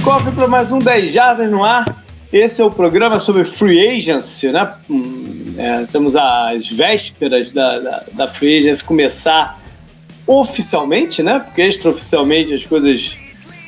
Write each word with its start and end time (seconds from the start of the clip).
Cofre 0.00 0.32
para 0.32 0.48
mais 0.48 0.72
um 0.72 0.78
10 0.78 1.12
Jardas 1.12 1.50
no 1.50 1.64
ar. 1.64 1.84
Esse 2.32 2.62
é 2.62 2.64
o 2.64 2.70
programa 2.70 3.20
sobre 3.20 3.44
free 3.44 3.96
agency, 3.96 4.48
né? 4.50 4.72
Hum, 4.88 5.54
é, 5.56 5.82
estamos 5.82 6.16
às 6.16 6.70
vésperas 6.70 7.52
da, 7.52 7.78
da, 7.78 8.02
da 8.12 8.28
free 8.28 8.58
agency 8.58 8.82
começar 8.82 9.60
oficialmente, 10.26 11.22
né? 11.22 11.40
Porque 11.40 11.62
extraoficialmente 11.62 12.54
as 12.54 12.66
coisas 12.66 13.18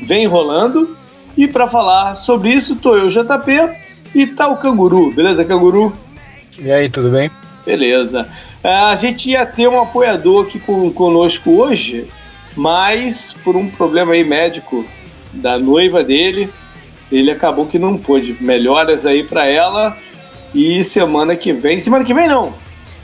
vêm 0.01 0.27
rolando. 0.27 0.97
E 1.37 1.47
para 1.47 1.69
falar 1.69 2.17
sobre 2.17 2.51
isso, 2.51 2.77
tô 2.77 2.97
eu, 2.97 3.09
JP, 3.09 3.71
e 4.15 4.27
tá 4.27 4.49
o 4.49 4.57
Canguru. 4.57 5.13
Beleza, 5.13 5.45
Canguru? 5.45 5.93
E 6.59 6.71
aí, 6.71 6.89
tudo 6.89 7.11
bem? 7.11 7.31
Beleza. 7.67 8.27
É, 8.63 8.73
a 8.73 8.97
gente 8.97 9.31
ia 9.31 9.45
ter 9.45 9.69
um 9.69 9.81
apoiador 9.81 10.47
aqui 10.47 10.59
com, 10.59 10.91
conosco 10.93 11.51
hoje, 11.51 12.07
mas 12.57 13.37
por 13.45 13.57
um 13.57 13.69
problema 13.69 14.15
aí 14.15 14.25
médico 14.25 14.85
da 15.35 15.59
noiva 15.59 16.03
dele, 16.03 16.51
ele 17.11 17.31
acabou 17.31 17.67
que 17.67 17.79
não 17.79 17.99
pôde. 17.99 18.37
Melhoras 18.41 19.07
aí 19.07 19.23
para 19.23 19.47
ela 19.47 19.97
e 20.55 20.83
semana 20.85 21.37
que 21.37 21.53
vem, 21.53 21.81
semana 21.81 22.05
que 22.05 22.15
vem 22.15 22.29
não. 22.29 22.55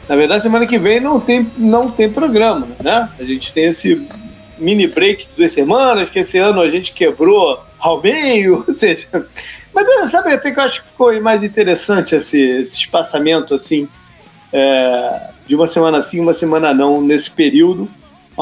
Na 0.09 0.17
verdade, 0.17 0.43
semana 0.43 0.67
que 0.67 0.79
vem 0.79 1.01
não 1.01 1.21
tem, 1.21 1.49
não 1.57 1.91
tem 1.91 2.11
programa, 2.11 2.67
né? 2.83 3.09
A 3.19 3.23
gente 3.23 3.53
tem 3.53 3.67
esse 3.67 4.09
mini 4.59 4.87
break 4.87 5.27
de 5.27 5.31
duas 5.37 5.53
semanas, 5.53 6.11
que 6.11 6.19
esse 6.19 6.39
ano 6.39 6.61
a 6.61 6.69
gente 6.69 6.93
quebrou 6.93 7.61
ao 7.79 8.03
meio, 8.03 8.65
ou 8.67 8.75
seja. 8.75 9.07
Mas 9.73 10.11
sabe 10.11 10.33
até 10.33 10.51
que 10.51 10.59
eu 10.59 10.65
acho 10.65 10.83
que 10.83 10.89
ficou 10.89 11.21
mais 11.21 11.45
interessante 11.45 12.15
esse, 12.15 12.41
esse 12.41 12.77
espaçamento 12.77 13.55
assim, 13.55 13.89
é, 14.53 15.31
de 15.47 15.55
uma 15.55 15.67
semana 15.67 16.03
sim, 16.03 16.21
uma 16.21 16.33
semana 16.33 16.75
não, 16.75 17.01
nesse 17.01 17.31
período 17.31 17.89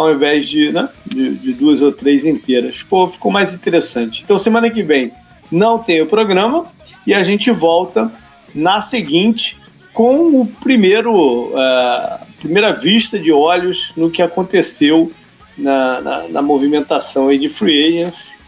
ao 0.00 0.14
invés 0.14 0.48
de, 0.48 0.72
né, 0.72 0.88
de, 1.06 1.34
de, 1.34 1.52
duas 1.52 1.82
ou 1.82 1.92
três 1.92 2.24
inteiras. 2.24 2.82
Pô, 2.82 3.06
ficou 3.06 3.30
mais 3.30 3.54
interessante. 3.54 4.22
Então, 4.24 4.38
semana 4.38 4.70
que 4.70 4.82
vem 4.82 5.12
não 5.50 5.78
tem 5.78 6.00
o 6.00 6.06
programa 6.06 6.66
e 7.06 7.14
a 7.14 7.22
gente 7.22 7.50
volta 7.50 8.10
na 8.54 8.80
seguinte 8.80 9.58
com 9.92 10.40
o 10.40 10.46
primeiro 10.46 11.48
uh, 11.48 12.26
primeira 12.38 12.72
vista 12.72 13.18
de 13.18 13.32
olhos 13.32 13.92
no 13.96 14.10
que 14.10 14.22
aconteceu 14.22 15.10
na, 15.56 16.00
na, 16.00 16.28
na 16.28 16.42
movimentação 16.42 17.28
aí 17.28 17.38
de 17.38 17.48
free 17.48 17.88
agents 17.88 18.38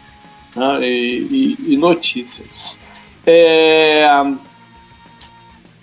né, 0.55 0.79
e, 0.87 1.57
e, 1.67 1.73
e, 1.73 1.77
notícias. 1.77 2.79
É, 3.25 4.07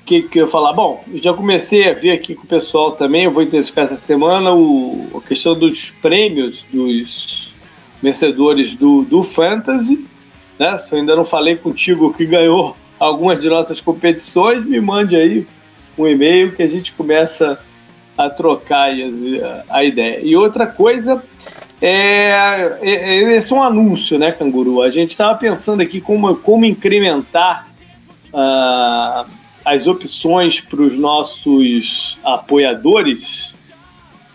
que, 0.08 0.22
que 0.22 0.40
eu 0.40 0.46
ia 0.46 0.50
falar? 0.50 0.72
Bom, 0.72 1.04
eu 1.12 1.22
já 1.22 1.34
comecei 1.34 1.86
a 1.86 1.92
ver 1.92 2.12
aqui 2.12 2.34
com 2.34 2.44
o 2.44 2.46
pessoal 2.46 2.92
também, 2.92 3.24
eu 3.24 3.30
vou 3.30 3.42
intensificar 3.42 3.84
essa 3.84 3.94
semana 3.94 4.54
o, 4.54 5.06
a 5.14 5.28
questão 5.28 5.54
dos 5.54 5.90
prêmios 5.90 6.64
dos 6.72 7.52
vencedores 8.02 8.74
do, 8.74 9.02
do 9.02 9.22
Fantasy. 9.22 10.06
Né? 10.58 10.78
Se 10.78 10.94
eu 10.94 10.98
ainda 10.98 11.14
não 11.14 11.26
falei 11.26 11.56
contigo 11.56 12.14
que 12.14 12.24
ganhou 12.24 12.74
algumas 12.98 13.38
de 13.38 13.50
nossas 13.50 13.82
competições, 13.82 14.64
me 14.64 14.80
mande 14.80 15.14
aí 15.14 15.46
um 15.98 16.06
e-mail 16.06 16.52
que 16.56 16.62
a 16.62 16.66
gente 16.66 16.92
começa 16.92 17.62
a 18.16 18.30
trocar 18.30 18.90
a, 18.90 19.64
a 19.76 19.84
ideia. 19.84 20.20
E 20.22 20.34
outra 20.34 20.66
coisa 20.66 21.22
é, 21.82 22.78
é, 22.80 22.90
é, 22.90 23.36
esse 23.36 23.52
é 23.52 23.56
um 23.56 23.62
anúncio, 23.62 24.18
né, 24.18 24.32
Canguru? 24.32 24.80
A 24.80 24.90
gente 24.90 25.10
estava 25.10 25.36
pensando 25.38 25.82
aqui 25.82 26.00
como, 26.00 26.34
como 26.36 26.64
incrementar 26.64 27.68
uh, 28.32 29.38
as 29.74 29.86
opções 29.86 30.60
para 30.60 30.80
os 30.80 30.96
nossos 30.96 32.18
apoiadores 32.24 33.54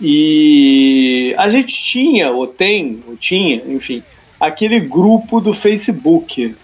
e 0.06 1.34
a 1.38 1.50
gente 1.50 1.74
tinha, 1.74 2.32
ou 2.32 2.46
tem, 2.46 3.02
ou 3.08 3.16
tinha, 3.16 3.64
enfim, 3.68 4.04
aquele 4.40 4.80
grupo 4.80 5.40
do 5.40 5.54
Facebook. 5.54 6.56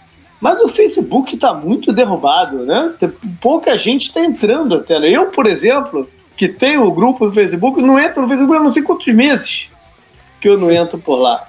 Mas 0.42 0.60
o 0.62 0.68
Facebook 0.68 1.36
está 1.36 1.54
muito 1.54 1.94
derrubado, 1.94 2.66
né? 2.66 2.94
Pouca 3.40 3.78
gente 3.78 4.08
está 4.08 4.22
entrando 4.22 4.76
até. 4.76 4.98
Eu, 5.10 5.28
por 5.28 5.46
exemplo, 5.46 6.10
que 6.36 6.48
tenho 6.48 6.86
o 6.86 6.92
grupo 6.92 7.28
do 7.28 7.34
Facebook, 7.34 7.82
não 7.82 8.00
entro 8.00 8.22
no 8.22 8.28
Facebook 8.28 8.58
há 8.58 8.64
não 8.64 8.74
sei 8.74 8.84
quantos 8.84 9.14
meses 9.14 9.70
que 10.42 10.48
eu 10.48 10.58
não 10.58 10.72
entro 10.72 10.98
por 10.98 11.18
lá. 11.18 11.48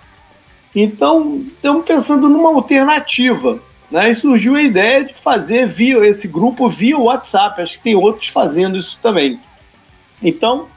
Então, 0.74 1.42
estamos 1.46 1.84
pensando 1.84 2.28
numa 2.28 2.54
alternativa. 2.54 3.60
Né? 3.90 4.10
E 4.10 4.14
surgiu 4.14 4.56
a 4.56 4.62
ideia 4.62 5.04
de 5.04 5.14
fazer 5.14 5.66
via 5.66 6.06
esse 6.06 6.28
grupo 6.28 6.68
via 6.68 6.98
WhatsApp. 6.98 7.60
Acho 7.60 7.78
que 7.78 7.84
tem 7.84 7.94
outros 7.94 8.28
fazendo 8.28 8.78
isso 8.78 8.98
também. 9.02 9.40
Então, 10.22 10.68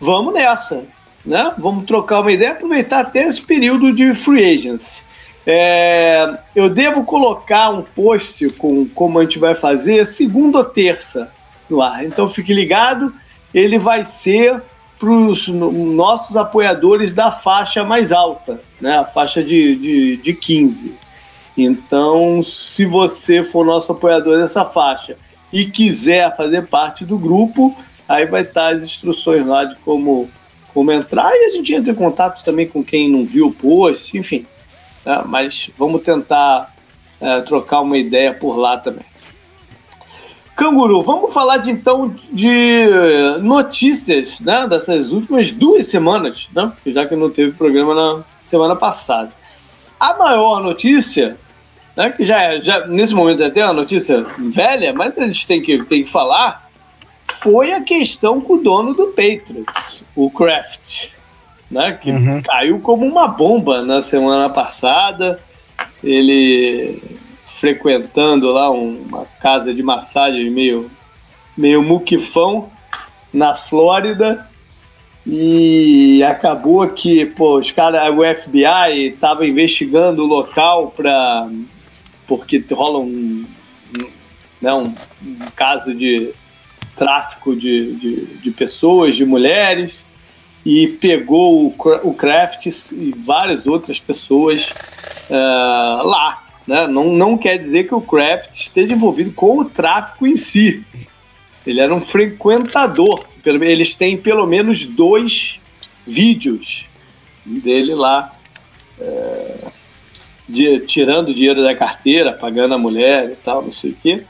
vamos 0.00 0.34
nessa. 0.34 0.84
Né? 1.24 1.54
Vamos 1.58 1.86
trocar 1.86 2.20
uma 2.20 2.32
ideia, 2.32 2.52
aproveitar 2.52 3.00
até 3.00 3.26
esse 3.26 3.40
período 3.40 3.94
de 3.94 4.14
free 4.14 4.54
agency. 4.54 5.02
É, 5.46 6.38
eu 6.56 6.70
devo 6.70 7.04
colocar 7.04 7.70
um 7.70 7.82
post 7.82 8.48
com 8.54 8.86
como 8.86 9.18
a 9.18 9.22
gente 9.22 9.38
vai 9.38 9.54
fazer 9.54 10.06
segunda 10.06 10.58
ou 10.58 10.64
terça 10.64 11.30
no 11.68 11.82
ar. 11.82 12.04
Então 12.04 12.28
fique 12.28 12.52
ligado, 12.52 13.12
ele 13.52 13.78
vai 13.78 14.04
ser 14.04 14.62
para 14.98 15.10
os 15.10 15.48
nossos 15.48 16.36
apoiadores 16.36 17.12
da 17.12 17.30
faixa 17.30 17.84
mais 17.84 18.10
alta, 18.10 18.60
né? 18.80 18.98
a 18.98 19.04
faixa 19.04 19.42
de, 19.42 19.76
de, 19.76 20.16
de 20.16 20.32
15. 20.32 20.94
Então, 21.56 22.42
se 22.42 22.84
você 22.84 23.44
for 23.44 23.64
nosso 23.64 23.92
apoiador 23.92 24.38
dessa 24.38 24.64
faixa 24.64 25.16
e 25.52 25.66
quiser 25.66 26.36
fazer 26.36 26.66
parte 26.66 27.04
do 27.04 27.16
grupo, 27.16 27.74
aí 28.08 28.26
vai 28.26 28.42
estar 28.42 28.74
as 28.74 28.82
instruções 28.82 29.46
lá 29.46 29.64
de 29.64 29.76
como, 29.76 30.28
como 30.72 30.90
entrar 30.90 31.32
e 31.32 31.46
a 31.46 31.50
gente 31.50 31.72
entra 31.72 31.92
em 31.92 31.94
contato 31.96 32.42
também 32.42 32.66
com 32.66 32.82
quem 32.82 33.08
não 33.08 33.24
viu 33.24 33.46
o 33.46 33.52
post, 33.52 34.16
enfim. 34.18 34.44
Né? 35.06 35.22
Mas 35.26 35.70
vamos 35.78 36.02
tentar 36.02 36.74
é, 37.20 37.40
trocar 37.42 37.82
uma 37.82 37.96
ideia 37.96 38.34
por 38.34 38.56
lá 38.56 38.76
também. 38.76 39.04
Canguru, 40.56 41.02
vamos 41.02 41.34
falar 41.34 41.58
de 41.58 41.72
então 41.72 42.14
de 42.32 42.86
notícias 43.42 44.40
né, 44.40 44.66
dessas 44.68 45.12
últimas 45.12 45.50
duas 45.50 45.86
semanas, 45.86 46.48
né? 46.54 46.72
já 46.86 47.06
que 47.06 47.16
não 47.16 47.28
teve 47.28 47.52
programa 47.52 47.94
na 47.94 48.24
semana 48.40 48.76
passada. 48.76 49.32
A 49.98 50.16
maior 50.16 50.60
notícia 50.62 51.36
né, 51.96 52.10
que 52.10 52.24
já, 52.24 52.42
é, 52.42 52.60
já 52.60 52.86
nesse 52.86 53.14
momento 53.14 53.42
é 53.42 53.46
até 53.46 53.64
uma 53.64 53.72
notícia 53.72 54.24
velha, 54.38 54.92
mas 54.92 55.16
a 55.16 55.26
gente 55.26 55.46
tem 55.46 55.62
que, 55.62 55.82
tem 55.84 56.02
que 56.02 56.10
falar, 56.10 56.68
foi 57.26 57.72
a 57.72 57.80
questão 57.80 58.40
com 58.40 58.54
o 58.54 58.62
dono 58.62 58.94
do 58.94 59.08
Patriots, 59.08 60.04
o 60.14 60.30
Kraft, 60.30 61.10
né, 61.70 61.98
que 62.00 62.10
uhum. 62.10 62.42
caiu 62.42 62.80
como 62.80 63.06
uma 63.06 63.26
bomba 63.28 63.82
na 63.82 64.02
semana 64.02 64.48
passada. 64.48 65.40
Ele 66.02 67.02
frequentando 67.44 68.52
lá 68.52 68.70
uma 68.70 69.24
casa 69.40 69.72
de 69.72 69.82
massagem 69.82 70.50
meio, 70.50 70.90
meio 71.56 71.82
muquifão 71.82 72.70
na 73.32 73.54
Flórida 73.54 74.46
e 75.26 76.22
acabou 76.22 76.86
que 76.88 77.24
pô, 77.24 77.58
os 77.58 77.70
cara, 77.70 78.10
o 78.12 78.22
FBI 78.22 79.06
estava 79.06 79.46
investigando 79.46 80.22
o 80.22 80.26
local 80.26 80.92
para 80.94 81.48
porque 82.26 82.64
rola 82.72 82.98
um, 82.98 83.44
um, 83.98 84.10
né, 84.60 84.74
um, 84.74 84.94
um 85.22 85.38
caso 85.54 85.94
de 85.94 86.32
tráfico 86.96 87.56
de, 87.56 87.94
de, 87.94 88.24
de, 88.36 88.50
pessoas, 88.50 89.16
de 89.16 89.24
mulheres, 89.24 90.06
e 90.64 90.86
pegou 90.86 91.66
o, 91.66 91.74
o 92.04 92.14
Kraft 92.14 92.66
e 92.66 93.14
várias 93.16 93.66
outras 93.66 94.00
pessoas 94.00 94.70
uh, 95.30 96.06
lá. 96.06 96.42
Né? 96.66 96.86
Não, 96.86 97.12
não 97.12 97.36
quer 97.36 97.58
dizer 97.58 97.84
que 97.84 97.94
o 97.94 98.00
Kraft 98.00 98.54
esteja 98.54 98.94
envolvido 98.94 99.32
com 99.32 99.58
o 99.58 99.64
tráfico 99.64 100.26
em 100.26 100.36
si. 100.36 100.84
Ele 101.66 101.80
era 101.80 101.94
um 101.94 102.00
frequentador. 102.00 103.26
Eles 103.44 103.94
têm 103.94 104.16
pelo 104.16 104.46
menos 104.46 104.86
dois 104.86 105.60
vídeos 106.06 106.86
dele 107.44 107.94
lá. 107.94 108.32
Uh, 108.98 109.72
de, 110.48 110.80
tirando 110.80 111.34
dinheiro 111.34 111.62
da 111.62 111.74
carteira, 111.74 112.32
pagando 112.32 112.74
a 112.74 112.78
mulher 112.78 113.30
e 113.30 113.36
tal, 113.36 113.62
não 113.62 113.72
sei 113.72 113.90
o 113.90 113.96
quê, 113.96 114.24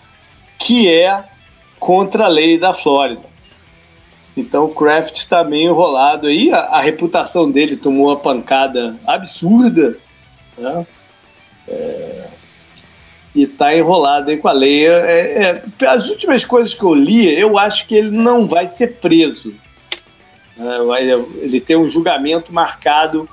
que 0.58 0.92
é 0.92 1.24
contra 1.78 2.24
a 2.24 2.28
lei 2.28 2.58
da 2.58 2.72
Flórida. 2.72 3.34
Então 4.36 4.64
o 4.64 4.74
Kraft 4.74 5.16
está 5.16 5.44
meio 5.44 5.70
enrolado 5.70 6.26
aí, 6.26 6.52
a, 6.52 6.60
a, 6.60 6.80
reputação 6.80 7.50
dele 7.50 7.76
tomou 7.76 8.08
uma 8.08 8.16
pancada 8.16 8.98
absurda, 9.06 9.96
né? 10.58 10.86
É, 11.68 12.24
e 13.34 13.42
está 13.44 13.76
enrolado 13.76 14.30
aí 14.30 14.36
com 14.36 14.48
a 14.48 14.52
lei. 14.52 14.86
É, 14.86 15.62
é, 15.80 15.86
as 15.86 16.08
últimas 16.10 16.44
coisas 16.44 16.74
que 16.74 16.82
eu 16.82 16.94
li, 16.94 17.32
eu 17.38 17.58
acho 17.58 17.86
que 17.86 17.94
ele 17.94 18.16
não 18.16 18.46
vai 18.46 18.66
ser 18.66 18.98
preso. 18.98 19.54
É, 20.58 21.44
ele 21.44 21.60
tem 21.60 21.76
um 21.76 21.88
julgamento 21.88 22.52
marcado 22.52 23.28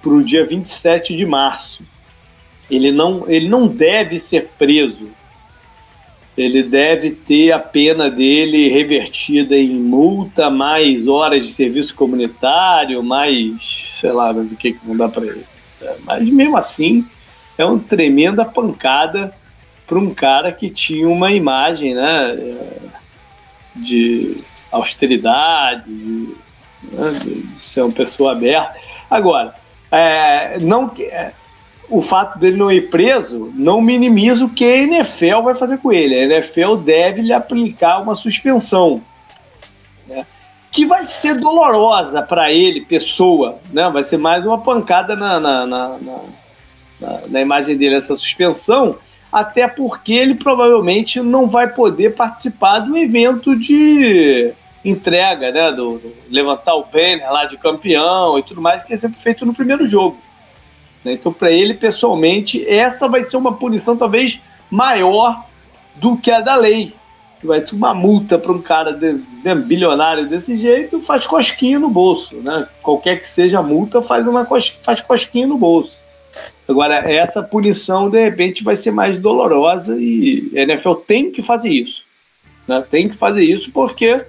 para 0.00 0.12
o 0.12 0.22
dia 0.22 0.44
27 0.44 1.16
de 1.16 1.26
março. 1.26 1.84
Ele 2.70 2.92
não, 2.92 3.28
ele 3.28 3.48
não 3.48 3.66
deve 3.66 4.18
ser 4.18 4.50
preso. 4.58 5.08
Ele 6.36 6.62
deve 6.62 7.10
ter 7.10 7.52
a 7.52 7.58
pena 7.58 8.10
dele 8.10 8.68
revertida 8.68 9.56
em 9.56 9.70
multa, 9.70 10.48
mais 10.48 11.06
horas 11.06 11.46
de 11.46 11.52
serviço 11.52 11.94
comunitário, 11.94 13.02
mais 13.02 13.90
sei 13.94 14.12
lá, 14.12 14.32
mas 14.32 14.52
o 14.52 14.56
que, 14.56 14.72
que 14.72 14.86
vão 14.86 14.96
dar 14.96 15.08
para 15.08 15.26
ele. 15.26 15.44
É, 15.82 15.96
mas 16.06 16.28
mesmo 16.30 16.56
assim, 16.56 17.04
é 17.58 17.64
uma 17.64 17.78
tremenda 17.78 18.44
pancada 18.44 19.34
para 19.86 19.98
um 19.98 20.14
cara 20.14 20.52
que 20.52 20.70
tinha 20.70 21.08
uma 21.08 21.32
imagem 21.32 21.94
né, 21.94 22.56
de 23.74 24.36
austeridade, 24.70 25.92
de, 25.92 26.34
né, 26.92 27.10
de 27.22 27.60
ser 27.60 27.82
uma 27.82 27.92
pessoa 27.92 28.32
aberta. 28.32 28.78
Agora, 29.10 29.54
é, 29.90 30.58
não, 30.60 30.92
é, 30.98 31.32
o 31.90 32.00
fato 32.00 32.38
dele 32.38 32.56
não 32.56 32.70
ir 32.70 32.88
preso 32.88 33.52
não 33.54 33.80
minimiza 33.82 34.44
o 34.44 34.50
que 34.50 34.64
a 34.64 34.76
NFL 34.78 35.42
vai 35.42 35.54
fazer 35.54 35.78
com 35.78 35.92
ele. 35.92 36.14
A 36.14 36.36
NFL 36.36 36.76
deve 36.76 37.20
lhe 37.20 37.32
aplicar 37.32 38.00
uma 38.00 38.14
suspensão. 38.14 39.02
Né? 40.06 40.24
Que 40.70 40.86
vai 40.86 41.04
ser 41.04 41.34
dolorosa 41.34 42.22
para 42.22 42.52
ele, 42.52 42.80
pessoa. 42.82 43.58
Né? 43.72 43.90
Vai 43.90 44.04
ser 44.04 44.18
mais 44.18 44.46
uma 44.46 44.58
pancada 44.58 45.16
na, 45.16 45.40
na, 45.40 45.66
na, 45.66 45.98
na, 47.00 47.20
na 47.28 47.40
imagem 47.40 47.76
dele, 47.76 47.96
essa 47.96 48.16
suspensão, 48.16 48.96
até 49.32 49.66
porque 49.66 50.12
ele 50.12 50.36
provavelmente 50.36 51.20
não 51.20 51.48
vai 51.48 51.68
poder 51.68 52.14
participar 52.14 52.78
do 52.80 52.96
evento 52.96 53.56
de 53.56 54.52
entrega, 54.84 55.50
né? 55.50 55.72
Do, 55.72 55.98
do 55.98 56.12
levantar 56.30 56.74
o 56.74 56.84
banner 56.84 57.30
lá 57.30 57.44
de 57.44 57.58
campeão 57.58 58.38
e 58.38 58.42
tudo 58.42 58.62
mais, 58.62 58.82
que 58.82 58.94
é 58.94 58.96
sempre 58.96 59.18
feito 59.18 59.44
no 59.44 59.52
primeiro 59.52 59.86
jogo. 59.86 60.18
Né? 61.04 61.12
Então, 61.12 61.32
para 61.32 61.50
ele, 61.50 61.74
pessoalmente, 61.74 62.66
essa 62.68 63.08
vai 63.08 63.24
ser 63.24 63.36
uma 63.36 63.54
punição 63.54 63.96
talvez 63.96 64.40
maior 64.70 65.44
do 65.96 66.16
que 66.16 66.30
a 66.30 66.40
da 66.40 66.56
lei. 66.56 66.94
Vai 67.42 67.62
ter 67.62 67.74
uma 67.74 67.94
multa 67.94 68.38
para 68.38 68.52
um 68.52 68.60
cara 68.60 68.92
de, 68.92 69.14
de, 69.14 69.54
bilionário 69.54 70.28
desse 70.28 70.58
jeito, 70.58 71.00
faz 71.00 71.26
cosquinha 71.26 71.78
no 71.78 71.88
bolso. 71.88 72.36
Né? 72.46 72.66
Qualquer 72.82 73.18
que 73.18 73.26
seja 73.26 73.60
a 73.60 73.62
multa, 73.62 74.02
faz, 74.02 74.26
uma 74.26 74.44
cos, 74.44 74.68
faz 74.68 75.00
cosquinha 75.00 75.46
no 75.46 75.56
bolso. 75.56 75.98
Agora, 76.68 76.96
essa 77.10 77.42
punição, 77.42 78.08
de 78.08 78.22
repente, 78.22 78.62
vai 78.62 78.76
ser 78.76 78.90
mais 78.90 79.18
dolorosa 79.18 79.96
e 79.98 80.52
a 80.54 80.60
NFL 80.60 80.94
tem 80.94 81.30
que 81.30 81.42
fazer 81.42 81.70
isso. 81.70 82.04
Né? 82.68 82.84
Tem 82.88 83.08
que 83.08 83.16
fazer 83.16 83.42
isso 83.42 83.72
porque, 83.72 84.22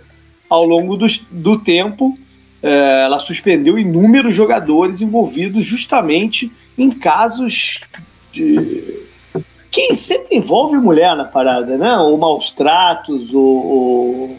ao 0.49 0.65
longo 0.65 0.95
do, 0.95 1.05
do 1.29 1.59
tempo, 1.59 2.17
é, 2.63 3.03
ela 3.03 3.19
suspendeu 3.19 3.77
inúmeros 3.77 4.33
jogadores 4.33 5.01
envolvidos 5.01 5.65
justamente 5.65 6.51
em 6.77 6.89
casos 6.89 7.81
de 8.31 9.01
que 9.71 9.95
sempre 9.95 10.35
envolve 10.35 10.75
mulher 10.77 11.15
na 11.15 11.23
parada, 11.23 11.77
né? 11.77 11.95
Ou 11.97 12.17
maus 12.17 12.51
tratos, 12.51 13.33
ou, 13.33 13.65
ou... 13.65 14.37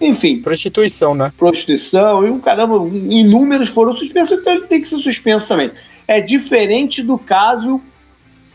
enfim. 0.00 0.40
Prostituição, 0.40 1.14
né? 1.14 1.30
Prostituição, 1.36 2.26
e 2.26 2.30
um 2.30 2.40
caramba, 2.40 2.76
inúmeros 2.88 3.68
foram 3.68 3.94
suspensos, 3.94 4.38
então 4.38 4.54
ele 4.54 4.66
tem 4.66 4.80
que 4.80 4.88
ser 4.88 4.98
suspenso 4.98 5.46
também. 5.46 5.70
É 6.08 6.22
diferente 6.22 7.02
do 7.02 7.18
caso 7.18 7.80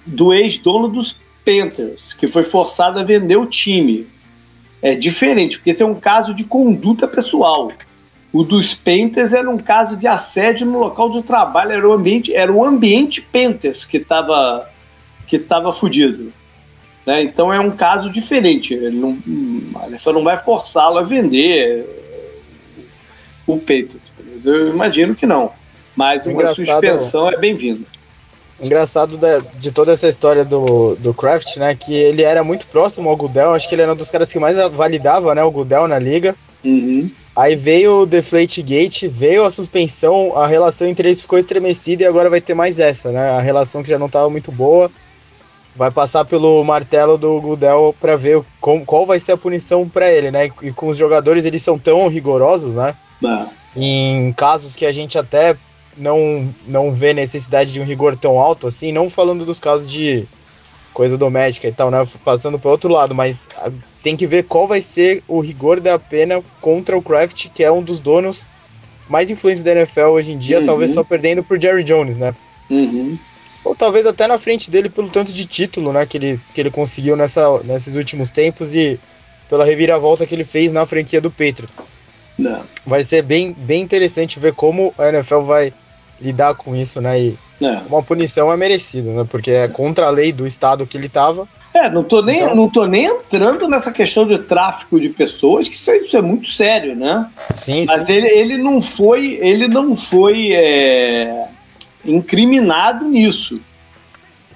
do 0.04 0.34
ex-dono 0.34 0.88
dos 0.88 1.16
Panthers, 1.46 2.12
que 2.12 2.28
foi 2.28 2.44
forçado 2.44 3.00
a 3.00 3.04
vender 3.04 3.38
o 3.38 3.46
time. 3.46 4.08
É 4.82 4.96
diferente, 4.96 5.58
porque 5.58 5.70
esse 5.70 5.84
é 5.84 5.86
um 5.86 5.96
caso 5.96 6.34
de 6.34 6.44
conduta 6.44 7.08
pessoal. 7.08 7.72
O 8.32 8.44
dos 8.44 8.74
Panthers 8.74 9.34
era 9.34 9.50
um 9.50 9.58
caso 9.58 9.96
de 9.96 10.08
assédio 10.08 10.68
no 10.68 10.80
local 10.80 11.10
de 11.12 11.24
trabalho, 11.24 11.72
era 11.72 11.88
o 11.88 11.94
ambiente, 11.94 12.36
era 12.36 12.52
o 12.52 12.64
ambiente 12.64 13.22
Panthers 13.22 13.86
que 13.86 13.98
estava 13.98 14.70
que 15.26 15.40
tava 15.40 15.74
fudido. 15.74 16.32
Né? 17.06 17.24
Então 17.24 17.54
é 17.54 17.60
um 17.60 17.72
caso 17.72 18.10
diferente. 18.12 18.74
Ele 18.74 18.98
não, 18.98 19.18
a 19.82 19.88
NFL 19.88 20.12
não 20.12 20.24
vai 20.24 20.38
forçá-lo 20.38 20.98
a 20.98 21.04
vender 21.04 21.86
o 23.46 23.58
Panthers. 23.58 24.04
Eu 24.44 24.70
imagino 24.70 25.16
que 25.16 25.26
não. 25.26 25.52
Mas 25.96 26.26
uma 26.26 26.34
Engraçado, 26.34 26.66
suspensão 26.66 27.30
é 27.30 27.38
bem-vinda. 27.38 27.86
Engraçado 28.62 29.18
da, 29.18 29.40
de 29.40 29.72
toda 29.72 29.94
essa 29.94 30.08
história 30.08 30.44
do, 30.44 30.96
do 30.96 31.14
Kraft, 31.14 31.58
né? 31.58 31.76
Que 31.76 31.94
ele 31.94 32.24
era 32.24 32.44
muito 32.44 32.68
próximo 32.68 33.10
ao 33.10 33.16
Goodell. 33.16 33.54
Acho 33.54 33.70
que 33.70 33.76
ele 33.76 33.84
era 33.84 33.94
um 33.94 33.96
dos 33.96 34.12
caras 34.12 34.32
que 34.32 34.40
mais 34.40 34.58
validava 34.72 35.34
né, 35.34 35.44
o 35.44 35.52
Goodell 35.52 35.88
na 35.88 35.98
liga. 35.98 36.36
Uhum. 36.64 37.10
Aí 37.38 37.56
veio 37.56 38.02
o 38.02 38.06
Deflate 38.08 38.64
Gate, 38.64 39.04
veio 39.04 39.46
a 39.46 39.52
suspensão, 39.52 40.36
a 40.36 40.48
relação 40.48 40.88
entre 40.88 41.08
eles 41.08 41.22
ficou 41.22 41.38
estremecida 41.38 42.02
e 42.02 42.06
agora 42.08 42.32
vai 42.32 42.42
ter 42.42 42.56
mais 42.56 42.80
essa, 42.80 43.12
né? 43.12 43.30
A 43.30 43.40
relação 43.40 43.84
que 43.84 43.90
já 43.90 44.00
não 44.00 44.08
estava 44.08 44.28
muito 44.28 44.52
boa. 44.52 44.90
Vai 45.76 45.92
passar 45.92 46.26
pelo 46.26 46.64
martelo 46.64 47.16
do 47.16 47.40
Gudel 47.40 47.94
para 48.02 48.16
ver 48.16 48.42
com, 48.60 48.84
qual 48.84 49.06
vai 49.06 49.20
ser 49.20 49.34
a 49.34 49.38
punição 49.38 49.88
para 49.88 50.12
ele, 50.12 50.32
né? 50.32 50.50
E 50.64 50.72
com 50.72 50.88
os 50.88 50.98
jogadores 50.98 51.46
eles 51.46 51.62
são 51.62 51.78
tão 51.78 52.08
rigorosos, 52.08 52.74
né? 52.74 52.96
Bah. 53.22 53.48
Em 53.76 54.34
casos 54.34 54.76
que 54.76 54.88
a 54.88 54.92
gente 54.92 55.20
até 55.20 55.56
não, 55.96 56.52
não 56.66 56.92
vê 56.92 57.14
necessidade 57.14 57.72
de 57.72 57.80
um 57.80 57.86
rigor 57.86 58.16
tão 58.16 58.40
alto 58.40 58.66
assim, 58.66 58.92
não 58.92 59.12
falando 59.12 59.46
dos 59.46 59.60
casos 59.60 59.92
de 59.92 60.28
coisa 60.98 61.16
doméstica 61.16 61.68
e 61.68 61.72
tal, 61.72 61.92
né? 61.92 62.04
Passando 62.26 62.58
para 62.58 62.72
outro 62.72 62.90
lado, 62.92 63.14
mas 63.14 63.48
tem 64.02 64.16
que 64.16 64.26
ver 64.26 64.46
qual 64.46 64.66
vai 64.66 64.82
ser 64.82 65.24
o 65.28 65.40
rigor 65.40 65.80
da 65.80 66.00
pena 66.00 66.44
contra 66.60 66.98
o 66.98 67.04
Kraft, 67.04 67.50
que 67.54 67.64
é 67.64 67.72
um 67.72 67.84
dos 67.84 68.02
donos 68.02 68.48
mais 69.08 69.30
influentes 69.30 69.62
da 69.62 69.74
NFL 69.74 70.08
hoje 70.08 70.32
em 70.32 70.40
dia, 70.40 70.60
uhum. 70.60 70.66
talvez 70.66 70.96
só 70.96 71.04
perdendo 71.04 71.44
por 71.44 71.62
Jerry 71.62 71.84
Jones, 71.84 72.18
né? 72.18 72.34
Uhum. 72.68 73.16
Ou 73.64 73.76
talvez 73.76 74.08
até 74.08 74.26
na 74.26 74.40
frente 74.40 74.72
dele 74.72 74.90
pelo 74.90 75.08
tanto 75.08 75.32
de 75.32 75.46
título, 75.46 75.94
né, 75.94 76.04
que 76.04 76.18
ele, 76.18 76.40
que 76.52 76.60
ele 76.60 76.72
conseguiu 76.72 77.16
nessa, 77.16 77.60
nesses 77.60 77.96
últimos 77.96 78.32
tempos 78.32 78.74
e 78.74 79.00
pela 79.48 79.64
reviravolta 79.64 80.26
que 80.26 80.34
ele 80.34 80.44
fez 80.44 80.72
na 80.72 80.84
franquia 80.84 81.22
do 81.22 81.30
Patriots. 81.30 81.90
Não. 82.40 82.64
Vai 82.84 83.04
ser 83.04 83.22
bem, 83.22 83.54
bem 83.54 83.84
interessante 83.84 84.40
ver 84.40 84.54
como 84.54 84.92
a 84.98 85.10
NFL 85.10 85.42
vai 85.42 85.72
lidar 86.20 86.56
com 86.56 86.76
isso, 86.76 87.00
né? 87.02 87.20
E 87.20 87.38
é. 87.62 87.82
uma 87.90 88.04
punição 88.04 88.52
é 88.52 88.58
merecida, 88.58 89.12
né? 89.12 89.26
Porque 89.30 89.52
é 89.52 89.68
contra 89.68 90.08
a 90.08 90.12
lei 90.12 90.32
do 90.32 90.46
estado 90.46 90.86
que 90.86 90.98
ele 90.98 91.08
estava. 91.08 91.48
É, 91.74 91.90
não 91.90 92.04
tô, 92.04 92.22
nem, 92.22 92.42
então... 92.42 92.56
não 92.56 92.70
tô 92.70 92.86
nem 92.86 93.06
entrando 93.06 93.68
nessa 93.68 93.92
questão 93.92 94.26
de 94.26 94.40
tráfico 94.40 95.00
de 95.00 95.10
pessoas, 95.10 95.68
que 95.68 95.76
isso, 95.76 95.92
é, 95.92 95.98
isso 95.98 96.18
é 96.18 96.22
muito 96.22 96.48
sério, 96.48 96.96
né? 96.96 97.30
Sim, 97.54 97.86
Mas 97.86 98.08
sim. 98.08 98.14
Ele, 98.14 98.28
ele 98.28 98.58
não 98.58 98.82
foi, 98.82 99.38
ele 99.42 99.68
não 99.68 99.96
foi 99.96 100.54
é, 100.54 101.48
incriminado 102.04 103.06
nisso. 103.06 103.62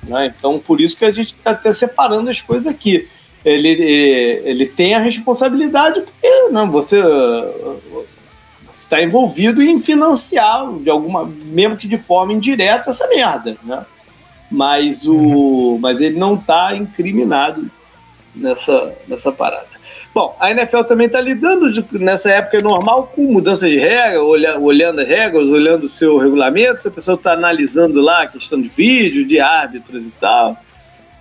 Né? 0.03 0.33
Então, 0.35 0.57
por 0.57 0.81
isso 0.81 0.97
que 0.97 1.05
a 1.05 1.11
gente 1.11 1.35
está 1.35 1.51
até 1.51 1.71
separando 1.71 2.29
as 2.29 2.41
coisas 2.41 2.65
aqui. 2.65 3.07
Ele, 3.43 3.69
ele 4.43 4.65
tem 4.67 4.93
a 4.93 4.99
responsabilidade, 4.99 6.01
porque 6.01 6.49
não, 6.51 6.69
você 6.69 7.01
está 8.91 9.01
envolvido 9.01 9.61
em 9.61 9.79
financiar, 9.79 10.71
de 10.79 10.89
alguma, 10.89 11.25
mesmo 11.45 11.77
que 11.77 11.87
de 11.87 11.97
forma 11.97 12.33
indireta, 12.33 12.89
essa 12.89 13.07
merda. 13.07 13.55
Né? 13.63 13.85
mas, 14.51 15.07
o, 15.07 15.79
mas 15.81 16.01
ele 16.01 16.19
não 16.19 16.35
está 16.35 16.75
incriminado 16.75 17.71
nessa, 18.35 18.93
nessa 19.07 19.31
parada. 19.31 19.69
Bom, 20.13 20.35
a 20.41 20.51
NFL 20.51 20.83
também 20.83 21.07
está 21.07 21.21
lidando 21.21 21.71
de, 21.71 21.85
nessa 21.97 22.31
época 22.31 22.59
normal 22.59 23.13
com 23.15 23.31
mudança 23.31 23.69
de 23.69 23.77
regra, 23.77 24.21
olha, 24.21 24.59
olhando 24.59 24.99
as 24.99 25.07
regras, 25.07 25.47
olhando 25.47 25.85
o 25.85 25.89
seu 25.89 26.17
regulamento, 26.17 26.85
a 26.85 26.91
pessoa 26.91 27.15
está 27.15 27.31
analisando 27.31 28.01
lá 28.01 28.23
a 28.23 28.27
questão 28.27 28.61
de 28.61 28.67
vídeo, 28.67 29.25
de 29.25 29.39
árbitros 29.39 30.03
e 30.03 30.11
tal. 30.19 30.57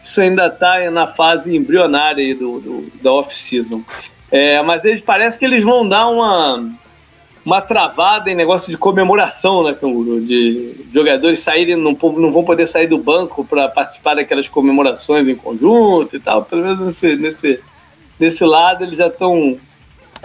Isso 0.03 0.21
ainda 0.21 0.47
está 0.47 0.91
na 0.91 1.07
fase 1.07 1.57
embrionária 1.57 2.35
do, 2.35 2.59
do, 2.59 2.93
da 3.01 3.13
off-season. 3.13 3.83
É, 4.33 4.61
mas 4.63 4.85
eles 4.85 5.03
parece 5.03 5.39
que 5.39 5.45
eles 5.45 5.63
vão 5.63 5.87
dar 5.87 6.09
uma, 6.09 6.69
uma 7.45 7.61
travada 7.61 8.31
em 8.31 8.35
negócio 8.35 8.71
de 8.71 8.77
comemoração, 8.77 9.63
né, 9.65 9.77
de 10.23 10.75
jogadores 10.93 11.39
saírem, 11.41 11.77
não, 11.77 11.97
não 12.17 12.31
vão 12.31 12.45
poder 12.45 12.67
sair 12.67 12.87
do 12.87 12.99
banco 12.99 13.45
para 13.45 13.69
participar 13.69 14.15
daquelas 14.15 14.49
comemorações 14.49 15.27
em 15.27 15.35
conjunto 15.35 16.17
e 16.17 16.21
tal. 16.21 16.45
Pelo 16.45 16.63
menos 16.63 16.81
nesse, 16.81 17.17
nesse, 17.17 17.61
nesse 18.19 18.45
lado 18.45 18.85
eles 18.85 18.99
já 18.99 19.07
estão 19.07 19.59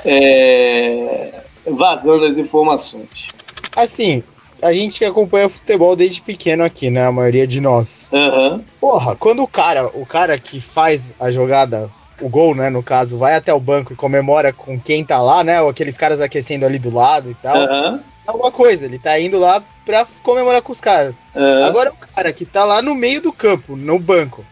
é, 0.04 1.42
vazando 1.66 2.26
as 2.26 2.38
informações. 2.38 3.30
Assim, 3.76 4.24
a 4.62 4.74
gente 4.74 5.04
acompanha 5.06 5.50
futebol 5.50 5.96
desde 5.96 6.22
pequeno 6.22 6.64
aqui, 6.64 6.90
né? 6.90 7.06
A 7.06 7.12
maioria 7.12 7.48
de 7.48 7.62
nós. 7.62 8.10
Uhum. 8.12 8.62
Porra, 8.80 9.16
quando 9.16 9.44
o 9.44 9.48
cara, 9.48 9.88
o 9.94 10.06
cara 10.06 10.38
que 10.38 10.60
faz 10.60 11.14
a 11.20 11.32
jogada 11.32 11.90
o 12.22 12.30
gol, 12.30 12.56
né, 12.56 12.70
no 12.70 12.82
caso, 12.82 13.18
vai 13.18 13.36
até 13.36 13.54
o 13.54 13.60
banco 13.60 13.94
e 13.94 13.96
comemora 13.96 14.54
com 14.54 14.80
quem 14.80 15.04
tá 15.04 15.22
lá, 15.22 15.44
né, 15.44 15.62
ou 15.62 15.70
aqueles 15.70 15.98
caras 15.98 16.22
aquecendo 16.22 16.66
ali 16.66 16.80
do 16.80 16.94
lado 16.94 17.30
e 17.30 17.36
tal. 17.36 17.58
Uhum. 17.58 18.00
É 18.28 18.32
uma 18.32 18.52
coisa, 18.52 18.86
ele 18.86 18.98
tá 18.98 19.20
indo 19.20 19.40
lá 19.40 19.64
pra 19.86 20.06
comemorar 20.24 20.62
com 20.62 20.72
os 20.72 20.82
caras. 20.82 21.16
Uhum. 21.36 21.64
Agora 21.64 21.92
o 21.92 22.16
cara 22.16 22.32
que 22.34 22.46
tá 22.46 22.64
lá 22.64 22.82
no 22.82 22.96
meio 22.96 23.22
do 23.22 23.32
campo, 23.32 23.76
no 23.76 24.00
banco, 24.00 24.46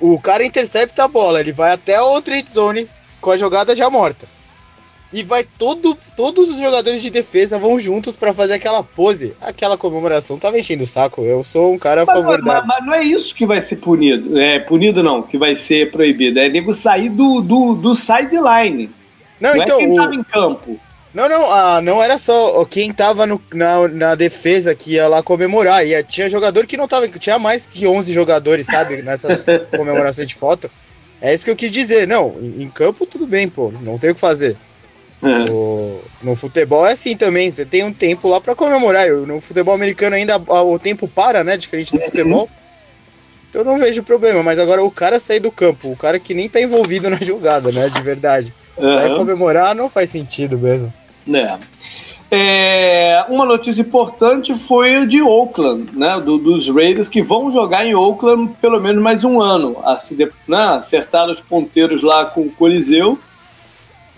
o 0.00 0.18
cara 0.20 0.44
intercepta 0.44 1.04
a 1.04 1.08
bola, 1.08 1.40
ele 1.40 1.52
vai 1.52 1.72
até 1.72 2.00
o 2.00 2.20
trade 2.20 2.50
zone 2.50 2.88
com 3.20 3.30
a 3.30 3.36
jogada 3.36 3.74
já 3.76 3.90
morta 3.90 4.26
e 5.12 5.24
vai 5.24 5.44
todo, 5.44 5.96
todos 6.16 6.50
os 6.50 6.58
jogadores 6.58 7.02
de 7.02 7.10
defesa 7.10 7.58
vão 7.58 7.80
juntos 7.80 8.16
para 8.16 8.32
fazer 8.32 8.54
aquela 8.54 8.82
pose, 8.82 9.34
aquela 9.40 9.76
comemoração. 9.76 10.38
Tá 10.38 10.56
enchendo 10.56 10.84
o 10.84 10.86
saco. 10.86 11.22
Eu 11.22 11.42
sou 11.42 11.72
um 11.72 11.78
cara 11.78 12.02
a 12.02 12.06
mas, 12.06 12.14
favor 12.14 12.40
mas, 12.42 12.60
da. 12.60 12.66
Mas 12.66 12.86
não 12.86 12.94
é 12.94 13.02
isso 13.02 13.34
que 13.34 13.44
vai 13.44 13.60
ser 13.60 13.76
punido. 13.76 14.38
É 14.38 14.60
punido 14.60 15.02
não, 15.02 15.22
que 15.22 15.36
vai 15.36 15.54
ser 15.56 15.90
proibido. 15.90 16.38
É 16.38 16.48
nego 16.48 16.72
sair 16.72 17.08
do, 17.08 17.40
do, 17.40 17.74
do 17.74 17.94
sideline. 17.94 18.88
Não, 19.40 19.54
não 19.54 19.62
então. 19.62 19.80
É 19.80 19.82
quem 19.82 19.92
o... 19.92 19.96
tava 19.96 20.14
em 20.14 20.22
campo. 20.22 20.80
Não, 21.12 21.28
não, 21.28 21.52
ah, 21.52 21.80
não 21.82 22.00
era 22.00 22.16
só 22.18 22.64
quem 22.64 22.92
tava 22.92 23.26
no, 23.26 23.42
na, 23.52 23.88
na 23.88 24.14
defesa 24.14 24.76
que 24.76 24.92
ia 24.92 25.08
lá 25.08 25.24
comemorar. 25.24 25.84
Ia, 25.84 26.04
tinha 26.04 26.28
jogador 26.28 26.66
que 26.66 26.76
não 26.76 26.86
tava. 26.86 27.08
Tinha 27.08 27.36
mais 27.36 27.66
que 27.66 27.84
11 27.84 28.12
jogadores, 28.12 28.66
sabe? 28.66 29.02
Nessas 29.02 29.44
comemorações 29.76 30.28
de 30.28 30.36
foto. 30.36 30.70
É 31.20 31.34
isso 31.34 31.44
que 31.44 31.50
eu 31.50 31.56
quis 31.56 31.72
dizer. 31.72 32.06
Não, 32.06 32.36
em, 32.40 32.62
em 32.62 32.68
campo 32.68 33.04
tudo 33.04 33.26
bem, 33.26 33.48
pô. 33.48 33.72
Não 33.82 33.98
tem 33.98 34.10
o 34.10 34.14
que 34.14 34.20
fazer. 34.20 34.56
É. 35.22 35.50
O, 35.50 36.00
no 36.22 36.34
futebol 36.34 36.86
é 36.86 36.92
assim 36.92 37.16
também. 37.16 37.50
Você 37.50 37.64
tem 37.64 37.84
um 37.84 37.92
tempo 37.92 38.28
lá 38.28 38.40
para 38.40 38.54
comemorar. 38.54 39.06
Eu, 39.06 39.26
no 39.26 39.40
futebol 39.40 39.74
americano 39.74 40.16
ainda 40.16 40.36
o 40.38 40.78
tempo 40.78 41.06
para, 41.06 41.44
né? 41.44 41.56
Diferente 41.56 41.92
do 41.92 41.98
uhum. 41.98 42.04
futebol. 42.04 42.50
Então 43.48 43.62
eu 43.62 43.66
não 43.66 43.78
vejo 43.78 44.02
problema. 44.02 44.42
Mas 44.42 44.58
agora 44.58 44.82
o 44.82 44.90
cara 44.90 45.20
sair 45.20 45.40
do 45.40 45.50
campo, 45.50 45.90
o 45.90 45.96
cara 45.96 46.18
que 46.18 46.34
nem 46.34 46.48
tá 46.48 46.60
envolvido 46.60 47.10
na 47.10 47.18
jogada, 47.20 47.70
né? 47.70 47.88
De 47.88 48.00
verdade. 48.00 48.52
Uhum. 48.76 48.94
Vai 48.94 49.14
comemorar 49.16 49.74
não 49.74 49.90
faz 49.90 50.10
sentido 50.10 50.58
mesmo. 50.58 50.92
É. 51.28 51.58
É, 52.32 53.24
uma 53.28 53.44
notícia 53.44 53.82
importante 53.82 54.54
foi 54.54 54.98
o 54.98 55.06
de 55.06 55.20
Oakland, 55.20 55.90
né, 55.92 56.20
do, 56.24 56.38
dos 56.38 56.68
Raiders 56.68 57.08
que 57.08 57.20
vão 57.20 57.50
jogar 57.50 57.84
em 57.84 57.92
Oakland 57.92 58.52
pelo 58.60 58.80
menos 58.80 59.02
mais 59.02 59.24
um 59.24 59.40
ano. 59.40 59.76
Assim, 59.84 60.16
né, 60.46 60.62
acertaram 60.76 61.32
os 61.32 61.40
ponteiros 61.40 62.02
lá 62.02 62.24
com 62.24 62.42
o 62.42 62.50
Coliseu. 62.50 63.18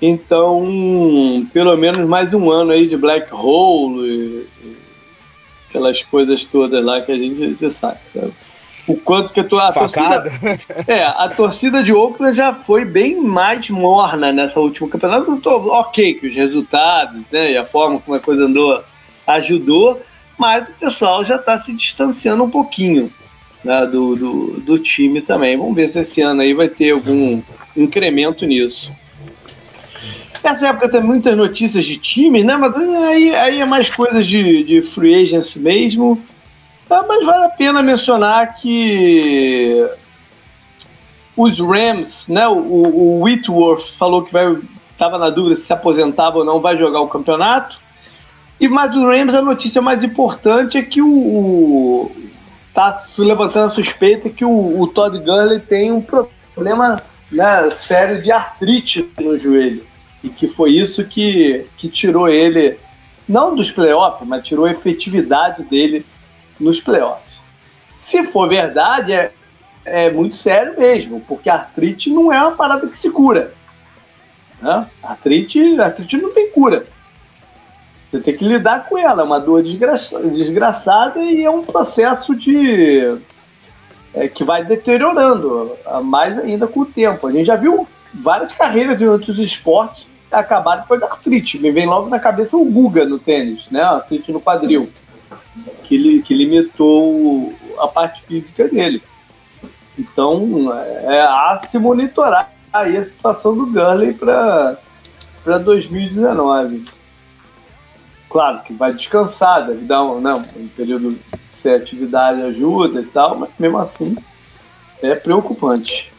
Então, 0.05 1.47
pelo 1.53 1.77
menos 1.77 2.07
mais 2.09 2.35
um 2.35 2.51
ano 2.51 2.73
aí 2.73 2.89
de 2.89 2.97
Black 2.97 3.33
Hole, 3.33 4.05
e, 4.05 4.47
e 4.67 4.77
aquelas 5.69 6.03
coisas 6.03 6.45
todas 6.45 6.85
lá 6.85 7.01
que 7.01 7.13
a 7.13 7.17
gente 7.17 7.57
já 7.61 7.71
sabe, 7.71 8.01
sabe? 8.13 8.33
o 8.87 8.97
quanto 8.97 9.33
que 9.33 9.41
a, 9.41 9.45
tua, 9.45 9.69
a 9.69 9.73
torcida. 9.73 10.25
É, 10.87 11.05
a 11.05 11.29
torcida 11.29 11.83
de 11.83 11.93
Oakland 11.93 12.37
já 12.37 12.53
foi 12.53 12.85
bem 12.85 13.21
mais 13.21 13.71
morna 13.71 14.33
nessa 14.33 14.61
última 14.61 14.89
campeonato. 14.89 15.41
Ok, 15.45 16.15
que 16.15 16.27
os 16.27 16.35
resultados 16.35 17.23
né, 17.31 17.53
e 17.53 17.57
a 17.57 17.65
forma 17.65 18.01
como 18.01 18.17
a 18.17 18.21
coisa 18.21 18.45
andou 18.45 18.83
ajudou, 19.25 20.01
mas 20.37 20.69
o 20.69 20.73
pessoal 20.75 21.25
já 21.25 21.37
está 21.37 21.57
se 21.57 21.73
distanciando 21.73 22.43
um 22.43 22.51
pouquinho 22.51 23.13
né, 23.63 23.87
do, 23.87 24.17
do, 24.17 24.61
do, 24.61 24.79
time 24.79 25.21
também. 25.21 25.57
Vamos 25.57 25.77
ver 25.77 25.87
se 25.87 26.01
esse 26.01 26.21
ano 26.21 26.41
aí 26.41 26.53
vai 26.53 26.69
ter 26.69 26.91
algum 26.91 27.41
incremento 27.77 28.45
nisso. 28.45 28.93
Nessa 30.43 30.69
época 30.69 30.89
tem 30.89 31.03
muitas 31.03 31.37
notícias 31.37 31.85
de 31.85 31.97
time, 31.99 32.43
né? 32.43 32.57
Mas 32.57 32.77
aí, 32.77 33.35
aí 33.35 33.61
é 33.61 33.65
mais 33.65 33.89
coisas 33.91 34.27
de, 34.27 34.65
de 34.65 34.83
free 34.83 35.23
agents 35.23 35.55
mesmo. 35.55 36.21
Ah, 36.91 37.05
mas 37.07 37.25
vale 37.25 37.45
a 37.45 37.49
pena 37.49 37.83
mencionar 37.83 38.57
que 38.57 39.87
os 41.37 41.61
Rams, 41.61 42.27
né? 42.29 42.49
O, 42.49 42.55
o 42.55 43.23
Whitworth 43.23 43.97
falou 43.97 44.23
que 44.23 44.33
vai 44.33 44.57
estava 44.91 45.17
na 45.17 45.31
dúvida 45.31 45.55
se 45.55 45.63
se 45.63 45.73
aposentava 45.73 46.39
ou 46.39 46.45
não, 46.45 46.61
vai 46.61 46.77
jogar 46.77 47.01
o 47.01 47.09
campeonato. 47.09 47.81
E 48.61 48.69
mais 48.69 48.91
dos 48.91 49.03
Rams, 49.05 49.35
a 49.35 49.43
notícia 49.43 49.81
mais 49.81 50.05
importante 50.05 50.77
é 50.77 50.83
que 50.83 51.01
o, 51.01 51.09
o 51.09 52.13
tá 52.75 52.99
se 52.99 53.21
levantando 53.23 53.67
a 53.67 53.71
suspeita 53.71 54.31
que 54.31 54.45
o, 54.45 54.81
o 54.81 54.87
Todd 54.87 55.19
Gurley 55.19 55.61
tem 55.61 55.93
um 55.93 56.01
problema 56.01 57.01
né, 57.31 57.71
sério 57.71 58.23
de 58.23 58.31
artrite 58.31 59.11
no 59.21 59.37
joelho 59.39 59.92
e 60.23 60.29
que 60.29 60.47
foi 60.47 60.73
isso 60.73 61.05
que, 61.05 61.67
que 61.77 61.89
tirou 61.89 62.29
ele 62.29 62.79
não 63.29 63.55
dos 63.55 63.71
playoffs, 63.71 64.27
mas 64.27 64.45
tirou 64.45 64.67
a 64.67 64.71
efetividade 64.71 65.63
dele 65.65 66.05
nos 66.59 66.81
playoffs. 66.81 67.33
Se 67.99 68.25
for 68.25 68.49
verdade, 68.49 69.13
é, 69.13 69.33
é 69.85 70.11
muito 70.11 70.37
sério 70.37 70.79
mesmo, 70.79 71.21
porque 71.21 71.49
artrite 71.49 72.11
não 72.11 72.33
é 72.33 72.41
uma 72.41 72.53
parada 72.53 72.87
que 72.87 72.99
se 72.99 73.11
cura. 73.11 73.55
Né? 74.61 74.87
Artrite, 75.03 75.81
artrite 75.81 76.17
não 76.19 76.33
tem 76.33 76.51
cura. 76.51 76.87
Você 78.11 78.21
tem 78.21 78.37
que 78.37 78.45
lidar 78.45 78.87
com 78.87 78.99
ela, 78.99 79.23
é 79.23 79.25
uma 79.25 79.41
dor 79.41 79.63
desgraça, 79.63 80.21
desgraçada 80.29 81.21
e 81.21 81.45
é 81.45 81.51
um 81.51 81.63
processo 81.63 82.35
de 82.35 83.17
é, 84.13 84.29
que 84.29 84.45
vai 84.45 84.65
deteriorando 84.65 85.75
mais 86.05 86.39
ainda 86.39 86.67
com 86.67 86.81
o 86.81 86.87
tempo. 86.87 87.27
A 87.27 87.33
gente 87.33 87.47
já 87.47 87.57
viu 87.57 87.89
várias 88.13 88.53
carreiras 88.53 88.99
de 88.99 89.09
outros 89.09 89.39
esportes 89.39 90.12
acabarem 90.33 90.85
com 90.87 90.95
artrite. 90.95 91.59
Me 91.59 91.71
vem 91.71 91.87
logo 91.87 92.09
na 92.09 92.19
cabeça 92.19 92.57
o 92.57 92.65
Guga 92.65 93.05
no 93.05 93.19
tênis, 93.19 93.69
né? 93.71 93.83
Artrite 93.83 94.33
no 94.33 94.41
quadril 94.41 94.89
que, 95.85 96.23
que 96.23 96.35
limitou 96.35 97.55
a 97.79 97.89
parte 97.89 98.23
física 98.23 98.69
dele. 98.69 99.03
Então, 99.99 100.73
é, 100.75 101.21
há 101.21 101.61
se 101.67 101.79
monitorar 101.79 102.51
aí 102.73 102.97
a 102.97 103.05
situação 103.05 103.55
do 103.55 103.67
Gurley 103.67 104.15
para 104.15 104.79
2019. 105.59 106.87
Claro 108.29 108.63
que 108.63 108.73
vai 108.73 108.95
descansar, 108.95 109.67
deve 109.67 109.85
dar 109.85 110.03
um, 110.03 110.21
não, 110.21 110.39
um 110.39 110.69
período 110.69 111.19
sem 111.55 111.75
atividade 111.75 112.43
ajuda 112.43 113.03
e 113.03 113.05
tal, 113.05 113.37
mas 113.37 113.51
mesmo 113.59 113.79
assim 113.79 114.17
é 115.03 115.15
preocupante. 115.15 116.11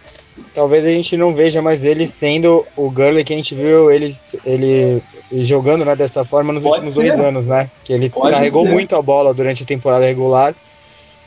Talvez 0.53 0.85
a 0.85 0.89
gente 0.89 1.15
não 1.17 1.33
veja 1.33 1.61
mais 1.61 1.83
ele 1.83 2.07
sendo 2.07 2.65
o 2.75 2.89
Gurley 2.89 3.23
que 3.23 3.33
a 3.33 3.35
gente 3.35 3.53
viu 3.55 3.91
ele, 3.91 4.11
ele 4.45 5.01
jogando 5.31 5.85
né, 5.85 5.95
dessa 5.95 6.23
forma 6.23 6.53
nos 6.53 6.63
Pode 6.63 6.77
últimos 6.77 6.93
ser. 6.93 7.07
dois 7.07 7.19
anos, 7.19 7.45
né? 7.45 7.69
Que 7.83 7.93
ele 7.93 8.09
Pode 8.09 8.31
carregou 8.33 8.65
ser. 8.65 8.71
muito 8.71 8.95
a 8.95 9.01
bola 9.01 9.33
durante 9.33 9.63
a 9.63 9.65
temporada 9.65 10.05
regular. 10.05 10.55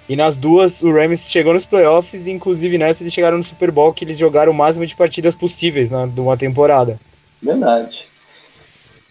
E 0.08 0.14
nas 0.14 0.36
duas, 0.36 0.82
o 0.82 0.92
Rams 0.92 1.30
chegou 1.30 1.52
nos 1.52 1.66
playoffs, 1.66 2.26
e 2.26 2.30
inclusive 2.30 2.78
nessa 2.78 3.02
eles 3.02 3.12
chegaram 3.12 3.36
no 3.36 3.42
Super 3.42 3.72
Bowl, 3.72 3.92
que 3.92 4.04
eles 4.04 4.16
jogaram 4.16 4.52
o 4.52 4.54
máximo 4.54 4.86
de 4.86 4.94
partidas 4.94 5.34
possíveis 5.34 5.90
né, 5.90 6.08
de 6.12 6.20
uma 6.20 6.36
temporada. 6.36 6.98
Verdade. 7.42 8.06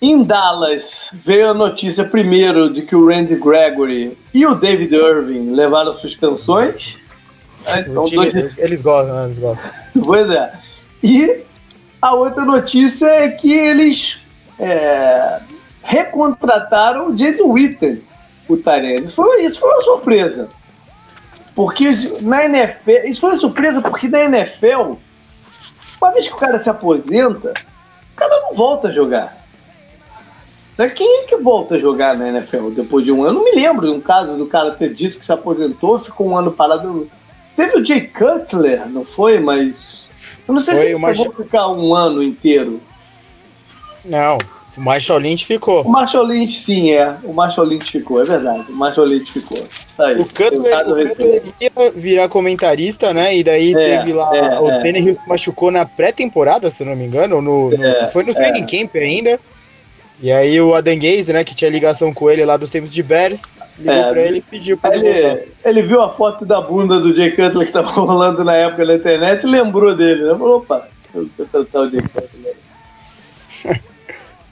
Em 0.01 0.23
Dallas, 0.23 1.09
veio 1.13 1.49
a 1.49 1.53
notícia 1.53 2.05
primeiro 2.05 2.71
de 2.71 2.81
que 2.83 2.95
o 2.95 3.07
Randy 3.07 3.35
Gregory 3.35 4.17
e 4.33 4.45
o 4.45 4.55
David 4.55 4.93
Irving 4.93 5.51
levaram 5.51 5.93
suspensões. 5.93 6.97
Então, 7.77 8.03
time, 8.03 8.31
dois... 8.31 8.57
Eles 8.57 8.81
gostam, 8.81 9.23
eles 9.23 9.39
gostam. 9.39 9.71
pois 10.03 10.29
é. 10.29 10.53
E 11.03 11.43
a 12.01 12.13
outra 12.13 12.45
notícia 12.45 13.07
é 13.07 13.29
que 13.29 13.53
eles 13.53 14.21
é, 14.59 15.39
recontrataram 15.83 17.09
o 17.09 17.15
Jason 17.15 17.45
Witten, 17.45 18.01
o 18.47 18.57
Tyrene. 18.57 19.05
Isso 19.05 19.15
foi, 19.15 19.41
isso 19.41 19.59
foi 19.59 19.69
uma 19.69 19.81
surpresa. 19.81 20.49
Porque 21.55 21.85
na 22.21 22.45
NFL. 22.45 23.05
Isso 23.05 23.21
foi 23.21 23.31
uma 23.31 23.39
surpresa 23.39 23.81
porque 23.81 24.07
na 24.07 24.21
NFL, 24.23 24.95
uma 26.01 26.11
vez 26.11 26.27
que 26.27 26.33
o 26.33 26.37
cara 26.37 26.57
se 26.57 26.69
aposenta, 26.69 27.53
o 28.13 28.15
cara 28.15 28.41
não 28.41 28.53
volta 28.53 28.89
a 28.89 28.91
jogar. 28.91 29.45
Né? 30.77 30.89
Quem 30.89 31.23
é 31.23 31.23
que 31.25 31.37
volta 31.37 31.75
a 31.75 31.79
jogar 31.79 32.17
na 32.17 32.27
NFL 32.29 32.71
depois 32.71 33.05
de 33.05 33.11
um 33.11 33.23
ano? 33.23 33.29
Eu 33.29 33.33
não 33.33 33.43
me 33.43 33.51
lembro 33.55 33.87
de 33.87 33.93
um 33.93 34.01
caso 34.01 34.35
do 34.35 34.45
cara 34.45 34.71
ter 34.71 34.93
dito 34.93 35.17
que 35.17 35.25
se 35.25 35.31
aposentou, 35.31 35.97
ficou 35.97 36.27
um 36.27 36.37
ano 36.37 36.51
parado. 36.51 37.09
Teve 37.55 37.77
o 37.77 37.85
Jay 37.85 38.01
Cutler, 38.01 38.87
não 38.89 39.05
foi? 39.05 39.39
Mas. 39.39 40.05
Eu 40.47 40.53
não 40.53 40.61
sei 40.61 40.73
foi 40.73 40.83
se 40.83 40.89
ele 40.89 40.99
Marshall... 40.99 41.33
ficar 41.33 41.67
um 41.69 41.93
ano 41.93 42.21
inteiro. 42.21 42.81
Não, 44.03 44.37
o 44.77 44.81
Marshall 44.81 45.19
Lynch 45.19 45.45
ficou. 45.45 45.81
O 45.83 45.89
Marshall 45.89 46.25
Lynch, 46.25 46.53
sim, 46.53 46.91
é. 46.91 47.17
O 47.23 47.33
Marshall 47.33 47.65
Lynch 47.65 47.91
ficou, 47.91 48.21
é 48.21 48.25
verdade. 48.25 48.65
O 48.69 48.73
Marshall 48.73 49.07
Lynch 49.07 49.31
ficou. 49.31 49.57
Aí, 49.97 50.19
o 50.19 50.25
Cutler, 50.25 50.87
o 50.87 51.07
Cutler 51.07 51.43
ia 51.61 51.91
virar 51.95 52.27
comentarista, 52.27 53.13
né? 53.13 53.35
E 53.37 53.43
daí 53.43 53.73
é, 53.73 53.97
teve 53.97 54.13
lá. 54.13 54.29
É, 54.35 54.59
o 54.59 54.69
é. 54.69 54.79
Tannehill 54.79 55.13
se 55.13 55.27
machucou 55.27 55.71
na 55.71 55.85
pré-temporada, 55.85 56.69
se 56.69 56.83
não 56.83 56.95
me 56.95 57.05
engano. 57.05 57.41
No, 57.41 57.69
no 57.69 57.83
é, 57.83 58.09
foi 58.09 58.23
no 58.23 58.33
training 58.33 58.63
é. 58.63 58.65
camp 58.65 58.95
ainda. 58.95 59.39
E 60.19 60.31
aí 60.31 60.59
o 60.61 60.71
Gaze, 60.71 61.33
né, 61.33 61.43
que 61.43 61.53
tinha 61.53 61.69
ligação 61.69 62.13
com 62.13 62.29
ele 62.29 62.45
lá 62.45 62.55
dos 62.55 62.69
tempos 62.69 62.93
de 62.93 63.03
Bears, 63.03 63.55
ligou 63.77 63.93
é, 63.93 64.09
pra 64.11 64.21
ele 64.21 64.37
e 64.37 64.41
pediu 64.41 64.77
pra 64.77 64.95
ele, 64.95 65.07
ele 65.07 65.21
voltar. 65.21 65.43
Ele 65.65 65.81
viu 65.81 66.01
a 66.01 66.13
foto 66.13 66.45
da 66.45 66.61
bunda 66.61 66.99
do 66.99 67.13
Jay 67.13 67.31
Cutler 67.31 67.65
que 67.65 67.73
tava 67.73 67.89
rolando 67.99 68.43
na 68.43 68.55
época 68.55 68.85
na 68.85 68.95
internet 68.95 69.43
e 69.43 69.47
lembrou 69.47 69.93
dele, 69.93 70.23
né? 70.23 70.29
Falou, 70.29 70.57
opa, 70.57 70.87
eu 71.13 71.25
vou 71.25 71.81
o 71.81 71.89
Jay 71.89 72.01
Cutler. 72.01 72.55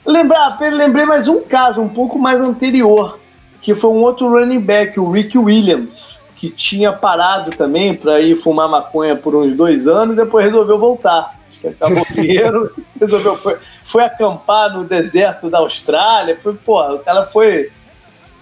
Lembrar, 0.04 0.58
lembrei 0.60 1.06
mais 1.06 1.28
um 1.28 1.40
caso 1.40 1.80
um 1.80 1.88
pouco 1.88 2.18
mais 2.18 2.38
anterior, 2.38 3.18
que 3.62 3.74
foi 3.74 3.90
um 3.90 4.02
outro 4.02 4.28
running 4.28 4.60
back, 4.60 5.00
o 5.00 5.10
Rick 5.10 5.38
Williams, 5.38 6.20
que 6.36 6.50
tinha 6.50 6.92
parado 6.92 7.52
também 7.52 7.94
para 7.94 8.20
ir 8.20 8.36
fumar 8.36 8.68
maconha 8.68 9.16
por 9.16 9.34
uns 9.34 9.56
dois 9.56 9.88
anos, 9.88 10.14
depois 10.14 10.44
resolveu 10.44 10.78
voltar. 10.78 11.40
Acabou 11.68 12.02
o 12.02 12.14
dinheiro, 12.14 12.74
resolveu 13.00 13.36
foi, 13.36 13.56
foi 13.84 14.04
acampar 14.04 14.72
no 14.72 14.84
deserto 14.84 15.48
da 15.48 15.58
Austrália, 15.58 16.38
foi, 16.40 16.54
porra, 16.54 16.94
o 16.94 16.98
cara 16.98 17.24
foi 17.24 17.70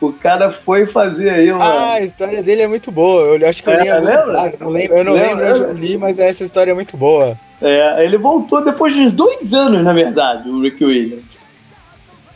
o 0.01 0.13
cara 0.13 0.51
foi 0.51 0.85
fazer 0.85 1.31
aí 1.31 1.53
uma... 1.53 1.65
Ah, 1.65 1.93
a 1.95 2.01
história 2.01 2.43
dele 2.43 2.63
é 2.63 2.67
muito 2.67 2.91
boa. 2.91 3.37
Eu 3.37 3.49
acho 3.49 3.63
que 3.63 3.71
eu 3.71 3.81
li 3.81 3.87
é, 3.87 3.95
lembra? 3.95 4.53
Eu 4.53 4.59
não 4.59 4.69
lembro, 4.69 4.97
eu 4.97 5.05
não 5.05 5.13
lembro 5.13 5.49
onde 5.49 5.61
eu 5.61 5.73
li, 5.75 5.97
mas 5.97 6.19
essa 6.19 6.43
história 6.43 6.73
é 6.73 6.75
muito 6.75 6.97
boa. 6.97 7.39
É, 7.61 8.05
ele 8.05 8.19
voltou 8.19 8.65
depois 8.65 8.97
de 8.97 9.11
dois 9.11 9.55
anos, 9.55 9.85
na 9.85 9.93
verdade, 9.93 10.51
o 10.51 10.61
Rick 10.61 10.85
Williams. 10.85 11.23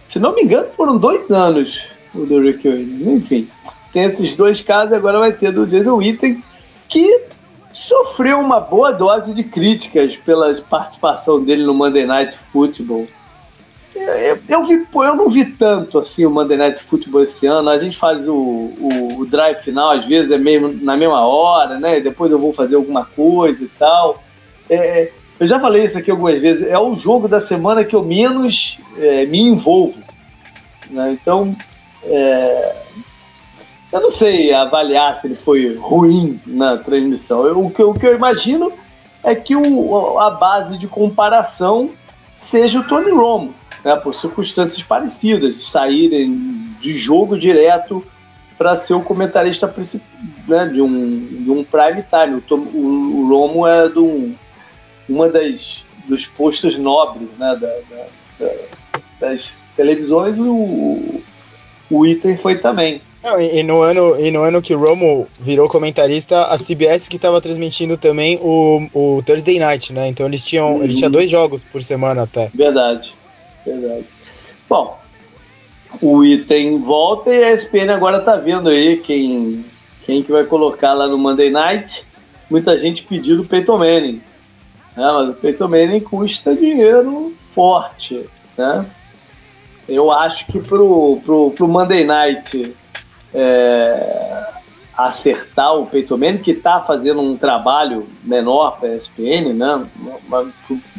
Se 0.07 0.21
não 0.21 0.33
me 0.33 0.43
engano, 0.43 0.69
foram 0.76 0.97
dois 0.97 1.28
anos 1.28 1.88
o 2.14 2.25
do 2.25 2.40
Rick 2.40 2.69
Williams. 2.69 3.05
Enfim, 3.05 3.49
tem 3.93 4.05
esses 4.05 4.37
dois 4.37 4.61
casos, 4.61 4.93
agora 4.93 5.19
vai 5.19 5.33
ter 5.33 5.52
do 5.52 5.66
Jason 5.66 5.97
Witten, 5.97 6.43
que 6.88 7.25
sofreu 7.76 8.40
uma 8.40 8.59
boa 8.59 8.90
dose 8.90 9.35
de 9.35 9.45
críticas 9.45 10.16
pela 10.16 10.54
participação 10.62 11.45
dele 11.45 11.62
no 11.62 11.75
Monday 11.75 12.06
Night 12.06 12.35
Football. 12.35 13.04
eu, 13.95 14.38
eu, 14.49 14.64
vi, 14.64 14.87
eu 14.95 15.14
não 15.14 15.28
vi 15.28 15.45
tanto 15.45 15.99
assim 15.99 16.25
o 16.25 16.30
Monday 16.30 16.56
Night 16.56 16.83
Football 16.83 17.25
esse 17.25 17.47
ano. 17.47 17.68
A 17.68 17.78
gente 17.78 17.99
faz 17.99 18.26
o, 18.26 18.35
o, 18.35 19.18
o 19.18 19.26
drive 19.26 19.59
final, 19.59 19.90
às 19.90 20.06
vezes 20.06 20.30
é 20.30 20.38
mesmo 20.38 20.73
na 20.83 20.97
mesma 20.97 21.21
hora, 21.26 21.78
né? 21.78 22.00
Depois 22.00 22.33
eu 22.33 22.38
vou 22.38 22.50
fazer 22.50 22.76
alguma 22.76 23.04
coisa 23.04 23.62
e 23.62 23.68
tal. 23.68 24.23
É, 24.71 25.12
eu 25.38 25.47
já 25.47 25.61
falei 25.61 25.85
isso 25.85 25.99
aqui 25.99 26.11
algumas 26.11 26.40
vezes. 26.40 26.66
É 26.66 26.78
o 26.78 26.97
jogo 26.97 27.28
da 27.28 27.40
semana 27.40 27.85
que 27.85 27.95
eu 27.95 28.02
menos 28.02 28.78
é, 28.97 29.26
me 29.26 29.40
envolvo. 29.40 30.00
Né? 30.90 31.12
Então, 31.21 31.54
é, 32.04 32.75
eu 33.96 34.02
não 34.02 34.10
sei 34.10 34.52
avaliar 34.52 35.18
se 35.18 35.26
ele 35.26 35.34
foi 35.34 35.74
ruim 35.76 36.40
na 36.46 36.76
transmissão. 36.76 37.46
Eu, 37.46 37.64
o, 37.64 37.70
que, 37.70 37.82
o 37.82 37.94
que 37.94 38.06
eu 38.06 38.14
imagino 38.14 38.72
é 39.22 39.34
que 39.34 39.56
o, 39.56 40.18
a 40.18 40.30
base 40.30 40.78
de 40.78 40.86
comparação 40.86 41.90
seja 42.36 42.80
o 42.80 42.84
Tony 42.84 43.10
Romo, 43.10 43.54
né, 43.84 43.96
por 43.96 44.14
circunstâncias 44.14 44.82
parecidas, 44.82 45.56
de 45.56 45.62
saírem 45.62 46.30
de 46.80 46.96
jogo 46.96 47.38
direto 47.38 48.04
para 48.58 48.76
ser 48.76 48.94
o 48.94 49.02
comentarista 49.02 49.72
né, 50.46 50.66
de, 50.66 50.80
um, 50.80 51.26
de 51.42 51.50
um 51.50 51.64
prime 51.64 52.02
time. 52.02 52.42
O, 52.50 52.54
o, 52.54 53.20
o 53.20 53.28
Romo 53.28 53.66
é 53.66 53.88
do, 53.88 54.34
uma 55.08 55.28
das 55.28 55.84
dos 56.06 56.26
postos 56.26 56.78
nobres 56.78 57.28
né, 57.38 57.56
da, 57.60 57.66
da, 57.66 58.06
da, 58.38 58.52
das 59.20 59.58
televisões, 59.76 60.38
o, 60.38 61.22
o 61.90 62.04
foi 62.40 62.58
também. 62.58 63.00
Não, 63.26 63.40
e, 63.40 63.61
no 63.64 63.83
ano, 63.83 64.21
e 64.21 64.30
no 64.30 64.45
ano 64.45 64.62
que 64.62 64.73
o 64.73 64.78
Romo 64.78 65.26
virou 65.40 65.68
comentarista, 65.68 66.42
a 66.45 66.56
CBS 66.56 67.09
que 67.09 67.16
estava 67.16 67.40
transmitindo 67.40 67.97
também 67.97 68.38
o, 68.40 68.88
o 68.95 69.21
Thursday 69.21 69.59
Night, 69.59 69.92
né? 69.92 70.06
Então 70.06 70.26
eles 70.26 70.47
tinham, 70.47 70.76
uhum. 70.76 70.85
ele 70.85 70.95
tinha 70.95 71.11
dois 71.11 71.28
jogos 71.28 71.64
por 71.64 71.83
semana 71.83 72.23
até. 72.23 72.49
Verdade, 72.54 73.12
verdade. 73.66 74.04
Bom, 74.68 74.97
o 76.00 76.25
item 76.25 76.80
volta 76.80 77.35
e 77.35 77.42
a 77.42 77.52
ESPN 77.52 77.90
agora 77.92 78.21
tá 78.21 78.37
vendo 78.37 78.68
aí 78.68 78.99
quem, 78.99 79.64
quem 80.04 80.23
que 80.23 80.30
vai 80.30 80.45
colocar 80.45 80.95
lá 80.95 81.09
no 81.09 81.18
Monday 81.18 81.50
Night. 81.50 82.04
Muita 82.49 82.78
gente 82.78 83.02
pedindo 83.02 83.42
o 83.42 83.49
Peyton 83.49 83.78
Manning. 83.78 84.23
Né? 84.97 85.12
Mas 85.12 85.30
o 85.30 85.35
Peyton 85.35 85.66
Manning 85.66 85.99
custa 85.99 86.54
dinheiro 86.54 87.35
forte, 87.50 88.25
né? 88.56 88.87
Eu 89.88 90.12
acho 90.12 90.47
que 90.47 90.61
pro, 90.61 91.21
pro, 91.25 91.50
pro 91.50 91.66
Monday 91.66 92.04
Night 92.04 92.73
é, 93.37 94.45
acertar 94.97 95.76
o 95.76 95.87
Peyton 95.87 96.16
Manning, 96.16 96.38
que 96.38 96.52
está 96.52 96.81
fazendo 96.81 97.21
um 97.21 97.37
trabalho 97.37 98.09
menor 98.25 98.78
para 98.78 98.88
a 98.88 98.97
ESPN, 98.97 99.52
né? 99.52 99.87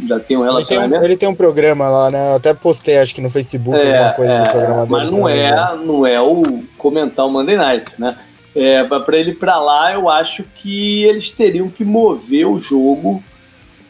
Já 0.08 0.20
tem 0.20 0.38
um 0.38 0.44
relacionamento. 0.44 0.94
Ele 0.94 1.00
tem 1.00 1.00
um, 1.00 1.06
ele 1.06 1.18
tem 1.18 1.30
um, 1.30 1.36
programa 1.36 1.90
lá, 1.90 2.12
né? 2.12 2.32
Eu 2.32 2.36
até 2.36 2.54
postei, 2.54 3.00
acho 3.00 3.16
que 3.16 3.22
no 3.22 3.30
Facebook, 3.30 3.78
é, 3.78 3.98
alguma 3.98 4.14
coisa 4.14 4.32
é, 4.32 4.44
do 4.44 4.50
programa 4.52 4.86
dele. 4.86 4.92
Mas 4.92 5.12
não 5.12 5.28
é, 5.28 5.76
não 5.78 6.06
é 6.06 6.22
o 6.22 6.44
comentar 6.78 7.26
o 7.26 7.32
Monday 7.32 7.58
Night, 7.58 7.92
né? 7.98 8.16
É, 8.56 8.84
para 8.84 9.18
ele 9.18 9.34
para 9.34 9.58
lá, 9.60 9.94
eu 9.94 10.10
acho 10.10 10.44
que 10.44 11.04
eles 11.04 11.32
teriam 11.32 11.68
que 11.68 11.84
mover 11.84 12.48
o 12.48 12.60
jogo 12.60 13.24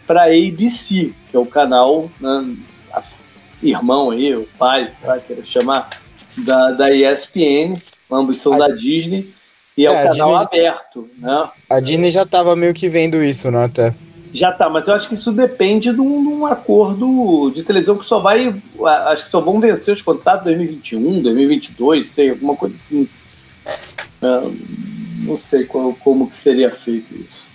para 0.06 0.25
ABC, 0.25 1.13
que 1.30 1.36
é 1.36 1.39
o 1.39 1.46
canal 1.46 2.10
né, 2.20 2.56
irmão 3.62 4.12
aí, 4.12 4.36
o 4.36 4.48
pai, 4.58 4.92
vai 5.04 5.20
querer 5.20 5.46
chamar, 5.46 5.89
da, 6.46 6.72
da 6.72 6.92
ESPN, 6.92 7.81
ambos 8.11 8.39
são 8.41 8.53
a... 8.53 8.57
da 8.57 8.67
Disney, 8.70 9.33
e 9.77 9.85
é, 9.85 9.89
é 9.89 9.91
o 9.91 10.11
canal 10.11 10.29
Disney... 10.37 10.67
aberto, 10.67 11.09
né? 11.17 11.50
A 11.70 11.79
Disney 11.79 12.11
já 12.11 12.24
estava 12.24 12.55
meio 12.55 12.74
que 12.74 12.89
vendo 12.89 13.24
isso, 13.24 13.51
né, 13.51 13.65
até. 13.65 13.93
Já 14.33 14.51
tá, 14.51 14.70
mas 14.70 14.87
eu 14.87 14.93
acho 14.93 15.07
que 15.07 15.13
isso 15.13 15.31
depende 15.31 15.93
de 15.93 16.01
um, 16.01 16.22
de 16.22 16.27
um, 16.27 16.46
acordo 16.46 17.50
de 17.51 17.63
televisão 17.63 17.98
que 17.98 18.05
só 18.05 18.20
vai. 18.20 18.53
Acho 19.07 19.24
que 19.24 19.31
só 19.31 19.39
vão 19.39 19.59
vencer 19.59 19.93
os 19.93 20.01
contratos 20.01 20.43
2021, 20.43 21.22
2022, 21.22 22.09
sei, 22.09 22.29
alguma 22.31 22.55
coisa 22.55 22.75
assim. 22.75 23.07
É, 24.22 24.51
não 25.20 25.37
sei 25.37 25.65
como 25.65 26.29
que 26.29 26.37
seria 26.37 26.70
feito 26.70 27.15
isso. 27.15 27.48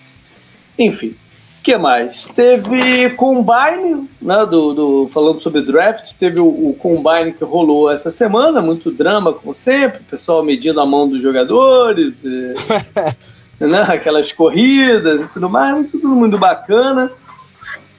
Enfim 0.79 1.15
que 1.63 1.77
mais? 1.79 2.27
Teve 2.35 3.11
Combine, 3.11 4.09
né, 4.21 4.45
do, 4.45 4.75
do, 4.75 5.09
falando 5.09 5.41
sobre 5.41 5.63
draft, 5.63 6.13
teve 6.15 6.41
o, 6.41 6.47
o, 6.47 6.75
Combine 6.75 7.33
que 7.33 7.45
rolou 7.45 7.91
essa 7.91 8.11
semana, 8.11 8.61
muito 8.61 8.91
drama, 8.91 9.33
como 9.33 9.55
sempre, 9.55 10.01
o 10.01 10.05
pessoal 10.05 10.43
medindo 10.43 10.81
a 10.81 10.87
mão 10.87 11.09
dos 11.09 11.23
jogadores, 11.23 12.19
e, 12.25 12.53
né, 13.65 13.83
aquelas 13.83 14.33
corridas 14.33 15.21
e 15.23 15.29
tudo 15.29 15.49
mais, 15.49 15.91
tudo 15.91 16.09
muito 16.09 16.37
bacana. 16.37 17.11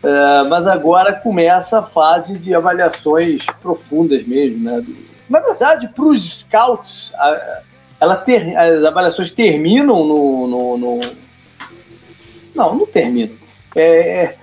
É, 0.04 0.48
mas 0.50 0.68
agora 0.68 1.14
começa 1.14 1.80
a 1.80 1.84
fase 1.84 2.38
de 2.38 2.54
avaliações 2.54 3.46
profundas 3.62 4.28
mesmo. 4.28 4.66
Né? 4.66 4.84
Na 5.30 5.40
verdade, 5.40 5.88
para 5.88 6.04
os 6.04 6.40
scouts, 6.40 7.14
a, 7.16 7.62
ela 8.02 8.18
ter, 8.18 8.58
as 8.58 8.84
avaliações 8.84 9.32
terminam 9.32 10.04
no, 10.04 10.48
no, 10.48 10.78
no 10.78 11.00
não, 12.54 12.76
não 12.76 12.86
terminam 12.86 13.43
é, 13.76 14.36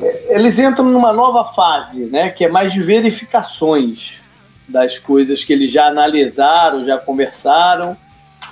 é, 0.00 0.34
eles 0.34 0.58
entram 0.58 0.86
numa 0.86 1.12
nova 1.12 1.52
fase, 1.52 2.06
né, 2.06 2.30
que 2.30 2.44
é 2.44 2.48
mais 2.48 2.72
de 2.72 2.82
verificações 2.82 4.22
das 4.68 4.98
coisas 4.98 5.44
que 5.44 5.52
eles 5.52 5.70
já 5.70 5.86
analisaram, 5.86 6.84
já 6.84 6.98
conversaram 6.98 7.96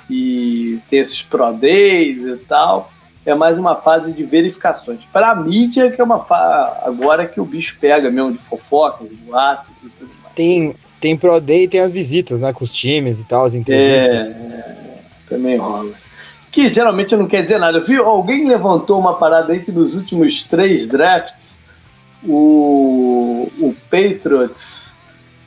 e 0.09 0.79
tem 0.89 0.99
esses 0.99 1.21
Pro 1.21 1.53
Days 1.53 2.23
e 2.23 2.37
tal. 2.37 2.91
É 3.25 3.35
mais 3.35 3.57
uma 3.57 3.75
fase 3.75 4.11
de 4.11 4.23
verificações. 4.23 5.01
Para 5.13 5.31
a 5.31 5.35
mídia, 5.35 5.91
que 5.91 6.01
é 6.01 6.03
uma 6.03 6.19
fase 6.19 6.79
agora 6.83 7.27
que 7.27 7.39
o 7.39 7.45
bicho 7.45 7.77
pega 7.79 8.09
mesmo 8.09 8.31
de 8.31 8.39
fofoca, 8.39 9.05
de 9.05 9.15
boatos 9.15 9.71
e 9.83 9.89
tudo 9.89 10.09
mais. 10.23 10.35
Tem, 10.35 10.75
tem 10.99 11.15
Pro 11.15 11.39
Day 11.39 11.63
e 11.63 11.67
tem 11.67 11.81
as 11.81 11.91
visitas, 11.91 12.41
né, 12.41 12.51
com 12.51 12.63
os 12.63 12.73
times 12.73 13.21
e 13.21 13.25
tal, 13.25 13.45
as 13.45 13.53
entrevistas. 13.53 14.11
É, 14.11 14.35
também 15.29 15.57
rola 15.57 16.00
que 16.51 16.67
geralmente 16.67 17.15
não 17.15 17.27
quer 17.27 17.41
dizer 17.41 17.57
nada. 17.57 17.77
Eu 17.77 17.83
vi, 17.83 17.95
alguém 17.97 18.47
levantou 18.47 18.99
uma 18.99 19.15
parada 19.15 19.53
aí 19.53 19.61
que 19.61 19.71
nos 19.71 19.95
últimos 19.95 20.43
três 20.43 20.87
drafts 20.87 21.59
o, 22.23 23.49
o 23.59 23.75
Patriots 23.89 24.91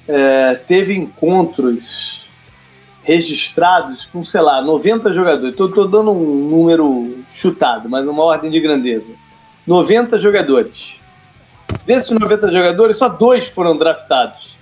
é, 0.09 0.55
teve 0.55 0.95
encontros 0.95 2.29
registrados 3.03 4.07
com, 4.07 4.25
sei 4.25 4.41
lá, 4.41 4.63
90 4.63 5.13
jogadores. 5.13 5.51
Estou 5.51 5.87
dando 5.87 6.11
um 6.11 6.49
número 6.49 7.19
chutado, 7.31 7.89
mas 7.89 8.07
uma 8.09 8.23
ordem 8.23 8.51
de 8.51 8.59
grandeza. 8.59 9.05
90 9.67 10.19
jogadores. 10.19 10.97
Desses 11.85 12.11
90 12.11 12.51
jogadores, 12.51 12.97
só 12.97 13.11
dois 13.11 13.49
foram 13.49 13.77
draftados. 13.77 14.57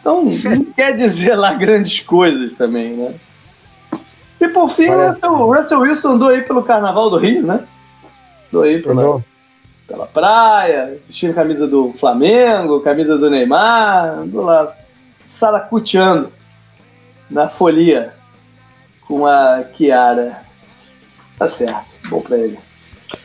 Então, 0.00 0.24
não 0.24 0.64
quer 0.76 0.96
dizer 0.96 1.34
lá 1.34 1.54
grandes 1.54 1.98
coisas 1.98 2.54
também, 2.54 2.90
né? 2.90 3.14
E 4.40 4.48
por 4.48 4.70
fim, 4.70 4.88
Parece... 4.88 5.26
o 5.26 5.52
Russell, 5.52 5.80
Wilson 5.80 6.12
andou 6.12 6.28
aí 6.28 6.42
pelo 6.42 6.62
Carnaval 6.62 7.10
do 7.10 7.18
Rio, 7.18 7.46
né? 7.46 7.60
Andou 8.48 8.62
aí 8.62 8.82
pela, 8.82 9.20
pela 9.86 10.06
praia, 10.06 10.98
vestindo 11.06 11.34
camisa 11.34 11.66
do 11.66 11.92
Flamengo, 11.92 12.80
camisa 12.80 13.18
do 13.18 13.28
Neymar, 13.28 14.20
andou 14.20 14.44
lá 14.44 14.74
saracuteando 15.26 16.32
na 17.30 17.48
folia 17.48 18.14
com 19.02 19.26
a 19.26 19.62
Kiara. 19.74 20.42
Tá 21.36 21.48
certo, 21.48 21.86
bom 22.08 22.20
pra 22.22 22.38
ele. 22.38 22.58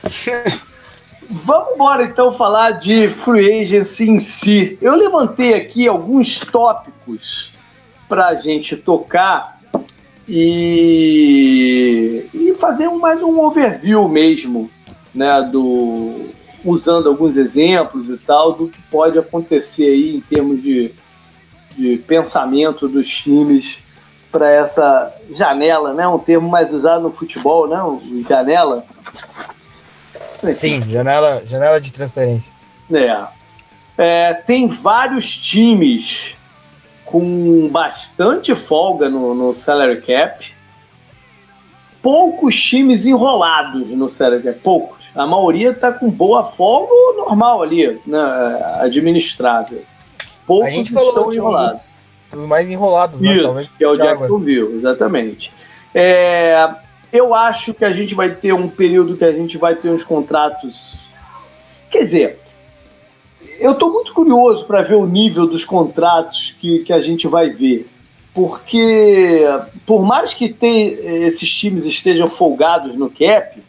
Vamos 1.27 1.73
embora 1.73 2.03
então 2.03 2.31
falar 2.31 2.71
de 2.71 3.09
free 3.09 3.61
agency 3.61 4.09
em 4.09 4.19
si. 4.19 4.77
Eu 4.81 4.95
levantei 4.95 5.55
aqui 5.55 5.87
alguns 5.87 6.39
tópicos 6.39 7.53
para 8.07 8.27
a 8.27 8.35
gente 8.35 8.75
tocar 8.75 9.54
e, 10.27 12.25
e 12.33 12.55
fazer 12.55 12.87
um, 12.87 12.99
mais 12.99 13.21
um 13.21 13.39
overview 13.41 14.07
mesmo, 14.09 14.69
né, 15.13 15.41
do, 15.51 16.29
usando 16.63 17.09
alguns 17.09 17.37
exemplos 17.37 18.09
e 18.09 18.17
tal, 18.17 18.53
do 18.53 18.67
que 18.67 18.81
pode 18.83 19.19
acontecer 19.19 19.85
aí 19.85 20.15
em 20.15 20.21
termos 20.21 20.61
de, 20.61 20.91
de 21.77 21.97
pensamento 21.97 22.87
dos 22.87 23.07
times 23.07 23.83
para 24.31 24.49
essa 24.49 25.13
janela, 25.31 25.93
né, 25.93 26.07
um 26.07 26.19
termo 26.19 26.49
mais 26.49 26.73
usado 26.73 27.03
no 27.03 27.11
futebol, 27.11 27.67
né, 27.67 27.77
janela. 28.27 28.83
Sim, 30.53 30.81
janela, 30.81 31.43
janela 31.45 31.79
de 31.79 31.93
transferência. 31.93 32.53
É. 32.91 33.27
é 33.97 34.33
tem 34.33 34.67
vários 34.67 35.37
times 35.37 36.37
com 37.05 37.69
bastante 37.69 38.55
folga 38.55 39.09
no, 39.09 39.33
no 39.33 39.53
salary 39.53 40.01
cap. 40.01 40.53
Poucos 42.01 42.55
times 42.61 43.05
enrolados 43.05 43.89
no 43.91 44.09
salary 44.09 44.43
cap, 44.43 44.59
poucos. 44.59 45.05
A 45.15 45.25
maioria 45.25 45.71
está 45.71 45.91
com 45.91 46.09
boa 46.09 46.43
folga 46.43 46.91
ou 46.91 47.17
normal 47.17 47.63
ali, 47.63 47.99
né, 48.05 48.19
administrável. 48.81 49.83
Poucos 50.45 50.67
a 50.67 50.71
gente 50.71 50.91
falou 50.91 51.33
enrolados. 51.33 51.97
Um 52.33 52.37
dos, 52.37 52.45
mais 52.47 52.69
enrolados, 52.69 53.21
né? 53.21 53.33
Isso, 53.33 53.43
Talvez 53.43 53.71
que 53.71 53.83
é 53.83 53.87
o 53.87 53.95
Jacksonville, 53.95 54.75
exatamente. 54.75 55.53
É, 55.93 56.69
eu 57.11 57.33
acho 57.33 57.73
que 57.73 57.85
a 57.85 57.93
gente 57.93 58.13
vai 58.13 58.29
ter 58.31 58.53
um 58.53 58.67
período 58.67 59.15
que 59.15 59.23
a 59.23 59.31
gente 59.31 59.57
vai 59.57 59.75
ter 59.75 59.89
uns 59.89 60.03
contratos. 60.03 61.07
Quer 61.89 61.99
dizer, 61.99 62.39
eu 63.59 63.71
estou 63.71 63.91
muito 63.91 64.13
curioso 64.13 64.65
para 64.65 64.81
ver 64.81 64.95
o 64.95 65.05
nível 65.05 65.47
dos 65.47 65.65
contratos 65.65 66.55
que, 66.59 66.79
que 66.79 66.93
a 66.93 67.01
gente 67.01 67.27
vai 67.27 67.49
ver. 67.49 67.89
Porque, 68.33 69.43
por 69.85 70.05
mais 70.05 70.33
que 70.33 70.49
tem, 70.49 70.87
esses 71.23 71.49
times 71.49 71.85
estejam 71.85 72.29
folgados 72.29 72.95
no 72.95 73.09
cap, 73.09 73.63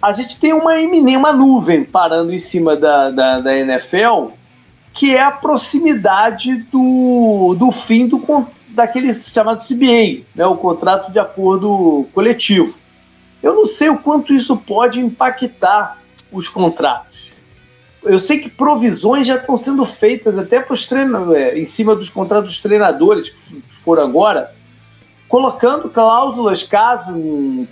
a 0.00 0.12
gente 0.12 0.38
tem 0.38 0.52
uma, 0.52 0.74
uma 0.74 1.32
nuvem 1.32 1.84
parando 1.84 2.32
em 2.32 2.38
cima 2.38 2.74
da, 2.74 3.10
da, 3.10 3.40
da 3.40 3.56
NFL, 3.56 4.30
que 4.92 5.14
é 5.14 5.22
a 5.22 5.30
proximidade 5.30 6.56
do, 6.72 7.54
do 7.58 7.70
fim 7.70 8.08
do, 8.08 8.20
daquele 8.68 9.14
chamado 9.14 9.62
CBA, 9.62 10.24
né, 10.34 10.46
o 10.46 10.56
contrato 10.56 11.12
de 11.12 11.18
acordo 11.18 12.06
coletivo. 12.12 12.78
Eu 13.42 13.54
não 13.54 13.66
sei 13.66 13.90
o 13.90 13.98
quanto 13.98 14.32
isso 14.32 14.56
pode 14.56 15.00
impactar 15.00 15.98
os 16.32 16.48
contratos. 16.48 17.11
Eu 18.04 18.18
sei 18.18 18.38
que 18.38 18.50
provisões 18.50 19.26
já 19.26 19.36
estão 19.36 19.56
sendo 19.56 19.86
feitas 19.86 20.36
até 20.36 20.60
para 20.60 20.74
os 20.74 20.86
treinadores, 20.86 21.40
é, 21.40 21.58
em 21.58 21.64
cima 21.64 21.94
dos 21.94 22.10
contratos 22.10 22.52
dos 22.52 22.60
treinadores 22.60 23.30
que 23.30 23.62
foram 23.68 24.02
agora, 24.02 24.52
colocando 25.28 25.88
cláusulas 25.88 26.62
caso 26.62 27.14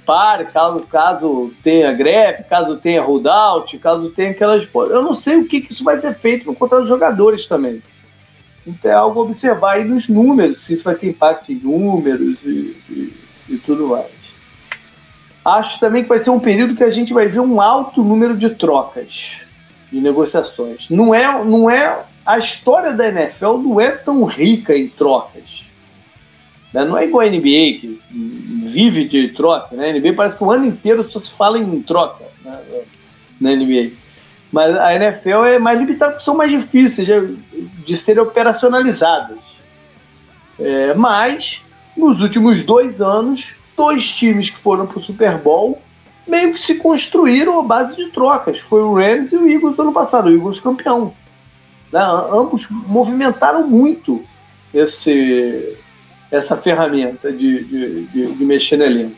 pare, 0.07 0.47
caso, 0.47 0.81
caso 0.87 1.53
tenha 1.63 1.93
greve, 1.93 2.45
caso 2.45 2.77
tenha 2.77 3.03
holdout, 3.03 3.77
caso 3.79 4.09
tenha 4.11 4.31
aquelas. 4.31 4.69
Eu 4.73 5.03
não 5.03 5.15
sei 5.15 5.37
o 5.37 5.47
que, 5.47 5.61
que 5.61 5.73
isso 5.73 5.85
vai 5.85 5.99
ser 6.01 6.15
feito 6.15 6.47
no 6.47 6.55
contrato 6.55 6.81
dos 6.81 6.89
jogadores 6.89 7.47
também. 7.47 7.83
Então 8.67 8.91
é 8.91 8.95
algo 8.95 9.21
a 9.21 9.25
observar 9.25 9.73
aí 9.73 9.85
nos 9.85 10.09
números, 10.09 10.65
se 10.65 10.75
isso 10.75 10.85
vai 10.85 10.95
ter 10.95 11.09
impacto 11.09 11.53
em 11.53 11.57
números 11.57 12.45
e, 12.45 12.77
e, 12.89 13.15
e 13.51 13.59
tudo 13.59 13.89
mais. 13.89 14.07
Acho 15.45 15.81
também 15.81 16.03
que 16.03 16.09
vai 16.09 16.19
ser 16.19 16.31
um 16.31 16.41
período 16.41 16.77
que 16.77 16.85
a 16.85 16.91
gente 16.91 17.13
vai 17.13 17.27
ver 17.27 17.41
um 17.41 17.61
alto 17.61 18.03
número 18.03 18.37
de 18.37 18.51
trocas, 18.51 19.43
de 19.93 20.01
negociações. 20.01 20.89
Não 20.89 21.15
é, 21.15 21.45
não 21.45 21.69
é 21.69 22.05
a 22.25 22.39
história 22.39 22.93
da 22.93 23.09
NFL 23.09 23.59
não 23.59 23.81
é 23.81 23.91
tão 23.91 24.25
rica 24.25 24.77
em 24.77 24.89
trocas. 24.89 25.67
Né? 26.73 26.85
Não 26.85 26.97
é 26.97 27.05
igual 27.05 27.27
a 27.27 27.31
NBA 27.31 27.81
que 27.81 28.01
vive 28.11 29.05
de 29.07 29.29
troca. 29.29 29.75
Né? 29.75 29.91
A 29.91 29.93
NBA 29.93 30.13
parece 30.15 30.37
que 30.37 30.45
o 30.45 30.51
ano 30.51 30.67
inteiro 30.67 31.11
só 31.11 31.21
se 31.21 31.33
fala 31.33 31.59
em 31.59 31.83
troca 31.83 32.25
né? 32.45 32.59
na 33.41 33.51
NBA. 33.51 33.91
Mas 34.53 34.77
a 34.77 34.95
NFL 34.95 35.45
é 35.45 35.59
mais 35.59 35.79
limitada 35.79 36.13
porque 36.13 36.25
são 36.25 36.37
mais 36.37 36.51
difíceis 36.51 37.07
de, 37.07 37.37
de 37.85 37.97
serem 37.97 38.23
operacionalizadas. 38.23 39.39
É, 40.59 40.95
mas, 40.95 41.63
nos 41.97 42.21
últimos 42.21 42.63
dois 42.65 43.01
anos, 43.01 43.55
dois 43.77 44.13
times 44.13 44.51
que 44.51 44.57
foram 44.57 44.87
para 44.87 44.99
o 44.99 45.03
Super 45.03 45.39
Bowl 45.39 45.81
meio 46.31 46.55
que 46.55 46.61
se 46.61 46.77
construíram 46.77 47.59
à 47.59 47.63
base 47.63 47.97
de 47.97 48.07
trocas. 48.07 48.59
Foi 48.61 48.81
o 48.81 48.95
Rams 48.95 49.33
e 49.33 49.37
o 49.37 49.49
Eagles 49.49 49.77
no 49.77 49.85
ano 49.85 49.93
passado, 49.93 50.29
o 50.29 50.33
Eagles 50.33 50.61
campeão. 50.61 51.13
Né? 51.93 52.01
Ambos 52.31 52.69
movimentaram 52.71 53.67
muito 53.67 54.23
esse, 54.73 55.77
essa 56.31 56.57
ferramenta 56.57 57.33
de, 57.33 57.65
de, 57.65 58.05
de, 58.05 58.33
de 58.33 58.45
mexer 58.45 58.77
no 58.77 58.85
elenco. 58.85 59.17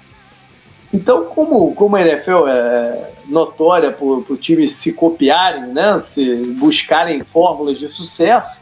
Então, 0.92 1.24
como, 1.26 1.74
como 1.74 1.96
a 1.96 2.02
NFL 2.02 2.48
é 2.48 3.10
notória 3.28 3.92
por, 3.92 4.22
por 4.24 4.36
times 4.36 4.72
se 4.72 4.92
copiarem, 4.92 5.68
né, 5.68 5.98
se 6.00 6.52
buscarem 6.52 7.22
fórmulas 7.22 7.78
de 7.78 7.88
sucesso, 7.88 8.56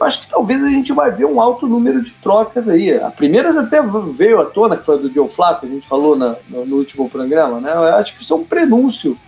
acho 0.00 0.22
que 0.22 0.28
talvez 0.28 0.62
a 0.62 0.68
gente 0.68 0.92
vai 0.92 1.10
ver 1.10 1.24
um 1.24 1.40
alto 1.40 1.66
número 1.66 2.02
de 2.02 2.10
trocas 2.10 2.68
aí. 2.68 2.94
A 2.96 3.10
primeira 3.10 3.58
até 3.60 3.82
veio 3.82 4.40
à 4.40 4.46
tona, 4.46 4.76
que 4.76 4.84
foi 4.84 4.94
a 4.94 4.98
do 4.98 5.12
Joe 5.12 5.28
Flacco, 5.28 5.66
a 5.66 5.68
gente 5.68 5.86
falou 5.86 6.16
na, 6.16 6.36
no, 6.48 6.64
no, 6.64 6.76
último 6.76 7.08
programa, 7.08 7.60
né? 7.60 7.72
Eu 7.72 7.96
acho 7.96 8.14
que 8.14 8.22
isso 8.22 8.32
é 8.32 8.36
um 8.36 8.44
prenúncio 8.44 9.18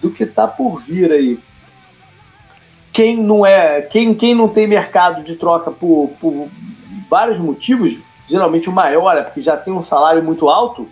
do 0.00 0.10
que 0.10 0.24
está 0.24 0.46
por 0.46 0.78
vir 0.78 1.10
aí. 1.10 1.38
Quem 2.92 3.16
não 3.16 3.44
é, 3.44 3.82
quem, 3.82 4.14
quem 4.14 4.34
não 4.34 4.48
tem 4.48 4.66
mercado 4.66 5.24
de 5.24 5.36
troca 5.36 5.70
por, 5.70 6.10
por 6.20 6.48
vários 7.10 7.38
motivos, 7.38 8.00
geralmente 8.28 8.68
o 8.68 8.72
maior 8.72 9.16
é 9.16 9.22
porque 9.22 9.40
já 9.40 9.56
tem 9.56 9.72
um 9.72 9.82
salário 9.82 10.22
muito 10.22 10.48
alto, 10.48 10.88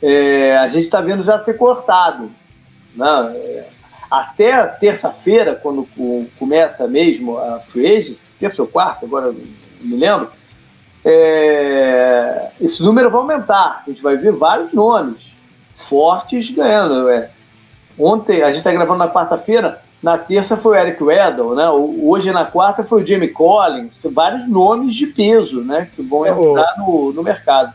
é, 0.00 0.56
a 0.56 0.68
gente 0.68 0.84
está 0.84 1.00
vendo 1.00 1.22
já 1.22 1.42
ser 1.42 1.54
cortado. 1.54 2.30
Né? 2.94 3.64
Até 4.12 4.66
terça-feira, 4.66 5.54
quando 5.54 5.88
começa 6.38 6.86
mesmo 6.86 7.38
a 7.38 7.60
Free 7.60 7.86
Agents, 7.86 8.34
terça 8.38 8.60
ou 8.60 8.68
quarta, 8.68 9.06
agora 9.06 9.32
não 9.32 9.40
me 9.80 9.96
lembro, 9.96 10.30
é, 11.02 12.50
esse 12.60 12.82
número 12.82 13.08
vai 13.08 13.22
aumentar. 13.22 13.82
A 13.86 13.90
gente 13.90 14.02
vai 14.02 14.18
ver 14.18 14.32
vários 14.32 14.74
nomes 14.74 15.34
fortes 15.74 16.50
ganhando. 16.50 17.08
É. 17.08 17.30
Ontem, 17.98 18.42
a 18.42 18.48
gente 18.48 18.58
está 18.58 18.70
gravando 18.70 18.98
na 18.98 19.08
quarta-feira, 19.08 19.80
na 20.02 20.18
terça 20.18 20.58
foi 20.58 20.76
o 20.76 20.78
Eric 20.78 21.02
Weddle, 21.02 21.54
né? 21.54 21.70
Hoje 21.70 22.32
na 22.32 22.44
quarta 22.44 22.84
foi 22.84 23.02
o 23.02 23.06
Jamie 23.06 23.28
Collins, 23.28 24.06
vários 24.12 24.46
nomes 24.46 24.94
de 24.94 25.06
peso, 25.06 25.62
né? 25.62 25.88
Que 25.96 26.02
vão 26.02 26.26
é, 26.26 26.28
entrar 26.28 26.74
no, 26.76 27.14
no 27.14 27.22
mercado. 27.22 27.72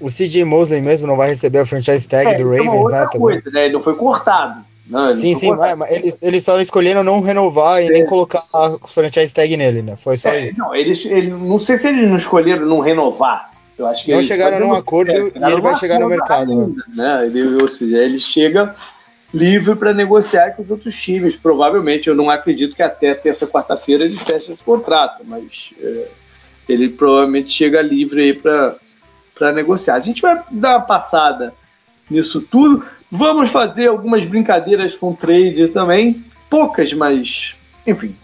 O 0.00 0.06
CJ 0.06 0.44
Mosley 0.44 0.80
mesmo 0.80 1.06
não 1.06 1.16
vai 1.16 1.28
receber 1.28 1.60
a 1.60 1.66
franchise 1.66 2.08
tag 2.08 2.30
é, 2.30 2.34
do 2.36 2.50
Ravens, 2.50 2.66
é 2.66 2.76
outra 2.76 3.00
né? 3.00 3.08
Coisa, 3.16 3.50
né? 3.52 3.66
Ele 3.66 3.74
não 3.74 3.80
foi 3.80 3.94
cortado. 3.94 4.66
Não, 4.88 5.12
sim, 5.12 5.34
sim, 5.34 5.54
mas 5.54 5.90
eles, 5.90 6.22
eles 6.22 6.42
só 6.42 6.58
escolheram 6.58 7.04
não 7.04 7.20
renovar 7.20 7.82
e 7.82 7.90
nem 7.90 8.06
colocar 8.06 8.42
a 8.54 8.76
franchise 8.86 9.34
tag 9.34 9.54
nele, 9.54 9.82
né? 9.82 9.96
Foi 9.96 10.16
só 10.16 10.30
é, 10.30 10.44
isso. 10.44 10.60
Não, 10.60 10.74
eles, 10.74 11.04
ele, 11.04 11.30
não 11.30 11.58
sei 11.58 11.76
se 11.76 11.88
eles 11.88 12.08
não 12.08 12.16
escolheram 12.16 12.64
não 12.64 12.80
renovar. 12.80 13.52
Eu 13.78 13.86
acho 13.86 14.04
que 14.04 14.12
não 14.12 14.22
chegaram 14.22 14.58
num 14.58 14.72
acordo 14.72 15.12
é, 15.12 15.14
e 15.14 15.52
ele 15.52 15.60
vai 15.60 15.76
chegar 15.76 16.00
no 16.00 16.08
mercado. 16.08 16.50
Ainda, 16.50 16.84
né? 16.94 17.26
Ele, 17.26 17.62
ou 17.62 17.68
seja, 17.68 17.98
ele 17.98 18.18
chega 18.18 18.74
livre 19.32 19.76
para 19.76 19.92
negociar 19.92 20.52
com 20.52 20.62
os 20.62 20.70
outros 20.70 21.00
times. 21.00 21.36
Provavelmente, 21.36 22.08
eu 22.08 22.14
não 22.14 22.30
acredito 22.30 22.74
que 22.74 22.82
até 22.82 23.14
terça, 23.14 23.46
quarta-feira 23.46 24.04
ele 24.04 24.16
feche 24.16 24.50
esse 24.50 24.64
contrato, 24.64 25.22
mas 25.26 25.74
é, 25.80 26.08
ele 26.66 26.88
provavelmente 26.88 27.52
chega 27.52 27.82
livre 27.82 28.22
aí 28.22 28.32
para 28.32 29.52
negociar. 29.52 29.94
A 29.94 30.00
gente 30.00 30.22
vai 30.22 30.42
dar 30.50 30.78
uma 30.78 30.86
passada 30.86 31.52
nisso 32.10 32.40
tudo. 32.40 32.84
Vamos 33.10 33.50
fazer 33.50 33.88
algumas 33.88 34.26
brincadeiras 34.26 34.94
com 34.94 35.14
trade 35.14 35.68
também, 35.68 36.24
poucas, 36.50 36.92
mas 36.92 37.56
enfim. 37.86 38.14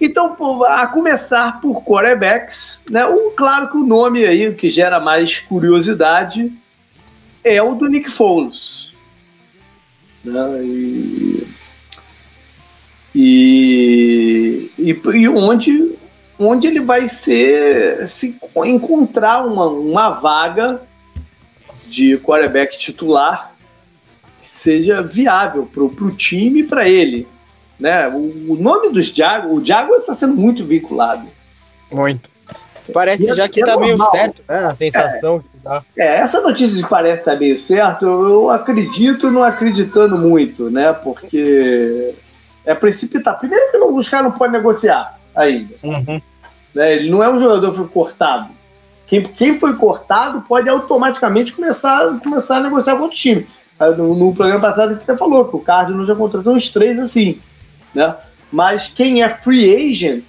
Então, 0.00 0.36
a 0.64 0.86
começar 0.86 1.60
por 1.60 1.82
quarterbacks, 1.82 2.80
né? 2.90 3.06
Um, 3.06 3.30
claro 3.34 3.70
que 3.70 3.78
o 3.78 3.86
nome 3.86 4.24
aí 4.24 4.54
que 4.54 4.68
gera 4.68 5.00
mais 5.00 5.40
curiosidade 5.40 6.52
é 7.42 7.62
o 7.62 7.74
do 7.74 7.88
Nick 7.88 8.10
Foles. 8.10 8.92
Né? 10.22 10.62
E, 10.62 11.46
e, 13.14 14.70
e, 14.78 14.90
e 14.90 15.28
onde 15.28 15.96
onde 16.38 16.66
ele 16.66 16.80
vai 16.80 17.08
ser 17.08 18.06
se 18.06 18.38
encontrar 18.66 19.46
uma, 19.46 19.66
uma 19.66 20.10
vaga 20.10 20.82
de 21.88 22.18
quarterback 22.18 22.78
titular 22.78 23.52
seja 24.40 25.02
viável 25.02 25.66
para 25.66 25.82
o 25.82 26.10
time 26.10 26.60
e 26.60 26.64
para 26.64 26.88
ele. 26.88 27.26
Né? 27.78 28.08
O, 28.08 28.52
o, 28.52 28.56
nome 28.58 28.90
dos 28.90 29.08
Jaguars, 29.08 29.58
o 29.58 29.64
Jaguars 29.64 30.02
está 30.02 30.14
sendo 30.14 30.34
muito 30.34 30.64
vinculado. 30.64 31.26
Muito. 31.92 32.30
Parece 32.92 33.34
já 33.34 33.48
que 33.48 33.60
está 33.60 33.72
é 33.72 33.78
meio 33.78 33.98
certo, 34.10 34.44
né? 34.48 34.58
A 34.58 34.74
sensação 34.74 35.36
é, 35.36 35.40
que 35.40 35.64
dá. 35.64 35.84
É, 35.98 36.06
essa 36.16 36.40
notícia 36.40 36.76
de 36.76 36.88
parece 36.88 37.20
estar 37.20 37.32
tá 37.32 37.38
meio 37.38 37.58
certo, 37.58 38.04
eu 38.06 38.48
acredito 38.48 39.30
não 39.30 39.42
acreditando 39.42 40.16
muito, 40.16 40.70
né? 40.70 40.92
Porque 40.92 42.14
é 42.64 42.74
precipitar. 42.74 43.38
Primeiro 43.38 43.70
que 43.72 43.78
não, 43.78 43.94
os 43.94 44.08
caras 44.08 44.30
não 44.30 44.38
podem 44.38 44.52
negociar 44.52 45.18
ainda. 45.34 45.74
Uhum. 45.82 46.20
Né? 46.74 46.94
Ele 46.94 47.10
não 47.10 47.22
é 47.22 47.28
um 47.28 47.40
jogador 47.40 47.70
que 47.70 47.76
foi 47.76 47.88
cortado. 47.88 48.48
Quem, 49.06 49.22
quem 49.22 49.58
foi 49.58 49.74
cortado 49.74 50.42
pode 50.42 50.68
automaticamente 50.68 51.52
começar, 51.52 52.18
começar 52.22 52.56
a 52.56 52.60
negociar 52.60 52.96
com 52.96 53.02
outro 53.02 53.16
time. 53.16 53.46
No, 53.78 54.14
no 54.14 54.34
programa 54.34 54.60
passado 54.60 54.90
a 54.90 54.92
gente 54.94 55.02
até 55.02 55.16
falou 55.16 55.44
que 55.46 55.56
o 55.56 55.60
Cardinals 55.60 56.08
já 56.08 56.14
contratou 56.14 56.54
uns 56.54 56.70
três 56.70 56.98
assim. 56.98 57.40
Né? 57.94 58.14
Mas 58.50 58.88
quem 58.88 59.22
é 59.22 59.28
free 59.28 59.92
agent 59.92 60.24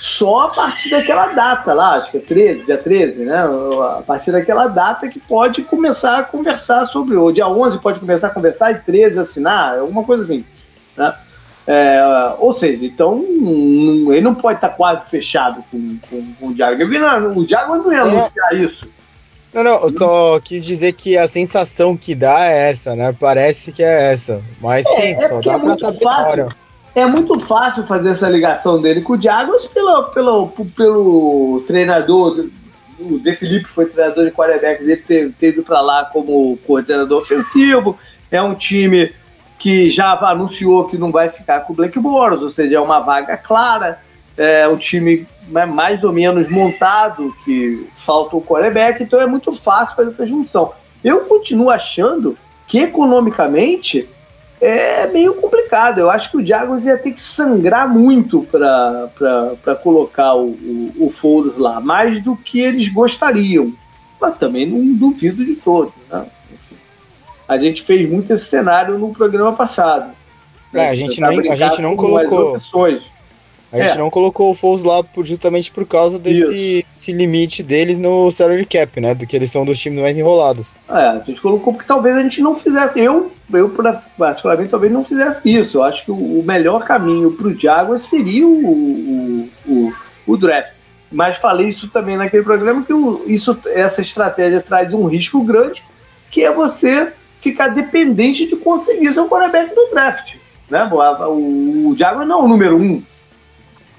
só 0.00 0.46
a 0.46 0.48
partir 0.48 0.90
daquela 0.90 1.26
data 1.28 1.74
lá, 1.74 1.96
acho 1.96 2.10
que 2.10 2.16
é 2.16 2.20
13, 2.20 2.64
dia 2.64 2.78
13, 2.78 3.24
né? 3.24 3.38
A 3.38 4.02
partir 4.06 4.32
daquela 4.32 4.66
data 4.66 5.10
que 5.10 5.20
pode 5.20 5.62
começar 5.62 6.18
a 6.18 6.22
conversar 6.22 6.86
sobre. 6.86 7.16
O 7.16 7.30
dia 7.30 7.46
11 7.46 7.78
pode 7.80 8.00
começar 8.00 8.28
a 8.28 8.30
conversar 8.30 8.72
e 8.72 8.76
13 8.76 9.18
assinar, 9.18 9.78
alguma 9.78 10.02
coisa 10.02 10.22
assim. 10.22 10.44
Né? 10.96 11.14
É, 11.66 12.34
ou 12.38 12.52
seja, 12.52 12.84
então 12.84 13.22
ele 13.22 14.20
não 14.22 14.34
pode 14.34 14.56
estar 14.56 14.70
quase 14.70 15.08
fechado 15.08 15.62
com, 15.70 15.98
com, 16.08 16.34
com 16.34 16.46
o 16.48 16.56
Jaguar. 16.56 17.36
O 17.36 17.46
Jaguar 17.46 17.78
não 17.78 17.92
ia 17.92 17.98
é. 17.98 18.00
anunciar 18.00 18.54
isso. 18.54 18.88
Não, 19.52 19.64
não, 19.64 19.80
eu 19.82 19.98
só 19.98 20.40
quis 20.40 20.64
dizer 20.64 20.92
que 20.92 21.18
a 21.18 21.26
sensação 21.26 21.96
que 21.96 22.14
dá 22.14 22.44
é 22.46 22.70
essa, 22.70 22.94
né? 22.94 23.14
Parece 23.18 23.72
que 23.72 23.82
é 23.82 24.12
essa. 24.12 24.42
Mas 24.60 24.86
é, 24.86 24.94
sim, 24.94 25.12
é 25.12 25.28
só 25.28 25.40
dá 25.40 25.52
é 25.52 25.56
muito 25.56 25.92
fácil. 25.94 26.48
É 26.94 27.06
muito 27.06 27.38
fácil 27.38 27.86
fazer 27.86 28.10
essa 28.10 28.28
ligação 28.28 28.80
dele 28.80 29.00
com 29.00 29.14
o 29.14 29.22
Jaguars 29.22 29.66
pelo, 29.66 30.04
pelo, 30.04 30.48
pelo 30.76 31.64
treinador. 31.66 32.46
O 32.98 33.18
De 33.18 33.34
Felipe 33.34 33.66
foi 33.66 33.86
treinador 33.86 34.24
de 34.24 34.30
quarterbacks, 34.32 34.86
ele 34.86 34.96
ter, 34.96 35.32
ter 35.38 35.48
ido 35.50 35.62
para 35.62 35.80
lá 35.80 36.04
como 36.04 36.56
coordenador 36.66 37.22
ofensivo. 37.22 37.98
É 38.30 38.40
um 38.42 38.54
time 38.54 39.12
que 39.60 39.90
já 39.90 40.14
anunciou 40.14 40.86
que 40.86 40.96
não 40.96 41.12
vai 41.12 41.28
ficar 41.28 41.60
com 41.60 41.74
o 41.74 41.76
Blake 41.76 42.00
Boros, 42.00 42.42
ou 42.42 42.48
seja, 42.48 42.76
é 42.76 42.80
uma 42.80 42.98
vaga 42.98 43.36
clara, 43.36 44.00
é 44.34 44.66
um 44.66 44.78
time 44.78 45.26
né, 45.48 45.66
mais 45.66 46.02
ou 46.02 46.12
menos 46.14 46.48
montado, 46.48 47.36
que 47.44 47.86
falta 47.94 48.34
o 48.34 48.42
quarterback, 48.42 49.02
então 49.02 49.20
é 49.20 49.26
muito 49.26 49.52
fácil 49.52 49.96
fazer 49.96 50.08
essa 50.08 50.24
junção. 50.24 50.72
Eu 51.04 51.20
continuo 51.26 51.68
achando 51.68 52.38
que 52.66 52.78
economicamente 52.78 54.08
é 54.60 55.06
meio 55.08 55.34
complicado. 55.34 55.98
Eu 55.98 56.10
acho 56.10 56.30
que 56.30 56.38
o 56.38 56.46
Jaguars 56.46 56.86
ia 56.86 56.96
ter 56.96 57.12
que 57.12 57.20
sangrar 57.20 57.86
muito 57.86 58.42
para 58.50 59.74
colocar 59.82 60.34
o, 60.36 60.50
o, 60.50 61.10
o 61.22 61.54
lá, 61.58 61.80
mais 61.80 62.22
do 62.22 62.34
que 62.34 62.60
eles 62.60 62.88
gostariam. 62.88 63.74
Mas 64.18 64.36
também 64.36 64.66
não 64.66 64.94
duvido 64.94 65.44
de 65.44 65.56
todo. 65.56 65.92
Né? 67.50 67.56
A 67.56 67.58
gente 67.58 67.82
fez 67.82 68.08
muito 68.08 68.32
esse 68.32 68.44
cenário 68.44 68.96
no 68.98 69.12
programa 69.12 69.52
passado. 69.52 70.12
É, 70.72 70.88
a 70.88 70.94
gente 70.94 71.20
não, 71.20 71.28
a 71.28 71.56
gente 71.56 71.82
não 71.82 71.96
colocou. 71.96 72.56
A 73.72 73.78
gente 73.78 73.92
é. 73.92 73.98
não 73.98 74.10
colocou 74.10 74.50
o 74.50 74.54
Foles 74.54 74.82
lá 74.82 75.00
justamente 75.18 75.70
por 75.70 75.86
causa 75.86 76.18
desse, 76.18 76.82
desse, 76.84 77.12
limite 77.12 77.62
deles 77.62 78.00
no 78.00 78.28
salary 78.30 78.66
cap, 78.66 79.00
né? 79.00 79.14
Do 79.14 79.24
que 79.24 79.36
eles 79.36 79.50
são 79.50 79.64
dos 79.64 79.78
times 79.78 80.00
mais 80.02 80.18
enrolados. 80.18 80.74
É, 80.88 80.92
a 80.92 81.22
gente 81.24 81.40
colocou 81.40 81.72
porque 81.72 81.86
talvez 81.86 82.16
a 82.16 82.22
gente 82.22 82.42
não 82.42 82.52
fizesse. 82.52 82.98
Eu, 82.98 83.30
eu 83.52 83.72
particularmente, 84.18 84.70
talvez 84.70 84.92
não 84.92 85.04
fizesse 85.04 85.48
isso. 85.48 85.78
Eu 85.78 85.84
acho 85.84 86.04
que 86.04 86.10
o, 86.10 86.42
melhor 86.44 86.84
caminho 86.84 87.30
para 87.30 87.46
o 87.46 87.58
Jaguars 87.58 88.02
seria 88.02 88.44
o, 88.44 88.50
o, 88.50 89.48
o, 89.68 89.92
o, 90.26 90.36
draft. 90.36 90.72
Mas 91.10 91.38
falei 91.38 91.68
isso 91.68 91.86
também 91.88 92.16
naquele 92.16 92.42
programa 92.42 92.82
que 92.82 92.92
o, 92.92 93.22
isso, 93.28 93.56
essa 93.66 94.00
estratégia 94.00 94.60
traz 94.60 94.92
um 94.92 95.06
risco 95.06 95.44
grande, 95.44 95.80
que 96.28 96.42
é 96.42 96.52
você 96.52 97.12
ficar 97.40 97.68
dependente 97.68 98.46
de 98.46 98.56
conseguir 98.56 99.12
seu 99.12 99.28
quarterback 99.28 99.74
no 99.74 99.90
draft. 99.90 100.36
Né? 100.68 100.84
O, 100.92 101.90
o 101.90 101.96
não 101.98 102.40
é 102.40 102.44
o 102.44 102.48
número 102.48 102.76
um 102.76 103.02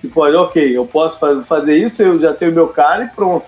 e 0.03 0.07
pode, 0.07 0.35
ok, 0.35 0.75
eu 0.75 0.85
posso 0.85 1.19
fazer 1.43 1.77
isso, 1.77 2.01
eu 2.01 2.19
já 2.19 2.33
tenho 2.33 2.51
meu 2.51 2.67
cara 2.67 3.03
e 3.03 3.07
pronto. 3.07 3.45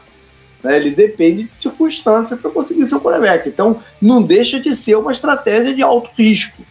Né? 0.63 0.77
Ele 0.77 0.91
depende 0.91 1.43
de 1.43 1.53
circunstâncias 1.53 2.39
para 2.39 2.51
conseguir 2.51 2.85
seu 2.85 3.01
quarterback. 3.01 3.49
Então, 3.49 3.81
não 4.01 4.21
deixa 4.21 4.59
de 4.59 4.75
ser 4.75 4.95
uma 4.95 5.11
estratégia 5.11 5.73
de 5.73 5.81
alto 5.81 6.09
risco. 6.15 6.61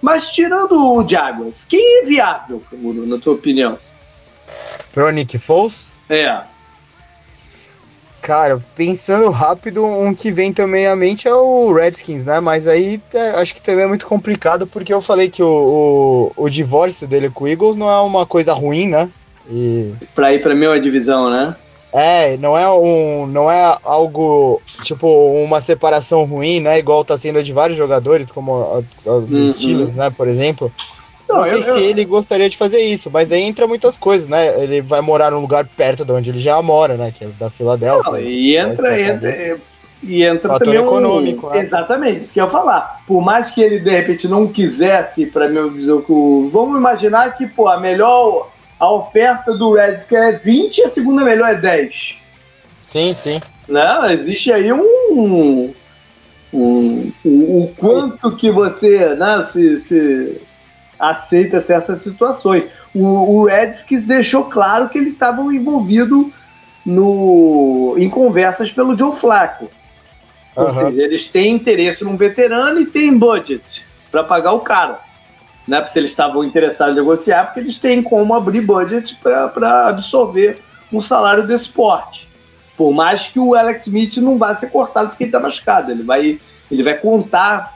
Mas 0.00 0.30
tirando 0.30 0.72
o 0.72 1.08
Jaguars, 1.08 1.64
quem 1.64 2.02
é 2.02 2.04
viável, 2.04 2.62
na 2.72 3.18
tua 3.18 3.34
opinião? 3.34 3.76
Pro 4.92 5.10
Nick 5.10 5.38
Foles? 5.38 6.00
É. 6.08 6.42
Cara, 8.26 8.60
pensando 8.74 9.30
rápido, 9.30 9.84
um 9.84 10.12
que 10.12 10.32
vem 10.32 10.52
também 10.52 10.88
à 10.88 10.96
mente 10.96 11.28
é 11.28 11.32
o 11.32 11.72
Redskins, 11.72 12.24
né? 12.24 12.40
Mas 12.40 12.66
aí 12.66 13.00
é, 13.14 13.30
acho 13.40 13.54
que 13.54 13.62
também 13.62 13.84
é 13.84 13.86
muito 13.86 14.04
complicado 14.04 14.66
porque 14.66 14.92
eu 14.92 15.00
falei 15.00 15.30
que 15.30 15.44
o, 15.44 16.32
o, 16.36 16.44
o 16.44 16.48
divórcio 16.50 17.06
dele 17.06 17.30
com 17.30 17.44
o 17.44 17.48
Eagles 17.48 17.76
não 17.76 17.88
é 17.88 18.00
uma 18.00 18.26
coisa 18.26 18.52
ruim, 18.52 18.88
né? 18.88 19.08
E... 19.48 19.94
Pra 20.12 20.34
ir 20.34 20.42
pra 20.42 20.56
mesma 20.56 20.80
divisão, 20.80 21.30
né? 21.30 21.54
É, 21.92 22.36
não 22.38 22.58
é 22.58 22.68
um, 22.68 23.28
não 23.28 23.48
é 23.48 23.78
algo 23.84 24.60
tipo 24.82 25.06
uma 25.06 25.60
separação 25.60 26.24
ruim, 26.24 26.58
né? 26.58 26.80
Igual 26.80 27.04
tá 27.04 27.16
sendo 27.16 27.40
de 27.40 27.52
vários 27.52 27.78
jogadores, 27.78 28.26
como 28.26 28.56
a, 28.56 29.08
a 29.08 29.12
uhum. 29.12 29.48
Steelers, 29.48 29.92
né? 29.92 30.10
Por 30.10 30.26
exemplo. 30.26 30.72
Não, 31.28 31.38
não 31.38 31.44
sei 31.44 31.58
eu, 31.58 31.62
se 31.62 31.68
eu... 31.70 31.78
ele 31.78 32.04
gostaria 32.04 32.48
de 32.48 32.56
fazer 32.56 32.80
isso, 32.80 33.10
mas 33.10 33.32
aí 33.32 33.42
entra 33.42 33.66
muitas 33.66 33.96
coisas, 33.96 34.28
né? 34.28 34.62
Ele 34.62 34.80
vai 34.80 35.00
morar 35.00 35.30
num 35.30 35.40
lugar 35.40 35.66
perto 35.66 36.04
de 36.04 36.12
onde 36.12 36.30
ele 36.30 36.38
já 36.38 36.60
mora, 36.62 36.96
né? 36.96 37.12
Que 37.12 37.24
é 37.24 37.28
da 37.38 37.50
Filadélfia. 37.50 38.12
Não, 38.12 38.20
e 38.20 38.56
entra, 38.56 39.00
entra, 39.00 39.58
e 40.02 40.24
entra 40.24 40.52
Fator 40.52 40.66
também 40.66 40.82
econômico. 40.82 41.48
Um... 41.48 41.54
É. 41.54 41.58
Exatamente, 41.58 42.18
isso 42.18 42.32
que 42.32 42.40
eu 42.40 42.44
ia 42.44 42.50
falar. 42.50 43.02
Por 43.06 43.22
mais 43.22 43.50
que 43.50 43.60
ele 43.60 43.80
de 43.80 43.90
repente 43.90 44.28
não 44.28 44.46
quisesse, 44.46 45.26
para 45.26 45.48
mim, 45.48 45.86
vamos 46.52 46.78
imaginar 46.78 47.34
que 47.36 47.46
pô, 47.46 47.68
a 47.68 47.80
melhor 47.80 48.50
a 48.78 48.92
oferta 48.92 49.54
do 49.54 49.72
Reds 49.72 50.10
é 50.12 50.32
20 50.32 50.78
e 50.78 50.82
a 50.82 50.88
segunda 50.88 51.24
melhor 51.24 51.50
é 51.50 51.56
10. 51.56 52.18
Sim, 52.82 53.14
sim. 53.14 53.40
Não, 53.68 54.04
existe 54.06 54.52
aí 54.52 54.72
um, 54.72 54.84
um, 55.10 55.74
um, 56.52 57.12
um 57.24 57.62
o 57.62 57.74
quanto 57.76 58.36
que 58.36 58.50
você 58.50 59.14
né, 59.14 59.42
se, 59.50 59.76
se 59.78 60.40
aceita 60.98 61.60
certas 61.60 62.02
situações. 62.02 62.64
O, 62.94 63.04
o 63.04 63.44
Redskins 63.44 64.06
deixou 64.06 64.44
claro 64.44 64.88
que 64.88 64.98
ele 64.98 65.10
estava 65.10 65.42
envolvido 65.42 66.32
no, 66.84 67.94
em 67.98 68.08
conversas 68.08 68.72
pelo 68.72 68.96
Joe 68.96 69.12
Flacco. 69.12 69.70
Ou 70.54 70.66
uhum. 70.66 70.74
seja, 70.74 71.02
eles 71.02 71.26
têm 71.26 71.54
interesse 71.54 72.04
num 72.04 72.16
veterano 72.16 72.80
e 72.80 72.86
têm 72.86 73.16
budget 73.16 73.84
para 74.10 74.24
pagar 74.24 74.52
o 74.52 74.60
cara. 74.60 75.00
Né? 75.66 75.84
Se 75.84 75.98
eles 75.98 76.10
estavam 76.10 76.44
interessados 76.44 76.96
em 76.96 77.00
negociar, 77.00 77.46
porque 77.46 77.60
eles 77.60 77.78
têm 77.78 78.02
como 78.02 78.34
abrir 78.34 78.62
budget 78.62 79.16
para 79.16 79.88
absorver 79.88 80.58
um 80.92 81.02
salário 81.02 81.46
desse 81.46 81.68
porte. 81.68 82.28
Por 82.76 82.92
mais 82.92 83.26
que 83.26 83.38
o 83.38 83.54
Alex 83.54 83.86
Smith 83.86 84.16
não 84.18 84.36
vá 84.36 84.54
ser 84.54 84.70
cortado 84.70 85.08
porque 85.08 85.24
ele 85.24 85.28
está 85.28 85.40
machucado, 85.40 85.90
ele 85.90 86.02
vai, 86.02 86.38
ele 86.70 86.82
vai 86.82 86.94
contar 86.94 87.75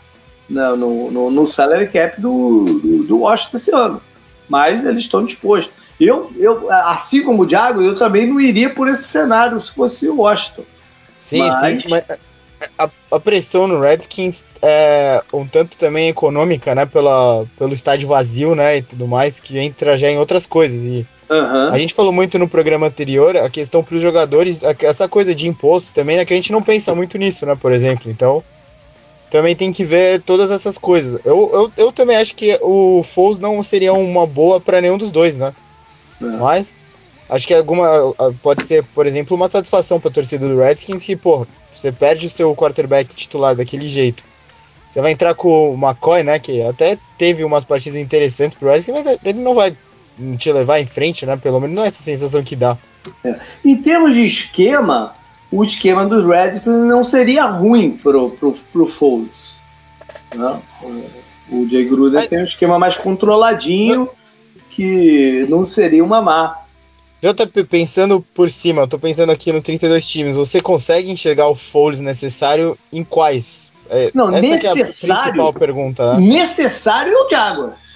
no, 0.50 1.10
no, 1.10 1.30
no 1.30 1.46
salary 1.46 1.88
cap 1.88 2.20
do, 2.20 2.64
do, 2.64 3.04
do 3.04 3.18
Washington 3.20 3.56
esse 3.56 3.74
ano. 3.74 4.02
Mas 4.48 4.84
eles 4.84 5.04
estão 5.04 5.24
dispostos. 5.24 5.72
Eu, 5.98 6.32
eu, 6.36 6.70
assim 6.70 7.22
como 7.22 7.42
o 7.42 7.46
Thiago, 7.46 7.82
eu 7.82 7.96
também 7.96 8.26
não 8.26 8.40
iria 8.40 8.70
por 8.70 8.88
esse 8.88 9.04
cenário 9.04 9.60
se 9.60 9.72
fosse 9.72 10.08
o 10.08 10.16
Washington. 10.16 10.62
Sim, 11.18 11.38
mas... 11.38 11.82
sim, 11.82 11.88
mas 11.90 12.04
a, 12.78 12.90
a, 13.10 13.20
pressão 13.20 13.66
no 13.66 13.80
Redskins 13.80 14.46
é 14.62 15.22
um 15.32 15.46
tanto 15.46 15.76
também 15.76 16.08
econômica, 16.08 16.74
né? 16.74 16.86
Pela, 16.86 17.44
pelo 17.58 17.72
estádio 17.72 18.08
vazio, 18.08 18.54
né? 18.54 18.78
E 18.78 18.82
tudo 18.82 19.06
mais, 19.06 19.40
que 19.40 19.58
entra 19.58 19.96
já 19.96 20.10
em 20.10 20.18
outras 20.18 20.46
coisas. 20.46 20.84
E 20.84 21.06
uhum. 21.28 21.68
a 21.68 21.78
gente 21.78 21.94
falou 21.94 22.12
muito 22.12 22.38
no 22.38 22.48
programa 22.48 22.86
anterior, 22.86 23.36
a 23.36 23.50
questão 23.50 23.82
para 23.82 23.96
os 23.96 24.02
jogadores, 24.02 24.60
essa 24.82 25.08
coisa 25.08 25.34
de 25.34 25.46
imposto 25.46 25.92
também, 25.92 26.16
né? 26.16 26.24
Que 26.24 26.32
a 26.32 26.36
gente 26.36 26.52
não 26.52 26.62
pensa 26.62 26.94
muito 26.94 27.18
nisso, 27.18 27.44
né? 27.46 27.54
Por 27.54 27.72
exemplo. 27.72 28.10
Então, 28.10 28.42
também 29.30 29.54
tem 29.54 29.70
que 29.70 29.84
ver 29.84 30.20
todas 30.20 30.50
essas 30.50 30.76
coisas. 30.76 31.20
Eu, 31.24 31.50
eu, 31.52 31.72
eu 31.76 31.92
também 31.92 32.16
acho 32.16 32.34
que 32.34 32.58
o 32.60 33.02
Foles 33.04 33.38
não 33.38 33.62
seria 33.62 33.92
uma 33.92 34.26
boa 34.26 34.60
para 34.60 34.80
nenhum 34.80 34.98
dos 34.98 35.12
dois, 35.12 35.36
né? 35.36 35.54
É. 36.20 36.24
Mas 36.24 36.86
acho 37.28 37.46
que 37.46 37.54
alguma 37.54 37.88
pode 38.42 38.66
ser, 38.66 38.84
por 38.84 39.06
exemplo, 39.06 39.36
uma 39.36 39.48
satisfação 39.48 40.00
para 40.00 40.10
a 40.10 40.12
torcida 40.12 40.48
do 40.48 40.58
Redskins 40.58 41.04
que, 41.04 41.14
pô, 41.14 41.46
você 41.72 41.92
perde 41.92 42.26
o 42.26 42.30
seu 42.30 42.54
quarterback 42.56 43.14
titular 43.14 43.54
daquele 43.54 43.88
jeito. 43.88 44.24
Você 44.90 45.00
vai 45.00 45.12
entrar 45.12 45.34
com 45.34 45.72
o 45.72 45.74
McCoy, 45.74 46.24
né, 46.24 46.40
que 46.40 46.60
até 46.62 46.98
teve 47.16 47.44
umas 47.44 47.64
partidas 47.64 48.00
interessantes 48.00 48.56
pro 48.56 48.68
Redskins, 48.68 49.04
mas 49.04 49.18
ele 49.24 49.38
não 49.38 49.54
vai 49.54 49.76
te 50.36 50.52
levar 50.52 50.80
em 50.80 50.86
frente, 50.86 51.24
né? 51.24 51.36
Pelo 51.36 51.60
menos 51.60 51.76
não 51.76 51.84
é 51.84 51.86
essa 51.86 52.02
sensação 52.02 52.42
que 52.42 52.56
dá. 52.56 52.76
É. 53.24 53.36
Em 53.64 53.76
termos 53.76 54.14
de 54.14 54.26
esquema, 54.26 55.14
o 55.50 55.64
esquema 55.64 56.06
dos 56.06 56.24
Redskins 56.24 56.66
não 56.66 57.04
seria 57.04 57.46
ruim 57.46 57.92
pro, 57.92 58.30
pro, 58.30 58.52
pro 58.72 58.86
Foles. 58.86 59.58
Né? 60.34 60.60
O 61.50 61.68
Jay 61.68 61.84
Gruden 61.84 62.26
tem 62.28 62.40
um 62.40 62.44
esquema 62.44 62.78
mais 62.78 62.96
controladinho 62.96 64.08
que 64.70 65.46
não 65.48 65.66
seria 65.66 66.04
uma 66.04 66.22
má. 66.22 66.56
JP, 67.20 67.64
pensando 67.64 68.24
por 68.32 68.48
cima, 68.48 68.86
tô 68.86 68.98
pensando 68.98 69.30
aqui 69.30 69.52
nos 69.52 69.62
32 69.62 70.06
times, 70.06 70.36
você 70.36 70.60
consegue 70.60 71.10
enxergar 71.10 71.48
o 71.48 71.54
Foles 71.54 72.00
necessário 72.00 72.78
em 72.92 73.04
quais? 73.04 73.72
É, 73.90 74.10
não, 74.14 74.28
necessário. 74.30 75.42
É 75.42 75.48
a 75.48 75.52
pergunta. 75.52 76.14
Né? 76.14 76.38
Necessário 76.38 77.12
é 77.12 77.16
o 77.16 77.28
Jaguars. 77.28 77.90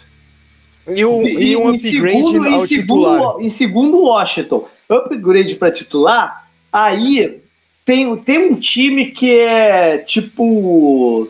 E, 0.88 1.05
o, 1.05 1.23
e, 1.23 1.53
e 1.53 1.57
um 1.57 1.69
upgrade 1.69 1.88
segundo, 1.88 2.45
ao 2.45 2.64
em 2.64 2.67
segundo, 2.67 3.40
Em 3.40 3.49
segundo 3.49 4.03
Washington, 4.03 4.69
upgrade 4.88 5.57
para 5.57 5.71
titular, 5.71 6.47
aí 6.71 7.40
tem, 7.85 8.16
tem 8.16 8.51
um 8.51 8.55
time 8.55 9.07
que 9.07 9.38
é 9.38 9.99
tipo 9.99 11.29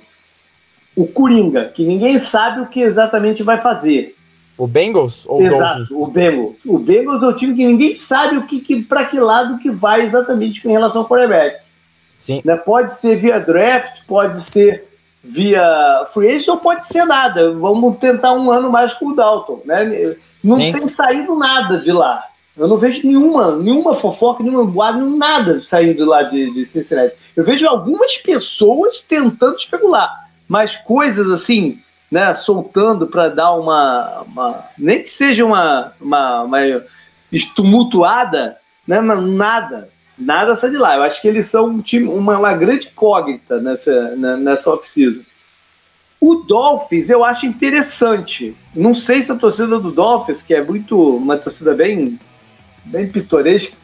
o 0.97 1.07
Coringa, 1.07 1.65
que 1.65 1.85
ninguém 1.85 2.19
sabe 2.19 2.61
o 2.61 2.67
que 2.67 2.81
exatamente 2.81 3.43
vai 3.43 3.61
fazer. 3.61 4.15
O 4.57 4.69
Bengals 4.69 5.27
ou 5.27 5.43
Exato, 5.43 5.59
Dolphins? 5.59 5.91
o 5.91 6.07
Bengals. 6.07 6.55
O 6.65 6.79
Bengals 6.79 7.23
é 7.25 7.27
o 7.27 7.33
time 7.33 7.55
que 7.57 7.67
ninguém 7.67 7.95
sabe 7.95 8.37
o 8.37 8.47
que, 8.47 8.61
que 8.61 8.83
para 8.83 9.05
que 9.05 9.19
lado 9.19 9.59
que 9.59 9.69
vai 9.69 10.03
exatamente 10.03 10.67
em 10.67 10.71
relação 10.71 11.03
ao 11.03 11.09
quarterback. 11.09 11.61
Sim. 12.17 12.41
Né? 12.45 12.57
Pode 12.57 12.93
ser 12.93 13.17
via 13.17 13.41
draft, 13.41 14.07
pode 14.07 14.41
ser 14.41 14.85
via 15.25 16.07
free 16.13 16.29
agent 16.29 16.49
ou 16.49 16.59
pode 16.59 16.87
ser 16.87 17.05
nada. 17.05 17.53
Vamos 17.53 17.97
tentar 17.99 18.35
um 18.35 18.49
ano 18.49 18.71
mais 18.71 18.95
com 18.95 19.09
o 19.09 19.17
Dalton. 19.17 19.61
Né? 19.65 20.15
Não 20.43 20.57
Sim. 20.57 20.73
tem 20.73 20.87
saído 20.87 21.37
nada 21.37 21.79
de 21.79 21.91
lá. 21.91 22.23
Eu 22.57 22.69
não 22.69 22.77
vejo 22.77 23.07
nenhuma, 23.07 23.57
nenhuma 23.57 23.95
fofoca, 23.95 24.43
nenhuma 24.43 24.65
boato, 24.65 24.99
nada 25.17 25.61
saindo 25.61 26.05
lá 26.05 26.23
de, 26.23 26.53
de 26.53 26.65
Cincinnati. 26.65 27.15
Eu 27.35 27.43
vejo 27.43 27.67
algumas 27.67 28.17
pessoas 28.17 29.01
tentando 29.01 29.57
especular, 29.57 30.31
mas 30.47 30.77
coisas 30.77 31.31
assim, 31.31 31.81
né, 32.11 32.35
soltando 32.37 33.09
para 33.09 33.29
dar 33.29 33.55
uma, 33.55 34.23
uma, 34.23 34.65
nem 34.79 35.03
que 35.03 35.11
seja 35.11 35.45
uma, 35.45 35.93
uma, 36.01 36.43
uma 36.43 36.59
estumultuada, 37.33 38.57
né, 38.87 39.01
nada, 39.01 39.89
nada 40.17 40.55
sai 40.55 40.71
de 40.71 40.77
lá. 40.77 40.95
Eu 40.95 41.03
acho 41.03 41.21
que 41.21 41.27
eles 41.27 41.47
são 41.47 41.67
um 41.67 41.81
time, 41.81 42.07
uma, 42.07 42.39
uma 42.39 42.55
grande 42.55 42.87
incógnita 42.87 43.61
nessa, 43.61 44.15
nessa 44.15 44.71
off-season. 44.71 45.23
O 46.21 46.37
Dolphins 46.37 47.11
eu 47.11 47.25
acho 47.25 47.47
interessante. 47.47 48.57
Não 48.73 48.95
sei 48.95 49.21
se 49.23 49.33
a 49.33 49.37
torcida 49.37 49.81
do 49.81 49.91
Dolphins, 49.91 50.41
que 50.41 50.55
é 50.55 50.63
muito 50.63 51.17
uma 51.17 51.37
torcida 51.37 51.75
bem, 51.75 52.19
bem 52.85 53.09
pitoresca, 53.09 53.77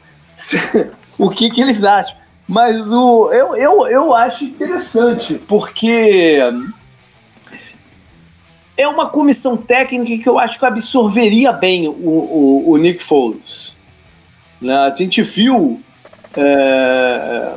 o 1.18 1.30
que, 1.30 1.50
que 1.50 1.60
eles 1.60 1.82
acham. 1.82 2.16
Mas 2.46 2.84
o, 2.88 3.32
eu, 3.32 3.56
eu, 3.56 3.86
eu 3.86 4.14
acho 4.14 4.44
interessante, 4.44 5.34
porque 5.46 6.40
é 8.76 8.88
uma 8.88 9.08
comissão 9.08 9.56
técnica 9.56 10.22
que 10.22 10.28
eu 10.28 10.38
acho 10.38 10.58
que 10.58 10.66
absorveria 10.66 11.52
bem 11.52 11.86
o, 11.86 11.92
o, 11.92 12.70
o 12.70 12.76
Nick 12.76 13.02
Foles. 13.02 13.76
Né? 14.60 14.74
A 14.74 14.90
gente 14.90 15.22
viu 15.22 15.80
é, 16.36 17.54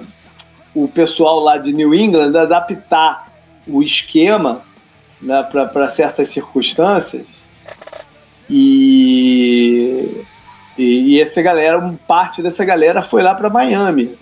o 0.75 0.88
pessoal 0.88 1.39
lá 1.39 1.58
de 1.58 1.73
New 1.73 1.93
England 1.93 2.36
adaptar 2.38 3.32
o 3.67 3.82
esquema 3.82 4.62
né, 5.21 5.41
para 5.43 5.88
certas 5.89 6.27
circunstâncias. 6.27 7.43
E, 8.49 10.23
e, 10.78 11.16
e, 11.16 11.22
essa 11.22 11.42
galera, 11.42 11.94
parte 12.08 12.42
dessa 12.42 12.66
galera 12.66 13.02
foi 13.02 13.22
lá 13.22 13.34
para 13.34 13.50
Miami. 13.50 14.16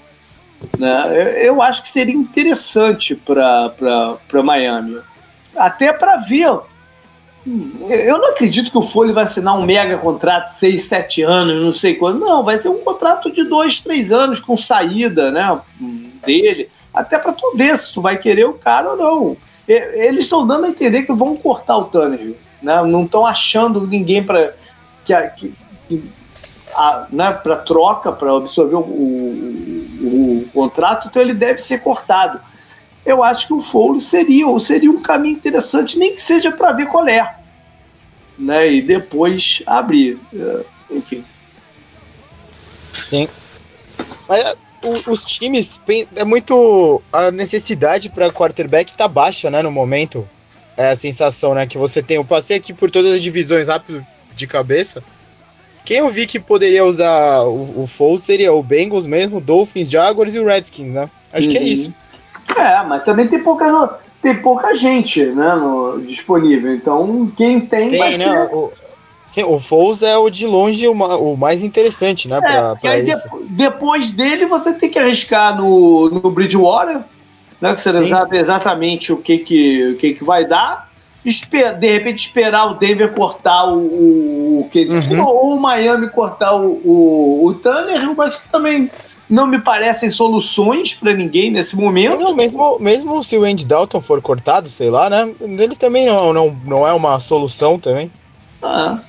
Né? 0.77 1.03
Eu, 1.07 1.55
eu, 1.55 1.61
acho 1.61 1.81
que 1.81 1.87
seria 1.87 2.13
interessante 2.13 3.15
para 3.15 4.43
Miami. 4.43 4.99
Até 5.55 5.91
para 5.93 6.17
ver. 6.17 6.59
Eu 7.45 8.19
não 8.19 8.29
acredito 8.29 8.69
que 8.69 8.77
o 8.77 8.83
Foley 8.83 9.13
vai 9.13 9.23
assinar 9.23 9.57
um 9.57 9.65
mega 9.65 9.97
contrato, 9.97 10.49
seis, 10.49 10.83
sete 10.83 11.23
anos, 11.23 11.63
não 11.63 11.73
sei 11.73 11.95
quando. 11.95 12.19
Não, 12.19 12.43
vai 12.43 12.59
ser 12.59 12.69
um 12.69 12.79
contrato 12.79 13.31
de 13.31 13.43
dois, 13.43 13.79
três 13.79 14.11
anos 14.11 14.39
com 14.39 14.55
saída 14.55 15.31
né, 15.31 15.59
dele. 16.23 16.69
Até 16.93 17.17
para 17.17 17.33
tu 17.33 17.55
ver 17.55 17.75
se 17.77 17.93
tu 17.93 18.01
vai 18.01 18.17
querer 18.17 18.45
o 18.45 18.53
cara 18.53 18.91
ou 18.91 18.97
não 18.97 19.37
eles 19.67 20.25
estão 20.25 20.45
dando 20.45 20.65
a 20.65 20.69
entender 20.69 21.03
que 21.03 21.13
vão 21.13 21.35
cortar 21.35 21.77
o 21.77 21.85
Tannehill, 21.85 22.35
né? 22.61 22.83
Não 22.83 23.05
estão 23.05 23.25
achando 23.25 23.85
ninguém 23.85 24.23
para 24.23 24.53
que, 25.05 25.13
que 25.87 26.03
né, 27.09 27.31
para 27.31 27.57
troca, 27.57 28.11
para 28.11 28.35
absorver 28.35 28.75
o, 28.75 28.79
o, 28.79 30.41
o, 30.43 30.49
contrato, 30.53 31.07
então 31.07 31.21
ele 31.21 31.33
deve 31.33 31.59
ser 31.59 31.79
cortado. 31.79 32.39
Eu 33.05 33.23
acho 33.23 33.47
que 33.47 33.53
o 33.53 33.61
Foles 33.61 34.03
seria, 34.03 34.45
seria 34.59 34.91
um 34.91 35.01
caminho 35.01 35.35
interessante, 35.35 35.97
nem 35.97 36.13
que 36.13 36.21
seja 36.21 36.51
para 36.51 36.71
ver 36.71 36.87
qual 36.87 37.07
é, 37.07 37.35
né? 38.37 38.71
E 38.71 38.81
depois 38.81 39.63
abrir, 39.65 40.19
é, 40.33 40.65
enfim. 40.91 41.23
Sim. 42.93 43.27
Mas 44.27 44.55
o, 44.83 45.11
os 45.11 45.23
times 45.25 45.79
é 46.15 46.23
muito 46.23 47.01
a 47.11 47.31
necessidade 47.31 48.09
para 48.09 48.31
quarterback 48.31 48.95
tá 48.95 49.07
baixa, 49.07 49.49
né, 49.49 49.61
no 49.61 49.71
momento. 49.71 50.27
É 50.77 50.91
a 50.91 50.95
sensação, 50.95 51.53
né, 51.53 51.67
que 51.67 51.77
você 51.77 52.01
tem. 52.01 52.17
Eu 52.17 52.25
passei 52.25 52.57
aqui 52.57 52.73
por 52.73 52.89
todas 52.89 53.13
as 53.13 53.21
divisões 53.21 53.67
rápido 53.67 54.05
de 54.33 54.47
cabeça. 54.47 55.03
Quem 55.83 55.97
eu 55.97 56.09
vi 56.09 56.25
que 56.25 56.39
poderia 56.39 56.85
usar 56.85 57.41
o, 57.41 57.83
o 57.83 57.87
Foles 57.87 58.21
seria 58.21 58.53
o 58.53 58.61
Bengals 58.61 59.05
mesmo, 59.05 59.41
Dolphins, 59.41 59.89
Jaguars 59.89 60.35
e 60.35 60.39
o 60.39 60.45
Redskins, 60.45 60.93
né? 60.93 61.09
Acho 61.33 61.47
uhum. 61.47 61.51
que 61.51 61.57
é 61.57 61.61
uhum. 61.61 61.67
isso. 61.67 61.93
É, 62.55 62.83
mas 62.83 63.03
também 63.03 63.27
tem 63.27 63.41
pouca, 63.41 63.99
tem 64.21 64.35
pouca 64.35 64.73
gente, 64.73 65.25
né, 65.25 65.55
no, 65.55 66.01
disponível. 66.01 66.73
Então, 66.73 67.31
quem 67.35 67.59
tem, 67.59 67.89
tem 67.89 67.99
vai 67.99 68.17
né? 68.17 68.49
O, 68.51 68.71
Sim, 69.31 69.43
o 69.43 69.57
Foles 69.57 70.03
é 70.03 70.17
o 70.17 70.29
de 70.29 70.45
longe 70.45 70.85
o, 70.85 70.91
o 70.91 71.37
mais 71.37 71.63
interessante, 71.63 72.27
né? 72.27 72.37
Pra, 72.41 72.51
é, 72.51 72.75
pra 72.75 72.91
aí 72.91 73.09
isso. 73.09 73.29
De, 73.29 73.45
depois 73.53 74.11
dele 74.11 74.45
você 74.45 74.73
tem 74.73 74.89
que 74.89 74.99
arriscar 74.99 75.55
no, 75.57 76.09
no 76.09 76.29
Bridgewater, 76.29 76.99
né? 77.61 77.73
Que 77.73 77.79
você 77.79 77.93
não 77.93 78.05
sabe 78.05 78.37
exatamente 78.37 79.13
o 79.13 79.17
que, 79.17 79.37
que, 79.37 79.91
o 79.91 79.95
que, 79.95 80.13
que 80.15 80.23
vai 80.25 80.45
dar. 80.45 80.90
Esper, 81.23 81.77
de 81.77 81.87
repente 81.87 82.25
esperar 82.27 82.71
o 82.71 82.73
Denver 82.75 83.13
cortar 83.13 83.65
o, 83.67 83.77
o, 83.77 84.59
o 84.61 84.69
Case 84.69 84.95
uhum. 84.95 85.23
ou 85.23 85.55
o 85.55 85.59
Miami 85.59 86.09
cortar 86.09 86.55
o, 86.55 86.81
o, 86.83 87.45
o 87.45 87.53
Tanner, 87.53 88.15
mas 88.15 88.35
que 88.35 88.49
também 88.49 88.89
não 89.29 89.47
me 89.47 89.59
parecem 89.59 90.09
soluções 90.09 90.93
para 90.93 91.13
ninguém 91.13 91.51
nesse 91.51 91.75
momento. 91.75 92.19
Não, 92.19 92.35
mesmo, 92.35 92.77
mesmo 92.79 93.23
se 93.23 93.37
o 93.37 93.43
Andy 93.43 93.65
Dalton 93.65 94.01
for 94.01 94.21
cortado, 94.21 94.67
sei 94.67 94.89
lá, 94.89 95.09
né? 95.09 95.33
Ele 95.39 95.75
também 95.75 96.05
não, 96.05 96.33
não, 96.33 96.59
não 96.65 96.87
é 96.87 96.91
uma 96.91 97.19
solução 97.19 97.79
também. 97.79 98.11
Ah. 98.61 98.99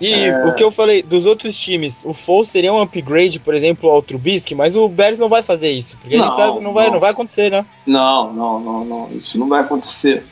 E 0.00 0.12
é... 0.12 0.46
o 0.46 0.54
que 0.54 0.64
eu 0.64 0.72
falei 0.72 1.02
dos 1.02 1.26
outros 1.26 1.56
times, 1.56 2.02
o 2.04 2.12
Foles 2.12 2.48
teria 2.48 2.72
um 2.72 2.80
upgrade, 2.80 3.38
por 3.38 3.54
exemplo, 3.54 3.88
ao 3.88 4.02
Trubisky, 4.02 4.54
mas 4.54 4.74
o 4.76 4.88
Bears 4.88 5.18
não 5.18 5.28
vai 5.28 5.42
fazer 5.42 5.70
isso, 5.70 5.96
porque 5.98 6.16
não, 6.16 6.24
a 6.24 6.26
gente 6.28 6.36
sabe 6.36 6.58
que 6.58 6.64
não 6.64 6.72
vai, 6.72 6.86
não. 6.86 6.94
não 6.94 7.00
vai 7.00 7.10
acontecer, 7.10 7.50
né? 7.50 7.64
Não, 7.86 8.32
não, 8.32 8.58
não, 8.58 8.84
não. 8.84 9.10
Isso 9.12 9.38
não 9.38 9.48
vai 9.48 9.60
acontecer. 9.60 10.24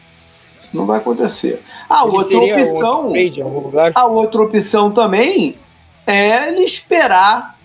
Não 0.72 0.86
vai 0.86 0.98
acontecer. 0.98 1.62
A 1.88 2.04
ele 2.04 2.16
outra 2.16 2.38
opção. 2.38 3.12
A 3.94 4.06
outra 4.06 4.42
opção 4.42 4.90
também 4.90 5.56
é 6.06 6.48
ele 6.48 6.60
esperar 6.60 7.58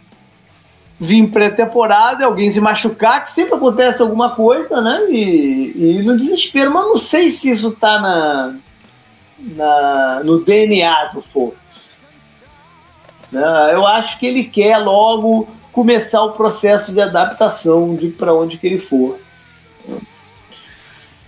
vir 0.98 1.28
pré-temporada, 1.28 2.26
alguém 2.26 2.50
se 2.50 2.62
machucar, 2.62 3.24
que 3.24 3.32
sempre 3.32 3.56
acontece 3.56 4.02
alguma 4.02 4.32
coisa, 4.32 4.82
né? 4.82 5.08
E, 5.10 5.74
e 5.76 6.04
no 6.04 6.18
desespero, 6.18 6.74
mas 6.74 6.86
não 6.86 6.98
sei 6.98 7.30
se 7.32 7.52
isso 7.52 7.72
tá 7.72 8.00
na, 8.00 8.56
na 9.40 10.22
no 10.24 10.44
DNA 10.44 11.06
do 11.14 11.22
Foles. 11.22 11.98
Né? 13.32 13.42
Eu 13.74 13.86
acho 13.86 14.20
que 14.20 14.26
ele 14.26 14.46
quer 14.46 14.78
logo 14.78 15.48
começar 15.72 16.24
o 16.24 16.32
processo 16.32 16.94
de 16.94 17.02
adaptação 17.02 17.96
de 17.96 18.08
para 18.08 18.34
onde 18.34 18.58
que 18.58 18.66
ele 18.66 18.80
for. 18.80 19.20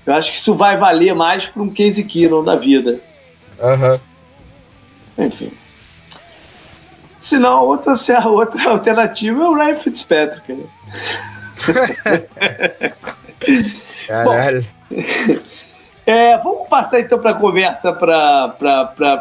Eu 0.07 0.13
acho 0.13 0.31
que 0.31 0.37
isso 0.37 0.53
vai 0.53 0.77
valer 0.77 1.13
mais 1.13 1.45
para 1.47 1.61
um 1.61 1.69
Casey 1.69 2.05
Keenum 2.05 2.41
da 2.41 2.55
vida. 2.55 2.99
Uhum. 3.59 3.99
Enfim. 5.25 5.51
Se 7.19 7.37
não, 7.37 7.65
outra, 7.65 7.93
a 7.93 8.29
outra 8.29 8.69
alternativa 8.71 9.43
é 9.43 9.47
o 9.47 9.53
Ryan 9.53 9.75
Fitzpatrick. 9.75 10.53
Né? 10.53 10.63
Caralho. 14.07 14.61
Bom, 14.89 14.97
é, 16.05 16.37
vamos 16.37 16.69
passar 16.69 17.01
então 17.01 17.19
para 17.19 17.31
a 17.31 17.33
conversa 17.33 17.91
para 17.91 18.55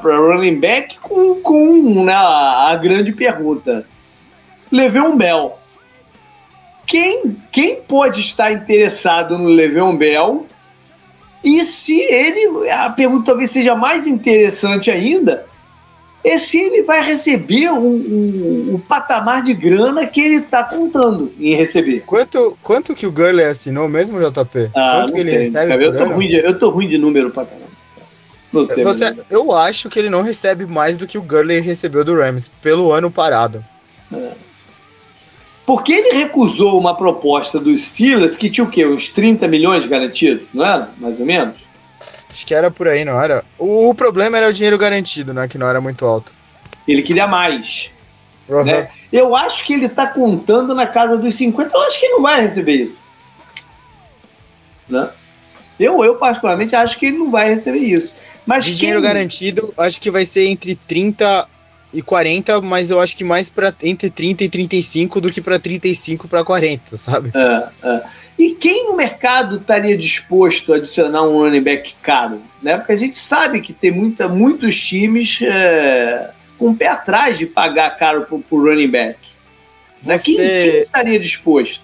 running 0.04 0.60
back 0.60 1.00
com, 1.00 1.40
com 1.42 2.04
né, 2.04 2.14
a 2.14 2.78
grande 2.80 3.12
pergunta. 3.12 3.84
Le'Veon 4.70 5.16
Bell. 5.16 5.58
Quem, 6.86 7.36
quem 7.50 7.82
pode 7.82 8.20
estar 8.20 8.52
interessado 8.52 9.36
no 9.36 9.48
Le'Veon 9.48 9.96
Bell? 9.96 10.46
E 11.46 11.62
se 11.62 11.96
ele, 12.00 12.68
a 12.70 12.90
pergunta 12.90 13.26
talvez 13.26 13.52
seja 13.52 13.76
mais 13.76 14.04
interessante 14.04 14.90
ainda, 14.90 15.46
é 16.24 16.36
se 16.38 16.58
ele 16.58 16.82
vai 16.82 17.00
receber 17.06 17.70
um, 17.70 17.86
um, 17.86 18.74
um 18.74 18.78
patamar 18.80 19.44
de 19.44 19.54
grana 19.54 20.04
que 20.08 20.20
ele 20.20 20.38
está 20.38 20.64
contando 20.64 21.32
em 21.38 21.54
receber. 21.54 22.02
Quanto, 22.04 22.58
quanto 22.60 22.96
que 22.96 23.06
o 23.06 23.12
Gurley 23.12 23.44
assinou 23.44 23.88
mesmo, 23.88 24.18
JP? 24.18 24.72
Ah, 24.74 24.96
quanto 24.98 25.12
que 25.12 25.20
ele 25.20 25.30
tem, 25.30 25.38
recebe? 25.38 25.84
Eu 25.84 25.96
tô, 25.96 26.04
ruim 26.06 26.26
de, 26.26 26.34
eu 26.34 26.58
tô 26.58 26.68
ruim 26.68 26.88
de 26.88 26.98
número 26.98 27.30
pra 27.30 27.44
caramba. 27.44 27.66
Você, 28.82 29.14
eu 29.30 29.52
acho 29.52 29.88
que 29.88 30.00
ele 30.00 30.10
não 30.10 30.22
recebe 30.22 30.66
mais 30.66 30.96
do 30.96 31.06
que 31.06 31.16
o 31.16 31.22
Gurley 31.22 31.60
recebeu 31.60 32.04
do 32.04 32.16
Rams 32.16 32.50
pelo 32.60 32.90
ano 32.90 33.08
parado. 33.08 33.64
É. 34.12 34.45
Porque 35.66 35.92
ele 35.92 36.16
recusou 36.16 36.78
uma 36.78 36.96
proposta 36.96 37.58
dos 37.58 37.82
Steelers 37.86 38.36
que 38.36 38.48
tinha 38.48 38.64
o 38.64 38.70
quê? 38.70 38.86
Uns 38.86 39.08
30 39.08 39.48
milhões 39.48 39.84
garantidos, 39.84 40.46
não 40.54 40.64
era? 40.64 40.88
Mais 40.98 41.18
ou 41.18 41.26
menos? 41.26 41.56
Acho 42.30 42.46
que 42.46 42.54
era 42.54 42.70
por 42.70 42.86
aí, 42.86 43.04
não 43.04 43.20
era? 43.20 43.44
O, 43.58 43.92
problema 43.92 44.36
era 44.36 44.48
o 44.48 44.52
dinheiro 44.52 44.78
garantido, 44.78 45.34
né? 45.34 45.48
Que 45.48 45.58
não 45.58 45.66
era 45.66 45.80
muito 45.80 46.04
alto. 46.04 46.32
Ele 46.86 47.02
queria 47.02 47.26
mais. 47.26 47.90
Uhum. 48.48 48.62
Né? 48.62 48.88
Eu 49.12 49.34
acho 49.34 49.64
que 49.64 49.72
ele 49.72 49.88
tá 49.88 50.06
contando 50.06 50.72
na 50.72 50.86
casa 50.86 51.18
dos 51.18 51.34
50. 51.34 51.74
Eu 51.74 51.82
acho 51.82 51.98
que 51.98 52.06
ele 52.06 52.14
não 52.14 52.22
vai 52.22 52.40
receber 52.40 52.74
isso. 52.74 53.08
Né? 54.88 55.08
Eu, 55.80 56.04
eu, 56.04 56.14
particularmente, 56.14 56.76
acho 56.76 56.98
que 56.98 57.06
ele 57.06 57.18
não 57.18 57.30
vai 57.30 57.48
receber 57.48 57.78
isso. 57.78 58.14
Mas 58.46 58.64
De 58.64 58.76
dinheiro 58.76 59.02
garantido, 59.02 59.74
acho 59.76 60.00
que 60.00 60.10
vai 60.10 60.24
ser 60.24 60.46
entre 60.46 60.76
30 60.76 61.48
e 61.96 62.02
40, 62.02 62.60
mas 62.60 62.90
eu 62.90 63.00
acho 63.00 63.16
que 63.16 63.24
mais 63.24 63.48
para 63.48 63.74
entre 63.82 64.10
30 64.10 64.44
e 64.44 64.48
35 64.50 65.18
do 65.18 65.30
que 65.30 65.40
para 65.40 65.58
35 65.58 66.28
para 66.28 66.44
40, 66.44 66.94
sabe? 66.98 67.32
É, 67.34 67.88
é. 67.88 68.02
E 68.38 68.50
quem 68.50 68.84
no 68.84 68.94
mercado 68.94 69.56
estaria 69.56 69.96
disposto 69.96 70.74
a 70.74 70.76
adicionar 70.76 71.22
um 71.22 71.38
running 71.38 71.62
back 71.62 71.94
caro? 72.02 72.42
Né? 72.62 72.76
Porque 72.76 72.92
a 72.92 72.96
gente 72.98 73.16
sabe 73.16 73.62
que 73.62 73.72
tem 73.72 73.90
muita, 73.90 74.28
muitos 74.28 74.78
times 74.78 75.40
é, 75.40 76.32
com 76.58 76.72
o 76.72 76.76
pé 76.76 76.88
atrás 76.88 77.38
de 77.38 77.46
pagar 77.46 77.96
caro 77.96 78.26
por, 78.26 78.40
por 78.42 78.68
running 78.68 78.90
back. 78.90 79.18
Né? 80.04 80.18
Você... 80.18 80.24
Quem, 80.24 80.36
quem 80.36 80.80
estaria 80.82 81.18
disposto? 81.18 81.82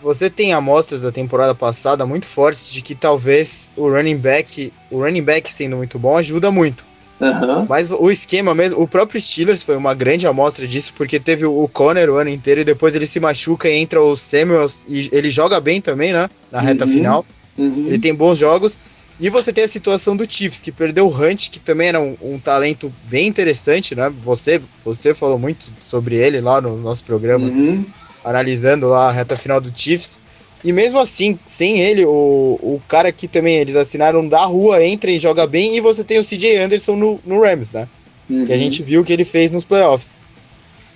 Você 0.00 0.30
tem 0.30 0.52
amostras 0.52 1.00
da 1.00 1.10
temporada 1.10 1.52
passada 1.52 2.06
muito 2.06 2.26
fortes 2.26 2.72
de 2.72 2.80
que 2.80 2.94
talvez 2.94 3.72
o 3.76 3.90
running 3.90 4.18
back, 4.18 4.72
o 4.88 4.98
running 4.98 5.24
back 5.24 5.52
sendo 5.52 5.76
muito 5.76 5.98
bom, 5.98 6.16
ajuda 6.16 6.52
muito. 6.52 6.86
Uhum. 7.20 7.66
Mas 7.68 7.90
o 7.90 8.10
esquema 8.10 8.54
mesmo, 8.54 8.80
o 8.80 8.86
próprio 8.86 9.20
Steelers 9.20 9.62
foi 9.62 9.76
uma 9.76 9.92
grande 9.92 10.26
amostra 10.26 10.66
disso, 10.66 10.92
porque 10.96 11.18
teve 11.18 11.44
o 11.44 11.68
Conner 11.68 12.08
o 12.08 12.16
ano 12.16 12.30
inteiro 12.30 12.60
e 12.60 12.64
depois 12.64 12.94
ele 12.94 13.06
se 13.06 13.18
machuca 13.18 13.68
e 13.68 13.76
entra 13.76 14.00
o 14.00 14.14
Samuels 14.16 14.86
e 14.88 15.08
ele 15.12 15.30
joga 15.30 15.60
bem 15.60 15.80
também, 15.80 16.12
né? 16.12 16.30
Na 16.50 16.60
reta 16.60 16.84
uhum. 16.84 16.92
final. 16.92 17.26
Uhum. 17.56 17.86
Ele 17.88 17.98
tem 17.98 18.14
bons 18.14 18.38
jogos. 18.38 18.78
E 19.20 19.28
você 19.30 19.52
tem 19.52 19.64
a 19.64 19.68
situação 19.68 20.16
do 20.16 20.30
Chiefs, 20.30 20.62
que 20.62 20.70
perdeu 20.70 21.08
o 21.08 21.12
Hunt, 21.12 21.50
que 21.50 21.58
também 21.58 21.88
era 21.88 22.00
um, 22.00 22.16
um, 22.22 22.38
talento 22.38 22.92
bem 23.04 23.26
interessante, 23.26 23.96
né? 23.96 24.08
Você, 24.22 24.60
você 24.84 25.12
falou 25.12 25.38
muito 25.40 25.72
sobre 25.80 26.16
ele 26.16 26.40
lá 26.40 26.60
nos 26.60 26.78
nossos 26.78 27.02
programas, 27.02 27.56
uhum. 27.56 27.84
analisando 28.24 28.86
lá 28.86 29.08
a 29.08 29.12
reta 29.12 29.36
final 29.36 29.60
do 29.60 29.72
Chiefs. 29.74 30.20
E 30.64 30.72
mesmo 30.72 30.98
assim, 30.98 31.38
sem 31.46 31.78
ele, 31.80 32.04
o, 32.04 32.58
o 32.60 32.82
cara 32.88 33.12
que 33.12 33.28
também 33.28 33.56
eles 33.56 33.76
assinaram 33.76 34.26
da 34.26 34.44
rua 34.44 34.84
entra 34.84 35.10
e 35.10 35.18
joga 35.18 35.46
bem, 35.46 35.76
e 35.76 35.80
você 35.80 36.02
tem 36.02 36.18
o 36.18 36.24
CJ 36.24 36.56
Anderson 36.56 36.96
no, 36.96 37.20
no 37.24 37.40
Rams, 37.40 37.70
né? 37.70 37.88
Uhum. 38.28 38.44
Que 38.44 38.52
a 38.52 38.58
gente 38.58 38.82
viu 38.82 39.04
que 39.04 39.12
ele 39.12 39.24
fez 39.24 39.50
nos 39.50 39.64
playoffs. 39.64 40.16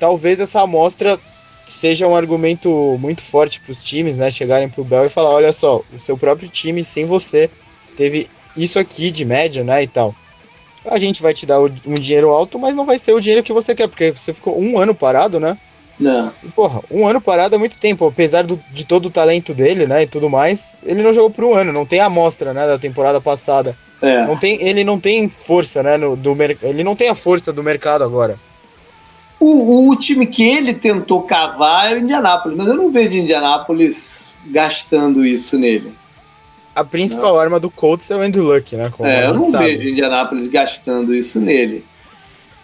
Talvez 0.00 0.40
essa 0.40 0.62
amostra 0.62 1.18
seja 1.64 2.08
um 2.08 2.16
argumento 2.16 2.96
muito 2.98 3.22
forte 3.22 3.60
para 3.60 3.72
os 3.72 3.84
times, 3.84 4.16
né? 4.16 4.30
Chegarem 4.30 4.68
para 4.68 4.80
o 4.80 4.84
Bell 4.84 5.06
e 5.06 5.10
falar: 5.10 5.30
olha 5.30 5.52
só, 5.52 5.80
o 5.92 5.98
seu 5.98 6.18
próprio 6.18 6.48
time 6.48 6.82
sem 6.82 7.06
você 7.06 7.48
teve 7.96 8.28
isso 8.56 8.78
aqui 8.78 9.10
de 9.10 9.24
média, 9.24 9.62
né, 9.62 9.82
e 9.82 9.86
tal. 9.86 10.14
A 10.84 10.98
gente 10.98 11.22
vai 11.22 11.32
te 11.32 11.46
dar 11.46 11.60
um 11.60 11.94
dinheiro 11.94 12.30
alto, 12.30 12.58
mas 12.58 12.74
não 12.74 12.84
vai 12.84 12.98
ser 12.98 13.12
o 13.12 13.20
dinheiro 13.20 13.42
que 13.42 13.52
você 13.52 13.74
quer, 13.74 13.88
porque 13.88 14.12
você 14.12 14.34
ficou 14.34 14.60
um 14.60 14.78
ano 14.78 14.94
parado, 14.94 15.38
né? 15.38 15.56
Não. 15.99 16.32
E, 16.43 16.49
porra, 16.49 16.80
um 16.90 17.07
ano 17.07 17.20
parado 17.20 17.55
é 17.55 17.59
muito 17.59 17.78
tempo, 17.78 18.07
apesar 18.07 18.45
do, 18.45 18.61
de 18.70 18.84
todo 18.84 19.07
o 19.07 19.11
talento 19.11 19.55
dele, 19.55 19.86
né, 19.86 20.03
e 20.03 20.07
tudo 20.07 20.28
mais, 20.28 20.82
ele 20.84 21.03
não 21.03 21.12
jogou 21.12 21.30
por 21.30 21.45
um 21.45 21.55
ano, 21.55 21.72
não 21.72 21.86
tem 21.86 22.01
a 22.01 22.07
amostra, 22.07 22.53
né, 22.53 22.66
da 22.66 22.78
temporada 22.78 23.20
passada. 23.20 23.76
É. 24.01 24.26
Não 24.26 24.36
tem, 24.36 24.61
ele 24.62 24.82
não 24.82 24.99
tem 24.99 25.28
força, 25.28 25.82
né, 25.82 25.97
no, 25.97 26.16
do, 26.16 26.36
ele 26.62 26.82
não 26.82 26.97
tem 26.97 27.09
a 27.09 27.14
força 27.14 27.53
do 27.53 27.62
mercado 27.62 28.03
agora. 28.03 28.36
O, 29.38 29.88
o 29.88 29.97
time 29.97 30.26
que 30.26 30.43
ele 30.43 30.72
tentou 30.74 31.22
cavar 31.22 31.93
é 31.93 31.95
o 31.95 31.99
Indianápolis, 31.99 32.57
mas 32.57 32.68
eu 32.68 32.74
não 32.74 32.90
vejo 32.90 33.16
Indianápolis 33.16 34.28
gastando 34.47 35.24
isso 35.24 35.59
nele 35.59 35.93
a 36.74 36.84
principal 36.84 37.34
não. 37.34 37.40
arma 37.40 37.61
do 37.61 37.70
Colts 37.70 38.11
é 38.11 38.16
o 38.16 38.20
Andrew 38.20 38.45
Luck, 38.45 38.74
né? 38.76 38.90
é, 39.01 39.26
eu 39.26 39.34
não 39.34 39.45
sabe. 39.45 39.76
vejo 39.76 39.88
Indianapolis 39.88 40.47
gastando 40.47 41.14
isso 41.14 41.40
nele. 41.40 41.84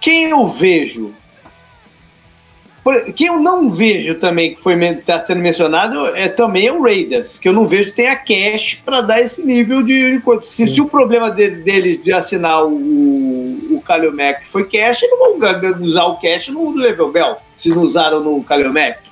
Quem 0.00 0.30
eu 0.30 0.46
vejo? 0.48 1.12
Quem 3.14 3.26
eu 3.26 3.38
não 3.38 3.68
vejo 3.68 4.14
também 4.14 4.54
que 4.54 4.60
foi 4.60 4.74
está 4.82 5.20
sendo 5.20 5.40
mencionado 5.40 6.06
é 6.16 6.28
também 6.28 6.66
é 6.66 6.72
o 6.72 6.82
Raiders, 6.82 7.38
que 7.38 7.48
eu 7.48 7.52
não 7.52 7.66
vejo 7.66 7.92
tem 7.92 8.08
a 8.08 8.16
cash 8.16 8.80
para 8.84 9.00
dar 9.00 9.20
esse 9.20 9.44
nível 9.44 9.82
de 9.82 10.20
coisa. 10.20 10.42
Se, 10.46 10.66
se, 10.66 10.80
o 10.80 10.86
problema 10.86 11.30
deles 11.30 12.02
de, 12.02 12.12
assinar 12.12 12.64
o, 12.64 12.70
o 12.70 13.82
Kalil 13.86 14.14
Mack 14.14 14.48
foi 14.48 14.64
cash, 14.64 15.02
não 15.10 15.38
vão 15.38 15.80
usar 15.80 16.04
o 16.04 16.16
cash 16.16 16.48
no 16.48 16.74
Level 16.74 17.12
Bell, 17.12 17.36
se 17.54 17.68
não 17.68 17.82
usaram 17.82 18.20
no 18.20 18.42
Kalil 18.42 18.72
Mack. 18.72 19.08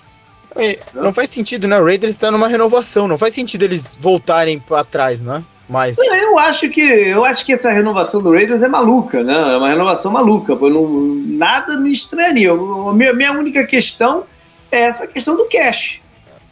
Não 0.95 1.13
faz 1.13 1.29
sentido, 1.29 1.69
né? 1.69 1.79
O 1.79 1.85
Raiders 1.85 2.13
está 2.13 2.31
numa 2.31 2.49
renovação. 2.49 3.07
Não 3.07 3.19
faz 3.19 3.35
sentido 3.35 3.65
eles 3.65 3.97
voltarem 4.01 4.59
para 4.59 4.83
trás, 4.85 5.21
né? 5.21 5.45
Mas... 5.69 5.99
Eu 5.99 6.39
acho 6.39 6.71
que 6.71 6.81
eu 6.81 7.25
acho 7.25 7.45
que 7.45 7.53
essa 7.53 7.71
renovação 7.71 8.23
do 8.23 8.33
Raiders 8.33 8.63
é 8.63 8.69
maluca, 8.69 9.23
né? 9.23 9.35
É 9.35 9.57
uma 9.57 9.69
renovação 9.69 10.13
maluca. 10.13 10.55
Não, 10.55 10.89
nada 11.27 11.77
me 11.77 11.93
estranharia. 11.93 12.53
A 12.53 12.93
minha, 12.93 13.13
minha 13.13 13.33
única 13.33 13.67
questão 13.67 14.25
é 14.71 14.83
essa 14.83 15.07
questão 15.07 15.37
do 15.37 15.47
cash, 15.47 16.01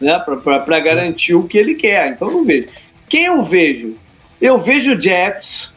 né? 0.01 0.19
Para 0.19 0.81
garantir 0.81 1.35
o 1.35 1.45
que 1.45 1.57
ele 1.57 1.75
quer. 1.75 2.09
Então 2.09 2.31
não 2.31 2.45
vejo. 2.45 2.69
Quem 3.09 3.27
eu 3.27 3.43
vejo? 3.43 3.95
Eu 4.41 4.59
vejo 4.59 4.97
o 4.97 5.01
Jets. 5.01 5.73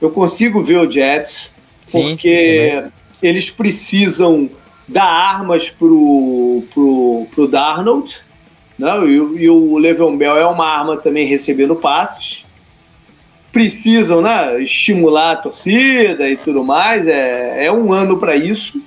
Eu 0.00 0.10
consigo 0.10 0.62
ver 0.62 0.78
o 0.78 0.90
Jets 0.90 1.52
porque 1.90 2.82
Sim, 2.82 2.92
eles 3.22 3.50
precisam 3.50 4.50
dar 4.88 5.04
armas 5.04 5.70
pro, 5.70 6.62
pro, 6.72 7.26
pro 7.34 7.48
Darnold, 7.48 8.20
né? 8.78 8.88
e, 9.06 9.44
e 9.44 9.50
o 9.50 9.78
Le'Veon 9.78 10.16
Bell 10.16 10.36
é 10.36 10.46
uma 10.46 10.66
arma 10.66 10.96
também 10.96 11.26
recebendo 11.26 11.76
passes. 11.76 12.44
Precisam 13.52 14.20
né, 14.20 14.60
estimular 14.60 15.32
a 15.32 15.36
torcida 15.36 16.28
e 16.28 16.36
tudo 16.36 16.64
mais, 16.64 17.06
é, 17.06 17.66
é 17.66 17.72
um 17.72 17.92
ano 17.92 18.18
para 18.18 18.34
isso. 18.34 18.82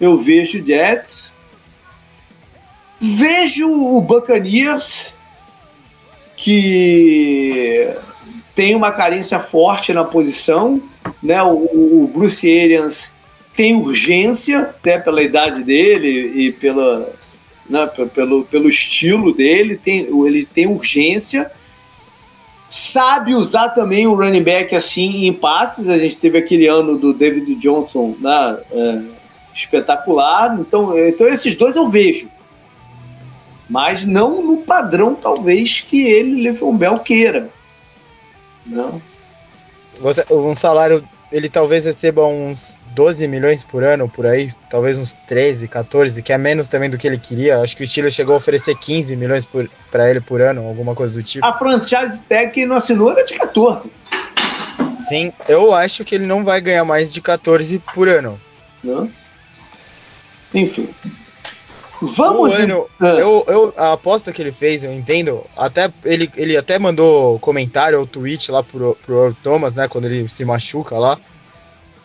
Eu 0.00 0.16
vejo 0.16 0.64
Jets. 0.64 1.32
Vejo 3.00 3.68
o 3.68 4.00
Buccaneers, 4.00 5.12
que 6.36 7.88
tem 8.54 8.74
uma 8.74 8.92
carência 8.92 9.40
forte 9.40 9.92
na 9.92 10.04
posição. 10.04 10.80
Né? 11.22 11.42
O, 11.42 12.04
o 12.04 12.10
Bruce 12.12 12.46
Arians 12.48 13.12
tem 13.54 13.74
urgência, 13.74 14.60
até 14.60 14.98
pela 14.98 15.22
idade 15.22 15.62
dele 15.62 16.32
e 16.34 16.52
pela, 16.52 17.12
né, 17.68 17.86
pelo, 18.14 18.44
pelo 18.44 18.68
estilo 18.68 19.32
dele, 19.32 19.76
tem, 19.76 20.00
ele 20.26 20.44
tem 20.44 20.66
urgência. 20.66 21.50
Sabe 22.68 23.34
usar 23.34 23.70
também 23.70 24.06
o 24.06 24.14
running 24.14 24.42
back 24.42 24.74
assim 24.74 25.26
em 25.26 25.32
passes. 25.32 25.88
A 25.88 25.98
gente 25.98 26.16
teve 26.16 26.38
aquele 26.38 26.66
ano 26.66 26.98
do 26.98 27.12
David 27.12 27.54
Johnson 27.56 28.16
né, 28.18 28.58
é, 28.72 29.02
espetacular. 29.54 30.58
Então, 30.58 30.98
então, 30.98 31.28
esses 31.28 31.54
dois 31.54 31.76
eu 31.76 31.86
vejo. 31.86 32.28
Mas 33.68 34.04
não 34.04 34.42
no 34.42 34.58
padrão, 34.58 35.14
talvez, 35.14 35.80
que 35.80 36.02
ele, 36.02 36.42
Le'Veon 36.42 36.76
Bell, 36.76 36.98
queira. 36.98 37.50
Não. 38.66 39.00
Você, 40.00 40.24
um 40.30 40.54
salário 40.54 41.02
ele 41.34 41.48
talvez 41.48 41.84
receba 41.84 42.24
uns 42.24 42.78
12 42.94 43.26
milhões 43.26 43.64
por 43.64 43.82
ano, 43.82 44.08
por 44.08 44.24
aí, 44.24 44.52
talvez 44.70 44.96
uns 44.96 45.10
13, 45.26 45.66
14, 45.66 46.22
que 46.22 46.32
é 46.32 46.38
menos 46.38 46.68
também 46.68 46.88
do 46.88 46.96
que 46.96 47.08
ele 47.08 47.18
queria. 47.18 47.58
Acho 47.58 47.76
que 47.76 47.82
o 47.82 47.86
Steelers 47.86 48.14
chegou 48.14 48.34
a 48.34 48.38
oferecer 48.38 48.78
15 48.78 49.16
milhões 49.16 49.48
para 49.90 50.08
ele 50.08 50.20
por 50.20 50.40
ano, 50.40 50.64
alguma 50.64 50.94
coisa 50.94 51.12
do 51.12 51.24
tipo. 51.24 51.44
A 51.44 51.58
franchise 51.58 52.22
tag 52.22 52.52
que 52.52 52.64
não 52.64 52.76
assinou 52.76 53.10
era 53.10 53.24
de 53.24 53.34
14. 53.34 53.90
Sim, 55.00 55.32
eu 55.48 55.74
acho 55.74 56.04
que 56.04 56.14
ele 56.14 56.24
não 56.24 56.44
vai 56.44 56.60
ganhar 56.60 56.84
mais 56.84 57.12
de 57.12 57.20
14 57.20 57.82
por 57.92 58.08
ano. 58.08 58.40
Não? 58.84 59.10
Enfim. 60.54 60.88
Vamos. 62.06 62.54
Ano, 62.58 62.86
ah. 63.00 63.06
eu, 63.06 63.44
eu, 63.48 63.74
a 63.76 63.92
aposta 63.92 64.32
que 64.32 64.42
ele 64.42 64.50
fez, 64.50 64.84
eu 64.84 64.92
entendo. 64.92 65.44
Até 65.56 65.90
ele, 66.04 66.30
ele 66.36 66.56
até 66.56 66.78
mandou 66.78 67.38
comentário 67.38 67.98
ou 67.98 68.06
tweet 68.06 68.50
lá 68.50 68.62
pro, 68.62 68.96
pro 69.04 69.36
Thomas, 69.42 69.74
né? 69.74 69.88
Quando 69.88 70.06
ele 70.06 70.28
se 70.28 70.44
machuca 70.44 70.98
lá. 70.98 71.18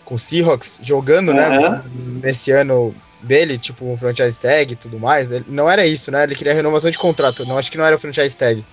Com 0.06 0.16
o 0.16 0.18
Seahawks 0.18 0.80
jogando, 0.82 1.30
uhum. 1.30 1.36
né? 1.36 1.84
Nesse 2.24 2.52
ano 2.52 2.95
dele, 3.22 3.58
tipo 3.58 3.86
um 3.86 3.97
franchise 3.97 4.39
tag 4.39 4.74
e 4.74 4.76
tudo 4.76 5.00
mais. 5.00 5.32
Ele, 5.32 5.45
não 5.47 5.70
era 5.70 5.86
isso, 5.86 6.12
né? 6.12 6.24
Ele 6.24 6.36
queria 6.36 6.54
renovação 6.54 6.89
de 6.89 6.97
contrato. 6.97 7.45
Não 7.45 7.58
acho 7.58 7.72
que 7.72 7.78
não 7.78 7.86
era 7.86 8.00
franchise 8.00 8.36
tag. 8.36 8.64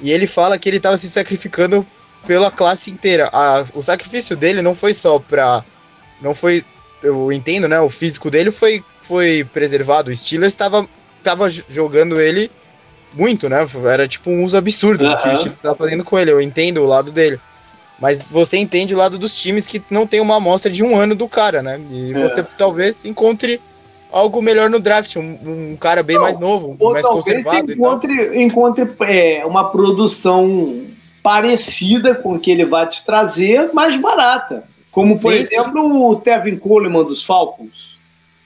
E 0.00 0.10
ele 0.10 0.26
fala 0.26 0.58
que 0.58 0.68
ele 0.68 0.80
tava 0.80 0.96
se 0.96 1.10
sacrificando 1.10 1.86
pela 2.26 2.50
classe 2.50 2.90
inteira. 2.90 3.28
A, 3.32 3.64
o 3.74 3.82
sacrifício 3.82 4.36
dele 4.36 4.62
não 4.62 4.74
foi 4.74 4.94
só 4.94 5.18
pra. 5.18 5.64
Não 6.20 6.34
foi 6.34 6.64
eu 7.02 7.32
entendo, 7.32 7.68
né? 7.68 7.80
O 7.80 7.88
físico 7.88 8.30
dele 8.30 8.50
foi, 8.50 8.82
foi 9.00 9.46
preservado. 9.52 10.10
O 10.10 10.16
Steelers 10.16 10.52
estava 10.52 10.88
tava 11.22 11.48
jogando 11.48 12.20
ele 12.20 12.50
muito, 13.12 13.48
né? 13.48 13.66
Era 13.84 14.06
tipo 14.06 14.30
um 14.30 14.44
uso 14.44 14.56
absurdo 14.56 15.04
uhum. 15.04 15.16
que 15.16 15.28
o 15.28 15.36
Steelers 15.36 15.46
estava 15.46 15.74
fazendo 15.74 16.04
com 16.04 16.18
ele. 16.18 16.30
Eu 16.30 16.40
entendo 16.40 16.82
o 16.82 16.86
lado 16.86 17.10
dele. 17.10 17.40
Mas 18.00 18.18
você 18.30 18.56
entende 18.56 18.94
o 18.94 18.98
lado 18.98 19.18
dos 19.18 19.40
times 19.40 19.66
que 19.66 19.82
não 19.90 20.06
tem 20.06 20.20
uma 20.20 20.36
amostra 20.36 20.70
de 20.70 20.84
um 20.84 20.96
ano 20.96 21.16
do 21.16 21.28
cara, 21.28 21.62
né? 21.62 21.80
E 21.90 22.12
é. 22.14 22.18
você 22.18 22.44
talvez 22.56 23.04
encontre 23.04 23.60
algo 24.10 24.40
melhor 24.40 24.70
no 24.70 24.78
draft, 24.78 25.16
um, 25.16 25.38
um 25.72 25.76
cara 25.76 26.02
bem 26.02 26.16
não, 26.16 26.22
mais 26.22 26.38
novo, 26.38 26.76
ou 26.78 26.92
mais 26.92 27.04
talvez 27.04 27.44
conservado. 27.44 27.72
Encontre, 27.72 28.42
encontre 28.42 28.90
é, 29.00 29.44
uma 29.44 29.70
produção 29.70 30.86
parecida 31.22 32.14
com 32.14 32.34
o 32.34 32.40
que 32.40 32.50
ele 32.50 32.64
vai 32.64 32.86
te 32.86 33.04
trazer, 33.04 33.70
mais 33.72 34.00
barata. 34.00 34.64
Como, 34.98 35.16
por 35.20 35.32
sim, 35.32 35.38
exemplo, 35.38 35.80
sim. 35.80 35.96
o 35.96 36.16
Tevin 36.16 36.56
Coleman 36.56 37.04
dos 37.04 37.24
Falcons. 37.24 37.96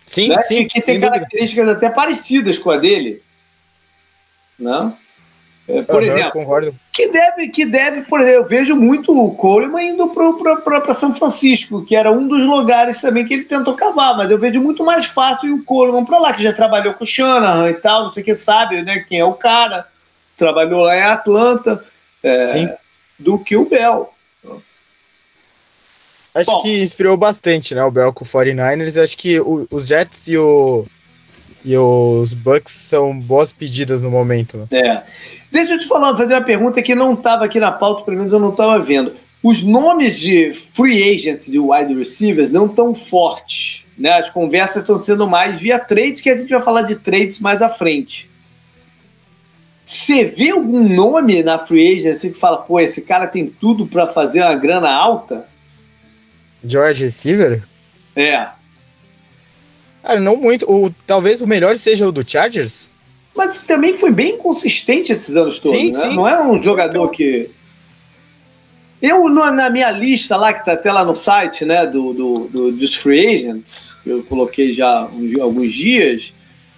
Sim, 0.04 0.28
né? 0.28 0.42
sim. 0.42 0.66
Que, 0.66 0.74
que 0.74 0.82
tem 0.82 1.00
características 1.00 1.64
dúvida. 1.64 1.86
até 1.86 1.94
parecidas 1.94 2.58
com 2.58 2.70
a 2.70 2.76
dele. 2.76 3.22
Né? 4.58 4.92
É, 5.66 5.80
por 5.80 6.02
uhum, 6.02 6.02
exemplo, 6.02 6.32
concordo. 6.32 6.74
que 6.92 7.08
deve, 7.08 7.48
que 7.48 7.64
deve, 7.64 8.02
por 8.02 8.20
exemplo, 8.20 8.40
eu 8.40 8.44
vejo 8.44 8.76
muito 8.76 9.18
o 9.18 9.34
Coleman 9.34 9.82
indo 9.82 10.10
para 10.10 10.92
São 10.92 11.14
Francisco, 11.14 11.86
que 11.86 11.96
era 11.96 12.12
um 12.12 12.28
dos 12.28 12.44
lugares 12.44 13.00
também 13.00 13.24
que 13.24 13.32
ele 13.32 13.44
tentou 13.44 13.72
cavar, 13.72 14.14
mas 14.14 14.30
eu 14.30 14.36
vejo 14.36 14.60
muito 14.60 14.84
mais 14.84 15.06
fácil 15.06 15.54
o 15.54 15.64
Coleman 15.64 16.04
para 16.04 16.18
lá, 16.18 16.34
que 16.34 16.42
já 16.42 16.52
trabalhou 16.52 16.92
com 16.92 17.04
o 17.04 17.06
Shanahan 17.06 17.70
e 17.70 17.74
tal, 17.74 18.04
não 18.04 18.12
sei 18.12 18.22
o 18.22 18.26
que 18.26 18.34
sabe, 18.34 18.82
né, 18.82 19.06
quem 19.08 19.20
é 19.20 19.24
o 19.24 19.32
cara, 19.32 19.86
trabalhou 20.36 20.82
lá 20.82 20.98
em 20.98 21.02
Atlanta, 21.02 21.82
é, 22.22 22.76
do 23.18 23.38
que 23.38 23.56
o 23.56 23.64
Bell. 23.64 24.11
Acho 26.34 26.50
Bom, 26.50 26.62
que 26.62 26.82
esfriou 26.82 27.16
bastante, 27.16 27.74
né? 27.74 27.84
O 27.84 27.90
Bell 27.90 28.12
com 28.12 28.24
o 28.24 28.28
49ers. 28.28 29.02
Acho 29.02 29.16
que 29.16 29.38
o, 29.40 29.66
os 29.70 29.86
Jets 29.88 30.28
e, 30.28 30.38
o, 30.38 30.86
e 31.64 31.76
os 31.76 32.32
Bucks 32.32 32.72
são 32.72 33.18
boas 33.18 33.52
pedidas 33.52 34.00
no 34.00 34.10
momento. 34.10 34.56
Né? 34.56 34.66
É. 34.72 35.02
Deixa 35.50 35.74
eu 35.74 35.78
te 35.78 35.86
falar, 35.86 36.16
fazer 36.16 36.34
uma 36.34 36.42
pergunta 36.42 36.82
que 36.82 36.94
não 36.94 37.12
estava 37.12 37.44
aqui 37.44 37.60
na 37.60 37.70
pauta, 37.70 38.04
pelo 38.04 38.16
menos 38.16 38.32
eu 38.32 38.40
não 38.40 38.50
estava 38.50 38.78
vendo. 38.78 39.12
Os 39.42 39.62
nomes 39.62 40.18
de 40.20 40.54
free 40.54 41.14
agents 41.14 41.50
de 41.50 41.58
wide 41.58 41.92
receivers 41.94 42.50
não 42.50 42.66
tão 42.66 42.94
fortes. 42.94 43.84
Né? 43.98 44.10
As 44.12 44.30
conversas 44.30 44.76
estão 44.82 44.96
sendo 44.96 45.26
mais 45.26 45.60
via 45.60 45.78
trades, 45.78 46.22
que 46.22 46.30
a 46.30 46.38
gente 46.38 46.48
vai 46.48 46.62
falar 46.62 46.82
de 46.82 46.96
trades 46.96 47.40
mais 47.40 47.60
à 47.60 47.68
frente. 47.68 48.30
Você 49.84 50.24
vê 50.24 50.50
algum 50.50 50.88
nome 50.88 51.42
na 51.42 51.58
free 51.58 51.96
agency 51.96 52.30
que 52.30 52.38
fala, 52.38 52.58
pô, 52.58 52.80
esse 52.80 53.02
cara 53.02 53.26
tem 53.26 53.46
tudo 53.46 53.86
para 53.86 54.06
fazer 54.06 54.40
uma 54.40 54.54
grana 54.54 54.90
alta? 54.90 55.46
George 56.64 57.04
Receiver? 57.04 57.62
É. 58.14 58.48
Cara, 60.02 60.20
não 60.20 60.36
muito. 60.36 60.70
O, 60.70 60.90
talvez 61.06 61.40
o 61.40 61.46
melhor 61.46 61.76
seja 61.76 62.06
o 62.06 62.12
do 62.12 62.28
Chargers. 62.28 62.90
Mas 63.34 63.58
também 63.58 63.94
foi 63.94 64.10
bem 64.10 64.36
consistente 64.36 65.12
esses 65.12 65.36
anos 65.36 65.58
todos, 65.58 65.80
sim, 65.80 65.90
né? 65.90 65.98
Sim, 65.98 66.16
não 66.16 66.28
é 66.28 66.42
um 66.46 66.62
jogador 66.62 67.04
então... 67.04 67.08
que. 67.08 67.50
Eu, 69.00 69.28
na 69.28 69.68
minha 69.68 69.90
lista 69.90 70.36
lá, 70.36 70.52
que 70.52 70.64
tá 70.64 70.74
até 70.74 70.92
lá 70.92 71.04
no 71.04 71.16
site, 71.16 71.64
né, 71.64 71.84
do, 71.86 72.12
do, 72.12 72.48
do 72.48 72.72
dos 72.72 72.94
free 72.94 73.34
agents, 73.34 73.96
que 74.04 74.10
eu 74.10 74.22
coloquei 74.22 74.72
já 74.72 75.08
alguns 75.40 75.72
dias, 75.72 76.32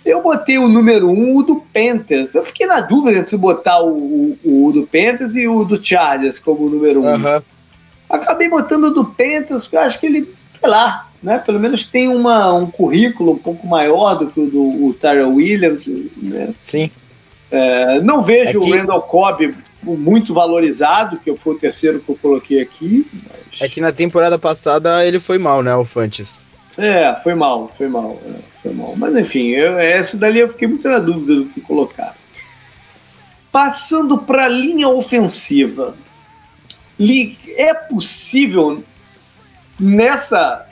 eu 0.05 0.23
botei 0.23 0.57
o 0.57 0.67
número 0.67 1.11
um, 1.11 1.37
o 1.37 1.43
do 1.43 1.57
Panthers. 1.57 2.35
Eu 2.35 2.43
fiquei 2.43 2.67
na 2.67 2.81
dúvida 2.81 3.19
entre 3.19 3.37
botar 3.37 3.83
o, 3.83 4.39
o, 4.43 4.67
o 4.69 4.73
do 4.73 4.87
Panthers 4.87 5.37
e 5.37 5.47
o 5.47 5.65
do 5.65 5.83
Chargers 5.85 6.39
como 6.39 6.71
número 6.71 7.03
um. 7.03 7.07
Uhum. 7.07 7.43
Acabei 8.09 8.49
botando 8.49 8.85
o 8.85 8.91
do 8.91 9.05
Panthers, 9.05 9.63
porque 9.63 9.77
eu 9.77 9.81
acho 9.81 9.99
que 9.99 10.07
ele, 10.07 10.35
sei 10.61 10.69
lá, 10.69 11.09
né, 11.23 11.39
pelo 11.39 11.59
menos 11.59 11.85
tem 11.87 12.09
uma, 12.09 12.53
um 12.53 12.67
currículo 12.67 13.33
um 13.33 13.39
pouco 13.39 13.67
maior 13.67 14.15
do 14.15 14.27
que 14.29 14.41
o 14.41 14.47
do 14.47 14.87
o 14.87 14.95
Tyrell 14.95 15.35
Williams. 15.35 15.87
Né? 15.87 16.55
Sim. 16.61 16.91
É, 17.51 18.01
não 18.01 18.23
vejo 18.23 18.59
Aqui... 18.59 18.71
o 18.71 18.77
Randall 18.77 19.03
Cobb 19.03 19.55
muito 19.83 20.33
valorizado, 20.33 21.19
que 21.19 21.35
foi 21.37 21.55
o 21.55 21.59
terceiro 21.59 22.01
que 22.01 22.11
eu 22.11 22.17
coloquei 22.17 22.61
aqui. 22.61 23.07
Mas... 23.13 23.63
É 23.63 23.69
que 23.69 23.81
na 23.81 23.93
temporada 23.93 24.39
passada 24.39 25.05
ele 25.05 25.19
foi 25.19 25.39
mal, 25.39 25.63
né, 25.63 25.75
o 25.75 25.85
Fantes? 25.85 26.47
É, 26.77 27.15
foi 27.23 27.35
mal, 27.35 27.71
foi 27.73 27.89
mal, 27.89 28.21
é, 28.27 28.33
foi 28.63 28.73
mal. 28.73 28.95
Mas 28.97 29.17
enfim, 29.17 29.49
eu, 29.49 29.79
essa 29.79 30.17
dali 30.17 30.41
eu 30.41 30.49
fiquei 30.49 30.67
muito 30.67 30.89
na 30.89 30.99
dúvida 30.99 31.37
do 31.37 31.47
que 31.47 31.61
colocar. 31.61 32.15
Passando 33.53 34.19
para 34.19 34.47
a 34.47 34.49
linha 34.49 34.89
ofensiva, 34.89 35.95
é 37.57 37.75
possível 37.75 38.83
nessa 39.79 40.67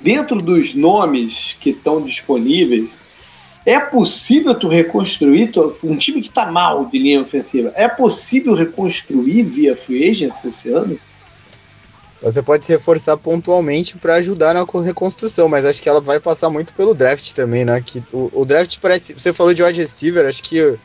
dentro 0.00 0.36
dos 0.36 0.74
nomes 0.74 1.56
que 1.60 1.70
estão 1.70 2.02
disponíveis, 2.02 3.10
é 3.66 3.78
possível 3.78 4.54
tu 4.54 4.68
reconstruir 4.68 5.52
tu, 5.52 5.76
um 5.84 5.96
time 5.96 6.20
que 6.20 6.28
está 6.28 6.50
mal 6.50 6.86
de 6.86 6.98
linha 6.98 7.20
ofensiva? 7.20 7.72
É 7.74 7.88
possível 7.88 8.54
reconstruir 8.54 9.42
via 9.42 9.76
free 9.76 10.08
agents 10.08 10.44
esse 10.44 10.70
ano? 10.70 10.98
Você 12.22 12.42
pode 12.42 12.64
se 12.64 12.72
reforçar 12.72 13.16
pontualmente 13.16 13.96
para 13.96 14.16
ajudar 14.16 14.54
na 14.54 14.64
reconstrução, 14.82 15.48
mas 15.48 15.64
acho 15.64 15.80
que 15.80 15.88
ela 15.88 16.00
vai 16.00 16.20
passar 16.20 16.50
muito 16.50 16.74
pelo 16.74 16.94
draft 16.94 17.32
também, 17.32 17.64
né? 17.64 17.80
Que 17.80 18.02
o, 18.12 18.30
o 18.34 18.44
draft 18.44 18.78
parece. 18.78 19.14
Você 19.14 19.32
falou 19.32 19.54
de 19.54 19.62
wide 19.62 19.80
receiver, 19.80 20.26
acho 20.26 20.42
que 20.42 20.78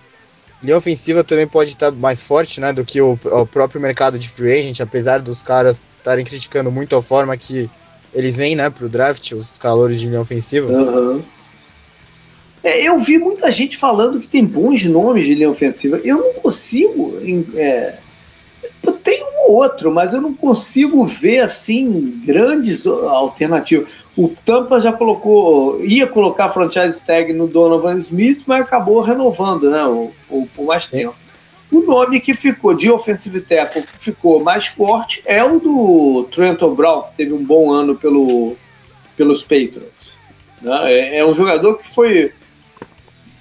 linha 0.65 0.77
ofensiva 0.77 1.23
também 1.23 1.47
pode 1.47 1.71
estar 1.71 1.91
mais 1.91 2.21
forte, 2.21 2.59
né? 2.59 2.73
Do 2.73 2.83
que 2.83 2.99
o, 2.99 3.17
o 3.23 3.45
próprio 3.45 3.79
mercado 3.79 4.19
de 4.19 4.27
free 4.27 4.59
agent, 4.59 4.81
apesar 4.81 5.21
dos 5.21 5.41
caras 5.41 5.89
estarem 5.97 6.25
criticando 6.25 6.71
muito 6.71 6.95
a 6.95 7.01
forma 7.01 7.37
que 7.37 7.69
eles 8.13 8.37
vêm, 8.37 8.55
né, 8.55 8.69
pro 8.69 8.89
draft, 8.89 9.33
os 9.33 9.57
calores 9.57 9.99
de 9.99 10.07
linha 10.07 10.21
ofensiva. 10.21 10.71
Uhum. 10.71 11.21
É, 12.63 12.81
eu 12.87 12.97
vi 12.99 13.17
muita 13.17 13.51
gente 13.51 13.77
falando 13.77 14.19
que 14.19 14.27
tem 14.27 14.43
bons 14.43 14.83
nomes 14.85 15.27
de 15.27 15.35
linha 15.35 15.49
ofensiva. 15.49 15.99
Eu 16.03 16.17
não 16.17 16.33
consigo. 16.33 17.19
É, 17.55 17.95
tem 19.03 19.23
um 19.23 19.51
ou 19.51 19.55
outro, 19.57 19.93
mas 19.93 20.13
eu 20.13 20.21
não 20.21 20.33
consigo 20.33 21.05
ver 21.05 21.39
assim 21.39 22.21
grandes 22.25 22.87
alternativas. 22.87 23.87
O 24.17 24.29
Tampa 24.45 24.79
já 24.79 24.93
colocou, 24.93 25.83
ia 25.83 26.07
colocar 26.07 26.45
a 26.45 26.49
franchise 26.49 27.03
tag 27.03 27.33
no 27.33 27.47
Donovan 27.47 27.97
Smith, 27.97 28.43
mas 28.47 28.61
acabou 28.61 29.01
renovando, 29.01 29.69
né? 29.69 29.83
O, 29.85 30.11
o, 30.29 30.47
o 30.57 30.65
mais 30.65 30.87
Sim. 30.87 30.99
tempo. 30.99 31.15
O 31.71 31.81
nome 31.81 32.21
que 32.21 32.33
ficou 32.33 32.73
de 32.73 32.89
offensive 32.89 33.41
tackle 33.41 33.83
que 33.83 33.99
ficou 33.99 34.41
mais 34.41 34.67
forte 34.67 35.21
é 35.25 35.43
o 35.43 35.59
do 35.59 36.27
Trenton 36.31 36.73
Brown, 36.73 37.01
que 37.01 37.17
teve 37.17 37.33
um 37.33 37.43
bom 37.43 37.71
ano 37.71 37.95
pelo, 37.95 38.55
pelos 39.17 39.41
Patriots. 39.43 40.17
Né? 40.61 40.93
É, 40.93 41.17
é 41.17 41.25
um 41.25 41.35
jogador 41.35 41.77
que 41.77 41.87
foi 41.87 42.31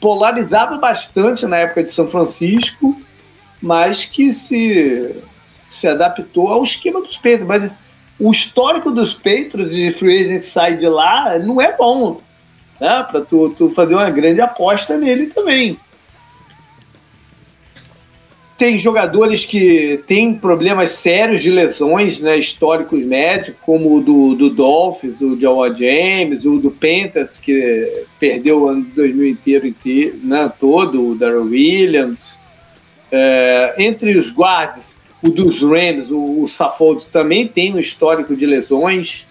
polarizado 0.01 0.81
bastante 0.81 1.47
na 1.47 1.59
época 1.59 1.83
de 1.83 1.91
São 1.91 2.09
Francisco, 2.09 3.01
mas 3.63 4.05
que 4.05 4.33
se, 4.33 5.15
se 5.71 5.87
adaptou 5.87 6.49
ao 6.49 6.65
esquema 6.65 7.01
dos 7.01 7.17
Patriots. 7.17 7.47
Mas 7.47 7.71
o 8.19 8.31
histórico 8.31 8.91
dos 8.91 9.15
Patriots 9.15 9.75
de 9.75 9.91
free 9.91 10.25
agent 10.25 10.43
sai 10.43 10.77
de 10.77 10.87
lá 10.87 11.39
não 11.39 11.61
é 11.61 11.77
bom, 11.77 12.21
né? 12.81 13.07
Para 13.11 13.21
tu, 13.21 13.51
tu 13.57 13.71
fazer 13.71 13.95
uma 13.95 14.11
grande 14.11 14.41
aposta 14.41 14.97
nele 14.97 15.27
também. 15.27 15.77
Tem 18.57 18.79
jogadores 18.79 19.45
que 19.45 20.01
têm 20.07 20.33
problemas 20.33 20.91
sérios 20.91 21.43
de 21.43 21.51
lesões, 21.51 22.21
né, 22.21 22.39
históricos 22.39 23.05
médicos, 23.05 23.57
como 23.61 23.97
o 23.97 24.01
do, 24.01 24.35
do 24.37 24.49
Dolphins, 24.49 25.17
do 25.17 25.39
Jawa 25.39 25.75
James, 25.75 26.45
o 26.45 26.59
do 26.61 26.71
Pentas, 26.71 27.41
que 27.41 28.05
perdeu 28.21 28.63
o 28.63 28.69
ano 28.69 28.85
de 28.85 28.91
2000 28.91 29.29
inteiro, 29.29 29.67
inteiro 29.67 30.19
né, 30.23 30.51
todo, 30.61 31.05
o 31.05 31.15
Darrell 31.17 31.43
Williams. 31.43 32.45
É, 33.11 33.75
entre 33.79 34.17
os 34.17 34.31
guards, 34.31 34.99
o 35.25 35.31
dos 35.31 35.63
Rams, 35.63 36.11
o, 36.11 36.43
o 36.43 36.49
Saffold, 36.49 37.07
também 37.07 37.49
tem 37.49 37.75
um 37.75 37.79
histórico 37.79 38.37
de 38.37 38.45
lesões. 38.45 39.27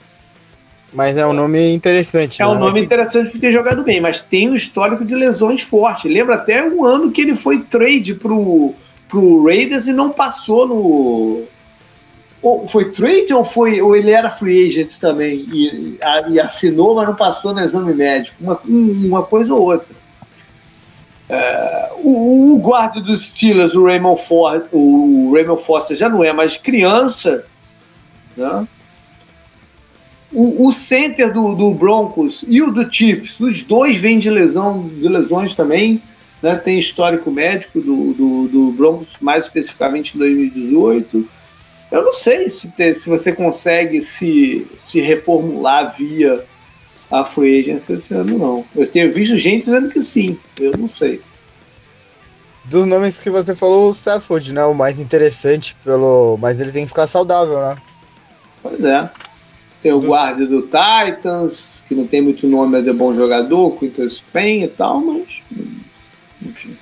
Mas 0.91 1.17
é 1.17 1.25
um 1.25 1.33
nome 1.33 1.71
interessante. 1.71 2.41
É 2.41 2.45
né? 2.45 2.51
um 2.51 2.57
nome 2.57 2.81
interessante 2.81 3.29
por 3.29 3.39
ter 3.39 3.51
jogado 3.51 3.83
bem, 3.83 4.01
mas 4.01 4.21
tem 4.21 4.49
um 4.49 4.55
histórico 4.55 5.05
de 5.05 5.13
lesões 5.13 5.61
forte. 5.61 6.07
Lembra 6.07 6.35
até 6.35 6.67
um 6.67 6.83
ano 6.83 7.11
que 7.11 7.21
ele 7.21 7.35
foi 7.35 7.59
trade 7.59 8.15
pro 8.15 8.73
pro 9.07 9.45
Raiders 9.45 9.87
e 9.87 9.93
não 9.93 10.09
passou 10.09 10.67
no. 10.67 11.43
Ou 12.41 12.67
foi 12.67 12.91
trade 12.91 13.31
ou 13.31 13.45
foi 13.45 13.79
ou 13.79 13.95
ele 13.95 14.11
era 14.11 14.29
free 14.29 14.67
agent 14.67 14.97
também 14.99 15.45
e, 15.53 15.99
e 16.29 16.39
assinou, 16.39 16.95
mas 16.95 17.07
não 17.07 17.15
passou 17.15 17.53
no 17.53 17.61
exame 17.61 17.93
médico? 17.93 18.35
Uma, 18.41 18.59
uma 18.65 19.23
coisa 19.23 19.53
ou 19.53 19.61
outra. 19.61 20.02
É, 21.33 21.89
o, 22.03 22.53
o, 22.53 22.59
guarda 22.59 23.01
dos 23.01 23.29
Steelers, 23.29 23.73
o 23.73 23.85
Raymond 23.85 24.21
Ford, 24.21 24.65
o 24.71 25.31
Raymond 25.33 25.63
Foster 25.63 25.97
já 25.97 26.07
não 26.07 26.23
é 26.23 26.31
mais 26.31 26.57
criança, 26.57 27.43
né? 28.37 28.67
O, 30.31 30.67
o 30.67 30.71
center 30.71 31.33
do, 31.33 31.55
do, 31.55 31.73
Broncos 31.73 32.43
e 32.47 32.61
o 32.61 32.71
do 32.71 32.91
Chiefs, 32.91 33.39
os 33.39 33.63
dois 33.63 33.99
vêm 33.99 34.19
de 34.19 34.29
lesão, 34.29 34.87
de 34.87 35.07
lesões 35.07 35.55
também 35.55 36.01
né, 36.41 36.55
tem 36.55 36.77
histórico 36.77 37.31
médico 37.31 37.79
do, 37.79 38.13
do, 38.13 38.47
do 38.47 38.71
Broncos, 38.71 39.15
mais 39.21 39.45
especificamente 39.45 40.15
em 40.15 40.19
2018. 40.19 41.27
Eu 41.91 42.03
não 42.03 42.13
sei 42.13 42.47
se, 42.47 42.71
ter, 42.71 42.93
se 42.95 43.09
você 43.09 43.31
consegue 43.31 44.01
se, 44.01 44.67
se 44.77 44.99
reformular 44.99 45.95
via 45.95 46.43
a 47.13 47.23
free 47.23 47.59
agency 47.59 47.93
esse 47.93 48.13
ano, 48.15 48.39
não. 48.39 48.65
Eu 48.75 48.87
tenho 48.87 49.13
visto 49.13 49.37
gente 49.37 49.65
dizendo 49.65 49.89
que 49.89 50.01
sim, 50.01 50.35
eu 50.59 50.71
não 50.77 50.89
sei. 50.89 51.21
Dos 52.65 52.87
nomes 52.87 53.21
que 53.21 53.29
você 53.29 53.53
falou, 53.53 53.89
o 53.89 53.93
Stafford, 53.93 54.51
né? 54.51 54.65
O 54.65 54.73
mais 54.73 54.99
interessante, 54.99 55.75
pelo. 55.83 56.37
Mas 56.41 56.59
ele 56.59 56.71
tem 56.71 56.83
que 56.83 56.89
ficar 56.89 57.05
saudável, 57.05 57.59
né? 57.59 57.75
Pois 58.63 58.83
é. 58.83 59.09
Tem 59.83 59.91
o 59.91 59.99
Dos... 59.99 60.07
guarda 60.07 60.43
do 60.45 60.61
Titans, 60.63 61.83
que 61.87 61.93
não 61.93 62.07
tem 62.07 62.21
muito 62.21 62.47
nome, 62.47 62.71
mas 62.71 62.87
é 62.87 62.93
bom 62.93 63.13
jogador, 63.13 63.77
Quinton 63.77 64.09
Spain 64.09 64.63
e 64.63 64.67
tal, 64.69 65.01
mas 65.01 65.43
enfim. 66.41 66.75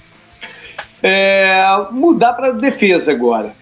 É, 1.04 1.66
mudar 1.92 2.34
para 2.34 2.52
defesa 2.52 3.12
agora. 3.12 3.54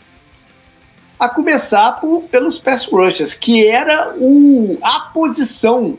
A 1.17 1.29
começar 1.29 1.93
por, 1.93 2.23
pelos 2.23 2.59
pass 2.59 2.85
rushers, 2.85 3.33
que 3.33 3.65
era 3.65 4.13
o, 4.17 4.77
a 4.81 4.99
posição, 5.13 5.97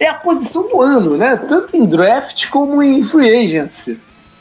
é 0.00 0.08
a 0.08 0.14
posição 0.14 0.68
do 0.68 0.80
ano, 0.80 1.16
né? 1.16 1.36
Tanto 1.36 1.76
em 1.76 1.84
draft 1.84 2.48
como 2.48 2.82
em 2.82 3.04
free 3.04 3.44
agency, 3.44 3.98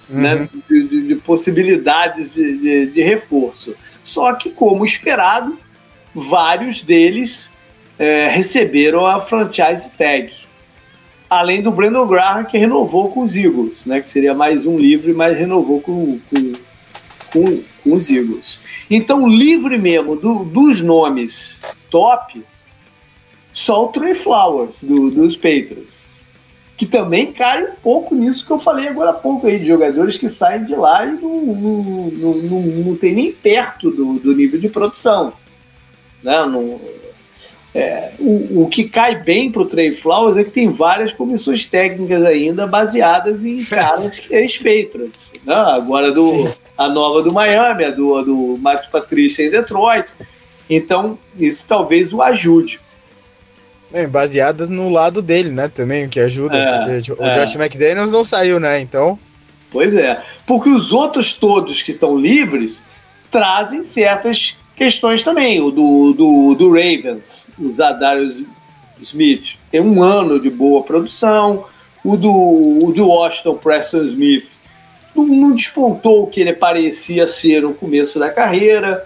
né? 0.09 0.33
uhum. 0.33 0.39
né? 0.39 0.49
De, 0.69 0.83
de, 0.87 1.07
de 1.09 1.15
possibilidades 1.15 2.33
de, 2.33 2.57
de, 2.57 2.85
de, 2.87 3.01
reforço. 3.01 3.75
Só 4.03 4.33
que, 4.33 4.49
como 4.49 4.85
esperado, 4.85 5.59
vários 6.15 6.81
deles 6.81 7.49
é, 7.99 8.27
receberam 8.29 9.05
a 9.05 9.19
franchise 9.19 9.91
tag 9.91 10.31
além 11.29 11.61
do 11.61 11.71
Brandon 11.71 12.07
Graham, 12.07 12.43
que 12.43 12.57
renovou 12.57 13.11
com 13.11 13.21
os 13.21 13.35
Eagles, 13.35 13.85
né, 13.85 14.01
que 14.01 14.09
seria 14.09 14.33
mais 14.33 14.65
um 14.65 14.79
livre, 14.79 15.13
mas 15.13 15.37
renovou 15.37 15.79
com, 15.79 16.19
com, 16.29 16.53
com, 17.31 17.63
com 17.83 17.93
os 17.93 18.09
Eagles. 18.09 18.59
Então, 18.89 19.27
livre 19.27 19.77
mesmo 19.77 20.15
do, 20.15 20.43
dos 20.43 20.81
nomes 20.81 21.55
top, 21.91 22.43
só 23.59 23.83
o 23.83 23.87
Trey 23.89 24.13
Flowers, 24.15 24.85
do, 24.85 25.09
dos 25.09 25.35
Patriots, 25.35 26.13
que 26.77 26.85
também 26.85 27.33
cai 27.33 27.65
um 27.65 27.75
pouco 27.83 28.15
nisso 28.15 28.45
que 28.45 28.51
eu 28.51 28.57
falei 28.57 28.87
agora 28.87 29.09
há 29.09 29.13
pouco 29.13 29.47
aí, 29.47 29.59
de 29.59 29.65
jogadores 29.65 30.17
que 30.17 30.29
saem 30.29 30.63
de 30.63 30.77
lá 30.77 31.05
e 31.05 31.11
não, 31.11 31.41
não, 31.45 31.83
não, 31.83 32.33
não, 32.35 32.61
não 32.61 32.95
tem 32.95 33.13
nem 33.13 33.33
perto 33.33 33.91
do, 33.91 34.13
do 34.17 34.33
nível 34.33 34.57
de 34.57 34.69
produção. 34.69 35.33
Né? 36.23 36.37
Não, 36.45 36.79
é, 37.75 38.13
o, 38.17 38.63
o, 38.63 38.69
que 38.69 38.85
cai 38.85 39.21
bem 39.21 39.51
para 39.51 39.61
o 39.61 39.65
Trey 39.65 39.91
Flowers 39.91 40.37
é 40.37 40.45
que 40.45 40.51
tem 40.51 40.71
várias 40.71 41.11
comissões 41.11 41.65
técnicas 41.65 42.23
ainda 42.23 42.65
baseadas 42.65 43.43
em 43.43 43.61
caras 43.61 44.19
que 44.19 44.33
é 44.33 44.47
Patriots. 44.47 45.33
Né? 45.43 45.53
Agora 45.53 46.09
do, 46.13 46.49
a 46.77 46.87
nova 46.87 47.21
do 47.21 47.33
Miami, 47.33 47.83
a 47.83 47.91
do, 47.91 48.15
a 48.15 48.23
do 48.23 48.57
Matt 48.57 48.89
Patrícia 48.89 49.45
em 49.45 49.49
Detroit. 49.49 50.13
Então, 50.69 51.19
isso 51.37 51.65
talvez 51.67 52.13
o 52.13 52.21
ajude. 52.21 52.79
É, 53.91 54.05
baseadas 54.05 54.69
no 54.69 54.89
lado 54.89 55.21
dele, 55.21 55.49
né? 55.49 55.67
Também, 55.67 56.05
o 56.05 56.09
que 56.09 56.19
ajuda. 56.19 56.55
É, 56.55 56.77
porque 56.77 57.01
tipo, 57.01 57.23
é. 57.23 57.29
o 57.29 57.33
Josh 57.33 57.55
McDaniels 57.55 58.11
não 58.11 58.23
saiu, 58.23 58.59
né? 58.59 58.79
Então. 58.79 59.17
Pois 59.71 59.93
é. 59.95 60.21
Porque 60.45 60.69
os 60.69 60.91
outros 60.91 61.33
todos 61.33 61.81
que 61.81 61.91
estão 61.91 62.17
livres 62.17 62.83
trazem 63.31 63.83
certas 63.83 64.57
questões 64.75 65.23
também. 65.23 65.61
O 65.61 65.71
do, 65.71 66.13
do, 66.13 66.55
do 66.55 66.69
Ravens, 66.69 67.47
o 67.57 67.69
Zadarius 67.69 68.43
Smith, 69.01 69.57
tem 69.71 69.81
um 69.81 70.01
ano 70.01 70.39
de 70.39 70.49
boa 70.49 70.83
produção. 70.83 71.65
O 72.03 72.15
do, 72.15 72.31
o 72.31 72.93
do 72.93 73.07
Washington 73.07 73.55
Preston 73.55 74.03
Smith 74.05 74.59
não, 75.15 75.25
não 75.25 75.51
despontou 75.51 76.23
o 76.23 76.27
que 76.27 76.39
ele 76.41 76.53
parecia 76.53 77.27
ser 77.27 77.61
no 77.61 77.73
começo 77.73 78.19
da 78.19 78.29
carreira. 78.29 79.05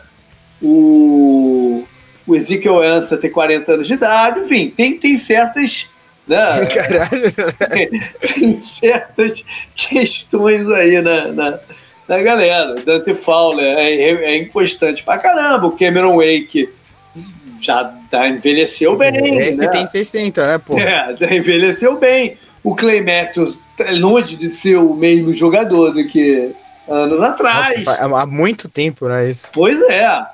O, 0.61 1.84
o 2.26 2.36
Ezekiel 2.36 2.82
Ansa 2.82 3.17
tem 3.17 3.30
40 3.30 3.74
anos 3.74 3.88
de 3.88 3.93
idade. 3.93 4.39
Enfim, 4.39 4.69
tem, 4.69 4.97
tem 4.97 5.15
certas. 5.15 5.89
Né, 6.28 6.38
Caralho. 6.74 7.34
tem 8.19 8.55
certas 8.55 9.43
questões 9.76 10.67
aí 10.69 11.01
na, 11.01 11.28
na 11.28 11.59
da 12.07 12.21
galera. 12.21 12.76
Dante 12.76 13.15
Fowler 13.15 13.78
é, 13.78 13.93
é, 13.93 14.26
é 14.26 14.38
inconstante 14.38 15.03
pra 15.03 15.17
caramba. 15.17 15.67
O 15.67 15.78
Cameron 15.78 16.17
Wake 16.17 16.69
já 17.59 17.86
tá, 18.09 18.28
envelheceu 18.28 18.95
bem. 18.95 19.38
Esse 19.38 19.65
né? 19.65 19.67
tem 19.69 19.86
60, 19.86 20.47
né, 20.47 20.57
pô? 20.57 20.78
É, 20.78 21.15
já 21.17 21.34
envelheceu 21.34 21.97
bem. 21.97 22.38
O 22.63 22.76
Clay 22.76 23.01
Matthews 23.01 23.59
é 23.80 23.91
longe 23.91 24.36
de 24.38 24.49
ser 24.49 24.78
o 24.78 24.93
mesmo 24.93 25.34
jogador 25.34 25.91
do 25.91 26.05
que 26.07 26.53
anos 26.88 27.21
atrás. 27.21 27.86
Nossa, 27.86 28.03
há 28.03 28.26
muito 28.26 28.69
tempo, 28.69 29.07
né? 29.07 29.30
Isso. 29.30 29.51
Pois 29.53 29.82
é. 29.82 30.26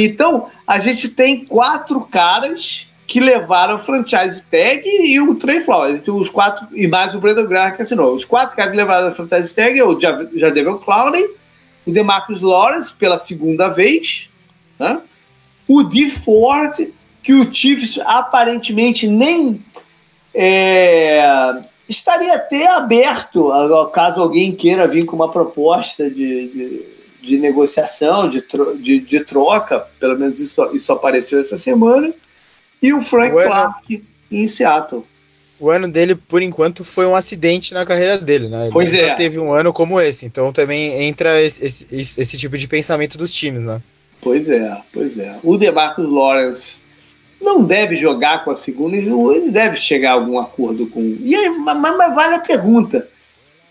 Então, 0.00 0.48
a 0.64 0.78
gente 0.78 1.08
tem 1.08 1.44
quatro 1.44 2.00
caras 2.02 2.86
que 3.04 3.18
levaram 3.18 3.74
o 3.74 3.78
franchise 3.78 4.44
tag 4.44 4.82
e 4.86 5.20
o 5.20 5.34
Trey 5.34 5.60
Flowers. 5.60 6.06
Os 6.06 6.30
quatro, 6.30 6.68
e 6.72 6.86
mais 6.86 7.16
o 7.16 7.18
Brandon 7.18 7.46
Graham 7.46 7.72
que 7.72 7.82
assinou. 7.82 8.14
Os 8.14 8.24
quatro 8.24 8.54
caras 8.54 8.70
que 8.70 8.76
levaram 8.76 9.08
a 9.08 9.10
franchise 9.10 9.52
tag 9.52 9.76
é 9.76 9.84
o 9.84 9.98
Jadavion 9.98 10.76
Clowney, 10.76 11.28
o 11.84 11.90
DeMarcus 11.90 12.40
Lawrence 12.40 12.94
pela 12.94 13.18
segunda 13.18 13.68
vez, 13.68 14.30
né? 14.78 15.00
o 15.66 15.82
D 15.82 16.08
Ford, 16.08 16.92
que 17.20 17.32
o 17.32 17.52
Chiefs 17.52 17.98
aparentemente 18.04 19.08
nem 19.08 19.60
é, 20.32 21.60
estaria 21.88 22.34
até 22.34 22.68
aberto, 22.68 23.50
caso 23.92 24.20
alguém 24.20 24.54
queira 24.54 24.86
vir 24.86 25.04
com 25.04 25.16
uma 25.16 25.30
proposta 25.30 26.08
de, 26.08 26.48
de, 26.48 26.97
de 27.20 27.38
negociação, 27.38 28.28
de, 28.28 28.44
de, 28.78 29.00
de, 29.00 29.20
troca, 29.24 29.80
pelo 29.98 30.18
menos 30.18 30.40
isso, 30.40 30.64
isso 30.74 30.92
apareceu 30.92 31.40
essa 31.40 31.56
semana 31.56 32.12
e 32.82 32.92
o 32.92 33.00
Frank 33.00 33.34
o 33.34 33.40
Clark 33.40 33.94
ano... 33.94 34.04
em 34.30 34.46
Seattle. 34.46 35.04
O 35.60 35.70
ano 35.70 35.90
dele, 35.90 36.14
por 36.14 36.40
enquanto, 36.40 36.84
foi 36.84 37.04
um 37.04 37.16
acidente 37.16 37.74
na 37.74 37.84
carreira 37.84 38.16
dele, 38.16 38.48
né? 38.48 38.64
Ele 38.64 38.72
pois 38.72 38.94
é. 38.94 39.12
teve 39.14 39.40
um 39.40 39.52
ano 39.52 39.72
como 39.72 40.00
esse, 40.00 40.24
então 40.24 40.52
também 40.52 41.02
entra 41.04 41.42
esse, 41.42 41.64
esse, 41.64 42.20
esse, 42.20 42.38
tipo 42.38 42.56
de 42.56 42.68
pensamento 42.68 43.18
dos 43.18 43.34
times, 43.34 43.62
né? 43.62 43.82
Pois 44.22 44.48
é, 44.48 44.80
pois 44.92 45.18
é. 45.18 45.36
O 45.42 45.56
DeMarcus 45.56 46.08
Lawrence 46.08 46.76
não 47.40 47.64
deve 47.64 47.96
jogar 47.96 48.44
com 48.44 48.52
a 48.52 48.56
segunda, 48.56 48.96
ele 48.96 49.50
deve 49.50 49.76
chegar 49.76 50.10
a 50.10 50.14
algum 50.14 50.38
acordo 50.38 50.86
com. 50.86 51.00
E 51.20 51.34
aí, 51.34 51.50
mas, 51.50 51.76
mas 51.80 52.14
vale 52.14 52.34
a 52.36 52.40
pergunta, 52.40 53.08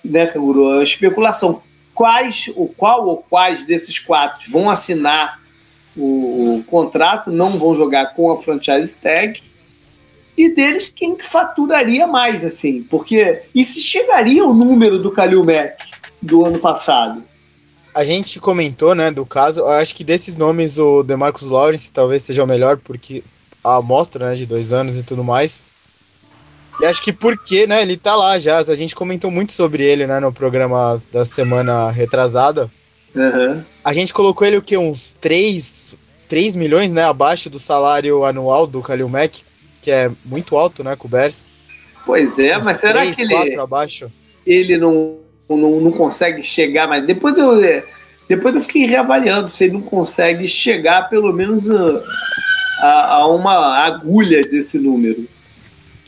né, 0.03 0.25
Canguru? 0.25 0.79
A 0.79 0.83
especulação. 0.83 1.61
Quais, 1.97 2.51
ou 2.55 2.69
qual 2.69 3.07
ou 3.07 3.17
quais 3.17 3.65
desses 3.65 3.97
quatro 3.97 4.51
vão 4.51 4.69
assinar 4.69 5.39
o, 5.95 6.57
o 6.57 6.63
contrato, 6.63 7.31
não 7.31 7.57
vão 7.57 7.75
jogar 7.75 8.13
com 8.13 8.31
a 8.31 8.39
franchise 8.39 8.95
tag. 8.95 9.41
E 10.37 10.53
deles, 10.53 10.89
quem 10.89 11.15
que 11.15 11.25
faturaria 11.25 12.05
mais, 12.05 12.45
assim? 12.45 12.83
Porque. 12.83 13.41
E 13.53 13.63
se 13.63 13.81
chegaria 13.81 14.45
o 14.45 14.53
número 14.53 15.01
do 15.01 15.09
Kalil 15.09 15.43
Mack 15.43 15.83
do 16.21 16.45
ano 16.45 16.59
passado? 16.59 17.23
A 17.95 18.03
gente 18.03 18.39
comentou, 18.39 18.93
né, 18.93 19.09
do 19.09 19.25
caso. 19.25 19.65
Acho 19.65 19.95
que 19.95 20.03
desses 20.03 20.37
nomes, 20.37 20.77
o 20.77 21.01
DeMarcus 21.01 21.49
Lawrence 21.49 21.91
talvez 21.91 22.21
seja 22.21 22.43
o 22.43 22.47
melhor, 22.47 22.77
porque 22.77 23.23
a 23.63 23.77
amostra, 23.77 24.29
né, 24.29 24.35
de 24.35 24.45
dois 24.45 24.71
anos 24.71 24.99
e 24.99 25.03
tudo 25.03 25.23
mais. 25.23 25.71
E 26.80 26.86
acho 26.86 27.01
que 27.01 27.11
porque, 27.11 27.65
né, 27.65 27.82
ele 27.82 27.97
tá 27.97 28.15
lá 28.15 28.38
já. 28.38 28.59
A 28.59 28.75
gente 28.75 28.95
comentou 28.95 29.32
muito 29.32 29.51
sobre 29.51 29.84
ele, 29.84 30.05
né, 30.05 30.19
no 30.19 30.32
programa 30.32 31.01
da 31.11 31.25
semana 31.25 31.89
retrasada. 31.89 32.69
Uhum. 33.15 33.63
A 33.84 33.93
gente 33.93 34.13
colocou 34.13 34.45
ele 34.45 34.57
o 34.57 34.61
que? 34.61 34.78
Uns 34.78 35.13
3, 35.19 35.97
3 36.28 36.55
milhões, 36.55 36.93
né? 36.93 37.03
Abaixo 37.03 37.49
do 37.49 37.57
salário 37.57 38.23
anual 38.23 38.67
do 38.67 38.82
Kalil 38.82 39.09
Mack, 39.09 39.43
que 39.82 39.89
é 39.89 40.11
muito 40.23 40.55
alto, 40.55 40.84
né? 40.84 40.95
Com 40.95 41.07
o 41.07 41.11
Bears. 41.11 41.49
Pois 42.05 42.38
é, 42.38 42.57
Uns 42.57 42.65
mas 42.65 42.80
será 42.80 43.01
3, 43.01 43.15
que 43.15 43.21
ele. 43.23 43.59
abaixo. 43.59 44.11
Ele 44.45 44.78
não, 44.78 45.17
não, 45.49 45.82
não 45.82 45.91
consegue 45.91 46.43
chegar, 46.43 46.88
mas 46.88 47.05
depois 47.05 47.36
eu, 47.38 47.59
depois 48.30 48.55
eu 48.55 48.61
fiquei 48.61 48.86
reavaliando 48.86 49.49
se 49.49 49.65
ele 49.65 49.73
não 49.73 49.82
consegue 49.82 50.47
chegar 50.47 51.09
pelo 51.09 51.34
menos 51.34 51.69
a, 51.69 52.03
a, 52.82 53.13
a 53.15 53.28
uma 53.28 53.78
agulha 53.84 54.41
desse 54.41 54.78
número. 54.78 55.25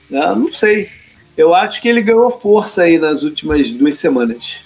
Eu 0.09 0.19
né? 0.19 0.35
não 0.35 0.51
sei. 0.51 0.89
Eu 1.37 1.53
acho 1.53 1.81
que 1.81 1.87
ele 1.87 2.01
ganhou 2.01 2.29
força 2.29 2.83
aí 2.83 2.97
nas 2.97 3.23
últimas 3.23 3.71
duas 3.71 3.97
semanas. 3.97 4.65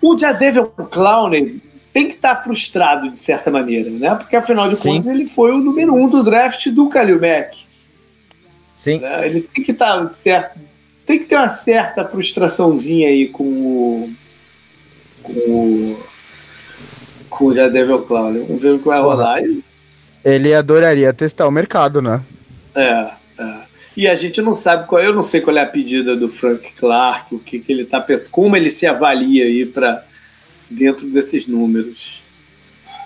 O 0.00 0.16
Jadavion 0.16 0.66
Clowney 0.90 1.60
tem 1.92 2.08
que 2.08 2.14
estar 2.14 2.36
tá 2.36 2.42
frustrado 2.42 3.10
de 3.10 3.18
certa 3.18 3.50
maneira, 3.50 3.90
né? 3.90 4.14
Porque 4.14 4.36
afinal 4.36 4.68
de 4.68 4.76
Sim. 4.76 4.90
contas 4.90 5.06
ele 5.06 5.26
foi 5.26 5.52
o 5.52 5.58
número 5.58 5.94
um 5.94 6.08
do 6.08 6.22
draft 6.22 6.68
do 6.68 6.88
Kalil 6.88 7.20
Mack. 7.20 7.64
Sim. 8.74 9.00
Né? 9.00 9.26
Ele 9.26 9.40
tem 9.40 9.64
que 9.64 9.72
estar 9.72 10.04
tá 10.04 10.12
certo, 10.12 10.60
tem 11.06 11.18
que 11.18 11.24
ter 11.24 11.36
uma 11.36 11.48
certa 11.48 12.04
frustraçãozinha 12.06 13.08
aí 13.08 13.28
com 13.28 13.44
o 13.44 14.12
com 15.22 15.32
o, 15.32 15.98
com 17.28 17.44
o 17.46 17.54
Jadavion 17.54 18.02
Clowney. 18.02 18.44
Vamos 18.46 18.62
ver 18.62 18.74
o 18.74 18.78
que 18.78 18.86
vai 18.86 19.00
rolar. 19.00 19.42
Ele 20.24 20.54
adoraria 20.54 21.12
testar 21.12 21.48
o 21.48 21.50
mercado, 21.50 22.00
né? 22.00 22.22
É. 22.74 23.10
E 23.96 24.06
a 24.06 24.14
gente 24.14 24.42
não 24.42 24.54
sabe 24.54 24.86
qual, 24.86 25.02
eu 25.02 25.14
não 25.14 25.22
sei 25.22 25.40
qual 25.40 25.56
é 25.56 25.62
a 25.62 25.66
pedida 25.66 26.14
do 26.14 26.28
Frank 26.28 26.70
Clark, 26.72 27.34
o 27.34 27.38
que, 27.38 27.58
que 27.58 27.72
ele 27.72 27.82
está 27.82 27.98
pensando, 27.98 28.30
como 28.30 28.54
ele 28.54 28.68
se 28.68 28.86
avalia 28.86 29.44
aí 29.44 29.64
para 29.64 30.04
dentro 30.68 31.06
desses 31.06 31.46
números. 31.46 32.22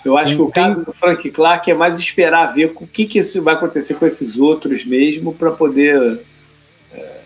Eu 0.04 0.16
acho 0.16 0.30
Sim, 0.30 0.36
que 0.36 0.42
o 0.42 0.50
tem... 0.50 0.64
caso 0.64 0.84
do 0.84 0.92
Frank 0.92 1.30
Clark 1.30 1.70
é 1.70 1.74
mais 1.74 1.98
esperar 1.98 2.46
ver 2.46 2.72
o 2.74 2.86
que, 2.86 3.06
que 3.06 3.20
isso 3.20 3.40
vai 3.40 3.54
acontecer 3.54 3.94
com 3.94 4.06
esses 4.06 4.36
outros 4.36 4.84
mesmo 4.84 5.32
para 5.32 5.52
poder 5.52 6.18
é, 6.92 7.20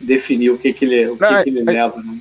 definir 0.00 0.50
o 0.50 0.58
que, 0.58 0.72
que 0.72 0.84
ele, 0.84 1.08
o 1.08 1.16
que, 1.16 1.22
não, 1.22 1.42
que 1.42 1.50
ele 1.50 1.60
é, 1.60 1.64
leva. 1.64 2.02
Né? 2.02 2.18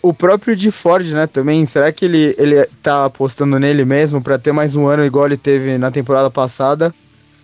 O 0.00 0.14
próprio 0.14 0.56
de 0.56 0.70
Ford, 0.70 1.06
né, 1.12 1.26
também, 1.26 1.66
será 1.66 1.92
que 1.92 2.06
ele, 2.06 2.34
ele 2.38 2.64
tá 2.82 3.04
apostando 3.04 3.58
nele 3.58 3.84
mesmo 3.84 4.22
para 4.22 4.38
ter 4.38 4.52
mais 4.52 4.76
um 4.76 4.86
ano 4.86 5.04
igual 5.04 5.26
ele 5.26 5.36
teve 5.36 5.76
na 5.76 5.90
temporada 5.90 6.30
passada? 6.30 6.94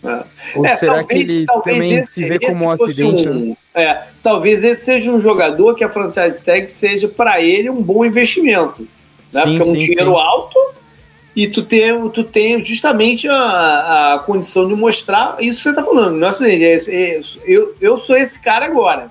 É. 0.07 0.25
Ou 0.55 0.67
é, 0.67 0.77
será 0.77 0.95
talvez, 0.97 1.27
que 1.27 1.33
ele 1.33 1.47
também 1.47 1.95
esse, 1.97 2.13
se 2.13 2.29
vê 2.29 2.39
como 2.39 2.65
um 2.65 2.71
acidente? 2.71 3.29
Um, 3.29 3.49
né? 3.51 3.57
é, 3.75 4.03
talvez 4.23 4.63
esse 4.63 4.85
seja 4.85 5.11
um 5.11 5.21
jogador 5.21 5.75
que 5.75 5.85
a 5.85 5.89
franchise 5.89 6.45
tag 6.45 6.69
seja 6.69 7.09
para 7.09 7.41
ele 7.43 7.69
um 7.71 7.83
bom 7.83 8.05
investimento. 8.05 8.87
Né? 9.33 9.43
Sim, 9.43 9.59
Porque 9.59 9.63
é 9.63 9.73
um 9.73 9.75
sim, 9.75 9.87
dinheiro 9.87 10.13
sim. 10.13 10.21
alto 10.21 10.59
e 11.35 11.47
tu 11.47 11.63
tem, 11.63 12.09
tu 12.09 12.25
tem 12.25 12.65
justamente 12.65 13.29
a, 13.29 14.15
a 14.15 14.19
condição 14.21 14.67
de 14.67 14.75
mostrar 14.75 15.37
isso 15.39 15.59
que 15.59 15.63
você 15.65 15.71
está 15.71 15.83
falando. 15.83 16.17
Nossa, 16.17 16.49
é, 16.49 16.79
é, 16.79 17.21
eu, 17.45 17.75
eu 17.81 17.99
sou 17.99 18.17
esse 18.17 18.41
cara 18.41 18.65
agora. 18.65 19.11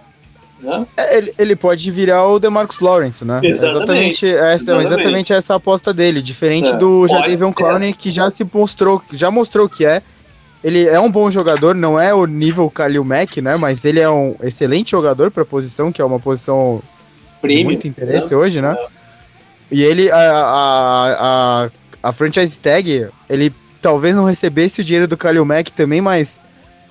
Né? 0.59 0.87
É, 0.97 1.17
ele, 1.17 1.33
ele 1.37 1.55
pode 1.55 1.91
virar 1.91 2.27
o 2.27 2.39
DeMarcus 2.39 2.79
Lawrence, 2.79 3.23
né? 3.23 3.41
Exatamente. 3.43 4.25
Exatamente 4.25 4.25
essa, 4.25 4.53
exatamente. 4.55 4.87
exatamente 4.87 5.33
essa 5.33 5.55
aposta 5.55 5.93
dele. 5.93 6.21
Diferente 6.21 6.69
é, 6.69 6.75
do 6.75 7.07
Jadavion 7.07 7.53
Clowney, 7.53 7.93
que 7.93 8.11
já 8.11 8.29
se 8.29 8.43
mostrou, 8.51 9.01
já 9.13 9.29
mostrou 9.29 9.69
que 9.69 9.85
é. 9.85 10.01
Ele 10.65 10.87
é 10.87 10.99
um 10.99 11.11
bom 11.11 11.29
jogador, 11.29 11.75
não 11.75 11.99
é 11.99 12.11
o 12.11 12.25
nível 12.25 12.71
Kalil 12.71 13.03
Mack, 13.03 13.39
né? 13.39 13.55
Mas 13.55 13.79
ele 13.83 13.99
é 13.99 14.09
um 14.09 14.35
excelente 14.41 14.89
jogador 14.89 15.29
para 15.29 15.43
a 15.43 15.45
posição, 15.45 15.91
que 15.91 16.01
é 16.01 16.05
uma 16.05 16.19
posição 16.19 16.81
Prêmio, 17.39 17.59
de 17.59 17.65
muito 17.65 17.87
interesse 17.87 18.31
né? 18.31 18.35
hoje, 18.37 18.61
né? 18.63 18.75
E 19.71 19.83
ele, 19.83 20.09
a, 20.09 20.17
a, 20.17 21.65
a, 21.65 21.69
a, 22.01 22.11
franchise 22.11 22.59
tag, 22.59 23.09
ele 23.29 23.53
talvez 23.79 24.15
não 24.15 24.25
recebesse 24.25 24.81
o 24.81 24.83
dinheiro 24.83 25.07
do 25.07 25.15
Kalil 25.15 25.45
Mack 25.45 25.71
também, 25.71 26.01
mas 26.01 26.39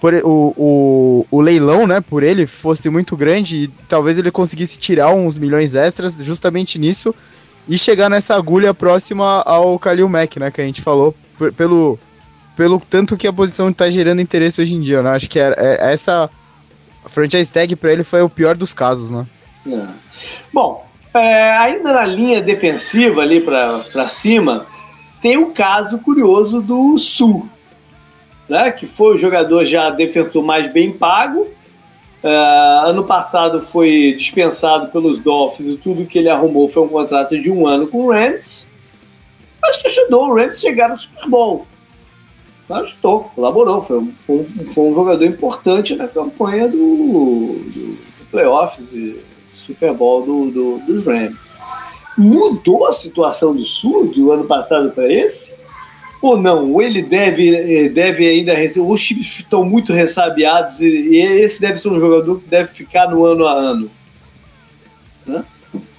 por, 0.00 0.14
o, 0.14 0.54
o, 0.56 1.26
o 1.28 1.40
leilão, 1.40 1.84
né, 1.84 2.00
por 2.00 2.22
ele 2.22 2.46
fosse 2.46 2.88
muito 2.88 3.16
grande 3.16 3.64
e 3.64 3.68
talvez 3.88 4.20
ele 4.20 4.30
conseguisse 4.30 4.78
tirar 4.78 5.12
uns 5.12 5.36
milhões 5.36 5.74
extras 5.74 6.14
justamente 6.24 6.78
nisso 6.78 7.12
e 7.68 7.76
chegar 7.76 8.08
nessa 8.08 8.36
agulha 8.36 8.72
próxima 8.72 9.42
ao 9.42 9.76
Kalil 9.80 10.08
Mack, 10.08 10.38
né, 10.38 10.52
que 10.52 10.60
a 10.60 10.64
gente 10.64 10.80
falou, 10.80 11.12
pelo 11.56 11.98
pelo 12.56 12.80
tanto 12.80 13.16
que 13.16 13.26
a 13.26 13.32
posição 13.32 13.70
está 13.70 13.90
gerando 13.90 14.20
interesse 14.20 14.60
hoje 14.60 14.74
em 14.74 14.80
dia, 14.80 15.02
né? 15.02 15.10
Acho 15.10 15.28
que 15.28 15.38
é, 15.38 15.54
é 15.58 15.92
essa 15.92 16.30
franchise 17.06 17.50
tag 17.50 17.74
para 17.76 17.92
ele 17.92 18.02
foi 18.02 18.22
o 18.22 18.28
pior 18.28 18.56
dos 18.56 18.72
casos, 18.72 19.10
né? 19.10 19.26
É. 19.66 19.86
Bom, 20.52 20.84
é, 21.12 21.52
ainda 21.52 21.92
na 21.92 22.06
linha 22.06 22.40
defensiva 22.42 23.22
ali 23.22 23.40
para 23.40 24.08
cima, 24.08 24.66
tem 25.20 25.36
o 25.38 25.52
caso 25.52 25.98
curioso 25.98 26.60
do 26.60 26.98
Sul, 26.98 27.48
né, 28.48 28.70
que 28.70 28.86
foi 28.86 29.14
o 29.14 29.16
jogador 29.16 29.64
já 29.64 29.90
defensor 29.90 30.42
mais 30.42 30.70
bem 30.70 30.92
pago. 30.92 31.48
Uh, 32.22 32.86
ano 32.88 33.04
passado 33.04 33.60
foi 33.60 34.14
dispensado 34.16 34.88
pelos 34.88 35.18
Dolphins 35.18 35.68
e 35.68 35.76
tudo 35.76 36.06
que 36.06 36.18
ele 36.18 36.30
arrumou 36.30 36.68
foi 36.68 36.82
um 36.82 36.88
contrato 36.88 37.38
de 37.38 37.50
um 37.50 37.66
ano 37.66 37.86
com 37.86 38.06
o 38.06 38.12
Rams, 38.12 38.66
mas 39.60 39.76
que 39.76 39.88
ajudou 39.88 40.28
o 40.28 40.34
Rams 40.34 40.56
a 40.56 40.60
chegar 40.60 40.88
no 40.88 40.98
Super 40.98 41.28
Bowl. 41.28 41.66
Ajudou, 42.68 43.24
colaborou, 43.34 43.82
foi 43.82 43.98
um, 43.98 44.14
foi 44.70 44.84
um 44.84 44.94
jogador 44.94 45.24
importante 45.24 45.94
na 45.94 46.08
campanha 46.08 46.66
do, 46.66 46.76
do, 46.76 47.96
do 47.96 48.24
playoffs 48.30 48.90
e 48.92 49.20
Super 49.54 49.92
Bowl 49.92 50.22
do, 50.22 50.50
do, 50.50 50.78
dos 50.86 51.04
Rams. 51.04 51.54
Mudou 52.16 52.86
a 52.86 52.92
situação 52.92 53.54
do 53.54 53.64
Sul 53.64 54.06
do 54.06 54.32
ano 54.32 54.44
passado 54.44 54.90
para 54.92 55.12
esse? 55.12 55.54
ou 56.24 56.38
não? 56.38 56.72
Ou 56.72 56.82
ele 56.82 57.02
deve, 57.02 57.88
deve 57.90 58.26
ainda 58.26 58.54
receber. 58.54 58.86
Os 58.86 59.02
times 59.02 59.26
estão 59.26 59.64
muito 59.64 59.92
ressabiados 59.92 60.80
e, 60.80 60.86
e, 60.86 61.16
esse 61.42 61.60
deve 61.60 61.76
ser 61.78 61.88
um 61.88 62.00
jogador 62.00 62.40
que 62.40 62.48
deve 62.48 62.72
ficar 62.72 63.10
no 63.10 63.24
ano 63.24 63.46
a 63.46 63.52
ano. 63.52 63.90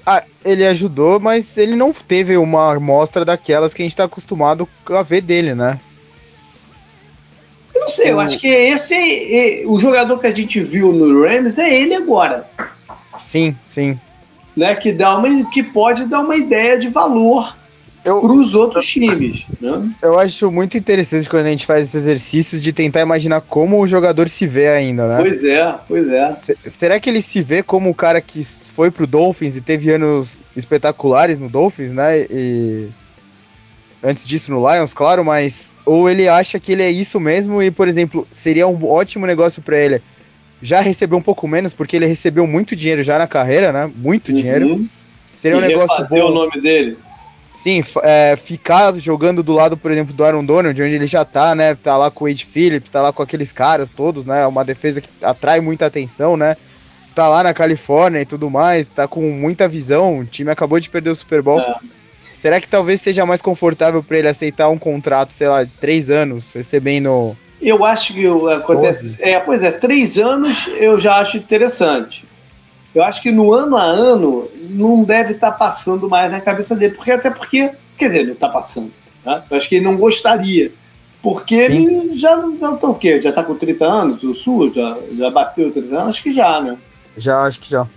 Ah, 0.06 0.24
ele 0.44 0.66
ajudou, 0.66 1.20
mas 1.20 1.58
ele 1.58 1.76
não 1.76 1.92
teve 1.92 2.38
uma 2.38 2.76
amostra 2.76 3.26
daquelas 3.26 3.74
que 3.74 3.82
a 3.82 3.86
gente 3.86 3.92
está 3.92 4.04
acostumado 4.04 4.68
a 4.90 5.02
ver 5.02 5.22
dele, 5.22 5.56
né? 5.56 5.80
Não 7.86 7.90
sei, 7.90 8.12
eu 8.12 8.20
acho 8.20 8.40
que 8.40 8.48
esse 8.48 8.96
é, 8.96 9.64
o 9.68 9.80
jogador 9.80 10.20
que 10.20 10.26
a 10.26 10.34
gente 10.34 10.60
viu 10.60 10.92
no 10.92 11.24
Rams 11.24 11.60
é 11.60 11.72
ele 11.72 11.94
agora. 11.94 12.48
Sim, 13.20 13.56
sim. 13.64 14.00
Né, 14.58 14.74
que, 14.74 14.92
dá 14.92 15.18
uma, 15.18 15.28
que 15.52 15.62
pode 15.62 16.06
dar 16.06 16.22
uma 16.22 16.36
ideia 16.36 16.80
de 16.80 16.88
valor 16.88 17.56
para 18.04 18.16
os 18.16 18.56
outros 18.56 18.88
times. 18.88 19.46
Né? 19.62 19.92
Eu 20.02 20.18
acho 20.18 20.50
muito 20.50 20.78
interessante 20.78 21.30
quando 21.30 21.46
a 21.46 21.50
gente 21.50 21.66
faz 21.66 21.84
esses 21.84 21.96
exercícios 21.96 22.64
de 22.64 22.74
tentar 22.74 23.02
imaginar 23.02 23.42
como 23.42 23.80
o 23.80 23.88
jogador 23.88 24.30
se 24.30 24.48
vê 24.48 24.70
ainda, 24.70 25.08
né? 25.08 25.18
Pois 25.18 25.44
é, 25.44 25.76
pois 25.88 26.10
é. 26.10 26.38
S 26.40 26.58
será 26.70 27.00
que 27.00 27.08
ele 27.08 27.22
se 27.22 27.42
vê 27.44 27.62
como 27.62 27.92
o 27.92 27.96
cara 27.96 28.20
que 28.20 28.42
foi 28.72 28.90
pro 28.90 29.06
Dolphins 29.06 29.58
e 29.58 29.62
teve 29.62 29.92
anos 29.92 30.40
espetaculares 30.56 31.38
no 31.38 31.50
Dolphins, 31.50 31.94
né? 31.94 32.22
E 32.32 32.90
antes 34.06 34.28
disso 34.28 34.52
no 34.52 34.72
Lions, 34.72 34.94
claro, 34.94 35.26
mas 35.26 35.76
ou 35.84 36.08
ele 36.08 36.28
acha 36.28 36.60
que 36.60 36.72
ele 36.72 36.84
é 36.84 36.92
isso 36.92 37.20
mesmo 37.20 37.62
e, 37.62 37.72
por 37.72 37.88
exemplo, 37.88 38.28
seria 38.30 38.68
um 38.68 38.86
ótimo 38.86 39.26
negócio 39.26 39.62
para 39.62 39.78
ele 39.78 40.02
já 40.62 40.80
receber 40.80 41.16
um 41.16 41.22
pouco 41.22 41.48
menos 41.48 41.74
porque 41.74 41.96
ele 41.96 42.06
recebeu 42.06 42.46
muito 42.46 42.76
dinheiro 42.76 43.02
já 43.02 43.18
na 43.18 43.28
carreira, 43.28 43.72
né? 43.72 43.92
Muito 43.96 44.30
uhum. 44.30 44.36
dinheiro. 44.36 44.86
Seria 45.34 45.58
e 45.58 45.60
um 45.60 45.68
negócio 45.68 46.06
bom. 46.08 46.30
o 46.30 46.34
nome 46.34 46.62
dele. 46.62 46.98
Sim, 47.52 47.84
é, 48.04 48.36
ficar 48.36 48.94
jogando 48.96 49.42
do 49.42 49.54
lado, 49.54 49.78
por 49.78 49.90
exemplo, 49.90 50.14
do 50.14 50.24
Aaron 50.24 50.44
Donald, 50.44 50.82
onde 50.82 50.94
ele 50.94 51.08
já 51.08 51.24
tá, 51.24 51.56
né? 51.56 51.74
Tá 51.74 51.98
lá 51.98 52.12
com 52.12 52.26
o 52.26 52.28
Wade 52.28 52.46
Phillips, 52.46 52.90
tá 52.90 53.02
lá 53.02 53.14
com 53.14 53.24
aqueles 53.24 53.52
caras 53.52 53.90
todos, 53.90 54.26
né? 54.26 54.46
Uma 54.46 54.64
defesa 54.64 55.02
que 55.02 55.10
atrai 55.22 55.62
muita 55.62 55.86
atenção, 55.86 56.36
né? 56.36 56.58
Tá 57.16 57.30
lá 57.30 57.44
na 57.44 57.54
Califórnia 57.54 58.20
e 58.20 58.26
tudo 58.26 58.50
mais, 58.50 58.90
tá 58.90 59.08
com 59.08 59.22
muita 59.32 59.70
visão. 59.70 60.20
O 60.20 60.26
time 60.26 60.52
acabou 60.52 60.80
de 60.80 60.90
perder 60.90 61.12
o 61.12 61.16
Super 61.16 61.42
Bowl. 61.42 61.60
É. 61.60 61.76
Será 62.46 62.62
que 62.62 62.68
talvez 62.68 63.02
seja 63.02 63.26
mais 63.26 63.42
confortável 63.42 64.04
para 64.04 64.20
ele 64.20 64.28
aceitar 64.28 64.70
um 64.70 64.78
contrato, 64.78 65.34
sei 65.34 65.48
lá, 65.48 65.64
de 65.64 65.72
três 65.72 66.12
anos, 66.12 66.54
recebendo. 66.54 67.36
Eu 67.60 67.84
acho 67.84 68.14
que 68.14 68.24
acontece. 68.54 69.18
É, 69.20 69.40
pois 69.40 69.64
é, 69.64 69.72
três 69.72 70.20
anos 70.20 70.70
eu 70.78 71.00
já 71.00 71.16
acho 71.16 71.38
interessante. 71.38 72.24
Eu 72.94 73.02
acho 73.02 73.20
que 73.24 73.32
no 73.32 73.52
ano 73.52 73.76
a 73.76 73.82
ano 73.82 74.48
não 74.70 75.04
deve 75.04 75.32
estar 75.32 75.54
tá 75.54 75.58
passando 75.58 76.08
mais 76.08 76.32
na 76.32 76.40
cabeça 76.40 76.76
dele, 76.76 76.94
porque 76.94 77.10
até 77.10 77.32
porque, 77.32 77.72
quer 77.98 78.10
dizer, 78.10 78.28
não 78.28 78.34
está 78.34 78.50
passando. 78.50 78.92
Né? 79.26 79.42
Eu 79.50 79.58
acho 79.58 79.68
que 79.68 79.78
ele 79.78 79.86
não 79.86 79.98
gostaria. 79.98 80.72
Porque 81.24 81.66
Sim. 81.66 81.88
ele 81.88 82.16
já 82.16 82.38
não 82.38 82.78
tá 82.78 82.88
o 82.88 82.94
quê? 82.94 83.20
Já 83.20 83.32
está 83.32 83.44
com 83.44 83.56
30 83.56 83.86
anos, 83.88 84.22
o 84.22 84.36
Sul 84.36 84.72
já, 84.72 84.96
já 85.18 85.32
bateu 85.32 85.72
30 85.72 85.96
anos? 85.96 86.10
Acho 86.10 86.22
que 86.22 86.32
já, 86.32 86.62
né? 86.62 86.78
Já, 87.18 87.42
acho 87.42 87.60
que 87.60 87.72
já. 87.72 87.88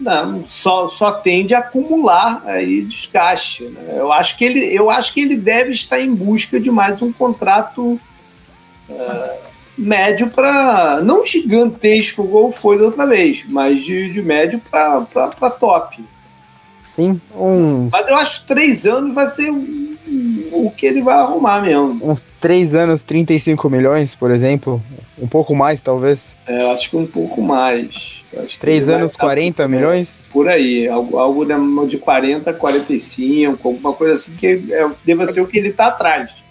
Não, 0.00 0.44
só, 0.46 0.88
só 0.88 1.12
tende 1.12 1.54
a 1.54 1.60
acumular 1.60 2.42
aí 2.44 2.82
desgaste. 2.82 3.64
Né? 3.64 3.94
Eu, 3.96 4.12
acho 4.12 4.36
que 4.36 4.44
ele, 4.44 4.76
eu 4.76 4.90
acho 4.90 5.12
que 5.14 5.20
ele 5.20 5.36
deve 5.36 5.70
estar 5.70 6.00
em 6.00 6.14
busca 6.14 6.58
de 6.58 6.70
mais 6.70 7.00
um 7.02 7.12
contrato. 7.12 8.00
Uh, 8.88 9.52
médio 9.76 10.30
para. 10.30 11.00
Não 11.02 11.24
gigantesco 11.24 12.26
como 12.26 12.52
foi 12.52 12.78
da 12.78 12.84
outra 12.86 13.06
vez, 13.06 13.44
mas 13.48 13.82
de, 13.82 14.12
de 14.12 14.22
médio 14.22 14.60
para 14.70 15.50
top. 15.58 16.04
Sim, 16.82 17.20
uns. 17.34 17.90
Mas 17.92 18.08
eu 18.08 18.16
acho 18.16 18.40
que 18.40 18.48
três 18.48 18.86
anos 18.86 19.14
vai 19.14 19.30
ser 19.30 19.50
o 20.06 20.70
que 20.70 20.86
ele 20.86 21.02
vai 21.02 21.16
arrumar 21.16 21.62
mesmo. 21.62 21.98
Uns 22.02 22.26
três 22.40 22.74
anos, 22.74 23.02
35 23.02 23.70
milhões, 23.70 24.14
por 24.14 24.30
exemplo. 24.30 24.82
Um 25.18 25.26
pouco 25.26 25.54
mais, 25.54 25.80
talvez. 25.80 26.36
É, 26.46 26.62
eu 26.62 26.70
acho 26.72 26.90
que 26.90 26.96
um 26.96 27.06
pouco 27.06 27.40
mais. 27.40 28.24
Três 28.58 28.88
anos, 28.88 29.16
40 29.16 29.66
milhões? 29.68 30.28
Por 30.32 30.48
aí. 30.48 30.88
Algo, 30.88 31.18
algo 31.18 31.46
de 31.86 31.98
40, 31.98 32.52
45, 32.52 33.68
alguma 33.68 33.92
coisa 33.92 34.14
assim 34.14 34.32
que 34.32 34.72
é, 34.72 34.90
deva 35.04 35.26
ser 35.26 35.40
o 35.40 35.46
que 35.46 35.58
ele 35.58 35.68
está 35.68 35.86
atrás. 35.86 36.42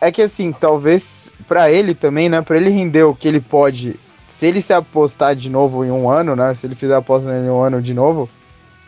É 0.00 0.10
que 0.10 0.22
assim, 0.22 0.52
talvez 0.52 1.32
para 1.46 1.70
ele 1.70 1.94
também, 1.94 2.28
né? 2.28 2.40
Para 2.42 2.56
ele 2.56 2.70
render 2.70 3.04
o 3.04 3.14
que 3.14 3.28
ele 3.28 3.40
pode, 3.40 3.96
se 4.26 4.46
ele 4.46 4.60
se 4.60 4.72
apostar 4.72 5.34
de 5.34 5.50
novo 5.50 5.84
em 5.84 5.90
um 5.90 6.08
ano, 6.08 6.34
né? 6.36 6.52
Se 6.54 6.66
ele 6.66 6.74
fizer 6.74 6.94
a 6.94 6.98
aposta 6.98 7.30
em 7.30 7.48
um 7.48 7.60
ano 7.60 7.80
de 7.80 7.94
novo, 7.94 8.28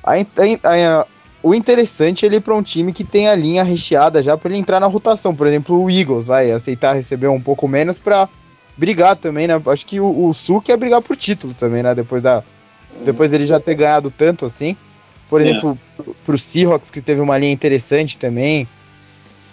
a, 0.03 0.13
a, 0.15 1.01
a, 1.01 1.07
o 1.43 1.55
interessante 1.55 2.25
é 2.25 2.29
ele 2.29 2.37
ir 2.37 2.41
para 2.41 2.55
um 2.55 2.63
time 2.63 2.93
que 2.93 3.05
tem 3.05 3.29
a 3.29 3.35
linha 3.35 3.63
recheada 3.63 4.23
já 4.23 4.37
para 4.37 4.51
ele 4.51 4.59
entrar 4.59 4.81
na 4.81 4.87
rotação. 4.87 5.35
Por 5.35 5.47
exemplo, 5.47 5.83
o 5.83 5.91
Eagles 5.91 6.27
vai 6.27 6.51
aceitar 6.51 6.95
receber 6.95 7.29
um 7.29 7.41
pouco 7.41 7.69
menos 7.69 7.99
para 7.99 8.29
brigar 8.77 9.17
também, 9.17 9.47
né? 9.47 9.61
Acho 9.67 9.87
que 9.87 10.01
o, 10.01 10.27
o 10.27 10.35
Sul 10.35 10.61
quer 10.61 10.77
brigar 10.77 11.01
por 11.03 11.17
título 11.17 11.55
também, 11.55 11.83
né? 11.83 11.95
Depois 11.95 12.23
da 12.23 12.43
depois 13.05 13.31
dele 13.31 13.47
já 13.47 13.61
ter 13.61 13.75
ganhado 13.75 14.11
tanto 14.11 14.47
assim. 14.47 14.77
Por 15.29 15.41
é. 15.41 15.45
exemplo, 15.45 15.79
pro 16.25 16.39
Seahawks 16.39 16.91
que 16.91 17.01
teve 17.01 17.21
uma 17.21 17.37
linha 17.37 17.53
interessante 17.53 18.17
também 18.17 18.67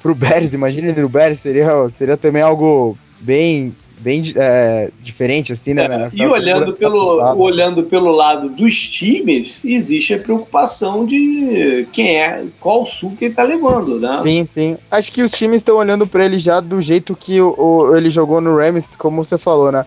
pro 0.04 0.14
Beres, 0.14 0.54
imagina 0.54 0.90
ele 0.90 1.02
no 1.02 1.08
Beres, 1.08 1.40
seria, 1.40 1.70
seria 1.96 2.18
também 2.18 2.42
algo 2.42 2.98
bem 3.22 3.74
bem 4.04 4.22
é, 4.36 4.90
diferente 5.02 5.54
assim, 5.54 5.74
né? 5.74 5.86
É, 5.86 6.10
e 6.14 6.26
olhando 6.26 6.74
pelo, 6.74 7.36
olhando 7.38 7.84
pelo 7.84 8.12
lado 8.12 8.50
dos 8.50 8.78
times, 8.90 9.64
existe 9.64 10.14
a 10.14 10.20
preocupação 10.20 11.06
de 11.06 11.88
quem 11.94 12.22
é, 12.22 12.44
qual 12.60 12.86
sul 12.86 13.16
que 13.18 13.26
ele 13.26 13.34
tá 13.34 13.44
levando, 13.44 14.00
né? 14.00 14.20
Sim, 14.22 14.44
sim. 14.44 14.78
Acho 14.92 15.12
que 15.12 15.24
os 15.24 15.32
times 15.32 15.58
estão 15.58 15.78
olhando 15.78 16.06
para 16.06 16.26
ele 16.26 16.38
já 16.38 16.60
do 16.60 16.82
jeito 16.82 17.16
que 17.16 17.40
o, 17.40 17.56
o, 17.58 17.96
ele 17.96 18.10
jogou 18.10 18.42
no 18.42 18.58
Rams, 18.58 18.88
como 18.98 19.24
você 19.24 19.38
falou, 19.38 19.72
né? 19.72 19.86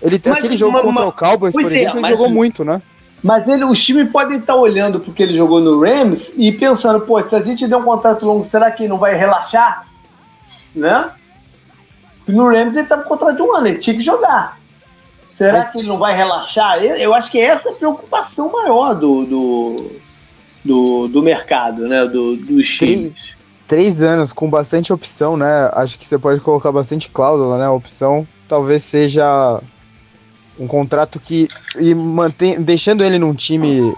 Ele 0.00 0.18
tem 0.18 0.32
aquele 0.32 0.56
jogo 0.56 0.80
contra 0.80 1.06
o 1.06 1.12
Cowboys, 1.12 1.52
por 1.52 1.62
é, 1.62 1.66
exemplo, 1.66 1.98
ele 1.98 2.08
jogou 2.08 2.30
muito, 2.30 2.64
né? 2.64 2.80
Mas 3.22 3.48
ele, 3.48 3.64
os 3.64 3.84
times 3.84 4.10
podem 4.10 4.38
estar 4.38 4.54
olhando 4.54 5.00
porque 5.00 5.22
ele 5.22 5.36
jogou 5.36 5.60
no 5.60 5.80
Rams 5.80 6.32
e 6.36 6.52
pensando, 6.52 7.00
pô, 7.00 7.20
se 7.22 7.34
a 7.34 7.42
gente 7.42 7.66
der 7.66 7.76
um 7.76 7.82
contrato 7.82 8.24
longo, 8.24 8.44
será 8.44 8.70
que 8.70 8.86
não 8.86 8.96
vai 8.96 9.16
relaxar? 9.16 9.88
né? 10.74 11.10
E 12.28 12.32
no 12.32 12.48
Rams 12.48 12.76
ele 12.76 12.86
tá 12.86 12.96
com 12.96 13.08
contrato 13.08 13.36
de 13.36 13.42
um 13.42 13.54
ano, 13.54 13.68
ele 13.68 13.78
tinha 13.78 13.96
que 13.96 14.02
jogar. 14.02 14.58
Será 15.36 15.60
Mas... 15.60 15.72
que 15.72 15.78
ele 15.78 15.88
não 15.88 15.98
vai 15.98 16.16
relaxar? 16.16 16.82
Eu 16.82 17.14
acho 17.14 17.30
que 17.30 17.40
essa 17.40 17.70
é 17.70 17.72
a 17.72 17.76
preocupação 17.76 18.52
maior 18.52 18.94
do, 18.94 19.24
do, 19.24 19.90
do, 20.64 21.08
do 21.08 21.22
mercado, 21.22 21.88
né? 21.88 22.04
Do, 22.04 22.36
dos 22.36 22.68
times. 22.68 23.10
Três, 23.10 23.14
três 23.66 24.02
anos 24.02 24.32
com 24.32 24.50
bastante 24.50 24.92
opção, 24.92 25.36
né? 25.36 25.70
Acho 25.72 25.98
que 25.98 26.04
você 26.04 26.18
pode 26.18 26.40
colocar 26.40 26.72
bastante 26.72 27.08
cláusula, 27.08 27.58
né? 27.58 27.66
A 27.66 27.72
opção 27.72 28.26
talvez 28.48 28.82
seja 28.82 29.60
um 30.58 30.66
contrato 30.66 31.20
que 31.20 31.48
e 31.78 31.94
mantém, 31.94 32.60
deixando 32.60 33.04
ele 33.04 33.18
num 33.18 33.32
time 33.32 33.94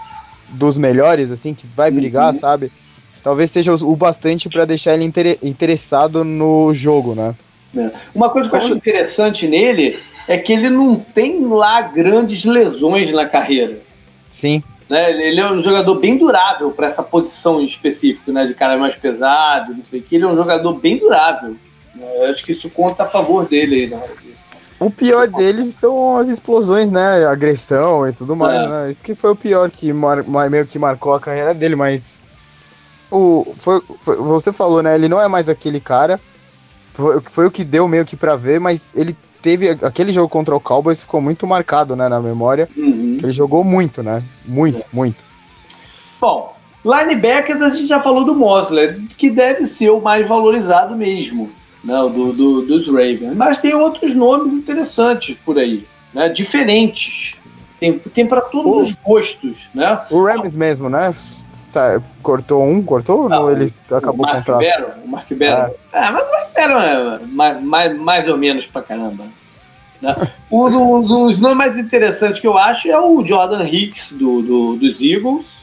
dos 0.49 0.77
melhores, 0.77 1.31
assim, 1.31 1.53
que 1.53 1.65
vai 1.65 1.89
brigar, 1.89 2.33
uhum. 2.33 2.39
sabe? 2.39 2.71
talvez 3.23 3.51
seja 3.51 3.73
o 3.73 3.95
bastante 3.95 4.49
para 4.49 4.65
deixar 4.65 4.93
ele 4.93 5.03
inter 5.03 5.37
interessado 5.41 6.23
no 6.23 6.73
jogo, 6.73 7.15
né? 7.15 7.35
É. 7.75 7.91
Uma 8.13 8.29
coisa 8.29 8.49
que 8.49 8.55
eu 8.55 8.59
acho 8.59 8.73
interessante 8.73 9.47
nele 9.47 9.99
é 10.27 10.37
que 10.37 10.53
ele 10.53 10.69
não 10.69 10.95
tem 10.95 11.45
lá 11.45 11.81
grandes 11.81 12.45
lesões 12.45 13.11
na 13.11 13.25
carreira. 13.25 13.79
Sim. 14.29 14.63
Né? 14.89 15.27
Ele 15.27 15.39
é 15.39 15.51
um 15.51 15.63
jogador 15.63 15.95
bem 15.95 16.17
durável 16.17 16.71
para 16.71 16.87
essa 16.87 17.03
posição 17.03 17.61
em 17.61 17.65
específico, 17.65 18.31
né? 18.31 18.45
De 18.45 18.53
cara 18.53 18.77
mais 18.77 18.95
pesado, 18.95 19.73
não 19.73 19.85
sei 19.85 19.99
o 19.99 20.03
que. 20.03 20.15
Ele 20.15 20.25
é 20.25 20.27
um 20.27 20.35
jogador 20.35 20.73
bem 20.73 20.97
durável. 20.97 21.55
Eu 22.21 22.29
acho 22.29 22.43
que 22.43 22.51
isso 22.51 22.69
conta 22.69 23.03
a 23.03 23.07
favor 23.07 23.47
dele 23.47 23.75
aí 23.75 23.87
na 23.87 23.97
hora 23.97 24.21
o 24.81 24.89
pior 24.89 25.27
dele 25.27 25.71
são 25.71 26.17
as 26.17 26.27
explosões, 26.27 26.89
né? 26.89 27.23
Agressão 27.27 28.07
e 28.07 28.11
tudo 28.11 28.35
mais, 28.35 28.57
é. 28.59 28.67
né? 28.67 28.89
Isso 28.89 29.03
que 29.03 29.13
foi 29.13 29.29
o 29.29 29.35
pior 29.35 29.69
que 29.69 29.93
mar, 29.93 30.23
meio 30.49 30.65
que 30.65 30.79
marcou 30.79 31.13
a 31.13 31.19
carreira 31.19 31.53
dele, 31.53 31.75
mas 31.75 32.23
o, 33.11 33.53
foi, 33.59 33.79
foi, 33.99 34.15
você 34.15 34.51
falou, 34.51 34.81
né? 34.81 34.95
Ele 34.95 35.07
não 35.07 35.21
é 35.21 35.27
mais 35.27 35.47
aquele 35.47 35.79
cara. 35.79 36.19
Foi, 37.01 37.21
foi 37.21 37.45
o 37.47 37.51
que 37.51 37.63
deu 37.63 37.87
meio 37.87 38.05
que 38.05 38.15
para 38.15 38.35
ver, 38.35 38.59
mas 38.59 38.93
ele 38.95 39.15
teve 39.41 39.69
aquele 39.69 40.11
jogo 40.11 40.29
contra 40.29 40.55
o 40.55 40.59
Cowboys 40.59 41.01
ficou 41.01 41.19
muito 41.19 41.47
marcado, 41.47 41.95
né, 41.95 42.07
na 42.07 42.21
memória. 42.21 42.69
Uhum. 42.77 43.17
Ele 43.21 43.31
jogou 43.31 43.63
muito, 43.63 44.03
né? 44.03 44.21
Muito, 44.45 44.79
é. 44.79 44.85
muito. 44.93 45.23
Bom, 46.19 46.55
linebackers 46.85 47.61
a 47.61 47.69
gente 47.69 47.87
já 47.87 47.99
falou 47.99 48.23
do 48.23 48.35
Mosler, 48.35 48.99
que 49.17 49.29
deve 49.29 49.65
ser 49.65 49.89
o 49.89 49.99
mais 49.99 50.29
valorizado 50.29 50.95
mesmo, 50.95 51.49
né, 51.83 51.95
do, 51.95 52.31
do, 52.31 52.61
dos 52.61 52.87
Ravens. 52.87 53.35
Mas 53.35 53.59
tem 53.59 53.73
outros 53.73 54.13
nomes 54.13 54.53
interessantes 54.53 55.35
por 55.43 55.57
aí, 55.57 55.85
né, 56.13 56.29
diferentes. 56.29 57.35
Tem, 57.79 57.97
tem 57.97 58.27
para 58.27 58.41
todos 58.41 58.71
o, 58.71 58.79
os 58.81 58.91
gostos, 59.03 59.69
né? 59.73 59.99
O 60.11 60.23
Rams 60.23 60.55
mesmo, 60.55 60.87
né? 60.87 61.11
Cortou 62.21 62.63
um, 62.63 62.83
cortou 62.83 63.29
Não, 63.29 63.43
ou 63.43 63.51
ele 63.51 63.71
acabou 63.89 64.25
o, 64.25 64.29
o 64.29 64.33
contrato? 64.33 64.63
O 65.03 65.07
Mark 65.07 65.27
Bero. 65.33 65.71
É. 65.71 65.75
Ah, 65.93 66.11
mas 66.11 66.21
o 66.21 66.31
Mark 66.31 66.53
Bero 66.53 66.73
é 66.73 67.19
mais, 67.27 67.63
mais, 67.63 67.99
mais 67.99 68.27
ou 68.27 68.37
menos 68.37 68.67
pra 68.67 68.81
caramba. 68.81 69.25
Né? 70.01 70.15
o 70.49 70.69
do, 70.69 71.01
dos 71.01 71.37
nomes 71.37 71.57
mais 71.57 71.77
interessantes 71.77 72.39
que 72.39 72.47
eu 72.47 72.57
acho 72.57 72.89
é 72.89 72.99
o 72.99 73.23
Jordan 73.23 73.63
Hicks 73.63 74.13
do, 74.13 74.41
do 74.41 74.75
dos 74.75 74.99
Eagles 74.99 75.61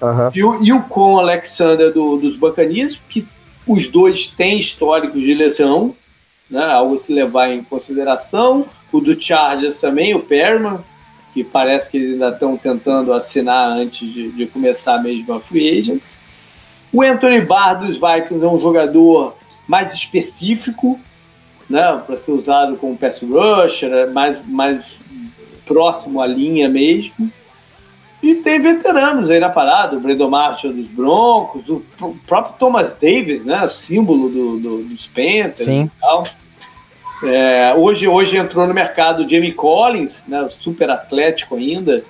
uhum. 0.00 0.30
e, 0.32 0.44
o, 0.44 0.64
e 0.64 0.72
o 0.72 0.82
Con 0.82 1.18
Alexander 1.18 1.92
do, 1.92 2.16
dos 2.16 2.36
Buccaneers, 2.36 3.00
que 3.08 3.26
os 3.66 3.88
dois 3.88 4.28
têm 4.28 4.58
históricos 4.58 5.20
de 5.20 5.34
lesão, 5.34 5.94
né? 6.48 6.64
algo 6.64 6.94
a 6.94 6.98
se 6.98 7.12
levar 7.12 7.50
em 7.50 7.62
consideração. 7.62 8.64
O 8.92 9.00
do 9.00 9.20
Chargers 9.20 9.80
também, 9.80 10.14
o 10.14 10.20
Perman, 10.20 10.80
que 11.32 11.44
parece 11.44 11.90
que 11.90 11.96
eles 11.96 12.12
ainda 12.12 12.30
estão 12.30 12.56
tentando 12.56 13.12
assinar 13.12 13.70
antes 13.70 14.12
de, 14.12 14.30
de 14.32 14.46
começar 14.46 15.02
mesmo 15.02 15.32
a 15.32 15.40
free 15.40 15.78
agents. 15.78 16.20
O 16.92 17.02
Anthony 17.02 17.40
Barr 17.40 17.80
dos 17.80 17.96
Vikings 17.98 18.44
é 18.44 18.48
um 18.48 18.60
jogador 18.60 19.36
mais 19.68 19.94
específico, 19.94 20.98
né, 21.68 22.02
para 22.04 22.16
ser 22.16 22.32
usado 22.32 22.76
como 22.76 22.96
pass 22.96 23.22
rusher, 23.22 23.92
é 23.92 24.06
mais, 24.06 24.44
mais 24.44 25.00
próximo 25.64 26.20
à 26.20 26.26
linha 26.26 26.68
mesmo. 26.68 27.30
E 28.20 28.34
tem 28.34 28.60
veteranos 28.60 29.30
aí 29.30 29.38
na 29.38 29.48
parada, 29.48 29.96
o 29.96 30.00
Brandon 30.00 30.28
Marshall 30.28 30.74
dos 30.74 30.88
Broncos, 30.88 31.68
o 31.68 31.82
próprio 32.26 32.54
Thomas 32.58 32.92
Davis, 33.00 33.44
né, 33.44 33.66
símbolo 33.68 34.28
do, 34.28 34.58
do, 34.58 34.82
dos 34.82 35.06
Panthers 35.06 35.64
Sim. 35.64 35.84
e 35.84 36.00
tal. 36.00 36.26
É, 37.22 37.74
hoje, 37.74 38.08
hoje 38.08 38.38
entrou 38.38 38.66
no 38.66 38.72
mercado 38.72 39.28
Jamie 39.28 39.52
Collins, 39.52 40.24
né, 40.26 40.48
super 40.48 40.88
atlético 40.88 41.56
ainda, 41.56 42.02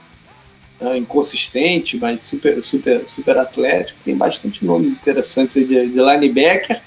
né, 0.81 0.99
inconsistente, 0.99 1.97
mas 1.97 2.23
super, 2.23 2.63
super, 2.63 3.05
super 3.07 3.39
atlético. 3.39 3.99
Tem 4.05 4.17
bastante 4.17 4.65
nomes 4.65 4.93
interessantes 4.93 5.55
de, 5.67 5.89
de 5.89 6.01
linebacker, 6.01 6.81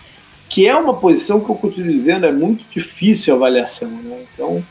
que 0.50 0.68
é 0.68 0.76
uma 0.76 0.94
posição 0.94 1.40
que 1.40 1.50
eu 1.50 1.56
continuo 1.56 1.92
dizendo 1.92 2.26
é 2.26 2.32
muito 2.32 2.64
difícil 2.72 3.34
a 3.34 3.38
avaliação. 3.38 3.90
Né? 3.90 4.26
Então, 4.34 4.64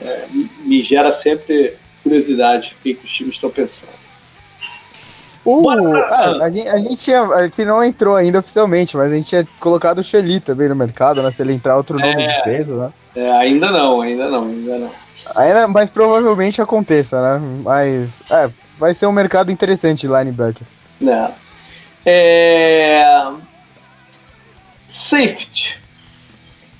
é, 0.00 0.26
me 0.64 0.82
gera 0.82 1.12
sempre 1.12 1.74
curiosidade 2.02 2.74
o 2.78 2.82
que, 2.82 2.94
que 2.94 3.04
os 3.04 3.12
times 3.12 3.36
estão 3.36 3.50
pensando. 3.50 4.09
Uh, 5.44 5.70
ah, 5.70 6.44
a, 6.44 6.50
gente, 6.50 6.68
a 6.68 6.78
gente 6.80 6.96
tinha, 6.96 7.42
gente 7.44 7.64
não 7.64 7.82
entrou 7.82 8.14
ainda 8.14 8.40
oficialmente, 8.40 8.96
mas 8.96 9.10
a 9.10 9.14
gente 9.14 9.26
tinha 9.26 9.44
colocado 9.58 9.98
o 9.98 10.02
Shelly 10.02 10.38
também 10.38 10.68
no 10.68 10.76
mercado, 10.76 11.22
né? 11.22 11.30
Se 11.30 11.40
ele 11.40 11.54
entrar 11.54 11.76
outro 11.76 11.98
nome 11.98 12.22
é, 12.22 12.26
de 12.26 12.44
peso, 12.44 12.74
né? 12.74 12.90
É, 13.16 13.30
ainda 13.32 13.70
não, 13.70 14.02
ainda 14.02 14.28
não, 14.28 14.44
ainda 14.44 14.78
não. 14.78 14.90
Ainda, 15.36 15.68
mas 15.68 15.90
provavelmente 15.90 16.60
aconteça, 16.60 17.20
né? 17.20 17.60
Mas 17.64 18.20
é, 18.30 18.50
vai 18.78 18.92
ser 18.94 19.06
um 19.06 19.12
mercado 19.12 19.50
interessante 19.50 20.06
linebacker. 20.06 20.66
É. 21.06 21.30
é... 22.04 23.32
Safety. 24.86 25.80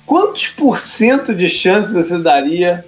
Quantos 0.05 0.49
por 0.49 0.77
cento 0.77 1.33
de 1.33 1.47
chance 1.47 1.93
você 1.93 2.17
daria 2.17 2.85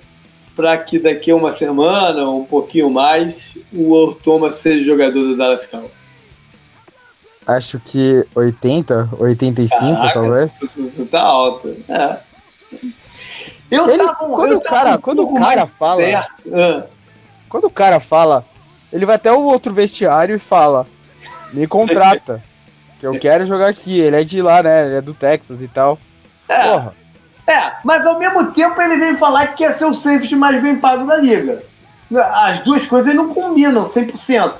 para 0.55 0.77
que 0.77 0.99
daqui 0.99 1.31
a 1.31 1.35
uma 1.35 1.51
semana 1.51 2.23
ou 2.23 2.41
um 2.41 2.45
pouquinho 2.45 2.89
mais 2.89 3.57
o 3.71 3.95
Earl 3.95 4.13
Thomas 4.13 4.55
seja 4.55 4.85
jogador 4.85 5.21
do 5.23 5.35
Dallas 5.35 5.65
Cowboys? 5.65 6.03
Acho 7.45 7.79
que 7.79 8.25
80, 8.33 9.09
85 9.19 9.79
Caraca, 9.79 10.13
talvez. 10.13 10.61
Isso 10.61 11.05
tá 11.07 11.21
alto. 11.21 11.75
É. 11.89 12.17
Eu 13.69 13.89
ele, 13.89 14.03
tava, 14.03 14.15
quando 14.15 14.51
eu 14.51 14.57
o 14.57 14.61
cara, 14.61 14.95
um 14.95 15.01
quando 15.01 15.23
o 15.23 15.33
cara 15.33 15.65
fala, 15.65 16.01
ah. 16.53 16.85
quando 17.49 17.65
o 17.65 17.69
cara 17.69 17.99
fala, 17.99 18.45
ele 18.91 19.05
vai 19.05 19.15
até 19.15 19.31
o 19.31 19.43
outro 19.43 19.73
vestiário 19.73 20.35
e 20.35 20.39
fala: 20.39 20.87
"Me 21.51 21.67
contrata, 21.67 22.41
que 22.99 23.05
eu 23.05 23.17
quero 23.19 23.45
jogar 23.45 23.67
aqui". 23.67 23.99
Ele 23.99 24.15
é 24.15 24.23
de 24.23 24.41
lá, 24.41 24.63
né? 24.63 24.85
Ele 24.85 24.95
é 24.97 25.01
do 25.01 25.13
Texas 25.13 25.61
e 25.61 25.67
tal. 25.67 25.99
É. 26.47 26.63
Porra. 26.63 27.02
É, 27.47 27.73
mas 27.83 28.05
ao 28.05 28.17
mesmo 28.17 28.51
tempo 28.51 28.81
ele 28.81 28.97
vem 28.97 29.17
falar 29.17 29.47
que 29.47 29.63
quer 29.63 29.71
ser 29.73 29.85
o 29.85 29.93
safety 29.93 30.35
mais 30.35 30.61
bem 30.61 30.77
pago 30.77 31.05
da 31.05 31.17
liga. 31.17 31.63
As 32.15 32.63
duas 32.63 32.85
coisas 32.85 33.13
não 33.13 33.33
combinam 33.33 33.83
100%. 33.83 34.53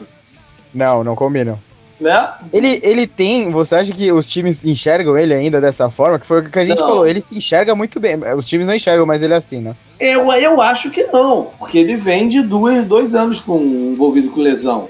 Não, 0.74 1.04
não 1.04 1.16
combinam. 1.16 1.60
Né? 2.00 2.30
Ele, 2.52 2.82
ele 2.84 3.08
tem. 3.08 3.50
Você 3.50 3.76
acha 3.76 3.94
que 3.94 4.12
os 4.12 4.30
times 4.30 4.66
enxergam 4.66 5.18
ele 5.18 5.34
ainda 5.34 5.62
dessa 5.62 5.90
forma? 5.90 6.20
Que 6.20 6.26
foi 6.26 6.42
o 6.42 6.50
que 6.50 6.60
a 6.60 6.66
gente 6.66 6.80
não. 6.80 6.88
falou. 6.88 7.08
Ele 7.08 7.22
se 7.22 7.38
enxerga 7.38 7.76
muito 7.76 8.00
bem. 8.00 8.18
Os 8.36 8.48
times 8.48 8.66
não 8.66 8.74
enxergam, 8.74 9.06
mas 9.06 9.22
ele 9.22 9.34
é 9.34 9.38
assim, 9.38 9.60
né? 9.60 9.76
Eu, 10.00 10.30
eu 10.34 10.62
acho 10.62 10.90
que 10.92 11.04
não, 11.06 11.52
porque 11.58 11.78
ele 11.78 11.96
vem 11.96 12.28
de 12.28 12.42
duas, 12.42 12.86
dois 12.86 13.16
anos 13.16 13.40
com, 13.40 13.58
envolvido 13.58 14.32
com 14.32 14.42
lesão. 14.42 14.90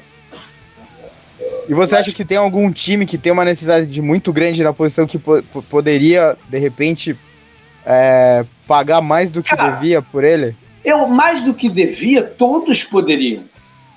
E 1.68 1.74
você 1.74 1.96
acha 1.96 2.12
que 2.12 2.26
tem 2.26 2.38
algum 2.38 2.72
time 2.72 3.06
que 3.06 3.18
tem 3.18 3.32
uma 3.32 3.46
necessidade 3.46 4.02
muito 4.02 4.34
grande 4.34 4.64
na 4.64 4.74
posição 4.74 5.06
que 5.06 5.18
po 5.18 5.44
poderia, 5.70 6.36
de 6.50 6.58
repente, 6.58 7.16
é, 7.86 8.46
pagar 8.68 9.02
mais 9.02 9.30
do 9.30 9.44
que 9.44 9.56
Cara, 9.56 9.72
devia 9.72 10.02
por 10.02 10.24
ele? 10.24 10.56
Eu, 10.84 11.08
mais 11.08 11.44
do 11.44 11.54
que 11.54 11.70
devia, 11.70 12.24
todos 12.24 12.84
poderiam. 12.84 13.44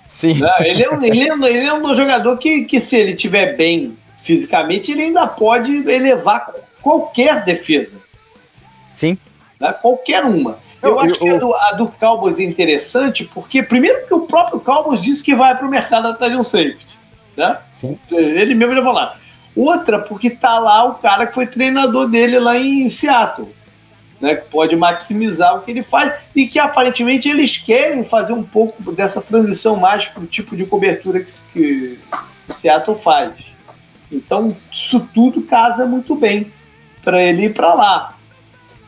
Sim. 0.07 0.34
Né? 0.34 0.51
Ele, 0.61 0.84
é 0.84 0.91
um, 0.91 1.03
ele, 1.03 1.20
é, 1.20 1.51
ele 1.51 1.66
é 1.66 1.74
um 1.74 1.95
jogador 1.95 2.37
que, 2.39 2.64
que, 2.64 2.78
se 2.78 2.97
ele 2.97 3.12
estiver 3.12 3.57
bem 3.57 3.97
fisicamente, 4.18 4.93
ele 4.93 5.03
ainda 5.03 5.26
pode 5.26 5.72
elevar 5.89 6.53
qualquer 6.80 7.45
defesa. 7.45 7.97
Sim. 8.93 9.18
Né? 9.61 9.72
Qualquer 9.72 10.24
uma. 10.24 10.59
Eu, 10.82 10.93
eu 10.93 11.01
acho 11.01 11.14
eu, 11.14 11.18
que 11.18 11.28
a 11.28 11.37
do, 11.39 11.55
a 11.55 11.72
do 11.72 11.89
Cowboys 11.89 12.39
é 12.39 12.45
interessante 12.45 13.24
porque, 13.24 13.62
primeiro, 13.62 14.01
porque 14.01 14.14
o 14.14 14.20
próprio 14.20 14.61
Cowboys 14.61 15.01
disse 15.01 15.24
que 15.24 15.34
vai 15.34 15.57
para 15.57 15.66
o 15.66 15.70
mercado 15.70 16.07
atrás 16.07 16.32
de 16.32 16.39
um 16.39 16.45
safety. 16.45 16.97
Né? 17.37 17.59
Sim. 17.72 17.99
Ele 18.11 18.55
mesmo 18.55 18.74
já 18.74 18.82
falou 18.82 18.95
lá. 18.95 19.16
Outra, 19.57 19.99
porque 19.99 20.30
tá 20.30 20.59
lá 20.59 20.84
o 20.84 20.95
cara 20.95 21.26
que 21.26 21.34
foi 21.34 21.47
treinador 21.47 22.09
dele 22.09 22.39
lá 22.39 22.57
em 22.59 22.89
Seattle 22.89 23.49
né, 24.21 24.37
que 24.37 24.49
pode 24.49 24.77
maximizar 24.77 25.57
o 25.57 25.62
que 25.62 25.71
ele 25.71 25.83
faz 25.83 26.12
e 26.35 26.47
que 26.47 26.59
aparentemente 26.59 27.29
eles 27.29 27.57
querem 27.59 28.03
fazer 28.03 28.33
um 28.33 28.43
pouco 28.43 28.93
dessa 28.93 29.21
transição 29.21 29.77
mais 29.77 30.09
para 30.09 30.23
o 30.23 30.27
tipo 30.27 30.57
de 30.57 30.64
cobertura 30.64 31.21
que, 31.21 31.33
que 31.53 31.99
o 32.49 32.53
Seattle 32.53 32.97
faz. 32.97 33.55
Então, 34.11 34.57
isso 34.71 35.09
tudo 35.12 35.43
casa 35.43 35.87
muito 35.87 36.14
bem 36.14 36.51
para 37.03 37.23
ele 37.23 37.47
ir 37.47 37.55
para 37.55 37.75
lá. 37.75 38.17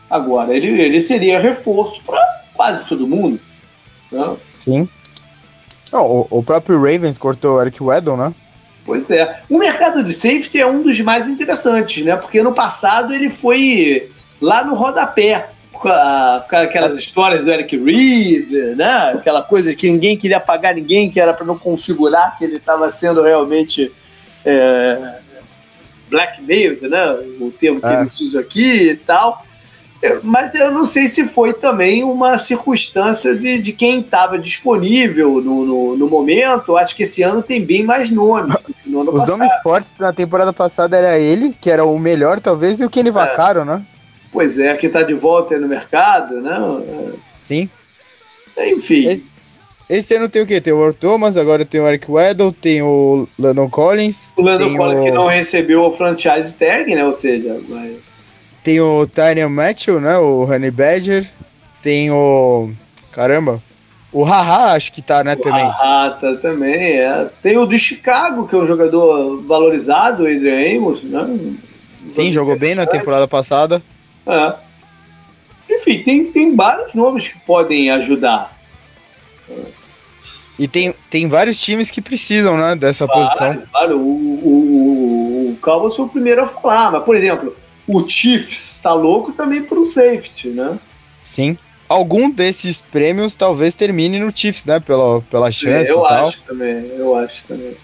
Agora, 0.09 0.55
ele, 0.55 0.81
ele 0.81 1.01
seria 1.01 1.41
reforço 1.41 2.03
para 2.05 2.21
quase 2.55 2.85
todo 2.85 3.07
mundo. 3.07 3.39
Né? 4.11 4.37
Sim. 4.55 4.89
Oh, 5.93 6.27
o, 6.31 6.43
próprio 6.43 6.79
Ravens 6.79 7.19
cortou 7.19 7.57
o 7.57 7.61
Eric 7.61 7.83
Weddle, 7.83 8.17
né? 8.17 8.35
Pois 8.85 9.11
é. 9.11 9.43
O 9.49 9.59
mercado 9.59 10.03
de 10.03 10.13
safety 10.13 10.61
é 10.61 10.67
um 10.67 10.83
dos 10.83 11.01
mais 11.01 11.29
interessantes, 11.29 12.05
né? 12.05 12.17
Porque 12.17 12.43
no 12.43 12.55
passado 12.55 13.13
ele 13.13 13.29
foi 13.29 14.11
lá 14.41 14.65
no 14.65 14.75
rodapé. 14.75 15.51
Com, 15.71 15.89
a, 15.89 16.45
com 16.51 16.57
aquelas 16.57 16.99
histórias 16.99 17.45
do 17.45 17.53
Eric 17.53 17.77
Reed, 17.77 18.51
né? 18.77 19.13
Aquela 19.15 19.43
coisa 19.43 19.73
que 19.77 19.89
ninguém 19.89 20.17
queria 20.17 20.41
pagar 20.41 20.75
ninguém, 20.75 21.09
que 21.09 21.21
era 21.21 21.33
para 21.33 21.47
não 21.47 21.57
configurar 21.57 22.37
que 22.37 22.45
ele 22.45 22.55
estava 22.55 22.91
sendo 22.91 23.23
realmente 23.23 23.93
é, 24.45 25.19
blackmailed, 26.11 26.89
né? 26.89 27.13
O 27.41 27.53
termo 27.53 27.81
que 27.81 27.87
é. 27.87 28.01
ele 28.01 28.11
usa 28.21 28.41
aqui 28.41 28.91
e 28.91 28.97
tal. 28.97 29.45
Mas 30.23 30.55
eu 30.55 30.71
não 30.71 30.87
sei 30.87 31.09
se 31.09 31.27
foi 31.27 31.53
também 31.53 32.05
uma 32.05 32.39
circunstância 32.39 33.35
de, 33.35 33.59
de 33.61 33.73
quem 33.73 34.01
estava 34.01 34.39
disponível 34.39 35.41
no, 35.41 35.67
no, 35.67 35.97
no, 35.97 36.09
momento. 36.09 36.77
Acho 36.77 36.95
que 36.95 37.03
esse 37.03 37.23
ano 37.23 37.43
tem 37.43 37.65
bem 37.65 37.83
mais 37.83 38.09
nomes. 38.09 38.57
No 38.87 39.01
Os 39.01 39.13
passado. 39.13 39.39
nomes 39.39 39.53
fortes 39.61 39.99
na 39.99 40.13
temporada 40.13 40.53
passada 40.53 40.97
era 40.97 41.19
ele, 41.19 41.55
que 41.61 41.69
era 41.69 41.85
o 41.85 41.99
melhor, 41.99 42.39
talvez, 42.39 42.81
e 42.81 42.85
o 42.85 42.91
Kenny 42.91 43.09
é. 43.09 43.13
Vaccaro, 43.13 43.65
né? 43.65 43.83
Pois 44.33 44.59
é, 44.59 44.77
que 44.77 44.87
está 44.87 45.03
de 45.03 45.15
volta 45.15 45.55
aí 45.55 45.61
no 45.61 45.69
mercado, 45.69 46.41
né? 46.41 46.59
Sim. 47.35 47.69
Enfim. 48.57 49.23
Esse 49.89 50.15
ano 50.17 50.29
tem 50.29 50.43
o 50.43 50.47
quê? 50.47 50.61
Tem 50.61 50.73
o 50.73 50.83
Earl 50.83 50.93
Thomas, 50.93 51.37
agora 51.37 51.65
tem 51.65 51.81
o 51.81 51.89
Eric 51.89 52.11
Weddle, 52.11 52.53
tem 52.53 52.83
o 52.83 53.27
Landon 53.39 53.71
Collins. 53.71 54.35
O 54.37 54.43
Landon 54.43 54.77
Collins 54.77 55.01
o... 55.01 55.03
que 55.03 55.11
não 55.11 55.27
recebeu 55.27 55.83
o 55.83 55.93
franchise 55.93 56.55
tag, 56.57 56.95
né? 56.95 57.05
Ou 57.05 57.13
seja, 57.13 57.59
vai... 57.69 57.97
tem 58.63 58.81
o 58.81 59.07
Tyrion 59.07 59.49
Matthew, 59.49 59.99
né? 60.01 60.19
O 60.19 60.45
Honey 60.45 60.71
Badger. 60.71 61.27
Tem 61.81 62.11
o. 62.11 62.71
Caramba. 63.13 63.63
O 64.13 64.25
Haha, 64.25 64.73
acho 64.73 64.93
que 64.93 65.03
tá, 65.03 65.23
né, 65.23 65.35
o 65.35 65.43
também. 65.43 65.65
Haha 65.65 66.11
tá 66.11 66.35
também, 66.35 66.99
é. 66.99 67.29
Tem 67.43 67.59
o 67.59 67.67
de 67.67 67.79
Chicago, 67.79 68.49
que 68.49 68.55
é 68.55 68.59
um 68.59 68.67
jogador 68.67 69.43
valorizado, 69.43 70.25
o 70.25 70.27
Adrian 70.27 70.79
Amos, 70.79 71.03
né? 71.03 71.39
Sim, 72.15 72.33
jogou 72.33 72.57
bem 72.59 72.75
na 72.75 72.87
temporada 72.87 73.29
passada. 73.29 73.83
É. 74.29 74.55
Enfim, 75.71 76.03
tem, 76.03 76.25
tem 76.33 76.57
vários 76.57 76.95
nomes 76.95 77.29
que 77.29 77.39
podem 77.41 77.91
ajudar. 77.91 78.57
E 80.59 80.67
tem, 80.67 80.95
tem 81.09 81.29
vários 81.29 81.61
times 81.61 81.91
que 81.91 82.03
precisam, 82.03 82.57
né, 82.57 82.75
dessa 82.75 83.07
claro, 83.07 83.23
posição. 83.23 83.63
Claro, 83.71 83.99
o, 83.99 84.11
o, 84.45 85.51
o 85.51 85.57
Cowboys 85.63 85.95
foi 85.95 86.05
o 86.05 86.09
primeiro 86.09 86.43
a 86.43 86.47
falar, 86.47 86.91
mas, 86.91 87.05
por 87.05 87.15
exemplo, 87.15 87.57
o 87.87 88.07
Chiefs 88.07 88.77
está 88.77 88.93
louco 88.93 89.33
também 89.33 89.63
por 89.63 89.79
um 89.79 89.87
safety, 89.87 90.49
né? 90.49 90.79
Sim. 91.23 91.57
Algum 91.89 92.29
desses 92.29 92.79
prêmios 92.79 93.35
talvez 93.35 93.75
termine 93.75 94.19
no 94.19 94.37
Chiefs, 94.37 94.65
né? 94.65 94.81
Pela, 94.81 95.23
pela 95.23 95.51
Sim, 95.51 95.67
chance. 95.67 95.89
Eu 95.89 96.05
acho 96.05 96.43
também, 96.43 96.87
eu 96.99 97.15
acho 97.15 97.45
também. 97.45 97.75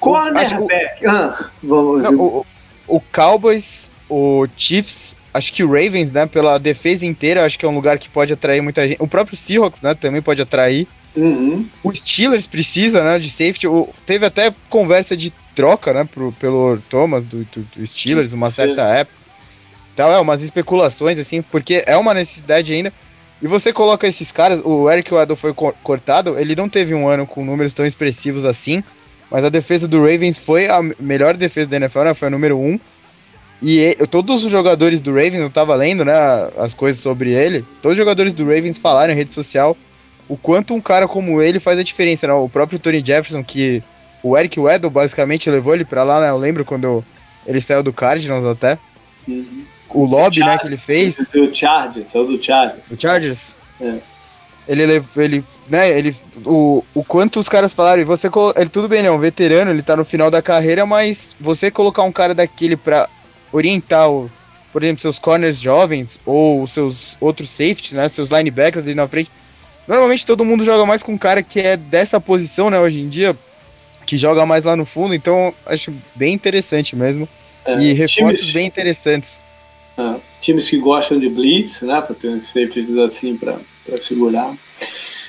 Cornerback. 0.00 1.04
Ah, 1.06 1.50
vamos 1.62 2.02
Não, 2.04 2.14
o, 2.14 2.46
o 2.86 3.00
Cowboys, 3.00 3.85
o 4.08 4.46
Chiefs, 4.56 5.16
acho 5.32 5.52
que 5.52 5.62
o 5.62 5.68
Ravens, 5.68 6.12
né? 6.12 6.26
Pela 6.26 6.58
defesa 6.58 7.04
inteira, 7.04 7.44
acho 7.44 7.58
que 7.58 7.64
é 7.64 7.68
um 7.68 7.74
lugar 7.74 7.98
que 7.98 8.08
pode 8.08 8.32
atrair 8.32 8.60
muita 8.62 8.86
gente. 8.86 9.02
O 9.02 9.06
próprio 9.06 9.36
Seahawks, 9.36 9.80
né? 9.80 9.94
Também 9.94 10.22
pode 10.22 10.40
atrair. 10.40 10.86
Uhum. 11.14 11.66
O 11.82 11.94
Steelers 11.94 12.46
precisa, 12.46 13.02
né? 13.02 13.18
De 13.18 13.30
safety. 13.30 13.66
O, 13.66 13.88
teve 14.04 14.26
até 14.26 14.54
conversa 14.68 15.16
de 15.16 15.32
troca, 15.54 15.92
né? 15.92 16.04
Pro, 16.04 16.32
pelo 16.32 16.78
Thomas 16.90 17.24
do, 17.24 17.44
do, 17.44 17.60
do 17.76 17.86
Steelers, 17.86 18.32
uma 18.32 18.50
certa 18.50 18.84
Sim. 18.84 18.98
época. 18.98 19.16
Então, 19.94 20.12
é 20.12 20.20
umas 20.20 20.42
especulações, 20.42 21.18
assim, 21.18 21.40
porque 21.40 21.82
é 21.86 21.96
uma 21.96 22.12
necessidade 22.12 22.72
ainda. 22.72 22.92
E 23.40 23.46
você 23.46 23.72
coloca 23.72 24.06
esses 24.06 24.30
caras, 24.32 24.60
o 24.64 24.90
Eric 24.90 25.12
Weddle 25.12 25.36
foi 25.36 25.54
cortado, 25.54 26.38
ele 26.38 26.56
não 26.56 26.68
teve 26.68 26.94
um 26.94 27.08
ano 27.08 27.26
com 27.26 27.44
números 27.44 27.74
tão 27.74 27.86
expressivos 27.86 28.44
assim, 28.44 28.82
mas 29.30 29.44
a 29.44 29.48
defesa 29.48 29.86
do 29.86 30.00
Ravens 30.00 30.38
foi 30.38 30.68
a 30.68 30.80
melhor 30.98 31.34
defesa 31.34 31.68
da 31.68 31.76
NFL, 31.76 32.00
né? 32.00 32.14
Foi 32.14 32.28
a 32.28 32.30
número 32.30 32.58
1. 32.58 32.66
Um. 32.66 32.80
E 33.62 33.78
ele, 33.78 34.06
todos 34.06 34.44
os 34.44 34.50
jogadores 34.50 35.00
do 35.00 35.10
Ravens, 35.10 35.36
eu 35.36 35.50
tava 35.50 35.74
lendo, 35.74 36.04
né, 36.04 36.12
as 36.58 36.74
coisas 36.74 37.02
sobre 37.02 37.32
ele, 37.32 37.64
todos 37.80 37.94
os 37.94 37.98
jogadores 37.98 38.32
do 38.34 38.44
Ravens 38.44 38.78
falaram 38.78 39.12
em 39.12 39.16
rede 39.16 39.34
social 39.34 39.76
o 40.28 40.36
quanto 40.36 40.74
um 40.74 40.80
cara 40.80 41.06
como 41.06 41.40
ele 41.40 41.60
faz 41.60 41.78
a 41.78 41.82
diferença, 41.82 42.26
né? 42.26 42.32
O 42.32 42.48
próprio 42.48 42.78
Tony 42.78 42.98
Jefferson, 43.04 43.44
que 43.44 43.82
o 44.22 44.36
Eric 44.36 44.58
Weddle 44.58 44.90
basicamente 44.90 45.48
levou 45.48 45.74
ele 45.74 45.84
para 45.84 46.02
lá, 46.02 46.20
né? 46.20 46.30
Eu 46.30 46.38
lembro 46.38 46.64
quando 46.64 47.04
ele 47.46 47.60
saiu 47.60 47.82
do 47.82 47.92
Cardinals 47.92 48.44
até. 48.44 48.78
Uhum. 49.26 49.64
O 49.90 50.04
lobby, 50.04 50.40
né, 50.40 50.58
que 50.58 50.66
ele 50.66 50.76
fez. 50.76 51.14
Do 51.32 51.54
Chargers, 51.54 52.08
saiu 52.08 52.26
do 52.26 52.42
Chargers. 52.42 52.82
Do 52.90 53.00
Chargers? 53.00 53.38
É. 53.80 53.98
Ele, 54.68 55.00
ele, 55.16 55.44
né, 55.68 55.96
ele, 55.96 56.16
o, 56.44 56.84
o 56.92 57.04
quanto 57.04 57.38
os 57.38 57.48
caras 57.48 57.72
falaram, 57.72 58.02
e 58.02 58.04
você, 58.04 58.28
ele, 58.56 58.68
tudo 58.68 58.88
bem, 58.88 59.00
né, 59.00 59.10
um 59.12 59.18
veterano, 59.18 59.70
ele 59.70 59.82
tá 59.82 59.94
no 59.94 60.04
final 60.04 60.28
da 60.28 60.42
carreira, 60.42 60.84
mas 60.84 61.36
você 61.38 61.70
colocar 61.70 62.02
um 62.02 62.10
cara 62.10 62.34
daquele 62.34 62.76
pra 62.76 63.08
orientar, 63.56 64.10
o, 64.10 64.30
por 64.72 64.82
exemplo, 64.82 65.00
seus 65.00 65.18
corners 65.18 65.58
jovens, 65.58 66.18
ou 66.24 66.66
seus 66.66 67.16
outros 67.20 67.50
safeties, 67.50 67.92
né, 67.92 68.08
seus 68.08 68.30
linebackers 68.30 68.84
ali 68.84 68.94
na 68.94 69.08
frente, 69.08 69.30
normalmente 69.86 70.26
todo 70.26 70.44
mundo 70.44 70.64
joga 70.64 70.84
mais 70.84 71.02
com 71.02 71.12
um 71.12 71.18
cara 71.18 71.42
que 71.42 71.60
é 71.60 71.76
dessa 71.76 72.20
posição, 72.20 72.70
né, 72.70 72.78
hoje 72.78 73.00
em 73.00 73.08
dia, 73.08 73.36
que 74.04 74.16
joga 74.16 74.46
mais 74.46 74.64
lá 74.64 74.76
no 74.76 74.84
fundo, 74.84 75.14
então 75.14 75.52
acho 75.64 75.92
bem 76.14 76.34
interessante 76.34 76.94
mesmo, 76.94 77.28
é, 77.64 77.74
e 77.80 77.92
reforços 77.92 78.40
times, 78.40 78.52
bem 78.52 78.66
interessantes. 78.66 79.38
É, 79.98 80.14
times 80.40 80.68
que 80.68 80.78
gostam 80.78 81.18
de 81.18 81.28
blitz, 81.28 81.82
né, 81.82 82.00
para 82.00 82.14
ter 82.14 82.28
uns 82.28 82.46
safeties 82.46 82.96
assim 82.98 83.36
para 83.36 83.56
para 83.86 83.96
segurar. 83.96 84.52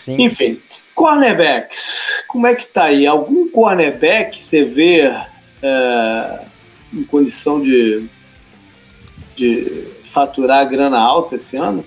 Sim. 0.04 0.16
Enfim, 0.20 0.60
cornerbacks, 0.96 2.24
como 2.28 2.48
é 2.48 2.56
que 2.56 2.66
tá 2.66 2.86
aí? 2.86 3.06
Algum 3.06 3.48
cornerback 3.50 4.42
você 4.42 4.64
vê 4.66 5.02
é, 5.62 6.42
em 6.94 7.04
condição 7.04 7.62
de, 7.62 8.08
de 9.38 9.84
faturar 10.04 10.68
grana 10.68 11.00
alta 11.00 11.36
esse 11.36 11.56
ano? 11.56 11.86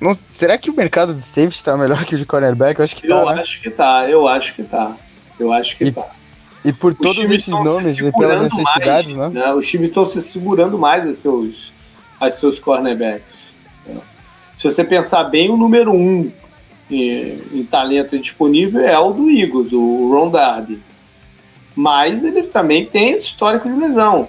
Não, 0.00 0.16
será 0.32 0.56
que 0.56 0.70
o 0.70 0.74
mercado 0.74 1.12
de 1.14 1.22
safety 1.22 1.56
está 1.56 1.76
melhor 1.76 2.04
que 2.04 2.14
o 2.14 2.18
de 2.18 2.24
cornerback? 2.24 2.78
Eu 2.78 2.84
acho 2.84 2.96
que 2.96 3.06
eu 3.06 3.10
tá. 3.10 3.16
Eu 3.20 3.34
né? 3.34 3.42
acho 3.42 3.60
que 3.60 3.70
tá, 3.70 4.08
eu 4.08 4.28
acho 4.28 4.54
que 4.54 4.62
tá. 4.62 4.96
Eu 5.38 5.52
acho 5.52 5.76
que 5.76 5.84
e, 5.84 5.92
tá. 5.92 6.06
E 6.64 6.72
por 6.72 6.92
Os 6.92 6.98
todos 6.98 7.30
esses 7.30 7.48
nomes 7.48 7.98
e 7.98 8.12
pelas 8.12 8.42
necessidades, 8.42 9.14
mais, 9.14 9.32
né? 9.32 9.40
né? 9.40 9.52
Os 9.52 9.68
times 9.68 9.88
estão 9.88 10.06
se 10.06 10.22
segurando 10.22 10.78
mais 10.78 11.08
a 11.08 11.12
seus, 11.12 11.72
a 12.20 12.30
seus 12.30 12.58
cornerbacks. 12.58 13.48
Se 14.56 14.64
você 14.70 14.84
pensar 14.84 15.24
bem, 15.24 15.50
o 15.50 15.56
número 15.56 15.92
um 15.92 16.30
em, 16.90 17.40
em 17.52 17.64
talento 17.64 18.18
disponível 18.18 18.86
é 18.86 18.98
o 18.98 19.12
do 19.12 19.28
Eagles, 19.30 19.72
o 19.72 20.10
Ron 20.12 20.30
Darby. 20.30 20.80
Mas 21.74 22.22
ele 22.22 22.42
também 22.44 22.86
tem 22.86 23.10
esse 23.10 23.26
histórico 23.26 23.68
de 23.68 23.74
lesão. 23.74 24.28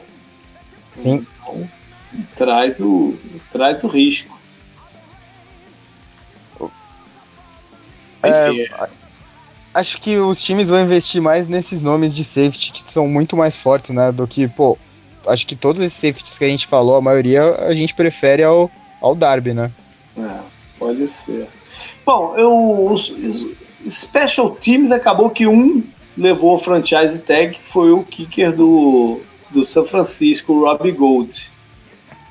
Sim. 0.96 1.26
Então, 1.42 1.70
traz 2.36 2.80
o, 2.80 3.18
traz 3.52 3.84
o 3.84 3.88
risco. 3.88 4.40
É, 8.24 8.90
acho 9.74 10.02
que 10.02 10.18
os 10.18 10.44
times 10.44 10.70
vão 10.70 10.82
investir 10.82 11.22
mais 11.22 11.48
nesses 11.48 11.84
nomes 11.84 12.16
de 12.16 12.24
safety 12.24 12.72
que 12.72 12.92
são 12.92 13.08
muito 13.08 13.38
mais 13.38 13.58
fortes, 13.58 13.92
né? 13.92 14.12
Do 14.12 14.26
que, 14.26 14.48
pô, 14.48 14.78
acho 15.28 15.46
que 15.46 15.56
todos 15.56 15.82
esses 15.82 15.94
safeties 15.94 16.38
que 16.38 16.46
a 16.46 16.48
gente 16.48 16.66
falou, 16.66 16.96
a 16.96 17.02
maioria 17.02 17.44
a 17.44 17.74
gente 17.74 17.94
prefere 17.94 18.42
ao, 18.42 18.72
ao 19.00 19.14
Darby, 19.14 19.54
né? 19.54 19.72
É, 20.18 20.40
pode 20.80 21.08
ser. 21.08 21.48
Bom, 22.04 22.36
eu, 22.36 22.88
os, 22.92 23.14
Special 23.88 24.52
Teams 24.56 24.92
acabou 24.92 25.30
que 25.30 25.46
um 25.46 25.84
levou 26.18 26.56
o 26.56 26.58
franchise 26.58 27.22
tag, 27.22 27.58
foi 27.62 27.92
o 27.92 28.04
kicker 28.04 28.56
do, 28.56 29.22
do 29.50 29.64
São 29.64 29.84
Francisco, 29.84 30.66
Robbie 30.66 30.92
Gold. 30.92 31.50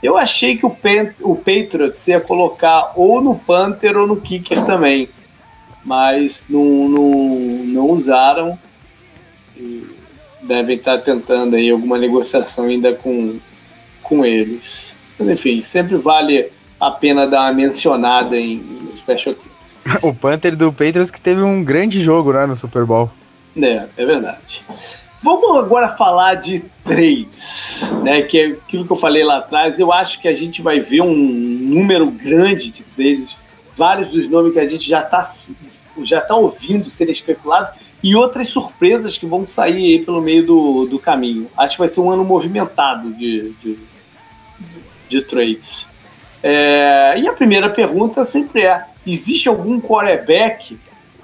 Eu 0.03 0.17
achei 0.17 0.57
que 0.57 0.67
o, 0.67 0.77
o 1.23 1.37
Patriots 1.37 2.07
ia 2.09 2.21
colocar 2.21 2.93
ou 2.95 3.23
no 3.23 3.37
Panther 3.37 3.97
ou 3.97 4.07
no 4.07 4.21
kicker 4.21 4.65
também, 4.65 5.09
mas 5.85 6.47
não, 6.49 6.89
não, 6.89 7.09
não 7.65 7.91
usaram. 7.91 8.59
E 9.57 9.87
devem 10.43 10.77
estar 10.77 10.99
tentando 10.99 11.57
aí 11.57 11.71
alguma 11.71 11.99
negociação 11.99 12.67
ainda 12.67 12.93
com, 12.93 13.39
com 14.03 14.25
eles. 14.25 14.95
Mas 15.19 15.29
enfim, 15.29 15.63
sempre 15.65 15.97
vale 15.97 16.51
a 16.79 16.91
pena 16.91 17.27
dar 17.27 17.43
uma 17.43 17.53
mencionada 17.53 18.37
em, 18.37 18.63
Special 18.93 19.35
Teams. 19.35 19.79
o 20.03 20.15
Panther 20.15 20.57
do 20.57 20.73
Patriots 20.73 21.11
que 21.11 21.21
teve 21.21 21.43
um 21.43 21.65
grande 21.65 22.01
jogo 22.01 22.33
né, 22.33 22.47
no 22.47 22.55
Super 22.55 22.85
Bowl. 22.85 23.11
É, 23.57 23.87
é 23.97 24.07
verdade. 24.07 24.63
Vamos 25.25 25.57
agora 25.57 25.89
falar 25.89 26.35
de 26.35 26.63
trades, 26.85 27.91
né? 28.03 28.21
Que 28.21 28.39
é 28.39 28.47
aquilo 28.49 28.85
que 28.85 28.93
eu 28.93 28.97
falei 28.97 29.25
lá 29.25 29.39
atrás. 29.39 29.81
Eu 29.81 29.91
acho 29.91 30.21
que 30.21 30.29
a 30.29 30.35
gente 30.35 30.61
vai 30.61 30.81
ver 30.81 31.01
um 31.01 31.15
número 31.15 32.11
grande 32.11 32.71
de 32.71 32.83
trades, 32.83 33.35
vários 33.75 34.09
dos 34.09 34.29
nomes 34.29 34.53
que 34.53 34.59
a 34.59 34.69
gente 34.69 34.87
já 34.87 35.01
está 35.01 35.23
já 36.03 36.21
tá 36.21 36.37
ouvindo 36.37 36.91
serem 36.91 37.13
especulados 37.13 37.71
e 38.03 38.15
outras 38.15 38.49
surpresas 38.49 39.17
que 39.17 39.25
vão 39.25 39.47
sair 39.47 39.95
aí 39.95 40.05
pelo 40.05 40.21
meio 40.21 40.45
do, 40.45 40.85
do 40.85 40.99
caminho. 40.99 41.51
Acho 41.57 41.77
que 41.77 41.79
vai 41.79 41.89
ser 41.89 42.01
um 42.01 42.11
ano 42.11 42.23
movimentado 42.23 43.11
de, 43.15 43.51
de, 43.63 43.79
de 45.09 45.23
trades. 45.23 45.87
É, 46.43 47.15
e 47.17 47.27
a 47.27 47.33
primeira 47.33 47.71
pergunta 47.71 48.25
sempre 48.25 48.67
é: 48.67 48.85
existe 49.07 49.49
algum 49.49 49.81
quarterback 49.81 50.79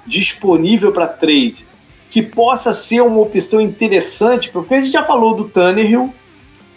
disponível 0.07 0.91
para 0.91 1.05
trade 1.05 1.69
que 2.11 2.21
possa 2.21 2.73
ser 2.73 3.01
uma 3.01 3.21
opção 3.21 3.61
interessante? 3.61 4.51
Porque 4.51 4.75
a 4.75 4.81
gente 4.81 4.91
já 4.91 5.01
falou 5.01 5.33
do 5.33 5.47
Tannehill, 5.47 6.13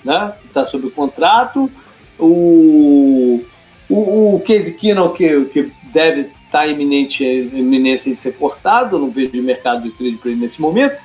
né, 0.05 0.33
que 0.41 0.47
está 0.47 0.65
sob 0.65 0.89
contrato, 0.93 1.69
o, 2.17 3.43
o, 3.91 4.37
o 4.37 4.41
Casey 4.47 4.75
Keenum, 4.75 5.09
que, 5.09 5.45
que 5.47 5.73
deve 5.93 6.21
estar 6.21 6.33
tá 6.51 6.67
iminente, 6.69 7.25
iminência 7.25 8.13
de 8.13 8.19
ser 8.19 8.35
cortado, 8.35 8.97
não 8.97 9.11
vejo 9.11 9.43
mercado 9.43 9.83
de 9.83 9.91
trade 9.91 10.17
para 10.19 10.31
ele 10.31 10.41
nesse 10.41 10.61
momento, 10.61 10.97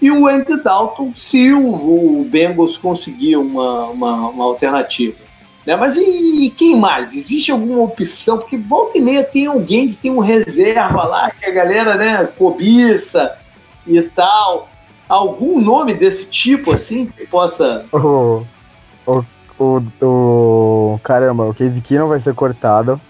e 0.00 0.10
o 0.10 0.26
Andy 0.26 0.62
Dalton, 0.62 1.12
se 1.14 1.52
o, 1.52 1.68
o 1.68 2.24
Bengals 2.24 2.78
conseguir 2.78 3.36
uma, 3.36 3.88
uma, 3.88 4.28
uma 4.30 4.44
alternativa. 4.44 5.14
Né? 5.66 5.76
Mas 5.76 5.96
e, 5.96 6.46
e, 6.46 6.50
quem 6.50 6.74
mais? 6.74 7.14
Existe 7.14 7.52
alguma 7.52 7.82
opção? 7.82 8.38
Porque 8.38 8.56
volta 8.56 8.96
e 8.96 9.00
meia 9.02 9.22
tem 9.22 9.44
alguém 9.44 9.88
que 9.88 9.96
tem 9.96 10.10
um 10.10 10.20
reserva 10.20 11.04
lá, 11.04 11.30
que 11.30 11.44
a 11.44 11.50
galera 11.50 11.96
né, 11.96 12.28
cobiça 12.38 13.43
e 13.86 14.02
tal. 14.02 14.68
Algum 15.08 15.60
nome 15.60 15.94
desse 15.94 16.26
tipo 16.26 16.72
assim 16.72 17.06
que 17.06 17.26
possa. 17.26 17.84
O, 17.92 18.42
o, 19.06 19.24
o, 19.58 19.82
o 20.02 21.00
caramba, 21.02 21.44
o 21.44 21.54
Case 21.54 21.82
não 21.98 22.08
vai 22.08 22.20
ser 22.20 22.34
cortado. 22.34 23.00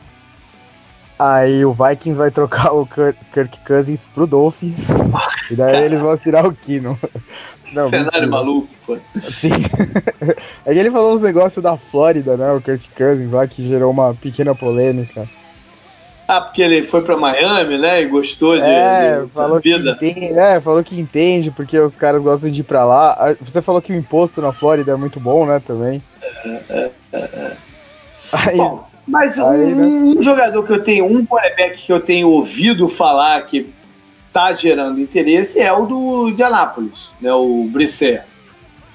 Aí 1.17 1.65
o 1.65 1.73
Vikings 1.73 2.19
vai 2.19 2.31
trocar 2.31 2.73
o 2.73 2.87
Kirk 2.87 3.61
Cousins 3.65 4.05
pro 4.13 4.27
Dolphins. 4.27 4.89
e 5.51 5.55
daí 5.55 5.69
Caramba. 5.71 5.87
eles 5.87 6.01
vão 6.01 6.17
tirar 6.17 6.45
o 6.45 6.53
Kino. 6.53 6.99
Não, 7.73 7.89
Cenário 7.89 8.05
mentira. 8.05 8.27
maluco, 8.27 8.69
pô. 8.85 8.99
Sim. 9.19 9.51
É 10.67 10.73
que 10.73 10.79
ele 10.79 10.91
falou 10.91 11.13
uns 11.13 11.21
negócios 11.21 11.63
da 11.63 11.77
Flórida, 11.77 12.37
né? 12.37 12.51
O 12.53 12.61
Kirk 12.61 12.91
Cousins 12.97 13.31
lá, 13.31 13.47
que 13.47 13.63
gerou 13.63 13.91
uma 13.91 14.15
pequena 14.15 14.55
polêmica. 14.55 15.29
Ah, 16.27 16.41
porque 16.41 16.63
ele 16.63 16.83
foi 16.83 17.03
para 17.03 17.17
Miami, 17.17 17.79
né? 17.79 18.03
E 18.03 18.07
gostou 18.07 18.57
de, 18.57 18.63
é, 18.63 19.21
de 19.21 19.29
falou 19.29 19.61
vida. 19.61 19.95
Que 19.97 20.07
entende, 20.07 20.39
é, 20.39 20.61
falou 20.61 20.83
que 20.83 20.99
entende, 20.99 21.51
porque 21.51 21.79
os 21.79 21.97
caras 21.97 22.23
gostam 22.23 22.51
de 22.51 22.61
ir 22.61 22.65
pra 22.65 22.85
lá. 22.85 23.17
Ah, 23.19 23.37
você 23.41 23.61
falou 23.61 23.83
que 23.83 23.93
o 23.93 23.97
imposto 23.97 24.41
na 24.41 24.53
Flórida 24.53 24.93
é 24.93 24.97
muito 24.97 25.21
bom, 25.21 25.45
né, 25.45 25.61
também. 25.65 26.03
É, 26.45 26.63
é, 26.71 26.91
é. 27.13 27.19
é. 27.19 27.57
Aí, 28.33 28.57
bom, 28.57 28.87
mas 29.07 29.39
aí, 29.39 29.75
um, 29.75 29.77
né? 29.77 30.17
um, 30.19 30.23
jogador 30.23 30.63
que 30.65 30.73
eu 30.73 30.83
tenho, 30.83 31.05
um 31.05 31.27
quarterback 31.27 31.77
que 31.77 31.93
eu 31.93 32.01
tenho 32.01 32.29
ouvido 32.29 32.89
falar 32.89 33.43
que 33.43 33.71
tá 34.33 34.53
gerando 34.53 35.01
interesse 35.01 35.61
é 35.61 35.73
o 35.73 35.85
do 35.87 36.31
de 36.31 36.43
Anápolis, 36.43 37.15
né? 37.21 37.33
O 37.33 37.69
Brisset. 37.71 38.23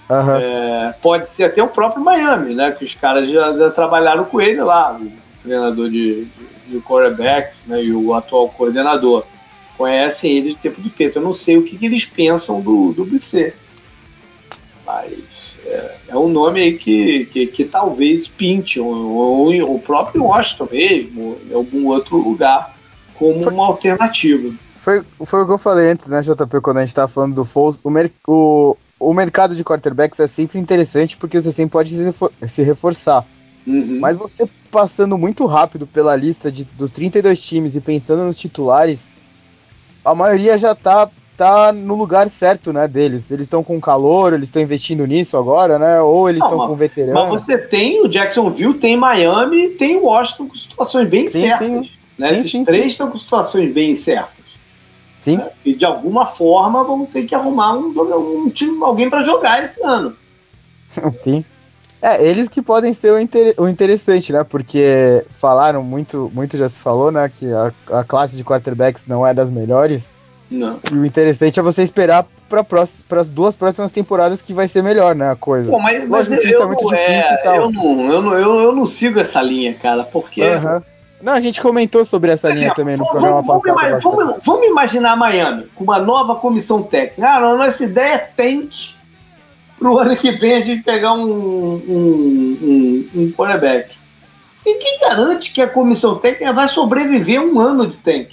Uhum. 0.10 0.36
É, 0.36 0.96
pode 1.02 1.28
ser 1.28 1.44
até 1.44 1.62
o 1.62 1.68
próprio 1.68 2.04
Miami, 2.04 2.56
né? 2.56 2.72
Que 2.72 2.84
os 2.84 2.96
caras 2.96 3.30
já, 3.30 3.56
já 3.56 3.70
trabalharam 3.70 4.26
com 4.26 4.42
ele 4.42 4.62
lá, 4.62 5.00
o 5.00 5.12
treinador 5.44 5.88
de, 5.90 6.26
de, 6.26 6.32
de 6.70 6.80
quarterbacks, 6.80 7.64
né? 7.66 7.84
E 7.84 7.92
o 7.92 8.14
atual 8.14 8.50
coordenador. 8.50 9.24
Conhecem 9.78 10.38
ele 10.38 10.50
de 10.50 10.56
tempo 10.56 10.82
de 10.82 10.90
peito. 10.90 11.20
Eu 11.20 11.24
não 11.24 11.32
sei 11.32 11.58
o 11.58 11.64
que, 11.64 11.78
que 11.78 11.86
eles 11.86 12.04
pensam 12.04 12.60
do, 12.60 12.92
do 12.92 13.06
BC. 13.06 13.54
Mas 14.86 15.58
é, 15.66 15.96
é, 16.10 16.18
um 16.18 16.28
nome 16.28 16.62
aí 16.62 16.78
que, 16.78 17.26
que, 17.28 17.48
que 17.48 17.64
talvez 17.64 18.28
pinte, 18.28 18.80
ou, 18.80 19.50
o 19.50 19.80
próprio 19.80 20.24
Washington 20.24 20.68
mesmo, 20.72 21.38
em 21.50 21.54
algum 21.54 21.88
outro 21.88 22.18
lugar, 22.18 22.76
como 23.14 23.42
foi, 23.42 23.54
uma 23.54 23.68
alternativa. 23.68 24.52
Foi, 24.76 25.04
foi 25.24 25.44
o 25.44 25.46
que 25.46 25.52
eu 25.52 25.58
falei 25.58 25.92
antes, 25.92 26.08
né, 26.08 26.22
JP, 26.22 26.60
quando 26.62 26.78
a 26.78 26.80
gente 26.82 26.90
estava 26.90 27.08
falando 27.08 27.36
do 27.36 27.46
Foles. 27.46 27.80
O, 27.84 27.92
o, 28.28 28.78
o 29.00 29.14
mercado 29.14 29.56
de 29.56 29.64
quarterbacks 29.64 30.20
é 30.20 30.28
sempre 30.28 30.58
interessante 30.58 31.18
porque 31.18 31.40
você 31.40 31.52
sempre 31.52 31.72
pode 31.72 31.94
se 32.48 32.64
reforçar. 32.64 33.26
Uhum. 33.66 34.00
Mas 34.00 34.18
você 34.18 34.48
passando 34.72 35.18
muito 35.18 35.46
rápido 35.46 35.86
pela 35.86 36.16
lista 36.16 36.52
de, 36.52 36.64
dos 36.64 36.92
32 36.92 37.42
times 37.44 37.76
e 37.76 37.82
pensando 37.82 38.24
nos 38.24 38.38
titulares, 38.38 39.10
a 40.04 40.16
maioria 40.16 40.58
já 40.58 40.74
tá, 40.74 41.10
tá 41.36 41.72
no 41.72 41.96
lugar 41.96 42.30
certo, 42.30 42.72
né, 42.72 42.88
deles. 42.88 43.32
Eles 43.32 43.46
estão 43.46 43.64
com 43.64 43.80
calor, 43.80 44.34
eles 44.34 44.48
estão 44.48 44.62
investindo 44.62 45.06
nisso 45.06 45.38
agora, 45.38 45.78
né? 45.78 46.02
Ou 46.02 46.30
eles 46.30 46.44
estão 46.44 46.68
com 46.68 46.76
veterano. 46.76 47.14
Mas 47.14 47.30
você 47.30 47.58
tem 47.58 48.02
o 48.04 48.08
Jacksonville, 48.08 48.74
tem 48.76 48.98
Miami, 48.98 49.70
tem 49.70 49.98
o 49.98 50.06
Washington 50.06 50.48
com 50.48 50.56
situações 50.56 51.08
bem 51.08 51.30
sim, 51.30 51.40
certas. 51.40 51.88
Sim. 51.88 51.94
Né? 52.18 52.34
Sim, 52.34 52.46
Esses 52.46 52.66
três 52.66 52.86
estão 52.88 53.10
com 53.10 53.18
situações 53.18 53.74
bem 53.74 53.96
certas. 53.96 54.46
Sim. 55.22 55.38
Né? 55.38 55.50
E 55.66 55.74
de 55.74 55.86
alguma 55.86 56.26
forma 56.26 56.84
vão 56.84 57.06
ter 57.06 57.26
que 57.26 57.36
arrumar 57.36 57.74
um, 57.74 58.46
um 58.46 58.50
time, 58.50 58.84
alguém 58.84 59.10
para 59.10 59.22
jogar 59.22 59.64
esse 59.64 59.84
ano. 59.84 60.16
Sim. 61.14 61.44
É, 62.02 62.26
eles 62.26 62.48
que 62.48 62.62
podem 62.62 62.94
ser 62.94 63.12
o, 63.12 63.20
inter, 63.20 63.54
o, 63.58 63.68
interessante, 63.68 64.32
né? 64.32 64.44
Porque 64.44 65.26
falaram 65.30 65.84
muito, 65.84 66.32
muito 66.34 66.58
já 66.58 66.70
se 66.70 66.80
falou, 66.80 67.12
né? 67.12 67.30
Que 67.34 67.52
a, 67.52 67.74
a 67.92 68.04
classe 68.04 68.38
de 68.38 68.44
quarterbacks 68.44 69.06
não 69.06 69.26
é 69.28 69.34
das 69.34 69.50
melhores. 69.50 70.12
Não. 70.50 70.80
E 70.92 70.96
o 70.96 71.06
interessante 71.06 71.60
é 71.60 71.64
você 71.64 71.84
esperar 71.84 72.26
para 72.48 73.20
as 73.20 73.30
duas 73.30 73.56
próximas 73.56 73.92
temporadas 73.92 74.42
que 74.42 74.54
vai 74.54 74.68
ser 74.68 74.82
melhor, 74.82 75.14
né? 75.14 75.30
A 75.32 75.36
coisa. 75.36 75.70
Pô, 75.70 75.80
mas, 75.80 76.08
mas 76.08 76.32
eu, 76.32 76.64
é 76.64 76.66
muito 76.66 76.86
difícil 76.86 76.98
é, 76.98 77.34
e 77.34 77.38
tal. 77.44 77.56
Eu 77.56 77.72
não, 77.72 78.12
eu, 78.12 78.22
não, 78.22 78.34
eu, 78.34 78.60
eu 78.60 78.76
não 78.76 78.86
sigo 78.86 79.20
essa 79.20 79.42
linha, 79.42 79.74
cara, 79.74 80.04
porque. 80.04 80.42
Uhum. 80.42 80.82
Não, 81.22 81.34
a 81.34 81.42
gente 81.42 81.62
comentou 81.62 82.06
sobre 82.06 82.32
essa 82.32 82.50
linha 82.50 82.74
também 82.74 82.96
no 82.96 83.04
vamos, 83.04 83.22
programa 83.22 83.42
vamos, 83.42 83.64
passado. 83.64 84.02
Vamos, 84.02 84.36
vamos, 84.46 84.68
imaginar 84.68 85.18
Miami 85.18 85.66
com 85.76 85.84
uma 85.84 86.00
nova 86.00 86.36
comissão 86.36 86.82
técnica. 86.82 87.30
Ah, 87.30 87.42
nossa 87.42 87.84
ideia 87.84 88.14
é 88.14 88.18
tank 88.20 88.98
para 89.80 89.92
o 89.92 89.98
ano 89.98 90.16
que 90.16 90.32
vem 90.34 90.56
a 90.56 90.60
gente 90.60 90.84
pegar 90.84 91.14
um, 91.14 91.24
um, 91.24 92.58
um, 92.62 93.10
um 93.16 93.32
quarterback. 93.32 93.96
E 94.66 94.76
quem 94.76 95.00
garante 95.00 95.52
que 95.52 95.62
a 95.62 95.68
comissão 95.68 96.16
técnica 96.16 96.52
vai 96.52 96.68
sobreviver 96.68 97.42
um 97.42 97.60
ano 97.60 97.88
de 97.88 97.98
tank? 97.98 98.30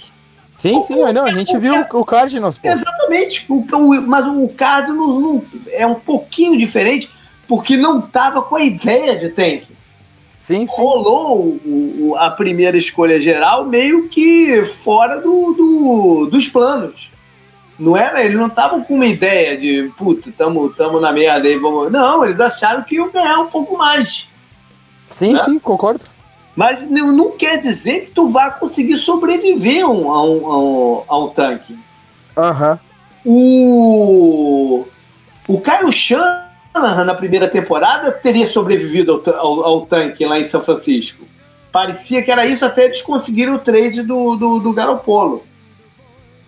Sim, 0.57 0.81
sim, 0.81 0.95
não, 1.13 1.25
a 1.25 1.31
gente 1.31 1.57
viu 1.57 1.85
o 1.93 2.03
Cardinals. 2.03 2.57
Pô. 2.57 2.67
Exatamente, 2.67 3.45
o, 3.47 3.59
o, 3.59 4.01
mas 4.01 4.25
o 4.25 4.49
Cardinals 4.49 5.21
não, 5.21 5.43
é 5.71 5.87
um 5.87 5.95
pouquinho 5.95 6.57
diferente 6.57 7.09
porque 7.47 7.77
não 7.77 7.99
estava 7.99 8.41
com 8.41 8.55
a 8.55 8.63
ideia 8.63 9.15
de 9.15 9.29
tank. 9.29 9.63
Sim, 10.35 10.67
sim. 10.67 10.73
rolou 10.75 12.15
a 12.17 12.29
primeira 12.29 12.77
escolha 12.77 13.19
geral 13.19 13.65
meio 13.65 14.09
que 14.09 14.63
fora 14.65 15.19
do, 15.19 15.53
do, 15.53 16.29
dos 16.29 16.47
planos. 16.47 17.09
Não 17.79 17.95
era, 17.95 18.23
eles 18.23 18.37
não 18.37 18.47
estavam 18.47 18.83
com 18.83 18.95
uma 18.95 19.05
ideia 19.05 19.57
de, 19.57 19.91
puta, 19.97 20.31
tamo, 20.35 20.69
tamo 20.69 20.99
na 20.99 21.11
merda 21.11 21.47
aí, 21.47 21.57
vamos. 21.57 21.91
Não, 21.91 22.25
eles 22.25 22.39
acharam 22.39 22.83
que 22.83 22.95
iam 22.95 23.11
ganhar 23.11 23.39
um 23.39 23.47
pouco 23.47 23.77
mais. 23.77 24.27
Sim, 25.09 25.33
né? 25.33 25.39
sim, 25.39 25.59
concordo. 25.59 26.03
Mas 26.55 26.87
não, 26.87 27.11
não, 27.11 27.31
quer 27.31 27.57
dizer 27.57 28.05
que 28.05 28.11
tu 28.11 28.29
vá 28.29 28.49
conseguir 28.49 28.97
sobreviver 28.97 29.85
a 29.85 29.89
um, 29.89 30.11
a 30.11 30.23
um, 30.23 30.51
a 30.51 30.59
um, 30.59 31.03
a 31.07 31.17
um 31.19 31.29
tanque. 31.29 31.77
Aham. 32.35 32.79
Uhum. 33.23 34.83
O. 34.83 34.87
O 35.47 35.61
Caio 35.61 35.91
Chan 35.93 36.47
Shanahan 36.77 37.05
na 37.05 37.15
primeira 37.15 37.47
temporada 37.47 38.11
teria 38.11 38.45
sobrevivido 38.45 39.23
ao, 39.25 39.35
ao, 39.35 39.65
ao, 39.65 39.85
tanque 39.85 40.25
lá 40.25 40.39
em 40.39 40.45
São 40.45 40.61
Francisco. 40.61 41.25
Parecia 41.71 42.21
que 42.21 42.31
era 42.31 42.45
isso 42.45 42.65
até 42.65 42.85
eles 42.85 43.01
conseguirem 43.01 43.53
o 43.53 43.59
trade 43.59 44.01
do, 44.03 44.35
do, 44.35 44.59
do 44.59 44.73
Garopolo. 44.73 45.43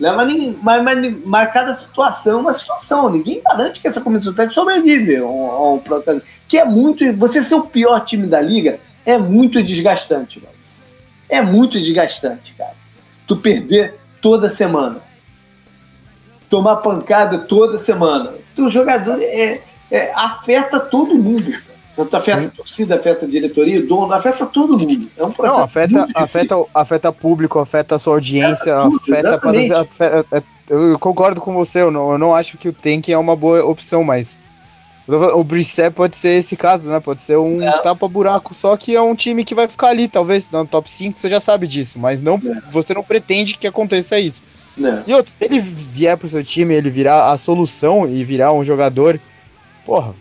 Né? 0.00 0.10
Mas, 0.12 0.56
mas, 0.62 0.82
mas, 0.82 1.16
mas, 1.24 1.52
cada 1.52 1.74
situação 1.74 2.38
é 2.38 2.40
uma 2.40 2.52
situação. 2.54 3.10
Ninguém 3.10 3.42
garante 3.42 3.80
que 3.80 3.86
essa 3.86 4.00
comissão 4.00 4.32
técnica 4.32 4.54
sobrevive 4.54 5.16
a 5.18 5.26
um 5.26 5.78
processo. 5.78 6.22
Que 6.48 6.58
é 6.58 6.64
muito. 6.64 7.12
Você 7.18 7.42
ser 7.42 7.56
o 7.56 7.66
pior 7.66 8.00
time 8.00 8.26
da 8.26 8.40
liga 8.40 8.80
é 9.04 9.18
muito 9.18 9.62
desgastante, 9.62 10.40
velho. 10.40 10.54
É 11.28 11.42
muito 11.42 11.78
desgastante, 11.78 12.54
cara. 12.54 12.72
Tu 13.26 13.36
perder 13.36 14.00
toda 14.22 14.48
semana. 14.48 15.02
Tomar 16.48 16.76
pancada 16.76 17.38
toda 17.38 17.76
semana. 17.76 18.32
O 18.58 18.68
jogador 18.68 19.18
é, 19.20 19.60
é, 19.90 20.12
afeta 20.14 20.80
todo 20.80 21.14
mundo. 21.14 21.54
Tanto 22.04 22.16
afeta 22.16 22.40
Sim. 22.40 22.46
a 22.46 22.50
torcida, 22.50 22.94
afeta 22.96 23.26
a 23.26 23.28
diretoria, 23.28 23.80
o 23.80 23.86
dono, 23.86 24.12
afeta 24.12 24.46
todo 24.46 24.78
mundo. 24.78 25.08
É 25.16 25.24
um 25.24 25.30
processo. 25.30 25.58
Não, 25.58 25.64
afeta, 25.64 26.08
afeta, 26.14 26.54
afeta 26.74 27.12
público, 27.12 27.58
afeta 27.58 27.94
a 27.94 27.98
sua 27.98 28.14
audiência, 28.14 28.76
afeta, 28.76 29.38
tudo, 29.38 29.58
afeta, 29.58 30.20
afeta, 30.20 30.44
Eu 30.68 30.98
concordo 30.98 31.40
com 31.40 31.52
você, 31.52 31.82
eu 31.82 31.90
não, 31.90 32.12
eu 32.12 32.18
não 32.18 32.34
acho 32.34 32.58
que 32.58 32.68
o 32.68 32.72
Tank 32.72 33.08
é 33.08 33.18
uma 33.18 33.36
boa 33.36 33.64
opção, 33.64 34.04
mas. 34.04 34.36
O 35.08 35.42
Brissé 35.42 35.90
pode 35.90 36.14
ser 36.14 36.38
esse 36.38 36.54
caso, 36.54 36.88
né? 36.88 37.00
Pode 37.00 37.18
ser 37.18 37.36
um 37.36 37.60
é. 37.60 37.78
tapa-buraco, 37.82 38.54
só 38.54 38.76
que 38.76 38.94
é 38.94 39.02
um 39.02 39.14
time 39.14 39.44
que 39.44 39.56
vai 39.56 39.66
ficar 39.66 39.88
ali, 39.88 40.06
talvez, 40.06 40.48
no 40.50 40.64
top 40.64 40.88
5, 40.88 41.18
você 41.18 41.28
já 41.28 41.40
sabe 41.40 41.66
disso, 41.66 41.98
mas 41.98 42.20
não, 42.20 42.36
é. 42.36 42.60
você 42.70 42.94
não 42.94 43.02
pretende 43.02 43.58
que 43.58 43.66
aconteça 43.66 44.20
isso. 44.20 44.40
É. 44.80 45.02
E 45.08 45.14
outro, 45.14 45.32
se 45.32 45.44
ele 45.44 45.58
vier 45.58 46.16
pro 46.16 46.28
seu 46.28 46.44
time, 46.44 46.74
ele 46.74 46.90
virar 46.90 47.32
a 47.32 47.36
solução 47.36 48.08
e 48.08 48.22
virar 48.22 48.52
um 48.52 48.62
jogador 48.62 49.18
porra, 49.84 50.14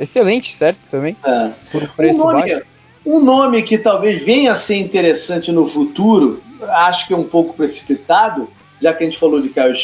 excelente, 0.00 0.52
certo? 0.52 0.88
Também. 0.88 1.16
É. 1.24 1.50
Por 1.70 1.82
um 1.82 1.86
preço 1.86 2.18
um 2.18 2.24
nome, 2.24 2.40
baixo. 2.40 2.62
Um 3.04 3.20
nome 3.20 3.62
que 3.62 3.78
talvez 3.78 4.22
venha 4.22 4.52
a 4.52 4.54
ser 4.54 4.76
interessante 4.76 5.50
no 5.52 5.66
futuro, 5.66 6.42
acho 6.62 7.06
que 7.06 7.14
é 7.14 7.16
um 7.16 7.24
pouco 7.24 7.54
precipitado, 7.54 8.48
já 8.80 8.92
que 8.92 9.04
a 9.04 9.06
gente 9.06 9.18
falou 9.18 9.40
de 9.40 9.48
Caio 9.48 9.74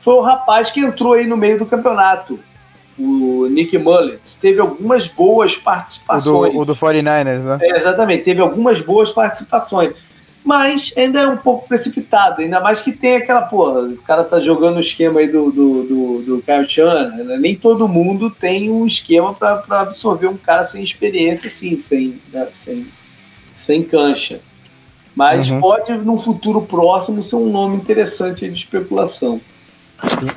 foi 0.00 0.14
o 0.14 0.20
rapaz 0.20 0.70
que 0.70 0.80
entrou 0.80 1.14
aí 1.14 1.26
no 1.26 1.36
meio 1.36 1.58
do 1.58 1.66
campeonato. 1.66 2.38
O 2.98 3.48
Nick 3.50 3.76
Mullins 3.76 4.36
teve 4.36 4.60
algumas 4.60 5.08
boas 5.08 5.56
participações. 5.56 6.50
O 6.50 6.52
do, 6.52 6.60
o 6.60 6.64
do 6.64 6.76
49ers, 6.76 7.40
né? 7.40 7.58
É, 7.60 7.76
exatamente, 7.76 8.22
teve 8.22 8.40
algumas 8.40 8.80
boas 8.80 9.10
participações 9.10 9.94
mas 10.44 10.92
ainda 10.94 11.20
é 11.20 11.26
um 11.26 11.38
pouco 11.38 11.66
precipitado, 11.66 12.42
ainda 12.42 12.60
mais 12.60 12.82
que 12.82 12.92
tem 12.92 13.16
aquela, 13.16 13.42
porra, 13.42 13.80
o 13.80 13.96
cara 13.96 14.22
tá 14.22 14.38
jogando 14.40 14.76
o 14.76 14.80
esquema 14.80 15.20
aí 15.20 15.26
do, 15.26 15.50
do, 15.50 15.82
do, 15.84 16.22
do 16.22 16.42
Kyle 16.42 16.68
Chan, 16.68 17.08
né? 17.08 17.38
nem 17.38 17.56
todo 17.56 17.88
mundo 17.88 18.30
tem 18.30 18.70
um 18.70 18.86
esquema 18.86 19.32
para 19.32 19.80
absorver 19.80 20.26
um 20.26 20.36
cara 20.36 20.66
sem 20.66 20.84
experiência, 20.84 21.48
assim, 21.48 21.78
sem, 21.78 22.20
né? 22.30 22.46
sem, 22.52 22.86
sem 23.54 23.82
cancha. 23.82 24.38
Mas 25.16 25.48
uhum. 25.48 25.60
pode, 25.60 25.94
no 25.94 26.18
futuro 26.18 26.60
próximo, 26.60 27.22
ser 27.22 27.36
um 27.36 27.48
nome 27.48 27.76
interessante 27.76 28.46
de 28.46 28.54
especulação. 28.54 29.40
Sim. 30.02 30.28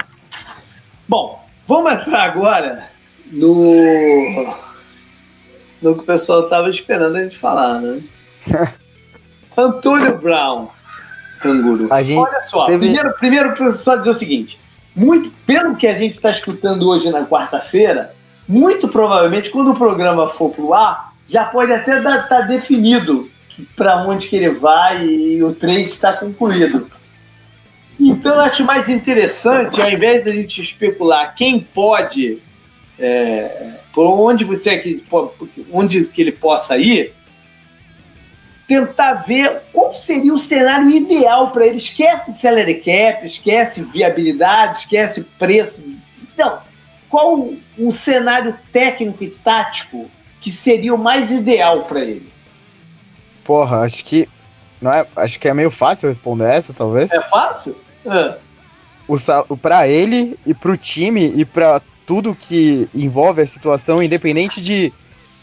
Bom, 1.05 1.43
vamos 1.67 1.91
entrar 1.91 2.23
agora 2.23 2.87
no, 3.29 4.53
no 5.81 5.95
que 5.95 6.01
o 6.01 6.05
pessoal 6.05 6.41
estava 6.41 6.69
esperando 6.69 7.17
a 7.17 7.23
gente 7.23 7.37
falar, 7.37 7.81
né? 7.81 8.01
Antônio 9.57 10.17
Brown, 10.17 10.67
canguru. 11.41 11.87
Olha 11.89 12.41
só, 12.43 12.65
teve... 12.65 12.85
primeiro, 12.85 13.13
primeiro 13.13 13.75
só 13.75 13.95
dizer 13.95 14.11
o 14.11 14.13
seguinte: 14.13 14.59
muito 14.95 15.31
pelo 15.45 15.75
que 15.75 15.87
a 15.87 15.95
gente 15.95 16.15
está 16.15 16.29
escutando 16.29 16.87
hoje 16.87 17.09
na 17.09 17.25
quarta-feira, 17.25 18.13
muito 18.47 18.87
provavelmente 18.87 19.49
quando 19.49 19.71
o 19.71 19.75
programa 19.75 20.27
for 20.27 20.51
pro 20.51 20.73
ar, 20.73 21.11
já 21.27 21.45
pode 21.45 21.73
até 21.73 21.97
estar 21.97 22.27
tá 22.27 22.41
definido 22.41 23.29
para 23.75 24.03
onde 24.05 24.27
que 24.27 24.35
ele 24.35 24.49
vai 24.51 25.03
e 25.03 25.43
o 25.43 25.53
trade 25.53 25.83
está 25.83 26.13
concluído. 26.13 26.89
Então 27.99 28.35
eu 28.35 28.41
acho 28.41 28.63
mais 28.63 28.89
interessante, 28.89 29.81
ao 29.81 29.89
invés 29.89 30.23
de 30.23 30.29
a 30.29 30.33
gente 30.33 30.61
especular 30.61 31.33
quem 31.35 31.59
pode, 31.59 32.37
é, 32.99 33.71
por 33.91 34.05
onde 34.05 34.45
você 34.45 34.69
é 34.71 34.77
que 34.77 35.03
onde 35.71 36.05
que 36.05 36.21
ele 36.21 36.31
possa 36.31 36.77
ir, 36.77 37.13
tentar 38.67 39.13
ver 39.13 39.61
qual 39.71 39.93
seria 39.93 40.33
o 40.33 40.39
cenário 40.39 40.89
ideal 40.89 41.51
para 41.51 41.65
ele. 41.65 41.77
Esquece 41.77 42.33
salary 42.33 42.75
cap, 42.75 43.25
esquece 43.25 43.81
viabilidade, 43.81 44.79
esquece 44.79 45.23
preço. 45.39 45.73
Não. 46.37 46.59
Qual 47.09 47.49
o 47.77 47.93
cenário 47.93 48.55
técnico 48.71 49.23
e 49.23 49.29
tático 49.29 50.09
que 50.41 50.51
seria 50.51 50.93
o 50.93 50.97
mais 50.97 51.31
ideal 51.31 51.83
para 51.83 52.01
ele? 52.01 52.29
Porra, 53.43 53.81
acho 53.81 54.03
que 54.03 54.27
não 54.81 54.91
é, 54.91 55.07
acho 55.15 55.39
que 55.39 55.47
é 55.47 55.53
meio 55.53 55.71
fácil 55.71 56.09
responder 56.09 56.49
essa, 56.49 56.73
talvez. 56.73 57.11
É 57.11 57.21
fácil? 57.21 57.77
É. 58.05 58.35
O 59.07 59.55
para 59.55 59.87
ele 59.87 60.37
e 60.45 60.53
para 60.53 60.71
o 60.71 60.77
time 60.77 61.31
e 61.35 61.45
para 61.45 61.81
tudo 62.05 62.35
que 62.35 62.89
envolve 62.93 63.41
a 63.41 63.45
situação, 63.45 64.03
independente 64.03 64.61
de 64.61 64.91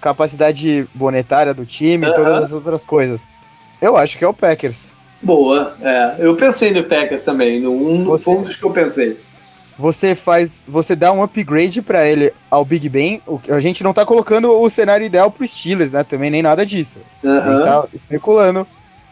capacidade 0.05 0.87
monetária 0.95 1.55
do 1.55 1.65
time 1.65 2.07
e 2.07 2.11
uhum. 2.11 2.15
todas 2.15 2.45
as 2.45 2.53
outras 2.53 2.85
coisas. 2.85 3.27
Eu 3.81 3.97
acho 3.97 4.19
que 4.19 4.25
é 4.25 4.29
o 4.29 4.35
Packers. 4.35 4.95
Boa, 5.23 5.75
é. 5.81 6.17
Eu 6.19 6.37
pensei 6.37 6.71
no 6.71 6.85
Packers 6.85 7.25
também, 7.25 7.59
no 7.59 7.73
um 7.73 8.03
dos 8.03 8.23
pontos 8.23 8.57
que 8.57 8.65
eu 8.65 8.71
pensei. 8.71 9.19
Você 9.79 10.15
faz, 10.15 10.65
você 10.69 10.95
dá 10.95 11.11
um 11.11 11.23
upgrade 11.23 11.81
para 11.81 12.07
ele 12.07 12.33
ao 12.51 12.65
Big 12.65 12.89
Ben. 12.89 13.23
A 13.49 13.59
gente 13.59 13.83
não 13.83 13.95
tá 13.95 14.05
colocando 14.05 14.53
o 14.53 14.69
cenário 14.69 15.07
ideal 15.07 15.31
pro 15.31 15.47
Steelers, 15.47 15.93
né? 15.93 16.05
Também 16.05 16.31
nem 16.31 16.43
nada 16.43 16.67
disso. 16.67 17.01
Uhum. 17.23 17.39
A 17.39 17.53
gente 17.53 17.65
tá 17.65 17.85
especulando 17.93 18.67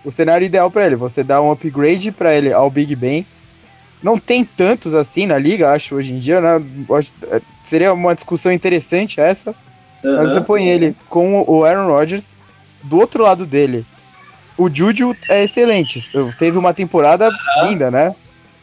o 0.05 0.11
cenário 0.11 0.45
ideal 0.45 0.71
para 0.71 0.87
ele. 0.87 0.95
Você 0.97 1.25
dá 1.25 1.41
um 1.41 1.51
upgrade 1.51 2.13
para 2.13 2.35
ele 2.35 2.53
ao 2.53 2.71
Big 2.71 2.95
Ben. 2.95 3.27
Não 4.03 4.19
tem 4.19 4.45
tantos 4.45 4.95
assim 4.95 5.27
na 5.27 5.39
liga, 5.39 5.73
acho, 5.73 5.97
hoje 5.97 6.13
em 6.13 6.19
dia, 6.19 6.41
né? 6.41 6.63
É, 7.31 7.41
seria 7.63 7.95
uma 7.95 8.15
discussão 8.15 8.53
interessante 8.53 9.21
essa. 9.21 9.55
Uhum. 10.03 10.17
Mas 10.17 10.31
você 10.31 10.41
põe 10.41 10.69
ele 10.69 10.97
com 11.09 11.45
o 11.47 11.65
Aaron 11.65 11.87
Rodgers 11.87 12.37
do 12.83 12.99
outro 12.99 13.23
lado 13.23 13.47
dele. 13.47 13.87
O 14.57 14.69
Juju 14.73 15.17
é 15.29 15.45
excelente. 15.45 16.13
Teve 16.39 16.59
uma 16.59 16.75
temporada 16.75 17.29
uhum. 17.29 17.69
linda, 17.69 17.91
né? 17.91 18.15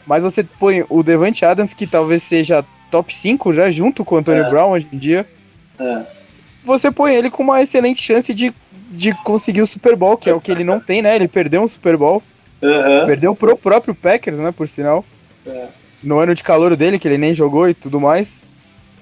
Mas 0.06 0.22
você 0.22 0.42
põe 0.42 0.84
o 0.88 1.02
Devante 1.02 1.44
Adams, 1.44 1.74
que 1.74 1.86
talvez 1.86 2.22
seja 2.22 2.64
top 2.90 3.14
5 3.14 3.52
já, 3.52 3.70
junto 3.70 4.04
com 4.04 4.16
o 4.16 4.18
Antonio 4.18 4.44
é. 4.44 4.50
Brown 4.50 4.70
hoje 4.70 4.88
em 4.92 4.98
dia. 4.98 5.26
É. 5.78 6.02
Você 6.64 6.90
põe 6.90 7.14
ele 7.14 7.30
com 7.30 7.42
uma 7.42 7.62
excelente 7.62 8.02
chance 8.02 8.34
de, 8.34 8.52
de 8.90 9.14
conseguir 9.22 9.62
o 9.62 9.66
Super 9.66 9.96
Bowl, 9.96 10.16
que 10.16 10.28
é 10.28 10.34
o 10.34 10.40
que 10.40 10.50
ele 10.50 10.64
não 10.64 10.78
tem, 10.78 11.00
né? 11.00 11.14
Ele 11.14 11.28
perdeu 11.28 11.62
um 11.62 11.68
Super 11.68 11.96
Bowl. 11.96 12.22
Perdeu 13.06 13.34
pro 13.34 13.56
próprio 13.56 13.94
Packers, 13.94 14.38
né? 14.38 14.52
Por 14.52 14.68
sinal. 14.68 15.04
É. 15.46 15.66
No 16.02 16.18
ano 16.18 16.34
de 16.34 16.42
calor 16.42 16.76
dele, 16.76 16.98
que 16.98 17.08
ele 17.08 17.18
nem 17.18 17.32
jogou 17.32 17.68
e 17.68 17.74
tudo 17.74 18.00
mais. 18.00 18.44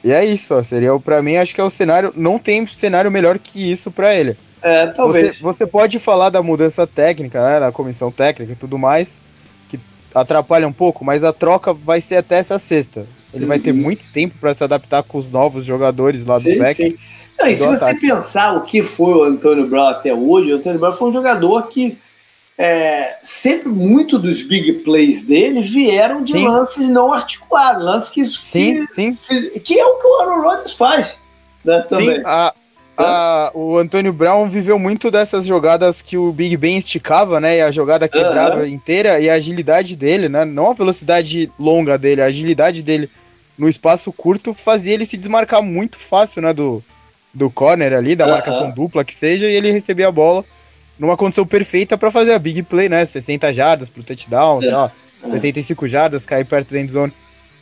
E 0.03 0.13
é 0.13 0.25
isso, 0.25 0.55
ó, 0.55 0.63
seria 0.63 0.99
para 0.99 1.23
mim 1.23 1.37
acho 1.37 1.55
que 1.55 1.61
é 1.61 1.65
o 1.65 1.71
cenário, 1.71 2.13
não 2.17 2.39
tem 2.39 2.67
cenário 2.67 3.11
melhor 3.11 3.39
que 3.39 3.71
isso 3.71 3.91
para 3.91 4.15
ele. 4.15 4.37
É, 4.63 4.87
talvez. 4.87 5.39
Você, 5.39 5.43
você 5.43 5.67
pode 5.67 5.99
falar 5.99 6.31
da 6.31 6.43
mudança 6.43 6.87
técnica, 6.87 7.43
né, 7.45 7.61
da 7.61 7.73
comissão 7.73 8.11
técnica 8.11 8.53
e 8.53 8.57
tudo 8.57 8.79
mais, 8.79 9.21
que 9.69 9.79
atrapalha 10.15 10.67
um 10.67 10.73
pouco, 10.73 11.05
mas 11.05 11.25
a 11.25 11.33
troca 11.33 11.73
vai 11.73 12.01
ser 12.01 12.17
até 12.17 12.37
essa 12.37 12.59
sexta. 12.59 13.07
Ele 13.33 13.45
uhum. 13.45 13.49
vai 13.49 13.59
ter 13.59 13.73
uhum. 13.73 13.79
muito 13.79 14.09
tempo 14.11 14.37
para 14.41 14.55
se 14.55 14.65
adaptar 14.65 15.03
com 15.03 15.19
os 15.19 15.31
novos 15.31 15.65
jogadores 15.65 16.25
lá 16.25 16.41
sim, 16.41 16.53
do 16.53 16.59
Beck. 16.59 16.75
Sim. 16.75 16.97
Não, 17.39 17.47
e 17.47 17.57
se 17.57 17.65
ataque. 17.65 17.79
você 17.79 17.95
pensar 17.95 18.57
o 18.57 18.63
que 18.63 18.83
foi 18.83 19.15
o 19.15 19.23
Antônio 19.23 19.67
Brown 19.69 19.89
até 19.89 20.13
hoje, 20.13 20.53
o 20.53 20.57
Antônio 20.57 20.79
Brown 20.79 20.93
foi 20.93 21.11
um 21.11 21.13
jogador 21.13 21.69
que 21.69 21.97
é, 22.59 23.17
sempre 23.23 23.69
muito 23.69 24.19
dos 24.19 24.43
big 24.43 24.73
plays 24.81 25.23
dele 25.23 25.63
vieram 25.63 26.25
de 26.25 26.33
sim. 26.33 26.45
lances 26.45 26.89
não 26.89 27.13
articulados, 27.13 27.85
lances 27.85 28.11
que 28.11 28.27
sim, 28.27 28.85
se, 28.93 29.13
se, 29.13 29.61
que 29.61 29.79
é 29.79 29.87
o 29.87 29.97
que 29.97 30.07
o 30.07 30.21
Aaron 30.21 30.43
Rodgers 30.43 30.73
faz, 30.73 31.17
né, 31.65 31.87
também. 31.89 32.17
Sim, 32.17 32.23
a, 32.25 32.53
a, 32.97 33.53
o 33.55 33.79
Antônio 33.79 34.13
Brown 34.13 34.49
viveu 34.49 34.77
muito 34.77 35.09
dessas 35.09 35.47
jogadas 35.47 36.03
que 36.03 36.17
o 36.17 36.33
Big 36.33 36.57
Ben 36.57 36.79
esticava, 36.79 37.39
né, 37.39 37.59
e 37.59 37.63
a 37.63 37.71
jogada 37.71 38.09
quebrava 38.09 38.63
uhum. 38.63 38.67
inteira 38.67 39.21
e 39.21 39.31
a 39.31 39.35
agilidade 39.35 39.95
dele, 39.95 40.29
né, 40.29 40.45
não 40.45 40.73
a 40.73 40.75
velocidade 40.75 41.53
longa 41.61 41.97
dele, 41.97 42.23
a 42.23 42.27
agilidade 42.27 42.83
dele 42.83 43.09
no 43.57 43.69
espaço 43.69 44.11
curto 44.13 44.53
fazia 44.53 44.95
ele 44.95 45.07
se 45.07 45.17
desmarcar 45.17 45.63
muito 45.63 45.97
fácil, 45.97 46.43
né, 46.43 46.53
do, 46.53 46.83
do 47.33 47.49
corner 47.49 47.93
ali, 47.93 48.17
da 48.17 48.25
uhum. 48.25 48.33
marcação 48.33 48.69
dupla 48.73 49.05
que 49.05 49.15
seja, 49.15 49.47
e 49.49 49.55
ele 49.55 49.71
recebia 49.71 50.09
a 50.09 50.13
bola 50.13 50.45
numa 50.99 51.17
condição 51.17 51.47
perfeita 51.47 51.97
para 51.97 52.11
fazer 52.11 52.33
a 52.33 52.39
big 52.39 52.63
play, 52.65 52.89
né? 52.89 53.05
60 53.05 53.53
jardas 53.53 53.89
pro 53.89 54.03
touchdown, 54.03 54.59
é. 54.59 54.63
sei 54.63 54.73
lá, 54.73 54.93
75 55.25 55.89
jardas, 55.89 56.27
cair 56.27 56.45
perto 56.45 56.73
da 56.73 56.81
endzone. 56.81 57.13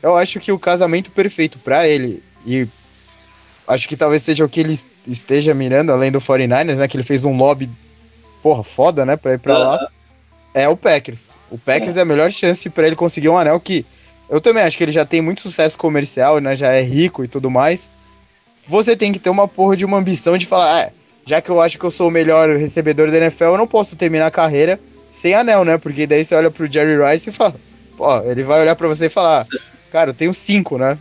Eu 0.03 0.17
acho 0.17 0.41
que 0.41 0.53
o 0.53 0.59
casamento 0.59 1.11
perfeito 1.11 1.59
para 1.59 1.87
ele, 1.87 2.23
e 2.47 2.67
acho 3.67 3.89
que 3.89 3.97
talvez 3.97 4.23
seja 4.23 4.45
o 4.45 4.49
que 4.49 4.61
ele 4.61 4.79
esteja 5.07 5.53
mirando, 5.55 5.93
além 5.93 6.11
do 6.11 6.21
49ers, 6.21 6.77
né? 6.77 6.89
Que 6.89 6.97
ele 6.97 7.05
fez 7.05 7.25
um 7.25 7.37
lobby, 7.37 7.69
porra, 8.43 8.63
foda, 8.63 9.05
né? 9.05 9.17
Pra 9.17 9.35
ir 9.35 9.39
pra 9.39 9.59
lá. 9.59 9.91
É 10.55 10.69
o 10.69 10.77
Packers. 10.77 11.37
O 11.51 11.59
Packers 11.59 11.97
é, 11.97 12.01
é 12.01 12.03
a 12.03 12.07
melhor 12.07 12.31
chance 12.31 12.71
para 12.71 12.87
ele 12.87 12.97
conseguir 12.97 13.29
um 13.29 13.37
anel 13.37 13.61
que. 13.61 13.85
Eu 14.29 14.41
também 14.41 14.63
acho 14.63 14.77
que 14.77 14.83
ele 14.83 14.93
já 14.93 15.05
tem 15.05 15.21
muito 15.21 15.41
sucesso 15.41 15.79
comercial, 15.79 16.41
né? 16.41 16.57
Já 16.57 16.73
é 16.73 16.83
rico 16.83 17.23
e 17.23 17.29
tudo 17.29 17.51
mais. 17.51 17.89
Você 18.67 18.97
tem 18.97 19.13
que 19.13 19.21
ter 19.21 19.31
uma 19.31 19.47
porra 19.47 19.77
de 19.77 19.85
uma 19.85 19.99
ambição 19.99 20.37
de 20.37 20.47
falar, 20.47 20.87
ah, 20.87 20.93
já 21.27 21.41
que 21.41 21.51
eu 21.51 21.61
acho 21.61 21.77
que 21.77 21.85
eu 21.85 21.91
sou 21.91 22.09
o 22.09 22.11
melhor 22.11 22.49
recebedor 22.57 23.11
da 23.11 23.19
NFL, 23.19 23.45
eu 23.45 23.59
não 23.59 23.67
posso 23.67 23.97
terminar 23.97 24.27
a 24.27 24.31
carreira 24.31 24.79
sem 25.11 25.35
anel, 25.35 25.65
né? 25.65 25.77
Porque 25.77 26.07
daí 26.07 26.25
você 26.25 26.37
olha 26.37 26.53
pro 26.53 26.71
Jerry 26.71 26.97
Rice 26.97 27.29
e 27.29 27.33
fala, 27.33 27.57
pô, 27.97 28.19
ele 28.23 28.45
vai 28.45 28.61
olhar 28.61 28.77
para 28.77 28.87
você 28.87 29.07
e 29.07 29.11
falar, 29.11 29.45
cara, 29.91 30.11
eu 30.11 30.15
tenho 30.15 30.33
cinco, 30.33 30.79
né? 30.79 30.97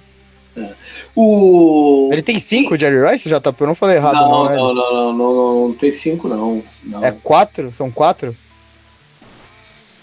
O... 1.15 2.09
Ele 2.11 2.23
tem 2.23 2.39
cinco, 2.39 2.75
Jerry 2.75 3.11
Rice, 3.11 3.29
já 3.29 3.39
tá, 3.39 3.53
eu 3.57 3.67
não 3.67 3.75
falei 3.75 3.97
errado, 3.97 4.15
não. 4.15 4.31
Não, 4.31 4.49
né? 4.49 4.55
não, 4.55 4.73
não, 4.73 4.93
não, 4.93 5.13
não, 5.13 5.67
não, 5.67 5.73
tem 5.73 5.91
cinco, 5.91 6.27
não. 6.27 6.63
É 7.03 7.11
quatro? 7.11 7.71
São 7.71 7.91
quatro? 7.91 8.35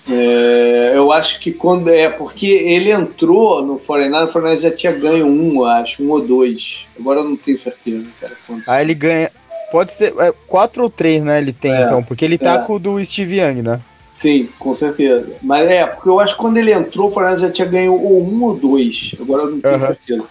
É, 0.08 0.92
eu 0.94 1.12
acho 1.12 1.40
que 1.40 1.52
quando 1.52 1.88
é 1.88 2.08
porque 2.08 2.46
ele 2.46 2.90
entrou 2.90 3.64
no 3.64 3.78
Foreigner, 3.78 4.24
o 4.24 4.28
Foreigner 4.28 4.58
já 4.58 4.70
tinha 4.70 4.92
ganho 4.92 5.26
um, 5.26 5.60
eu 5.60 5.64
acho, 5.64 6.02
um 6.02 6.10
ou 6.10 6.20
dois. 6.20 6.86
Agora 6.98 7.20
eu 7.20 7.24
não 7.24 7.36
tenho 7.36 7.56
certeza, 7.56 8.06
cara. 8.20 8.36
Quantos. 8.46 8.68
Aí 8.68 8.84
ele 8.84 8.94
ganha, 8.94 9.30
Pode 9.72 9.90
ser 9.90 10.14
é, 10.18 10.32
quatro 10.46 10.82
ou 10.82 10.90
três, 10.90 11.24
né? 11.24 11.38
Ele 11.38 11.52
tem, 11.52 11.72
é, 11.72 11.84
então, 11.84 12.02
porque 12.02 12.24
ele 12.26 12.36
tá 12.36 12.54
é. 12.54 12.58
com 12.58 12.74
o 12.74 12.78
do 12.78 13.02
Steve 13.02 13.40
Young, 13.40 13.62
né? 13.62 13.80
Sim, 14.12 14.46
com 14.58 14.74
certeza. 14.74 15.32
Mas 15.42 15.68
é, 15.70 15.86
porque 15.86 16.10
eu 16.10 16.20
acho 16.20 16.34
que 16.34 16.40
quando 16.40 16.58
ele 16.58 16.70
entrou, 16.70 17.06
o 17.06 17.10
Fernandes 17.10 17.40
já 17.40 17.50
tinha 17.50 17.66
ganho 17.66 17.94
ou 17.94 18.22
um 18.22 18.44
ou 18.44 18.54
dois. 18.54 19.14
Agora 19.18 19.44
eu 19.44 19.50
não 19.52 19.60
tenho 19.60 19.74
uhum. 19.74 19.80
certeza. 19.80 20.24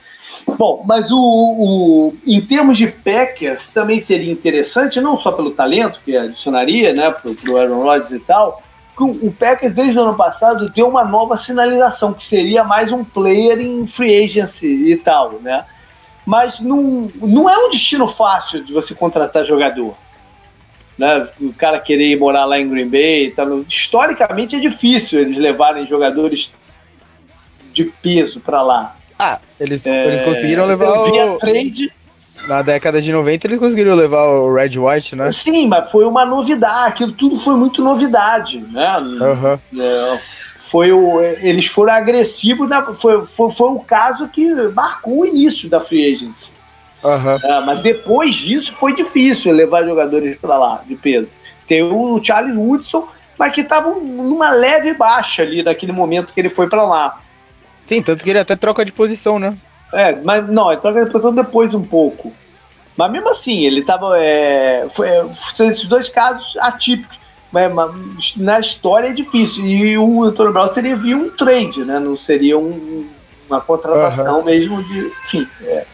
Bom, 0.58 0.84
mas 0.86 1.10
o, 1.12 1.18
o, 1.18 2.14
em 2.26 2.40
termos 2.40 2.78
de 2.78 2.88
Packers, 2.88 3.74
também 3.74 3.98
seria 3.98 4.32
interessante, 4.32 5.02
não 5.02 5.18
só 5.18 5.32
pelo 5.32 5.52
talento 5.52 6.02
que 6.06 6.16
adicionaria, 6.16 6.94
né, 6.94 7.10
pro, 7.12 7.36
pro 7.36 7.58
Aaron 7.58 7.82
Rodgers 7.82 8.12
e 8.12 8.20
tal, 8.20 8.62
que 8.96 9.04
o, 9.04 9.28
o 9.28 9.32
Packers 9.32 9.74
desde 9.74 9.98
o 9.98 10.02
ano 10.02 10.16
passado 10.16 10.68
deu 10.68 10.88
uma 10.88 11.04
nova 11.04 11.36
sinalização, 11.36 12.14
que 12.14 12.24
seria 12.24 12.64
mais 12.64 12.92
um 12.92 13.04
player 13.04 13.60
em 13.60 13.88
free 13.88 14.24
agency 14.24 14.92
e 14.92 14.98
tal, 14.98 15.40
né? 15.42 15.66
Mas 16.26 16.60
não, 16.60 17.12
não 17.16 17.50
é 17.50 17.58
um 17.58 17.70
destino 17.70 18.08
fácil 18.08 18.64
de 18.64 18.74
você 18.74 18.94
contratar 18.94 19.46
jogador. 19.46 19.96
Né? 20.98 21.28
O 21.40 21.54
cara 21.54 21.80
querer 21.80 22.18
morar 22.18 22.46
lá 22.46 22.60
em 22.60 22.70
Green 22.70 22.88
Bay. 22.88 23.32
Tá 23.32 23.46
no... 23.46 23.66
Historicamente 23.68 24.56
é 24.56 24.60
difícil 24.60 25.20
eles 25.20 25.38
levarem 25.38 25.88
jogadores 25.88 26.54
de 27.74 27.86
peso 27.86 28.40
para 28.40 28.62
lá. 28.62 28.96
Ah, 29.18 29.40
eles, 29.60 29.86
é, 29.88 30.08
eles 30.08 30.22
conseguiram 30.22 30.66
levar 30.66 30.90
o... 30.90 31.38
trade. 31.38 31.92
Na 32.48 32.64
década 32.64 33.00
de 33.00 33.12
90 33.12 33.48
eles 33.48 33.60
conseguiram 33.60 33.94
levar 33.94 34.24
o 34.26 34.54
Red 34.54 34.78
White, 34.78 35.16
né? 35.16 35.32
Sim, 35.32 35.68
mas 35.68 35.92
foi 35.92 36.06
uma 36.06 36.26
novidade. 36.26 36.94
Aquilo 36.94 37.12
tudo 37.12 37.36
foi 37.36 37.56
muito 37.56 37.84
novidade, 37.84 38.60
né? 38.60 38.98
Uhum. 38.98 39.80
É, 39.80 40.20
foi 40.72 40.90
o, 40.94 41.20
eles 41.22 41.66
foram 41.66 41.92
agressivos, 41.92 42.70
na, 42.70 42.82
foi, 42.82 43.26
foi, 43.26 43.52
foi 43.52 43.70
o 43.72 43.80
caso 43.80 44.30
que 44.30 44.48
marcou 44.74 45.20
o 45.20 45.26
início 45.26 45.70
da 45.70 45.82
free 45.82 46.14
agency. 46.14 46.54
Uhum. 47.04 47.36
É, 47.44 47.66
mas 47.66 47.82
depois 47.82 48.36
disso 48.36 48.72
foi 48.72 48.96
difícil 48.96 49.52
levar 49.52 49.84
jogadores 49.84 50.38
para 50.38 50.58
lá 50.58 50.82
de 50.88 50.96
peso. 50.96 51.28
Tem 51.68 51.84
o 51.84 52.24
Charles 52.24 52.56
Woodson, 52.56 53.06
mas 53.38 53.54
que 53.54 53.60
estava 53.60 53.92
numa 53.92 54.52
leve 54.52 54.94
baixa 54.94 55.42
ali 55.42 55.62
naquele 55.62 55.92
momento 55.92 56.32
que 56.32 56.40
ele 56.40 56.48
foi 56.48 56.70
para 56.70 56.84
lá. 56.84 57.20
Sim, 57.86 58.02
tanto 58.02 58.24
que 58.24 58.30
ele 58.30 58.40
até 58.40 58.56
troca 58.56 58.86
de 58.86 58.94
posição, 58.94 59.38
né? 59.38 59.54
É, 59.92 60.16
mas 60.24 60.48
não, 60.48 60.72
ele 60.72 60.80
troca 60.80 61.04
de 61.04 61.12
posição 61.12 61.36
depois 61.36 61.74
um 61.74 61.84
pouco. 61.84 62.32
Mas 62.96 63.12
mesmo 63.12 63.28
assim, 63.28 63.66
ele 63.66 63.82
estava. 63.82 64.18
É, 64.18 64.88
foi, 64.94 65.10
esses 65.68 65.86
dois 65.86 66.08
casos 66.08 66.56
atípicos 66.62 67.21
na 68.38 68.60
história 68.60 69.10
é 69.10 69.14
difícil. 69.14 69.66
E 69.66 69.98
o 69.98 70.24
Antônio 70.24 70.54
Brown 70.54 70.72
seria 70.74 70.96
via 70.96 71.18
um 71.18 71.30
trade, 71.30 71.84
né? 71.84 72.00
Não 72.00 72.18
seria 72.18 72.58
um, 72.58 73.08
uma 73.50 73.60
contratação 73.60 74.40
uhum. 74.40 74.46
mesmo 74.46 74.82
de. 74.84 75.00
Enfim. 75.00 75.48
É. 75.64 75.86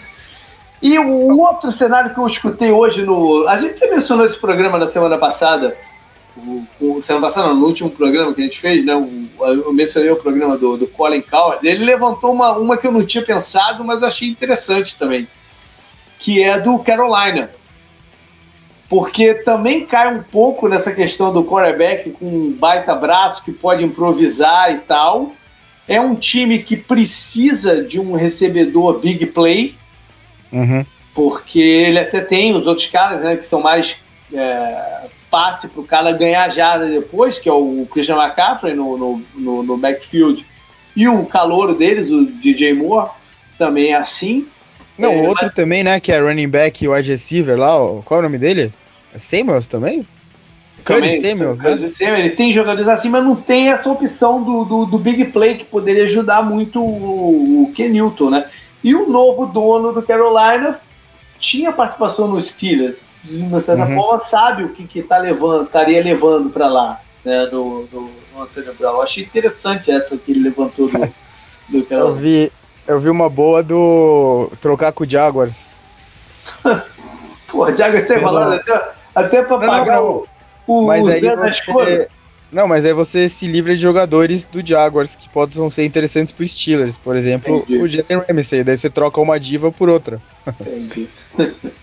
E 0.82 1.00
o, 1.00 1.10
o, 1.10 1.42
outro 1.42 1.72
cenário 1.72 2.14
que 2.14 2.20
eu 2.20 2.28
escutei 2.28 2.72
hoje 2.72 3.04
no. 3.04 3.48
A 3.48 3.58
gente 3.58 3.80
mencionou 3.90 4.26
esse 4.26 4.40
programa 4.40 4.78
na 4.78 4.86
semana 4.86 5.18
passada. 5.18 5.76
O, 6.38 6.64
o, 6.80 7.02
semana 7.02 7.26
passada, 7.26 7.52
no 7.52 7.66
último 7.66 7.90
programa 7.90 8.32
que 8.32 8.42
a 8.42 8.44
gente 8.44 8.60
fez, 8.60 8.86
né? 8.86 8.96
O, 8.96 9.28
eu 9.44 9.74
mencionei 9.74 10.12
o 10.12 10.16
programa 10.16 10.56
do, 10.56 10.78
do 10.78 10.86
Colin 10.86 11.22
Coward. 11.22 11.68
Ele 11.68 11.84
levantou 11.84 12.32
uma, 12.32 12.52
uma 12.52 12.78
que 12.78 12.86
eu 12.86 12.92
não 12.92 13.04
tinha 13.04 13.24
pensado, 13.24 13.84
mas 13.84 14.00
eu 14.02 14.08
achei 14.08 14.30
interessante 14.30 14.98
também. 14.98 15.28
Que 16.20 16.44
é 16.44 16.60
do 16.60 16.78
Carolina 16.80 17.50
porque 18.90 19.34
também 19.34 19.86
cai 19.86 20.14
um 20.14 20.24
pouco 20.24 20.68
nessa 20.68 20.92
questão 20.92 21.34
do 21.34 21.44
quarterback 21.44 22.12
com 22.12 22.26
um 22.26 22.52
baita 22.52 22.96
braço 22.96 23.44
que 23.44 23.52
pode 23.52 23.84
improvisar 23.84 24.72
e 24.74 24.78
tal. 24.80 25.34
É 25.88 26.00
um 26.00 26.16
time 26.16 26.60
que 26.60 26.76
precisa 26.76 27.84
de 27.84 28.00
um 28.00 28.14
recebedor 28.16 29.00
big 29.00 29.26
play, 29.28 29.76
Uhum. 30.52 30.86
porque 31.14 31.60
ele 31.60 32.00
até 32.00 32.22
tem 32.22 32.56
os 32.56 32.68
outros 32.68 32.88
caras 32.88 33.22
né, 33.22 33.36
que 33.36 33.46
são 33.46 33.62
mais 33.62 34.00
é, 34.34 35.08
passe 35.30 35.68
para 35.68 35.82
o 35.82 35.86
cara 35.86 36.12
ganhar 36.14 36.50
jada 36.50 36.88
depois, 36.88 37.40
que 37.40 37.50
é 37.50 37.52
o 37.52 37.86
Christian 37.92 38.16
McCaffrey 38.16 38.74
no, 38.74 38.98
no, 38.98 39.22
no, 39.36 39.64
no 39.64 39.78
backfield, 39.78 40.46
e 40.96 41.08
o 41.08 41.26
calouro 41.26 41.76
deles, 41.76 42.10
o 42.10 42.26
DJ 42.26 42.74
Moore, 42.74 43.10
também 43.58 43.92
é 43.92 43.96
assim. 43.96 44.48
Não, 44.98 45.16
o 45.16 45.28
outro 45.28 45.46
mas- 45.46 45.54
também, 45.54 45.84
né, 45.84 46.00
que 46.00 46.12
é 46.12 46.20
running 46.20 46.48
back 46.50 46.84
e 46.84 46.88
wide 46.88 47.12
receiver 47.12 47.58
lá, 47.58 47.76
ó, 47.78 48.02
qual 48.04 48.18
é 48.18 48.22
o 48.22 48.24
nome 48.24 48.38
dele? 48.38 48.74
É 49.14 49.20
Samuels 49.20 49.68
também? 49.68 50.06
Também, 50.84 51.20
Curtis 51.20 51.38
Samuels, 51.38 51.58
né? 51.58 51.70
Curtis 51.70 51.98
Samuels, 51.98 52.20
ele 52.20 52.30
tem 52.32 52.52
jogadores 52.54 52.88
assim, 52.88 53.10
mas 53.10 53.24
não 53.24 53.36
tem 53.36 53.70
essa 53.70 53.90
opção 53.90 54.42
do, 54.44 54.64
do, 54.64 54.86
do 54.86 54.98
big 54.98 55.26
play 55.26 55.56
que 55.56 55.66
poderia 55.66 56.04
ajudar 56.06 56.44
muito 56.44 56.82
o, 56.82 57.64
o 57.64 57.74
Ken 57.76 57.90
Newton, 57.90 58.30
né? 58.30 58.46
E 58.84 58.96
o 58.96 59.10
novo 59.10 59.46
dono 59.48 59.92
do 59.92 60.02
Carolina 60.02 60.80
tinha 61.40 61.72
participação 61.74 62.28
nos 62.28 62.48
Steelers, 62.52 63.04
de 63.24 63.38
uma 63.38 63.60
certa 63.60 63.86
Uhum. 63.86 63.96
forma 63.96 64.18
sabe 64.18 64.64
o 64.64 64.70
que 64.70 64.88
que 64.88 65.02
tá 65.04 65.18
levando, 65.18 65.66
estaria 65.66 66.02
levando 66.02 66.50
para 66.50 66.68
lá, 66.68 67.02
né? 67.26 67.46
Do, 67.48 67.86
do, 67.92 68.10
do 68.34 68.42
Antônio 68.42 68.74
Brown. 68.80 68.94
Eu 68.96 69.02
achei 69.02 69.24
interessante 69.24 69.92
essa 69.92 70.18
que 70.18 70.32
ele 70.32 70.40
levantou 70.44 70.88
do, 70.88 70.98
do 71.70 71.78
Eu 71.80 71.86
Carolina. 71.86 72.22
vi, 72.22 72.52
eu 72.88 73.00
vi 73.00 73.10
uma 73.10 73.30
boa 73.30 73.62
do 73.62 74.52
trocar 74.62 74.92
com 74.92 75.04
o 75.04 75.10
Jaguars. 75.10 75.76
Pô, 77.48 77.66
você 77.66 78.02
tem 78.06 78.22
falado 78.22 78.54
até, 78.54 78.90
até 79.16 79.42
para 79.42 79.58
Não, 79.58 79.68
pagar 79.68 79.96
não, 79.98 80.26
o, 80.68 80.84
o, 80.84 80.88
Mas 80.88 81.04
o 81.06 81.08
aí 81.08 81.20
Zé 81.22 81.36
da 81.36 81.48
escolha. 81.48 81.98
você... 81.98 82.08
Não, 82.50 82.66
mas 82.66 82.86
aí 82.86 82.94
você 82.94 83.28
se 83.28 83.46
livra 83.46 83.76
de 83.76 83.82
jogadores 83.82 84.48
do 84.48 84.66
Jaguars 84.66 85.18
que 85.18 85.28
possam 85.28 85.70
ser 85.70 85.84
interessantes 85.84 86.32
pro 86.32 86.48
Steelers. 86.48 86.98
Por 86.98 87.18
exemplo, 87.18 87.58
Entendi. 87.58 87.78
o 87.82 87.88
Jalen 87.88 88.24
Ramsey. 88.30 88.64
Daí 88.64 88.78
você 88.78 88.90
troca 88.90 89.20
uma 89.20 89.38
diva 89.38 89.70
por 89.70 89.90
outra. 89.90 90.22
Entendi. 90.62 91.10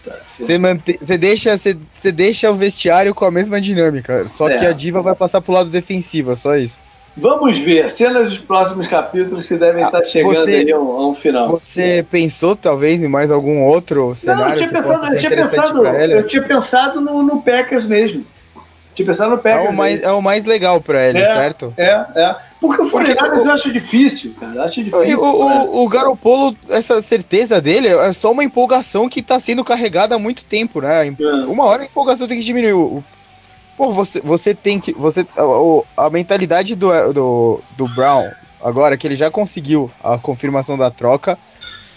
tá 0.02 0.14
certo. 0.20 0.46
Você, 0.46 0.98
você, 1.06 1.18
deixa, 1.18 1.56
você, 1.58 1.76
você 1.94 2.10
deixa 2.10 2.50
o 2.50 2.54
vestiário 2.54 3.14
com 3.14 3.26
a 3.26 3.30
mesma 3.30 3.60
dinâmica. 3.60 4.26
Só 4.28 4.48
que 4.48 4.64
É. 4.64 4.68
a 4.68 4.72
diva 4.72 5.02
vai 5.02 5.14
passar 5.14 5.42
pro 5.42 5.52
lado 5.52 5.68
defensivo, 5.68 6.32
é 6.32 6.36
só 6.36 6.56
isso. 6.56 6.80
Vamos 7.16 7.56
ver, 7.58 7.88
cenas 7.90 8.30
dos 8.30 8.38
próximos 8.38 8.88
capítulos 8.88 9.46
que 9.46 9.54
devem 9.56 9.84
Ah, 9.84 9.86
estar 9.86 10.02
chegando 10.02 10.34
você- 10.34 10.50
aí 10.50 10.72
a 10.72 10.78
um, 10.78 10.90
a 10.90 11.08
um 11.08 11.14
final. 11.14 11.46
Você 11.48 12.04
pensou 12.10 12.56
talvez 12.56 13.04
em 13.04 13.08
mais 13.08 13.30
algum 13.30 13.62
outro 13.62 14.08
Não, 14.08 14.14
cenário? 14.16 14.50
eu 14.52 14.56
tinha 14.56 14.68
pensado, 14.68 15.06
eu 15.14 15.18
tinha 15.18 15.30
pensado, 15.30 15.86
eu 15.86 16.26
tinha 16.26 16.42
pensado 16.42 17.00
no, 17.00 17.22
no 17.22 17.40
Packers 17.40 17.86
mesmo. 17.86 18.24
Tinha 18.96 19.06
pensado 19.06 19.30
no 19.30 19.36
É 19.36 19.40
Packers. 19.40 19.70
o, 19.70 19.72
mais, 19.72 19.94
mesmo. 19.94 20.08
é 20.08 20.12
o 20.12 20.22
mais 20.22 20.44
legal 20.44 20.80
pra 20.80 21.08
ele, 21.08 21.18
É, 21.18 21.24
certo? 21.26 21.72
É, 21.76 22.04
é. 22.16 22.36
Porque 22.60 22.82
o 22.82 22.88
Porque 22.90 23.12
49ers 23.14 23.44
o- 23.44 23.48
eu 23.48 23.52
acho 23.52 23.72
difícil, 23.72 24.34
cara. 24.38 24.54
Eu 24.56 24.62
acho 24.62 24.82
difícil. 24.82 25.20
o, 25.22 25.48
né? 25.48 25.68
o, 25.70 25.84
o 25.84 25.88
Garopolo, 25.88 26.56
essa 26.68 27.00
certeza 27.00 27.60
dele 27.60 27.88
é 27.88 28.12
só 28.12 28.32
uma 28.32 28.42
empolgação 28.42 29.08
que 29.08 29.20
tá 29.22 29.38
sendo 29.38 29.62
carregada 29.64 30.14
há 30.16 30.18
muito 30.18 30.44
tempo, 30.44 30.80
né? 30.80 31.06
É. 31.08 31.24
Uma 31.46 31.64
hora 31.64 31.82
a 31.82 31.86
empolgação 31.86 32.26
tem 32.26 32.38
que 32.38 32.44
diminuir. 32.44 32.72
O- 32.72 33.04
Pô, 33.76 33.90
você, 33.90 34.20
você 34.20 34.54
tem 34.54 34.78
que. 34.78 34.92
Você, 34.92 35.26
a, 35.96 36.06
a 36.06 36.10
mentalidade 36.10 36.76
do, 36.76 37.12
do, 37.12 37.60
do 37.76 37.88
Brown, 37.88 38.30
agora 38.62 38.96
que 38.96 39.06
ele 39.06 39.14
já 39.14 39.30
conseguiu 39.30 39.90
a 40.02 40.16
confirmação 40.16 40.76
da 40.76 40.90
troca, 40.90 41.38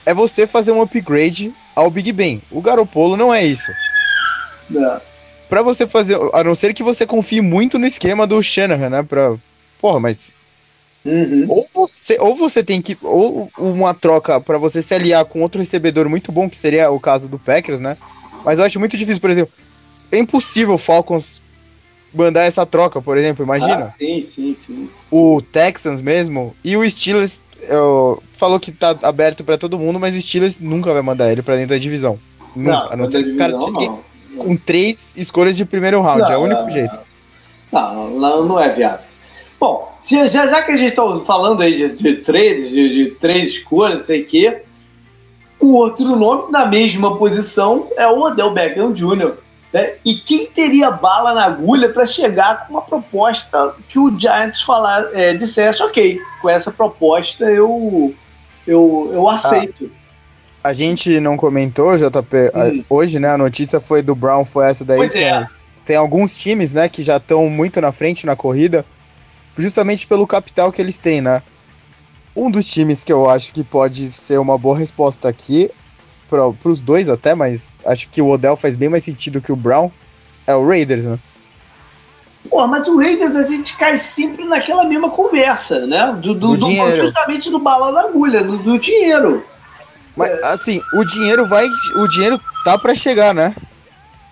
é 0.05 0.13
você 0.13 0.47
fazer 0.47 0.71
um 0.71 0.81
upgrade 0.81 1.53
ao 1.75 1.89
Big 1.91 2.11
Ben. 2.11 2.41
O 2.51 2.61
Garopolo 2.61 3.15
não 3.15 3.33
é 3.33 3.45
isso. 3.45 3.71
É. 4.75 5.01
Pra 5.47 5.61
você 5.61 5.87
fazer. 5.87 6.17
A 6.33 6.43
não 6.43 6.55
ser 6.55 6.73
que 6.73 6.83
você 6.83 7.05
confie 7.05 7.41
muito 7.41 7.77
no 7.77 7.85
esquema 7.85 8.25
do 8.25 8.41
Shanahan, 8.41 8.89
né? 8.89 9.03
Pra. 9.03 9.35
Porra, 9.79 9.99
mas 9.99 10.35
Uhum. 11.07 11.45
ou 11.47 11.65
você, 11.73 12.17
ou 12.19 12.35
você 12.35 12.61
tem 12.61 12.81
que. 12.81 12.97
Ou 13.01 13.49
uma 13.57 13.93
troca 13.93 14.41
pra 14.41 14.57
você 14.57 14.81
se 14.81 14.93
aliar 14.93 15.23
com 15.23 15.41
outro 15.41 15.59
recebedor 15.59 16.09
muito 16.09 16.33
bom, 16.33 16.49
que 16.49 16.57
seria 16.57 16.91
o 16.91 16.99
caso 16.99 17.29
do 17.29 17.39
Packers, 17.39 17.79
né? 17.79 17.95
Mas 18.43 18.59
eu 18.59 18.65
acho 18.65 18.79
muito 18.79 18.97
difícil, 18.97 19.21
por 19.21 19.29
exemplo. 19.29 19.53
É 20.11 20.17
impossível 20.17 20.73
o 20.73 20.77
Falcons 20.77 21.41
mandar 22.13 22.43
essa 22.43 22.65
troca, 22.65 23.01
por 23.01 23.17
exemplo. 23.17 23.43
Imagina. 23.43 23.77
Ah, 23.77 23.81
sim, 23.81 24.21
sim, 24.21 24.53
sim. 24.55 24.89
O 25.11 25.41
Texans 25.41 26.01
mesmo. 26.01 26.55
E 26.63 26.75
o 26.77 26.89
Steelers 26.89 27.41
eu, 27.61 28.21
falou 28.33 28.59
que 28.59 28.71
tá 28.71 28.95
aberto 29.01 29.43
pra 29.43 29.57
todo 29.57 29.79
mundo, 29.79 29.99
mas 29.99 30.15
o 30.15 30.21
Steelers 30.21 30.59
nunca 30.59 30.93
vai 30.93 31.01
mandar 31.01 31.31
ele 31.31 31.41
pra 31.41 31.55
dentro 31.55 31.69
da 31.69 31.77
divisão. 31.77 32.19
Nunca. 32.55 32.95
Não, 32.95 33.05
não 33.05 33.11
caras 33.11 33.59
divisão, 33.59 33.71
não. 33.71 34.03
com 34.37 34.55
três 34.57 35.15
escolhas 35.17 35.55
de 35.57 35.65
primeiro 35.65 36.01
round. 36.01 36.21
é 36.31 36.37
o 36.37 36.41
Não, 36.41 36.41
único 36.43 36.67
é- 36.67 36.71
jeito. 36.71 36.99
Não, 37.71 38.09
não, 38.11 38.45
não 38.45 38.59
é 38.59 38.69
viável. 38.69 39.05
Bom, 39.59 39.91
já, 40.03 40.27
já 40.27 40.61
que 40.61 40.71
a 40.71 40.77
gente 40.77 40.89
está 40.91 41.13
falando 41.19 41.61
aí 41.61 41.75
de, 41.75 41.89
de 41.97 42.13
trades, 42.17 42.69
de, 42.69 42.89
de 43.05 43.11
três 43.15 43.49
escolhas, 43.49 43.97
não 43.97 44.03
sei 44.03 44.21
o 44.21 44.25
quê, 44.25 44.61
o 45.59 45.73
outro 45.73 46.15
nome 46.15 46.51
na 46.51 46.65
mesma 46.65 47.17
posição 47.17 47.87
é 47.97 48.07
o 48.07 48.21
Odell 48.21 48.53
Beckham 48.53 48.93
Jr. 48.93 49.33
Né? 49.73 49.93
E 50.05 50.15
quem 50.15 50.47
teria 50.47 50.89
bala 50.89 51.33
na 51.33 51.45
agulha 51.45 51.89
para 51.89 52.05
chegar 52.05 52.67
com 52.67 52.73
uma 52.75 52.81
proposta 52.81 53.75
que 53.89 53.99
o 53.99 54.17
Giants 54.17 54.61
falar, 54.61 55.09
é, 55.13 55.33
dissesse, 55.33 55.83
ok, 55.83 56.21
com 56.41 56.49
essa 56.49 56.71
proposta 56.71 57.45
eu, 57.45 58.13
eu, 58.65 59.11
eu 59.13 59.29
aceito. 59.29 59.91
A 60.63 60.73
gente 60.73 61.19
não 61.19 61.37
comentou, 61.37 61.95
JP, 61.95 62.51
Hum. 62.53 62.83
hoje, 62.89 63.19
né? 63.19 63.29
A 63.29 63.37
notícia 63.37 63.79
foi 63.79 64.01
do 64.01 64.15
Brown, 64.15 64.43
foi 64.43 64.67
essa 64.67 64.83
daí. 64.83 64.97
Pois 64.97 65.15
é. 65.15 65.45
Tem 65.85 65.95
alguns 65.95 66.37
times, 66.37 66.73
né, 66.73 66.89
que 66.89 67.01
já 67.01 67.15
estão 67.15 67.49
muito 67.49 67.79
na 67.79 67.93
frente 67.93 68.25
na 68.25 68.35
corrida, 68.35 68.85
justamente 69.57 70.05
pelo 70.05 70.27
capital 70.27 70.71
que 70.71 70.81
eles 70.81 70.97
têm, 70.97 71.21
né? 71.21 71.41
Um 72.35 72.51
dos 72.51 72.69
times 72.69 73.03
que 73.03 73.11
eu 73.11 73.29
acho 73.29 73.53
que 73.53 73.63
pode 73.63 74.11
ser 74.11 74.37
uma 74.37 74.57
boa 74.57 74.77
resposta 74.77 75.29
aqui, 75.29 75.71
para 76.27 76.47
os 76.65 76.81
dois 76.81 77.09
até, 77.09 77.33
mas 77.33 77.79
acho 77.85 78.09
que 78.09 78.21
o 78.21 78.29
Odell 78.29 78.55
faz 78.55 78.75
bem 78.75 78.89
mais 78.89 79.03
sentido 79.03 79.41
que 79.41 79.51
o 79.51 79.55
Brown, 79.55 79.89
é 80.45 80.53
o 80.55 80.67
Raiders, 80.67 81.05
né? 81.05 81.17
Pô, 82.49 82.65
mas 82.67 82.87
o 82.87 82.97
Raiders 82.97 83.35
a 83.35 83.43
gente 83.47 83.75
cai 83.75 83.97
sempre 83.97 84.45
naquela 84.45 84.85
mesma 84.85 85.09
conversa, 85.09 85.85
né? 85.85 86.13
Do, 86.21 86.33
do, 86.33 86.51
Do 86.51 86.57
do- 86.57 86.65
dinheiro. 86.65 86.95
justamente 87.05 87.49
do 87.49 87.59
bala 87.59 87.91
na 87.91 88.01
agulha, 88.01 88.43
do, 88.43 88.57
do 88.57 88.79
dinheiro. 88.79 89.43
Mas, 90.15 90.29
assim, 90.43 90.81
o 90.93 91.03
dinheiro 91.05 91.45
vai. 91.45 91.67
O 91.95 92.07
dinheiro 92.07 92.39
tá 92.63 92.77
para 92.77 92.95
chegar, 92.95 93.33
né? 93.33 93.53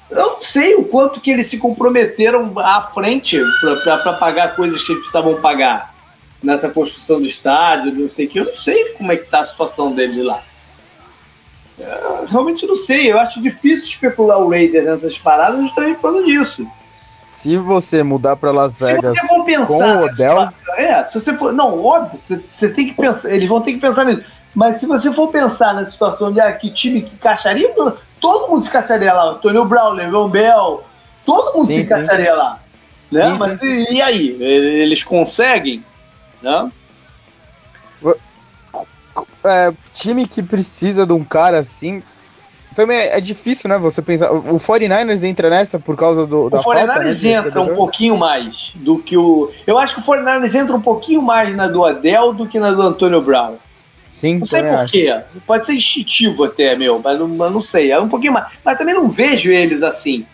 Eu 0.10 0.18
não 0.36 0.42
sei 0.42 0.76
o 0.76 0.84
quanto 0.86 1.20
que 1.20 1.30
eles 1.30 1.48
se 1.48 1.58
comprometeram 1.58 2.52
à 2.58 2.82
frente 2.82 3.40
para 3.84 4.14
pagar 4.14 4.56
coisas 4.56 4.82
que 4.82 4.92
eles 4.94 5.02
precisavam 5.02 5.42
pagar 5.42 5.94
nessa 6.42 6.70
construção 6.70 7.20
do 7.20 7.26
estádio, 7.28 7.94
não 7.94 8.10
sei 8.10 8.26
o 8.28 8.30
que. 8.30 8.40
Eu 8.40 8.46
não 8.46 8.56
sei 8.56 8.94
como 8.94 9.12
é 9.12 9.18
que 9.18 9.26
tá 9.30 9.42
a 9.42 9.46
situação 9.46 9.92
deles 9.92 10.24
lá. 10.24 10.42
Eu 11.78 12.26
realmente 12.28 12.66
não 12.66 12.76
sei. 12.76 13.12
Eu 13.12 13.20
acho 13.20 13.42
difícil 13.42 13.84
especular 13.84 14.40
o 14.40 14.50
Raiders 14.50 14.86
nessas 14.86 15.18
paradas 15.20 15.60
justamente 15.62 15.96
por 15.96 16.14
causa 16.14 16.26
disso. 16.26 16.68
Se 17.30 17.58
você 17.58 18.02
mudar 18.02 18.38
para 18.38 18.52
Las 18.52 18.78
Se 18.78 18.86
Vegas 18.86 19.12
você 19.12 19.28
for 19.28 19.44
pensar 19.44 19.98
com 19.98 20.04
o 20.04 20.06
Odell, 20.06 20.38
é, 20.78 21.04
se 21.04 21.20
você 21.20 21.38
for, 21.38 21.52
não, 21.52 21.84
óbvio, 21.84 22.18
você, 22.18 22.38
você 22.38 22.70
tem 22.70 22.88
que 22.88 22.94
pensar, 22.94 23.30
eles 23.30 23.50
vão 23.50 23.60
ter 23.60 23.74
que 23.74 23.80
pensar 23.80 24.06
nisso. 24.06 24.24
Mas 24.54 24.80
se 24.80 24.86
você 24.86 25.12
for 25.12 25.28
pensar 25.28 25.74
na 25.74 25.86
situação 25.86 26.32
de 26.32 26.40
ah, 26.40 26.54
que 26.54 26.70
time 26.70 27.02
que 27.02 27.14
encaixaria, 27.14 27.70
todo 28.22 28.48
mundo 28.48 28.64
se 28.64 28.70
encaixaria 28.70 29.14
lá. 29.14 29.32
Antônio 29.32 29.66
Brown, 29.66 29.92
Le'Veon 29.92 30.30
Bell, 30.30 30.84
todo 31.26 31.54
mundo 31.58 31.68
Sim, 31.68 31.74
se 31.74 31.76
sim. 31.76 31.94
encaixaria 31.94 32.34
lá. 32.34 32.60
Né? 33.12 33.32
Sim, 33.32 33.38
Mas 33.38 33.60
sim, 33.60 33.68
E, 33.68 33.94
e 33.96 34.02
aí? 34.02 34.38
Eles 34.42 35.04
conseguem? 35.04 35.84
Né? 36.42 36.72
É, 39.46 39.74
time 39.94 40.28
que 40.28 40.42
precisa 40.44 41.06
de 41.06 41.14
um 41.14 41.24
cara 41.24 41.60
assim. 41.60 42.02
Também 42.76 42.98
é, 42.98 43.18
é 43.18 43.22
difícil, 43.22 43.70
né? 43.70 43.78
Você 43.78 44.02
pensar. 44.02 44.32
O 44.32 44.58
49ers 44.58 45.24
entra 45.24 45.50
nessa 45.50 45.80
por 45.80 45.96
causa 45.96 46.28
do, 46.28 46.50
da 46.50 46.60
o 46.60 46.64
falta, 46.64 46.82
49ers 46.82 47.04
né? 47.04 47.14
de 47.14 47.28
entra 47.30 47.62
um 47.62 47.76
pouquinho 47.76 48.18
mais 48.18 48.74
do 48.76 48.98
que 48.98 49.16
o. 49.18 49.52
Eu 49.66 49.78
acho 49.78 49.96
que 49.96 50.02
o 50.02 50.04
49ers 50.04 50.56
entra 50.56 50.76
um 50.76 50.82
pouquinho 50.82 51.22
mais 51.22 51.56
na 51.56 51.68
do 51.68 51.86
Adel 51.86 52.34
do 52.34 52.46
que 52.46 52.60
na 52.60 52.72
do 52.72 52.82
Antônio 52.82 53.22
Brown. 53.22 53.56
Sim, 54.08 54.40
Não 54.40 54.46
sei 54.46 54.62
acho. 54.62 54.82
porquê. 54.84 55.22
Pode 55.48 55.66
ser 55.66 55.74
instintivo 55.74 56.44
até, 56.44 56.76
meu, 56.76 57.00
mas 57.04 57.18
não, 57.18 57.28
mas 57.28 57.52
não 57.52 57.62
sei. 57.62 57.92
É 57.92 58.00
um 58.00 58.10
pouquinho 58.10 58.34
mais. 58.34 58.60
Mas 58.64 58.78
também 58.78 58.94
não 58.94 59.10
vejo 59.10 59.50
eles 59.50 59.82
assim. 59.82 60.26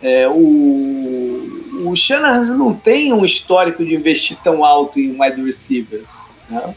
É, 0.00 0.28
o, 0.28 1.84
o 1.86 1.96
Shanahan 1.96 2.56
não 2.56 2.72
tem 2.72 3.12
um 3.12 3.24
histórico 3.24 3.84
de 3.84 3.94
investir 3.94 4.36
tão 4.42 4.64
alto 4.64 4.98
em 4.98 5.20
wide 5.20 5.42
receivers. 5.42 6.08
Né? 6.48 6.74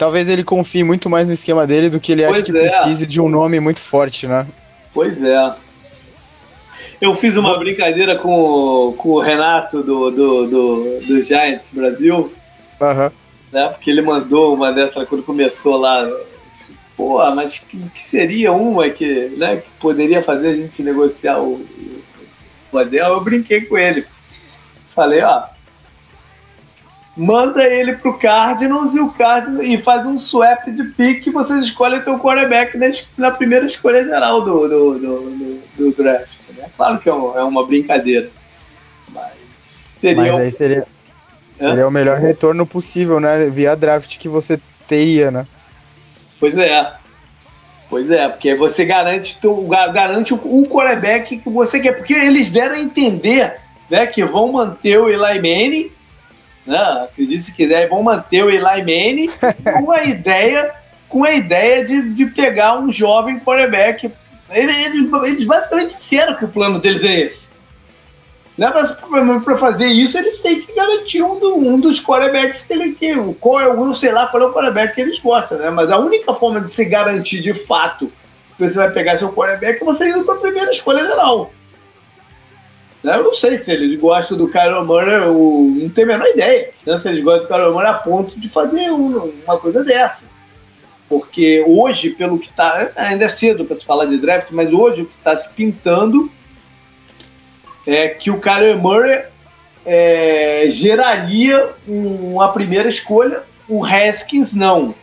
Talvez 0.00 0.30
ele 0.30 0.42
confie 0.42 0.82
muito 0.82 1.10
mais 1.10 1.28
no 1.28 1.34
esquema 1.34 1.66
dele 1.66 1.90
do 1.90 2.00
que 2.00 2.12
ele 2.12 2.24
acha 2.24 2.42
Pois 2.42 2.44
que 2.50 2.56
é. 2.56 2.70
precise 2.70 3.04
de 3.04 3.20
um 3.20 3.28
nome 3.28 3.60
muito 3.60 3.82
forte, 3.82 4.26
né? 4.26 4.46
Pois 4.94 5.22
é. 5.22 5.52
Eu 6.98 7.14
fiz 7.14 7.36
uma 7.36 7.58
brincadeira 7.58 8.16
com, 8.16 8.94
com 8.96 9.10
o 9.10 9.20
Renato 9.20 9.82
do, 9.82 10.10
do, 10.10 10.46
do, 10.46 11.00
do 11.00 11.22
Giants 11.22 11.70
Brasil. 11.74 12.32
Aham. 12.80 13.12
né? 13.52 13.68
Porque 13.68 13.90
ele 13.90 14.00
mandou 14.00 14.54
uma 14.54 14.72
dessa 14.72 15.04
quando 15.04 15.22
começou 15.22 15.76
lá, 15.76 16.10
pô, 16.96 17.18
mas 17.34 17.58
que, 17.58 17.76
que 17.76 18.00
seria 18.00 18.52
uma 18.52 18.88
que, 18.88 19.34
né, 19.36 19.58
que 19.58 19.68
poderia 19.78 20.22
fazer 20.22 20.48
a 20.48 20.56
gente 20.56 20.82
negociar 20.82 21.40
o, 21.40 21.62
o 22.72 22.78
Adel? 22.78 23.12
Eu 23.12 23.20
brinquei 23.20 23.60
com 23.66 23.76
ele. 23.76 24.06
Falei, 24.94 25.20
ó, 25.20 25.42
manda 27.20 27.62
ele 27.62 27.96
pro 27.96 28.18
Cardinals 28.18 28.94
e 28.94 29.00
o 29.00 29.10
Cardinals 29.10 29.66
e 29.66 29.76
faz 29.76 30.06
um 30.06 30.18
swap 30.18 30.66
de 30.70 30.84
pick 30.84 31.26
e 31.26 31.30
vocês 31.30 31.64
escolhem 31.64 32.00
teu 32.00 32.18
quarterback 32.18 32.78
na, 33.18 33.30
primeira 33.30 33.66
escolha 33.66 34.02
geral 34.02 34.42
do, 34.42 34.66
do, 34.66 34.98
do, 34.98 35.62
do, 35.76 35.92
draft. 35.92 36.48
Né? 36.56 36.64
Claro 36.74 36.98
que 36.98 37.10
é, 37.10 37.12
é 37.12 37.42
uma 37.42 37.66
brincadeira. 37.66 38.30
Mas 39.12 39.32
seria. 39.98 40.32
Mas 40.32 40.40
aí 40.40 40.50
seria, 40.50 40.86
seria 41.54 41.86
o 41.86 41.90
melhor 41.90 42.16
retorno 42.16 42.64
possível, 42.64 43.20
né? 43.20 43.50
Via 43.50 43.76
draft 43.76 44.16
que 44.16 44.28
você 44.28 44.58
teria, 44.88 45.30
né? 45.30 45.46
Pois 46.38 46.56
é. 46.56 46.90
Pois 47.90 48.10
é, 48.10 48.28
porque 48.28 48.54
você 48.54 48.86
garante, 48.86 49.36
garante 49.92 50.32
o, 50.32 50.36
o 50.36 50.66
quarterback 50.66 51.36
que 51.36 51.50
você 51.50 51.80
quer. 51.80 51.92
Porque 51.92 52.14
eles 52.14 52.50
deram 52.50 52.76
a 52.76 52.80
entender 52.80 53.56
né, 53.90 54.06
que 54.06 54.24
vão 54.24 54.52
manter 54.52 54.98
o 54.98 55.08
Eli 55.08 55.36
Manning 55.36 55.99
né? 56.66 56.78
Acredite 57.04 57.42
se 57.42 57.54
quiser, 57.54 57.88
vão 57.88 58.02
manter 58.02 58.44
o 58.44 58.50
Eli 58.50 58.60
Manning 58.62 59.30
com 59.78 59.90
a 59.90 60.04
ideia, 60.04 60.72
com 61.08 61.24
a 61.24 61.32
ideia 61.32 61.84
de, 61.84 62.14
de 62.14 62.26
pegar 62.26 62.78
um 62.78 62.90
jovem 62.90 63.40
quarterback. 63.40 64.12
Eles, 64.50 65.44
basicamente 65.44 65.88
disseram 65.88 66.34
que 66.34 66.44
o 66.44 66.48
plano 66.48 66.78
deles 66.78 67.04
é 67.04 67.20
esse. 67.20 67.50
Né? 68.58 68.70
Para 68.70 69.56
fazer 69.56 69.86
isso, 69.86 70.18
eles 70.18 70.40
têm 70.40 70.60
que 70.60 70.74
garantir 70.74 71.22
um, 71.22 71.38
do, 71.38 71.56
um 71.56 71.80
dos 71.80 72.04
quarterbacks 72.04 72.64
que 72.64 72.72
ele 72.74 72.92
quer. 72.92 73.16
Qual 73.40 73.58
é 73.58 73.68
o, 73.68 73.94
sei 73.94 74.12
lá 74.12 74.26
qual 74.26 74.42
é 74.42 74.46
o 74.46 74.52
quarterback 74.52 74.94
que 74.94 75.00
eles 75.00 75.18
gostam, 75.18 75.56
né? 75.56 75.70
Mas 75.70 75.90
a 75.90 75.98
única 75.98 76.34
forma 76.34 76.60
de 76.60 76.70
se 76.70 76.84
garantir 76.84 77.40
de 77.40 77.54
fato 77.54 78.12
que 78.56 78.68
você 78.68 78.76
vai 78.76 78.90
pegar 78.90 79.18
seu 79.18 79.32
quarterback 79.32 79.80
é 79.80 79.84
você 79.84 80.10
indo 80.10 80.24
para 80.24 80.34
a 80.34 80.40
primeira 80.40 80.70
escolha 80.70 81.06
geral. 81.06 81.50
Né? 83.02 83.14
Eu 83.16 83.24
não 83.24 83.34
sei 83.34 83.56
se 83.56 83.72
eles 83.72 83.98
gostam 83.98 84.36
do 84.36 84.48
Kyler 84.48 84.84
Murray, 84.84 85.14
eu 85.14 85.74
não 85.80 85.88
tenho 85.88 86.08
a 86.08 86.18
menor 86.18 86.28
ideia 86.28 86.70
né? 86.86 86.98
se 86.98 87.08
eles 87.08 87.24
gostam 87.24 87.44
do 87.44 87.48
Kyler 87.48 87.72
Murray 87.72 87.90
a 87.90 87.94
ponto 87.94 88.38
de 88.38 88.48
fazer 88.48 88.90
um, 88.90 89.32
uma 89.44 89.58
coisa 89.58 89.82
dessa. 89.82 90.26
Porque 91.08 91.64
hoje, 91.66 92.10
pelo 92.10 92.38
que 92.38 92.48
está. 92.48 92.92
Ainda 92.94 93.24
é 93.24 93.28
cedo 93.28 93.64
para 93.64 93.76
se 93.76 93.84
falar 93.84 94.04
de 94.04 94.16
draft, 94.16 94.48
mas 94.52 94.72
hoje 94.72 95.02
o 95.02 95.06
que 95.06 95.16
está 95.16 95.34
se 95.34 95.48
pintando 95.50 96.30
é 97.86 98.08
que 98.08 98.30
o 98.30 98.40
Kyler 98.40 98.78
Murray 98.78 99.24
é, 99.84 100.66
geraria 100.68 101.70
uma 101.86 102.52
primeira 102.52 102.88
escolha, 102.88 103.42
o 103.68 103.84
Haskins 103.84 104.54
não. 104.54 104.94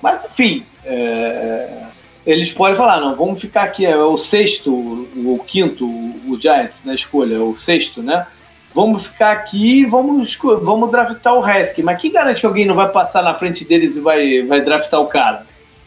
Mas 0.00 0.24
enfim, 0.24 0.64
é, 0.84 1.86
eles 2.28 2.52
podem 2.52 2.76
falar, 2.76 3.00
não, 3.00 3.16
vamos 3.16 3.40
ficar 3.40 3.62
aqui, 3.62 3.86
é 3.86 3.96
o 3.96 4.18
sexto, 4.18 4.70
o, 4.70 5.42
quinto, 5.46 5.86
o 5.86 6.38
Giants 6.38 6.82
na 6.84 6.94
escolha, 6.94 7.36
é 7.36 7.38
o 7.38 7.56
sexto, 7.56 8.02
né? 8.02 8.26
Vamos 8.74 9.06
ficar 9.06 9.32
aqui 9.32 9.80
e 9.80 9.86
vamos, 9.86 10.36
vamos 10.62 10.90
draftar 10.90 11.34
o 11.34 11.48
Heskey. 11.48 11.82
Mas 11.82 11.98
que 11.98 12.10
garante 12.10 12.40
que 12.40 12.46
alguém 12.46 12.66
não 12.66 12.74
vai 12.74 12.90
passar 12.90 13.22
na 13.22 13.32
frente 13.32 13.64
deles 13.64 13.96
e 13.96 14.00
vai, 14.00 14.42
vai 14.42 14.60
draftar 14.60 15.00
o 15.00 15.06
cara? 15.06 15.46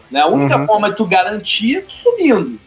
Né? 0.10 0.20
A 0.20 0.28
única 0.28 0.58
uhum. 0.58 0.66
forma 0.66 0.90
de 0.90 0.98
tu 0.98 1.06
garantir 1.06 1.78
é 1.78 1.82
tu 1.82 1.94
subindo 1.94 2.60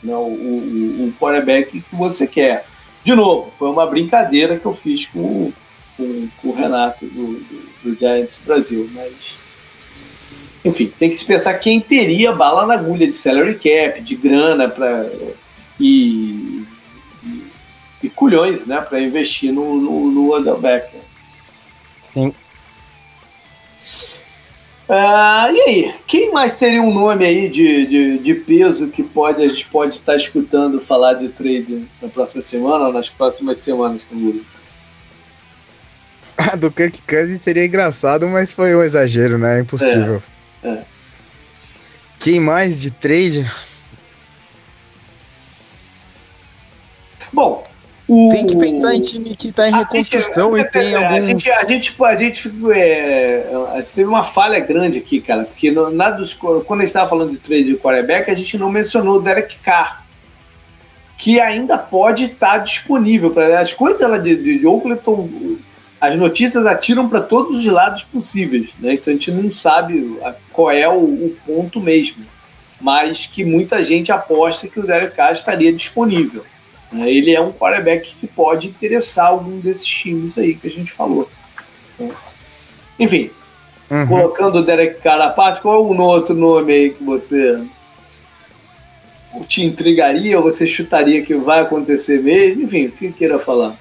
né? 0.00 0.14
o, 0.14 0.18
o, 0.18 1.08
o 1.08 1.14
quarterback 1.18 1.80
que 1.80 1.96
você 1.96 2.28
quer. 2.28 2.64
De 3.02 3.12
novo, 3.12 3.50
foi 3.50 3.68
uma 3.68 3.86
brincadeira 3.86 4.56
que 4.56 4.64
eu 4.64 4.72
fiz 4.72 5.04
com, 5.06 5.52
com, 5.96 6.28
com 6.40 6.48
o 6.48 6.54
Renato 6.54 7.04
do, 7.06 7.32
do, 7.32 7.68
do 7.82 7.98
Giants 7.98 8.38
Brasil, 8.44 8.88
mas 8.94 9.36
enfim, 10.64 10.92
tem 10.98 11.10
que 11.10 11.16
se 11.16 11.24
pensar 11.24 11.54
quem 11.54 11.80
teria 11.80 12.32
bala 12.32 12.66
na 12.66 12.74
agulha 12.74 13.06
de 13.06 13.12
salary 13.12 13.54
cap, 13.54 14.00
de 14.00 14.14
grana 14.16 14.68
para 14.68 15.06
e, 15.78 16.64
e, 17.22 17.42
e, 18.02 18.10
culhões, 18.10 18.66
né, 18.66 18.80
para 18.80 19.00
investir 19.00 19.52
no, 19.52 19.76
no, 19.76 20.10
no 20.10 20.32
Odell 20.32 20.58
Beckham. 20.58 21.00
Sim. 22.00 22.34
Ah, 24.88 25.48
e 25.52 25.60
aí, 25.60 25.94
quem 26.06 26.32
mais 26.32 26.52
seria 26.52 26.80
um 26.80 26.92
nome 26.92 27.24
aí 27.24 27.46
de, 27.48 27.86
de, 27.86 28.18
de, 28.18 28.34
peso 28.34 28.88
que 28.88 29.02
pode, 29.02 29.42
a 29.42 29.48
gente 29.48 29.66
pode 29.66 29.96
estar 29.96 30.16
escutando 30.16 30.80
falar 30.80 31.14
de 31.14 31.28
trade 31.28 31.86
na 32.00 32.08
próxima 32.08 32.40
semana 32.40 32.86
ou 32.86 32.92
nas 32.92 33.10
próximas 33.10 33.58
semanas, 33.58 34.02
Canguru? 34.08 34.40
A 36.52 36.56
do 36.56 36.70
Kirk 36.70 37.02
Cousins 37.02 37.42
seria 37.42 37.66
engraçado, 37.66 38.26
mas 38.28 38.52
foi 38.52 38.74
um 38.74 38.82
exagero, 38.82 39.36
né? 39.36 39.58
É 39.58 39.60
impossível. 39.60 40.16
É. 40.16 40.37
É. 40.62 40.82
Quem 42.18 42.40
mais 42.40 42.80
de 42.80 42.90
trade? 42.90 43.46
Bom, 47.32 47.64
o... 48.08 48.30
Tem 48.30 48.46
que 48.46 48.56
pensar 48.56 48.94
em 48.94 49.00
time 49.00 49.36
que 49.36 49.48
está 49.48 49.68
em 49.68 49.72
reconstrução 49.72 50.56
gente, 50.56 50.66
e 50.66 50.70
tem 50.70 50.94
é, 50.94 50.96
alguns... 50.96 51.12
A 51.12 51.20
gente, 51.20 51.50
a 51.50 51.68
gente, 51.68 51.94
a 52.02 52.16
gente, 52.16 52.52
é, 52.72 53.46
a 53.70 53.76
gente 53.76 53.92
teve 53.92 54.08
uma 54.08 54.22
falha 54.22 54.58
grande 54.60 54.98
aqui, 54.98 55.20
cara, 55.20 55.44
porque 55.44 55.70
no, 55.70 55.90
na 55.90 56.10
dos, 56.10 56.32
quando 56.32 56.72
a 56.72 56.76
gente 56.76 56.84
estava 56.84 57.08
falando 57.08 57.32
de 57.32 57.36
trade 57.36 57.64
de 57.64 57.76
quarterback, 57.76 58.30
a 58.30 58.34
gente 58.34 58.56
não 58.56 58.70
mencionou 58.70 59.18
o 59.18 59.20
Derek 59.20 59.58
Carr, 59.58 60.06
que 61.18 61.38
ainda 61.38 61.76
pode 61.76 62.24
estar 62.24 62.52
tá 62.52 62.58
disponível. 62.58 63.30
para 63.30 63.60
As 63.60 63.74
coisas 63.74 64.00
ela, 64.00 64.18
de, 64.18 64.36
de, 64.36 64.58
de 64.58 64.66
Oakland 64.66 64.98
estão 64.98 65.28
as 66.00 66.16
notícias 66.16 66.64
atiram 66.64 67.08
para 67.08 67.20
todos 67.20 67.60
os 67.60 67.66
lados 67.66 68.04
possíveis, 68.04 68.70
né? 68.78 68.94
Então 68.94 69.12
a 69.12 69.16
gente 69.16 69.30
não 69.32 69.52
sabe 69.52 70.18
qual 70.52 70.70
é 70.70 70.88
o, 70.88 70.96
o, 70.96 71.36
ponto 71.44 71.80
mesmo, 71.80 72.24
mas 72.80 73.26
que 73.26 73.44
muita 73.44 73.82
gente 73.82 74.12
aposta 74.12 74.68
que 74.68 74.78
o 74.78 74.86
Derek 74.86 75.16
Carr 75.16 75.32
estaria 75.32 75.72
disponível. 75.72 76.44
Né? 76.92 77.10
Ele 77.10 77.34
é 77.34 77.40
um 77.40 77.52
quarterback 77.52 78.14
que 78.14 78.26
pode 78.26 78.68
interessar 78.68 79.26
algum 79.26 79.58
desses 79.58 79.86
times 79.86 80.38
aí 80.38 80.54
que 80.54 80.68
a 80.68 80.70
gente 80.70 80.92
falou. 80.92 81.28
Né? 81.98 82.08
Enfim, 82.98 83.30
uhum. 83.90 84.06
colocando 84.06 84.58
o 84.58 84.64
Derek 84.64 85.00
Carr 85.00 85.20
à 85.20 85.30
parte, 85.30 85.60
qual 85.60 85.76
é 85.76 85.80
um 85.80 86.00
outro 86.00 86.34
nome 86.34 86.72
aí 86.72 86.90
que 86.90 87.02
você 87.02 87.60
te 89.48 89.64
intrigaria 89.64 90.38
ou 90.38 90.44
você 90.44 90.66
chutaria 90.66 91.22
que 91.22 91.34
vai 91.34 91.60
acontecer 91.60 92.22
mesmo? 92.22 92.62
Enfim, 92.62 92.86
o 92.86 92.92
que 92.92 93.12
queira 93.12 93.38
falar? 93.38 93.74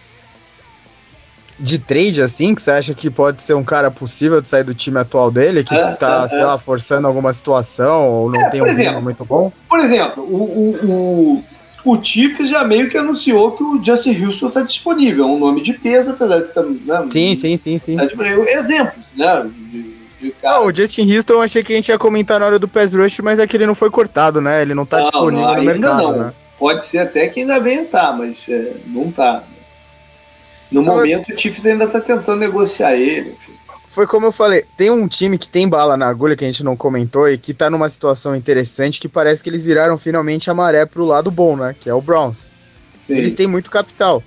De 1.60 1.80
trade, 1.80 2.22
assim, 2.22 2.54
que 2.54 2.62
você 2.62 2.72
acha 2.72 2.94
que 2.94 3.10
pode 3.10 3.40
ser 3.40 3.56
um 3.56 3.64
cara 3.64 3.90
possível 3.90 4.40
de 4.40 4.48
sair 4.48 4.64
do 4.64 4.74
time 4.74 5.00
atual 5.00 5.32
dele, 5.32 5.64
que 5.64 5.74
é, 5.74 5.94
tá, 5.94 6.24
é, 6.26 6.28
sei 6.28 6.40
é. 6.40 6.46
lá, 6.46 6.58
forçando 6.58 7.08
alguma 7.08 7.34
situação 7.34 8.08
ou 8.08 8.32
não 8.32 8.42
é, 8.42 8.50
tem 8.50 8.62
um 8.62 8.68
exemplo, 8.68 9.02
muito 9.02 9.26
bom? 9.26 9.52
Por 9.68 9.80
exemplo, 9.80 10.24
o, 10.24 10.44
o, 10.44 11.44
o, 11.86 11.92
o 11.92 12.04
Chiefs 12.04 12.50
já 12.50 12.64
meio 12.64 12.90
que 12.90 12.98
anunciou 12.98 13.52
que 13.54 13.64
o 13.64 13.84
Justin 13.84 14.24
Houston 14.24 14.50
tá 14.52 14.62
disponível, 14.62 15.26
um 15.26 15.40
nome 15.40 15.62
de 15.62 15.74
peso, 15.74 16.12
apesar 16.12 16.42
de 16.42 16.86
né, 16.86 17.06
Sim, 17.10 17.36
sim, 17.36 17.58
sim, 17.58 17.78
sim. 17.78 17.96
Tá 17.98 18.06
Exemplos, 18.48 19.06
né? 19.16 19.50
De, 19.72 19.82
de 20.22 20.36
não, 20.44 20.66
o 20.66 20.74
Justin 20.74 21.12
Houston 21.16 21.34
eu 21.34 21.42
achei 21.42 21.64
que 21.64 21.74
a 21.74 21.76
gente 21.76 21.90
ia 21.90 21.98
comentar 21.98 22.40
na 22.40 22.46
hora 22.46 22.60
do 22.60 22.68
pass 22.68 22.94
rush, 22.94 23.20
mas 23.20 23.40
é 23.40 23.48
que 23.48 23.56
ele 23.56 23.68
não 23.68 23.76
foi 23.76 23.90
cortado, 23.90 24.42
né? 24.42 24.62
Ele 24.62 24.74
não 24.74 24.86
tá 24.86 24.98
não, 24.98 25.04
disponível 25.06 25.48
não, 25.48 25.56
no 25.56 25.64
mercado, 25.64 26.02
não. 26.02 26.18
né? 26.18 26.34
Pode 26.58 26.84
ser 26.84 27.00
até 27.00 27.28
que 27.28 27.42
ainda 27.42 27.60
venha 27.60 27.84
estar, 27.84 28.18
mas 28.18 28.46
é, 28.50 28.74
não 28.88 29.12
tá. 29.12 29.44
No 30.72 30.82
momento, 30.82 31.30
o 31.30 31.40
Chiefs 31.40 31.66
ainda 31.66 31.88
tá 31.88 32.02
tentando 32.02 32.40
negociar 32.40 32.96
ele. 32.96 33.30
Enfim. 33.30 33.54
Foi 33.88 34.06
como 34.06 34.26
eu 34.26 34.32
falei, 34.34 34.66
tem 34.76 34.92
um 34.92 35.08
time 35.08 35.38
que 35.38 35.48
tem 35.48 35.68
bala 35.68 35.96
na 35.96 36.08
agulha 36.08 36.36
que 36.36 36.44
a 36.44 36.52
gente 36.52 36.64
não 36.64 36.76
comentou 36.76 37.28
e 37.30 37.38
que 37.38 37.54
tá 37.54 37.70
numa 37.70 37.88
situação 37.88 38.36
interessante 38.36 39.00
que 39.00 39.08
parece 39.08 39.42
que 39.42 39.50
eles 39.50 39.64
viraram 39.64 39.98
finalmente 39.98 40.52
a 40.52 40.54
maré 40.54 40.86
pro 40.86 41.06
lado 41.06 41.32
bom, 41.32 41.56
né? 41.56 41.74
Que 41.80 41.90
é 41.90 41.94
o 41.94 42.02
Browns. 42.02 42.52
Sim. 43.00 43.14
Eles 43.14 43.34
têm 43.34 43.48
muito 43.48 43.72
capital. 43.72 44.22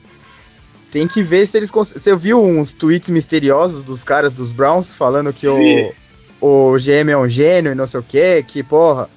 Tem 0.91 1.07
que 1.07 1.23
ver 1.23 1.47
se 1.47 1.59
eles 1.59 1.71
Você 1.71 2.17
viu 2.17 2.43
uns 2.43 2.73
tweets 2.73 3.11
misteriosos 3.11 3.83
dos 3.83 4.03
caras 4.03 4.33
dos 4.33 4.51
Browns 4.51 4.97
falando 4.97 5.33
que 5.33 5.47
o, 5.47 5.93
o 6.41 6.77
GM 6.79 7.11
é 7.11 7.17
um 7.17 7.29
gênio 7.29 7.73
e 7.73 7.75
não 7.75 7.87
sei 7.87 8.01
o 8.01 8.03
que, 8.03 8.43
que 8.43 8.63
porra, 8.63 9.11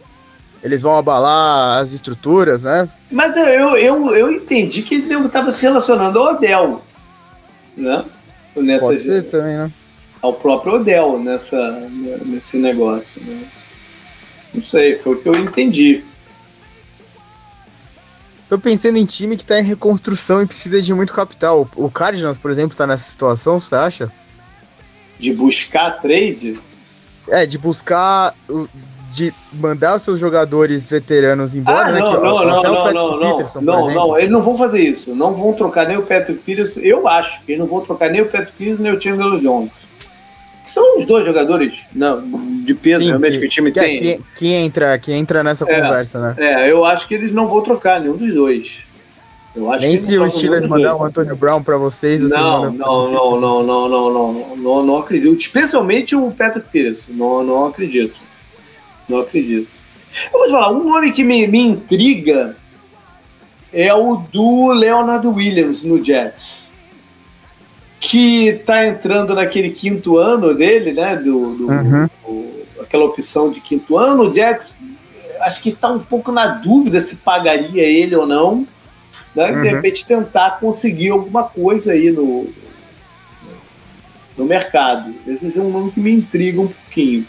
eles 0.61 0.81
vão 0.81 0.97
abalar 0.97 1.81
as 1.81 1.93
estruturas, 1.93 2.63
né? 2.63 2.87
Mas 3.09 3.37
eu, 3.37 3.77
eu, 3.77 4.13
eu 4.13 4.31
entendi 4.31 4.81
que 4.81 4.95
ele 4.95 5.25
estava 5.25 5.53
se 5.53 5.61
relacionando 5.61 6.19
ao 6.19 6.35
Odell 6.35 6.81
né? 7.75 8.05
Nessa, 8.55 8.85
Pode 8.85 8.99
ser 8.99 9.23
também, 9.23 9.57
né? 9.57 9.71
Ao 10.21 10.33
próprio 10.33 10.75
Odell 10.75 11.19
nessa, 11.19 11.89
nesse 12.25 12.57
negócio, 12.57 13.21
né? 13.21 13.43
Não 14.53 14.61
sei, 14.61 14.95
foi 14.95 15.15
o 15.15 15.21
que 15.21 15.27
eu 15.27 15.35
entendi. 15.35 16.03
Tô 18.47 18.59
pensando 18.59 18.97
em 18.97 19.05
time 19.05 19.35
que 19.35 19.45
tá 19.45 19.59
em 19.59 19.63
reconstrução 19.63 20.41
e 20.41 20.45
precisa 20.45 20.81
de 20.81 20.93
muito 20.93 21.13
capital. 21.13 21.67
O 21.75 21.89
Cardinals, 21.89 22.37
por 22.37 22.51
exemplo, 22.51 22.77
tá 22.77 22.85
nessa 22.85 23.09
situação, 23.09 23.59
você 23.59 23.73
acha? 23.73 24.11
De 25.19 25.33
buscar 25.33 25.99
trade? 25.99 26.59
É, 27.27 27.45
de 27.45 27.57
buscar 27.57 28.35
de 29.13 29.31
mandar 29.53 29.95
os 29.95 30.01
seus 30.01 30.19
jogadores 30.19 30.89
veteranos 30.89 31.55
embora, 31.55 31.89
ah, 31.89 31.91
né? 31.91 31.99
Não, 31.99 32.07
que, 32.07 32.17
não, 32.17 32.45
não, 32.45 32.63
não, 32.63 32.93
não, 32.93 33.19
Peterson, 33.19 33.61
não, 33.61 33.93
não, 33.93 34.17
eles 34.17 34.31
não 34.31 34.41
vão 34.41 34.57
fazer 34.57 34.79
isso. 34.79 35.13
Não 35.13 35.35
vão 35.35 35.53
trocar 35.53 35.87
nem 35.87 35.97
o 35.97 36.01
Patrick 36.01 36.41
Peterson. 36.41 36.79
Eu 36.79 37.07
acho 37.07 37.43
que 37.43 37.51
eles 37.51 37.59
não 37.59 37.67
vão 37.67 37.81
trocar 37.81 38.09
nem 38.09 38.21
o 38.21 38.25
Patrick 38.25 38.53
Peterson 38.57 38.81
nem 38.81 38.91
o 38.91 38.99
Chandler 38.99 39.39
Jones. 39.39 39.71
que 40.65 40.71
são 40.71 40.97
os 40.97 41.05
dois 41.05 41.27
jogadores 41.27 41.85
não, 41.93 42.23
de 42.65 42.73
peso 42.73 43.03
Sim, 43.03 43.09
realmente 43.09 43.33
que, 43.33 43.39
que, 43.41 43.45
o 43.45 43.49
time 43.49 43.71
que, 43.71 43.79
tem. 43.79 43.97
Que, 43.97 44.23
que, 44.35 44.47
entra, 44.47 44.97
que 44.97 45.13
entra 45.13 45.43
nessa 45.43 45.63
é, 45.69 45.79
conversa, 45.79 46.19
né? 46.19 46.35
É, 46.39 46.71
eu 46.71 46.83
acho 46.83 47.07
que 47.07 47.13
eles 47.13 47.31
não 47.31 47.47
vão 47.47 47.61
trocar 47.61 48.01
nenhum 48.01 48.17
dos 48.17 48.33
dois. 48.33 48.85
Eu 49.55 49.71
acho 49.71 49.85
Nem 49.85 49.95
se 49.95 50.17
o 50.17 50.27
Steelers 50.27 50.65
mandar 50.65 50.95
o 50.95 51.03
Antônio 51.03 51.35
Brown 51.35 51.61
para 51.61 51.77
vocês, 51.77 52.27
não, 52.27 52.61
vocês 52.61 52.79
não, 52.79 53.11
não, 53.11 53.39
não, 53.39 53.39
não, 53.39 53.63
não, 53.63 53.89
não, 53.89 54.13
não, 54.13 54.57
não, 54.57 54.85
não 54.87 54.97
acredito. 54.97 55.37
Especialmente 55.37 56.15
o 56.15 56.31
Patrick 56.31 56.67
Pierce, 56.69 57.11
não, 57.13 57.43
não 57.43 57.67
acredito. 57.67 58.19
Não 59.07 59.19
acredito. 59.19 59.67
Eu 60.31 60.39
vou 60.39 60.47
te 60.47 60.51
falar, 60.51 60.71
um 60.71 60.83
nome 60.83 61.11
que 61.11 61.23
me, 61.23 61.47
me 61.47 61.59
intriga 61.59 62.55
é 63.71 63.93
o 63.93 64.17
do 64.17 64.71
Leonard 64.71 65.25
Williams 65.25 65.83
no 65.83 66.03
Jets. 66.03 66.71
Que 67.99 68.61
tá 68.65 68.85
entrando 68.85 69.33
naquele 69.33 69.69
quinto 69.69 70.17
ano 70.17 70.53
dele, 70.53 70.93
né? 70.93 71.15
Do, 71.15 71.55
do, 71.55 71.67
uhum. 71.67 72.07
do 72.25 72.81
aquela 72.81 73.05
opção 73.05 73.49
de 73.49 73.61
quinto 73.61 73.97
ano. 73.97 74.29
O 74.29 74.35
Jets 74.35 74.79
acho 75.41 75.61
que 75.61 75.71
tá 75.71 75.89
um 75.89 75.99
pouco 75.99 76.31
na 76.31 76.47
dúvida 76.47 76.99
se 76.99 77.17
pagaria 77.17 77.83
ele 77.83 78.15
ou 78.15 78.27
não 78.27 78.67
né? 79.35 79.51
Uhum. 79.51 79.61
De 79.61 79.67
repente 79.69 80.05
tentar 80.05 80.59
conseguir 80.59 81.09
alguma 81.09 81.43
coisa 81.43 81.93
aí 81.93 82.11
no, 82.11 82.47
no 84.37 84.45
mercado. 84.45 85.13
Esse 85.27 85.57
é 85.57 85.61
um 85.61 85.71
nome 85.71 85.91
que 85.91 85.99
me 85.99 86.11
intriga 86.11 86.61
um 86.61 86.67
pouquinho. 86.67 87.25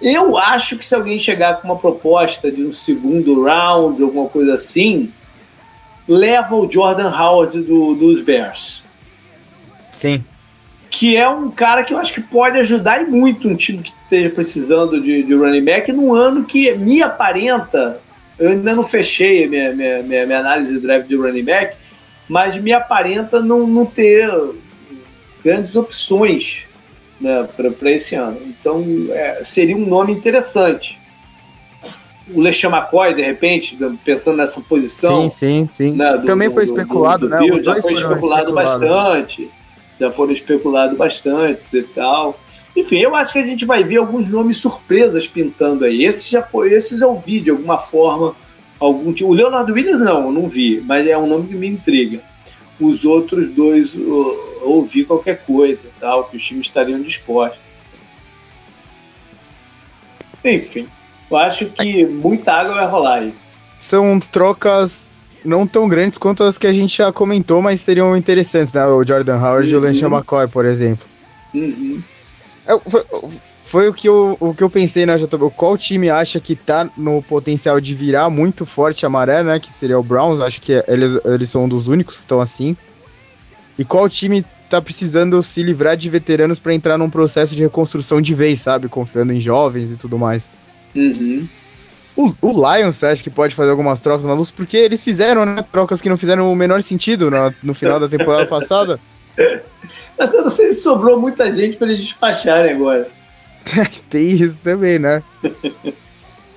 Eu 0.00 0.36
acho 0.36 0.76
que 0.76 0.84
se 0.84 0.94
alguém 0.94 1.18
chegar 1.18 1.60
com 1.60 1.68
uma 1.68 1.78
proposta 1.78 2.50
de 2.50 2.64
um 2.64 2.72
segundo 2.72 3.44
round, 3.44 4.02
alguma 4.02 4.28
coisa 4.28 4.54
assim, 4.54 5.12
leva 6.06 6.54
o 6.54 6.70
Jordan 6.70 7.10
Howard 7.10 7.60
do, 7.62 7.94
dos 7.94 8.20
Bears. 8.20 8.84
Sim. 9.90 10.24
Que 10.90 11.16
é 11.16 11.28
um 11.28 11.50
cara 11.50 11.84
que 11.84 11.94
eu 11.94 11.98
acho 11.98 12.12
que 12.12 12.20
pode 12.20 12.58
ajudar 12.58 13.02
e 13.02 13.06
muito 13.06 13.48
um 13.48 13.56
time 13.56 13.82
que 13.82 13.92
esteja 14.02 14.30
precisando 14.30 15.00
de, 15.00 15.22
de 15.22 15.34
running 15.34 15.64
back 15.64 15.90
num 15.92 16.12
ano 16.12 16.44
que 16.44 16.72
me 16.74 17.02
aparenta 17.02 18.00
eu 18.38 18.50
ainda 18.50 18.74
não 18.74 18.82
fechei 18.82 19.44
a 19.44 19.48
minha, 19.48 19.72
minha, 19.72 20.02
minha, 20.02 20.26
minha 20.26 20.40
análise 20.40 20.74
de 20.74 20.80
draft 20.80 21.06
de 21.06 21.16
running 21.16 21.44
back, 21.44 21.76
mas 22.28 22.56
me 22.56 22.72
aparenta 22.72 23.40
não, 23.40 23.66
não 23.66 23.86
ter 23.86 24.28
grandes 25.44 25.76
opções 25.76 26.66
né, 27.20 27.48
para 27.56 27.90
esse 27.90 28.14
ano. 28.14 28.38
Então 28.46 28.84
é, 29.10 29.42
seria 29.44 29.76
um 29.76 29.86
nome 29.86 30.12
interessante. 30.12 30.98
O 32.32 32.40
LeSean 32.40 32.70
McCoy, 32.70 33.14
de 33.14 33.22
repente, 33.22 33.78
pensando 34.02 34.38
nessa 34.38 34.60
posição. 34.60 35.28
Sim, 35.28 35.66
sim, 35.66 35.66
sim. 35.66 35.96
Né, 35.96 36.18
do, 36.18 36.24
Também 36.24 36.50
foi 36.50 36.64
especulado, 36.64 37.28
do, 37.28 37.36
do, 37.36 37.54
né? 37.54 37.62
já 37.62 37.74
foi 37.82 37.92
especulado 37.92 38.52
bastante. 38.52 39.50
Já 40.00 40.10
foram 40.10 40.32
especulado 40.32 40.96
bastante 40.96 41.76
e 41.76 41.82
tal. 41.82 42.38
Enfim, 42.76 42.98
eu 42.98 43.14
acho 43.14 43.32
que 43.32 43.38
a 43.38 43.46
gente 43.46 43.64
vai 43.64 43.84
ver 43.84 43.98
alguns 43.98 44.28
nomes 44.28 44.56
surpresas 44.56 45.28
pintando 45.28 45.84
aí. 45.84 46.04
Esse 46.04 46.30
já 46.30 46.42
foi, 46.42 46.72
esses 46.72 47.00
eu 47.00 47.14
vi 47.14 47.40
de 47.40 47.50
alguma 47.50 47.78
forma. 47.78 48.34
Algum, 48.80 49.14
o 49.22 49.32
Leonardo 49.32 49.72
Williams 49.72 50.00
não, 50.00 50.32
não 50.32 50.48
vi, 50.48 50.82
mas 50.84 51.06
é 51.06 51.16
um 51.16 51.26
nome 51.26 51.46
que 51.46 51.54
me 51.54 51.68
intriga. 51.68 52.20
Os 52.80 53.04
outros 53.04 53.50
dois 53.50 53.94
eu, 53.94 54.60
ouvi 54.62 55.04
qualquer 55.04 55.44
coisa, 55.44 55.88
tal, 56.00 56.24
que 56.24 56.36
os 56.36 56.44
times 56.44 56.66
estariam 56.66 57.00
dispostos. 57.00 57.60
Enfim, 60.44 60.88
eu 61.30 61.36
acho 61.36 61.66
que 61.66 62.04
muita 62.04 62.52
água 62.52 62.74
vai 62.74 62.86
rolar 62.86 63.18
aí. 63.20 63.34
São 63.76 64.18
trocas 64.20 65.08
não 65.44 65.66
tão 65.66 65.88
grandes 65.88 66.18
quanto 66.18 66.42
as 66.42 66.58
que 66.58 66.66
a 66.66 66.72
gente 66.72 66.96
já 66.96 67.12
comentou, 67.12 67.60
mas 67.60 67.80
seriam 67.80 68.16
interessantes, 68.16 68.72
né? 68.72 68.84
O 68.86 69.04
Jordan 69.04 69.38
Howard 69.38 69.68
uhum. 69.68 69.74
e 69.74 69.76
o 69.76 69.80
Lance 69.80 70.04
uhum. 70.04 70.14
McCoy, 70.14 70.48
por 70.48 70.64
exemplo. 70.64 71.06
Uhum. 71.54 72.02
É, 72.66 72.78
foi, 72.88 73.04
foi, 73.74 73.88
o, 73.88 73.92
que 73.92 74.08
eu, 74.08 74.36
o 74.38 74.54
que 74.54 74.62
eu 74.62 74.70
pensei 74.70 75.04
na 75.04 75.16
JB. 75.16 75.50
Qual 75.56 75.76
time 75.76 76.08
acha 76.08 76.38
que 76.38 76.54
tá 76.54 76.88
no 76.96 77.20
potencial 77.20 77.80
de 77.80 77.92
virar 77.92 78.30
muito 78.30 78.64
forte 78.64 79.04
a 79.04 79.08
maré, 79.08 79.42
né? 79.42 79.58
Que 79.58 79.72
seria 79.72 79.98
o 79.98 80.02
Browns. 80.02 80.40
Acho 80.40 80.62
que 80.62 80.84
eles, 80.86 81.18
eles 81.24 81.50
são 81.50 81.64
um 81.64 81.68
dos 81.68 81.88
únicos 81.88 82.14
que 82.14 82.20
estão 82.20 82.40
assim. 82.40 82.76
E 83.76 83.84
qual 83.84 84.08
time 84.08 84.44
tá 84.70 84.80
precisando 84.80 85.42
se 85.42 85.60
livrar 85.60 85.96
de 85.96 86.08
veteranos 86.08 86.60
para 86.60 86.72
entrar 86.72 86.96
num 86.96 87.10
processo 87.10 87.52
de 87.52 87.64
reconstrução 87.64 88.20
de 88.20 88.32
vez, 88.32 88.60
sabe? 88.60 88.88
Confiando 88.88 89.32
em 89.32 89.40
jovens 89.40 89.90
e 89.90 89.96
tudo 89.96 90.16
mais. 90.16 90.48
Uhum. 90.94 91.44
O, 92.16 92.32
o 92.42 92.52
Lions, 92.52 92.94
você 92.94 93.06
acha 93.06 93.24
que 93.24 93.30
pode 93.30 93.56
fazer 93.56 93.72
algumas 93.72 94.00
trocas 94.00 94.24
malucas? 94.24 94.52
Porque 94.52 94.76
eles 94.76 95.02
fizeram, 95.02 95.44
né? 95.44 95.64
Trocas 95.72 96.00
que 96.00 96.08
não 96.08 96.16
fizeram 96.16 96.52
o 96.52 96.54
menor 96.54 96.80
sentido 96.80 97.28
no, 97.28 97.52
no 97.60 97.74
final 97.74 97.98
da 97.98 98.08
temporada 98.08 98.46
passada. 98.46 99.00
Mas 100.16 100.32
eu 100.32 100.42
não 100.42 100.50
sei 100.50 100.70
se 100.70 100.82
sobrou 100.82 101.20
muita 101.20 101.50
gente 101.52 101.76
para 101.76 101.88
eles 101.88 102.04
despacharem 102.04 102.70
agora. 102.70 103.10
Tem 104.10 104.26
isso 104.26 104.62
também, 104.62 104.98
né? 104.98 105.22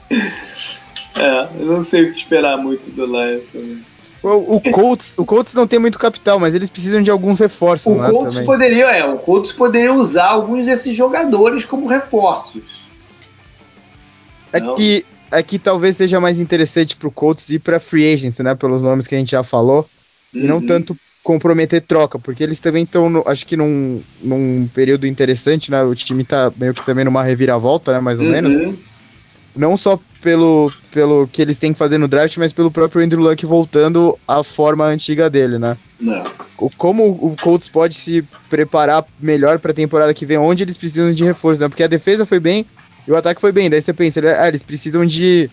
é, 0.10 1.48
eu 1.60 1.66
não 1.66 1.84
sei 1.84 2.04
o 2.04 2.14
que 2.14 2.20
esperar 2.20 2.58
muito 2.58 2.90
do 2.92 3.06
Lions 3.06 3.48
também. 3.52 3.84
O, 4.24 4.56
o, 4.58 4.62
Colts, 4.72 5.14
o 5.16 5.26
Colts 5.26 5.54
não 5.54 5.68
tem 5.68 5.80
muito 5.80 6.00
capital, 6.00 6.40
mas 6.40 6.56
eles 6.56 6.70
precisam 6.70 7.02
de 7.02 7.12
alguns 7.12 7.40
reforços. 7.40 7.86
O 7.86 8.12
Colts 8.12 8.40
poderia, 8.40 8.88
é, 8.88 9.06
o 9.06 9.18
Colts 9.20 9.54
poderia 9.54 9.94
usar 9.94 10.26
alguns 10.26 10.66
desses 10.66 10.96
jogadores 10.96 11.66
como 11.66 11.88
reforços. 11.88 12.88
É 14.52 14.60
que, 14.76 15.06
é 15.32 15.44
que 15.44 15.60
talvez 15.60 15.98
seja 15.98 16.20
mais 16.20 16.40
interessante 16.40 16.96
pro 16.96 17.12
Colts 17.12 17.50
ir 17.50 17.60
para 17.60 17.80
free 17.80 18.12
agents, 18.12 18.40
né? 18.40 18.56
Pelos 18.56 18.82
nomes 18.82 19.08
que 19.08 19.16
a 19.16 19.18
gente 19.18 19.32
já 19.32 19.44
falou. 19.44 19.88
Uhum. 20.34 20.42
E 20.42 20.48
não 20.48 20.58
uhum. 20.58 20.66
tanto 20.66 20.98
comprometer 21.28 21.82
troca, 21.82 22.18
porque 22.18 22.42
eles 22.42 22.62
também 22.62 22.86
estão, 22.86 23.22
acho 23.26 23.46
que 23.46 23.58
num, 23.58 24.02
num 24.24 24.66
período 24.74 25.06
interessante, 25.06 25.70
né? 25.70 25.84
O 25.84 25.94
time 25.94 26.24
tá 26.24 26.50
meio 26.56 26.74
que 26.74 26.86
também 26.86 27.04
numa 27.04 27.22
reviravolta, 27.22 27.92
né? 27.92 28.00
Mais 28.00 28.18
ou 28.22 28.26
uhum. 28.26 28.32
menos. 28.32 28.78
Não 29.54 29.76
só 29.76 30.00
pelo, 30.22 30.72
pelo 30.90 31.28
que 31.28 31.42
eles 31.42 31.58
têm 31.58 31.74
que 31.74 31.80
fazer 31.80 31.98
no 31.98 32.08
draft, 32.08 32.38
mas 32.38 32.54
pelo 32.54 32.72
próprio 32.72 33.04
Andrew 33.04 33.22
Luck 33.22 33.46
voltando 33.46 34.18
à 34.26 34.42
forma 34.42 34.86
antiga 34.86 35.30
dele, 35.30 35.60
né? 35.60 35.76
Não. 36.00 36.24
Como 36.78 37.04
o 37.06 37.36
Colts 37.42 37.68
pode 37.68 38.00
se 38.00 38.24
preparar 38.50 39.06
melhor 39.20 39.60
para 39.60 39.72
a 39.72 39.76
temporada 39.76 40.14
que 40.14 40.26
vem, 40.26 40.38
onde 40.38 40.64
eles 40.64 40.78
precisam 40.78 41.12
de 41.12 41.26
reforço, 41.26 41.60
né? 41.60 41.68
Porque 41.68 41.84
a 41.84 41.88
defesa 41.88 42.26
foi 42.26 42.40
bem 42.40 42.66
e 43.06 43.12
o 43.12 43.18
ataque 43.18 43.42
foi 43.42 43.52
bem. 43.52 43.70
Daí 43.70 43.82
você 43.82 43.92
pensa, 43.92 44.22
ah, 44.40 44.48
eles 44.48 44.64
precisam 44.64 45.06
de 45.06 45.50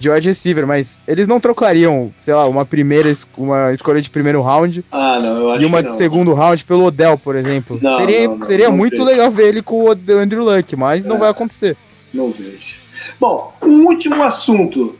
de 0.00 0.10
wide 0.10 0.28
receiver, 0.28 0.66
mas 0.66 1.02
eles 1.06 1.26
não 1.26 1.38
trocariam, 1.38 2.10
sei 2.18 2.32
lá, 2.32 2.48
uma 2.48 2.64
primeira 2.64 3.12
uma 3.36 3.70
escolha 3.72 4.00
de 4.00 4.08
primeiro 4.08 4.40
round 4.40 4.82
ah, 4.90 5.18
não, 5.20 5.60
e 5.60 5.66
uma 5.66 5.82
de 5.82 5.94
segundo 5.94 6.32
round 6.32 6.64
pelo 6.64 6.84
Odell, 6.84 7.18
por 7.18 7.36
exemplo. 7.36 7.78
Não, 7.80 7.98
seria 7.98 8.26
não, 8.26 8.42
seria 8.44 8.70
muito 8.70 9.04
legal 9.04 9.30
ver 9.30 9.48
ele 9.48 9.62
com 9.62 9.84
o 9.84 9.90
Andrew 9.90 10.42
Luck, 10.42 10.74
mas 10.74 11.04
é, 11.04 11.08
não 11.08 11.18
vai 11.18 11.28
acontecer. 11.28 11.76
Não 12.14 12.30
vejo. 12.30 12.80
Bom, 13.20 13.52
um 13.62 13.86
último 13.86 14.22
assunto 14.22 14.96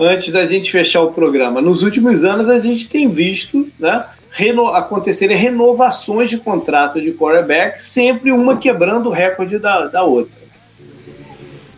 antes 0.00 0.32
da 0.32 0.44
gente 0.46 0.72
fechar 0.72 1.02
o 1.02 1.12
programa. 1.12 1.60
Nos 1.60 1.82
últimos 1.84 2.24
anos 2.24 2.48
a 2.48 2.60
gente 2.60 2.88
tem 2.88 3.08
visto, 3.08 3.68
né, 3.78 4.04
reno 4.32 4.66
acontecerem 4.66 5.36
renovações 5.36 6.28
de 6.28 6.38
contrato 6.38 7.00
de 7.00 7.12
quarterback, 7.12 7.80
sempre 7.80 8.32
uma 8.32 8.56
quebrando 8.56 9.10
o 9.10 9.12
recorde 9.12 9.60
da, 9.60 9.86
da 9.86 10.02
outra. 10.02 10.39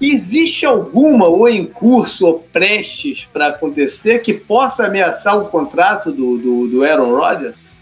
Existe 0.05 0.67
alguma 0.67 1.29
ou 1.29 1.49
em 1.49 1.65
curso 1.65 2.27
ou 2.27 2.41
prestes 2.41 3.25
para 3.25 3.47
acontecer 3.47 4.19
que 4.19 4.35
possa 4.35 4.87
ameaçar 4.87 5.39
o 5.39 5.47
contrato 5.47 6.11
do, 6.11 6.37
do, 6.37 6.67
do 6.67 6.85
Aaron 6.85 7.15
Rodgers? 7.15 7.77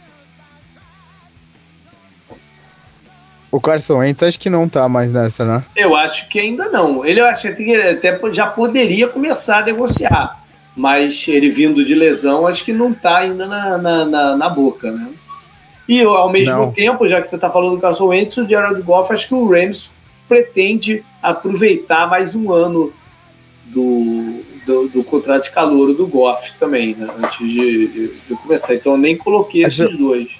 O 3.51 3.59
Carson 3.59 3.98
Wentz 3.98 4.22
acho 4.22 4.38
que 4.38 4.51
não 4.51 4.68
tá 4.68 4.86
mais 4.86 5.10
nessa, 5.10 5.47
né? 5.47 5.64
Eu 5.74 5.97
acho 5.97 6.28
que 6.28 6.38
ainda 6.38 6.68
não. 6.68 7.05
Ele 7.06 7.20
acho 7.20 7.52
que 7.55 7.74
até 7.74 8.20
já 8.32 8.47
poderia 8.47 9.09
começar 9.09 9.60
a 9.60 9.64
negociar, 9.64 10.44
mas 10.76 11.26
ele 11.26 11.48
vindo 11.48 11.82
de 11.82 11.94
lesão, 11.94 12.47
acho 12.47 12.62
que 12.64 12.72
não 12.72 12.92
tá 12.92 13.18
ainda 13.18 13.47
na, 13.47 13.78
na, 13.78 14.05
na, 14.05 14.36
na 14.36 14.48
boca, 14.51 14.92
né? 14.92 15.09
E 15.88 16.02
ao 16.02 16.30
mesmo 16.30 16.59
não. 16.59 16.70
tempo, 16.70 17.09
já 17.09 17.18
que 17.18 17.26
você 17.26 17.38
tá 17.38 17.48
falando 17.51 17.76
do 17.76 17.80
Carson 17.80 18.09
Wentz, 18.09 18.36
o 18.36 18.47
Gerald 18.47 18.80
Goff, 18.82 19.10
acho 19.10 19.26
que 19.26 19.34
o 19.34 19.48
Rams 19.51 19.90
pretende 20.31 21.05
aproveitar 21.20 22.09
mais 22.09 22.36
um 22.36 22.52
ano 22.52 22.93
do, 23.65 24.44
do, 24.65 24.89
do 24.89 25.02
contrato 25.02 25.43
de 25.43 25.51
calor 25.51 25.93
do 25.93 26.07
Goff 26.07 26.52
também, 26.57 26.94
né, 26.94 27.09
antes 27.19 27.48
de, 27.48 27.89
de, 27.89 28.09
de, 28.28 28.35
começar. 28.36 28.77
Então 28.77 28.93
eu 28.93 28.98
nem 28.98 29.16
coloquei 29.16 29.65
acho, 29.65 29.82
esses 29.82 29.98
dois. 29.98 30.39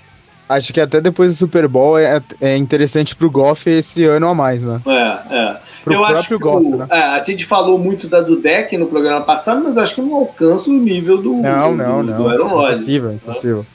Acho 0.49 0.73
que 0.73 0.81
até 0.81 1.01
depois 1.01 1.33
do 1.33 1.39
Super 1.39 1.67
Bowl 1.67 1.99
é, 1.99 2.23
é 2.41 2.57
interessante 2.57 3.17
pro 3.17 3.29
Goff 3.29 3.69
esse 3.69 4.05
ano 4.05 4.29
a 4.29 4.35
mais, 4.35 4.63
né? 4.63 4.81
É, 4.87 5.35
é. 5.35 5.57
Pro 5.83 5.93
eu 5.93 6.05
acho 6.05 6.29
que 6.29 6.39
Goff, 6.39 6.65
o, 6.65 6.77
né? 6.77 6.87
é, 6.89 7.01
a 7.01 7.25
gente 7.25 7.45
falou 7.45 7.77
muito 7.77 8.07
da 8.07 8.21
do 8.21 8.37
deck 8.37 8.77
no 8.77 8.87
programa 8.87 9.23
passado, 9.23 9.61
mas 9.65 9.75
eu 9.75 9.83
acho 9.83 9.97
que 9.97 10.03
não 10.03 10.15
alcança 10.15 10.71
o 10.71 10.75
nível 10.75 11.19
do, 11.19 11.33
não, 11.35 11.71
do, 11.73 11.77
não, 11.77 12.05
do, 12.05 12.11
não. 12.13 12.17
do 12.17 12.29
Aaron 12.29 12.49
Rodgers. 12.49 12.83
Impossível, 12.83 13.13
impossível. 13.13 13.67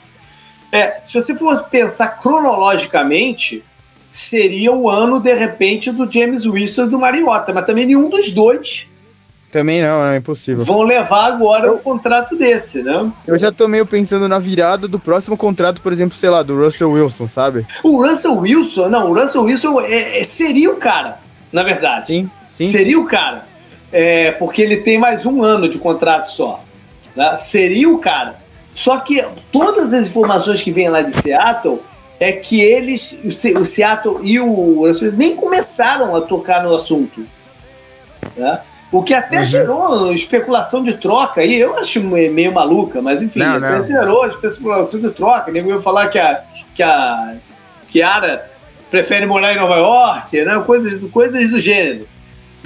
É, 0.72 0.96
se 1.04 1.20
você 1.20 1.36
for 1.36 1.62
pensar 1.64 2.08
cronologicamente, 2.08 3.62
seria 4.16 4.72
o 4.72 4.88
ano, 4.88 5.20
de 5.20 5.34
repente, 5.34 5.92
do 5.92 6.10
James 6.10 6.46
Wilson 6.46 6.84
e 6.84 6.88
do 6.88 6.98
Mariota, 6.98 7.52
mas 7.52 7.66
também 7.66 7.84
nenhum 7.84 8.08
dos 8.08 8.30
dois 8.30 8.86
Também 9.52 9.82
não, 9.82 10.06
é 10.06 10.16
impossível. 10.16 10.64
Vão 10.64 10.82
levar 10.82 11.26
agora 11.26 11.70
um 11.70 11.78
contrato 11.78 12.34
desse, 12.34 12.82
né? 12.82 13.12
Eu 13.26 13.36
já 13.36 13.52
tô 13.52 13.68
meio 13.68 13.84
pensando 13.84 14.26
na 14.26 14.38
virada 14.38 14.88
do 14.88 14.98
próximo 14.98 15.36
contrato, 15.36 15.82
por 15.82 15.92
exemplo, 15.92 16.16
sei 16.16 16.30
lá, 16.30 16.42
do 16.42 16.56
Russell 16.56 16.90
Wilson, 16.92 17.28
sabe? 17.28 17.66
O 17.82 18.02
Russell 18.02 18.38
Wilson, 18.38 18.88
não, 18.88 19.10
o 19.10 19.14
Russell 19.14 19.42
Wilson 19.42 19.80
é, 19.82 20.20
é, 20.20 20.24
seria 20.24 20.70
o 20.70 20.76
cara, 20.76 21.18
na 21.52 21.62
verdade. 21.62 22.06
Sim, 22.06 22.30
sim. 22.48 22.70
Seria 22.70 22.98
o 22.98 23.04
cara. 23.04 23.46
É, 23.92 24.32
porque 24.32 24.62
ele 24.62 24.78
tem 24.78 24.98
mais 24.98 25.26
um 25.26 25.42
ano 25.42 25.68
de 25.68 25.78
contrato 25.78 26.30
só. 26.30 26.64
Né? 27.14 27.36
Seria 27.36 27.90
o 27.90 27.98
cara. 27.98 28.36
Só 28.74 28.98
que 28.98 29.22
todas 29.52 29.92
as 29.92 30.06
informações 30.06 30.62
que 30.62 30.70
vêm 30.70 30.88
lá 30.88 31.02
de 31.02 31.12
Seattle 31.12 31.80
é 32.18 32.32
que 32.32 32.60
eles, 32.60 33.18
o 33.22 33.64
Seattle 33.64 34.20
e 34.22 34.40
o 34.40 34.84
nem 35.12 35.36
começaram 35.36 36.16
a 36.16 36.20
tocar 36.20 36.62
no 36.62 36.74
assunto. 36.74 37.26
Né? 38.36 38.60
O 38.90 39.02
que 39.02 39.12
até 39.12 39.40
uhum. 39.40 39.44
gerou 39.44 40.12
especulação 40.12 40.82
de 40.82 40.94
troca 40.96 41.40
aí, 41.40 41.58
eu 41.58 41.76
acho 41.76 42.00
meio 42.00 42.52
maluca, 42.52 43.02
mas 43.02 43.20
enfim, 43.22 43.40
não, 43.40 43.56
até 43.56 43.76
não. 43.76 43.82
gerou 43.82 44.26
especulação 44.26 45.00
de 45.00 45.10
troca. 45.10 45.50
Nego 45.50 45.70
ia 45.70 45.80
falar 45.80 46.08
que 46.08 46.18
a, 46.18 46.42
que 46.74 46.82
a 46.82 47.36
Kiara 47.88 48.50
prefere 48.90 49.26
morar 49.26 49.52
em 49.52 49.58
Nova 49.58 49.76
York, 49.76 50.42
né? 50.42 50.62
coisas, 50.64 51.10
coisas 51.10 51.50
do 51.50 51.58
gênero. 51.58 52.08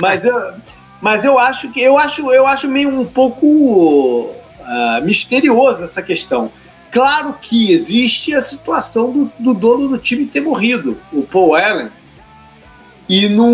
Mas 0.01 0.25
eu, 0.25 0.53
mas 1.01 1.25
eu 1.25 1.39
acho 1.39 1.73
que 1.73 1.81
eu 1.81 1.99
acho, 1.99 2.31
eu 2.33 2.47
acho 2.47 2.69
meio 2.69 2.89
um 2.89 3.05
pouco 3.05 3.47
uh, 3.47 5.03
misterioso 5.03 5.85
essa 5.85 6.03
questão. 6.03 6.53
Claro 6.91 7.37
que 7.41 7.73
existe 7.73 8.35
a 8.35 8.41
situação 8.41 9.13
do, 9.13 9.33
do 9.39 9.55
dono 9.55 9.89
do 9.89 9.99
time 9.99 10.27
ter 10.27 10.41
morrido, 10.41 10.97
o 11.13 11.23
Paul 11.23 11.55
Allen 11.55 11.89
e 13.11 13.29
não, 13.29 13.51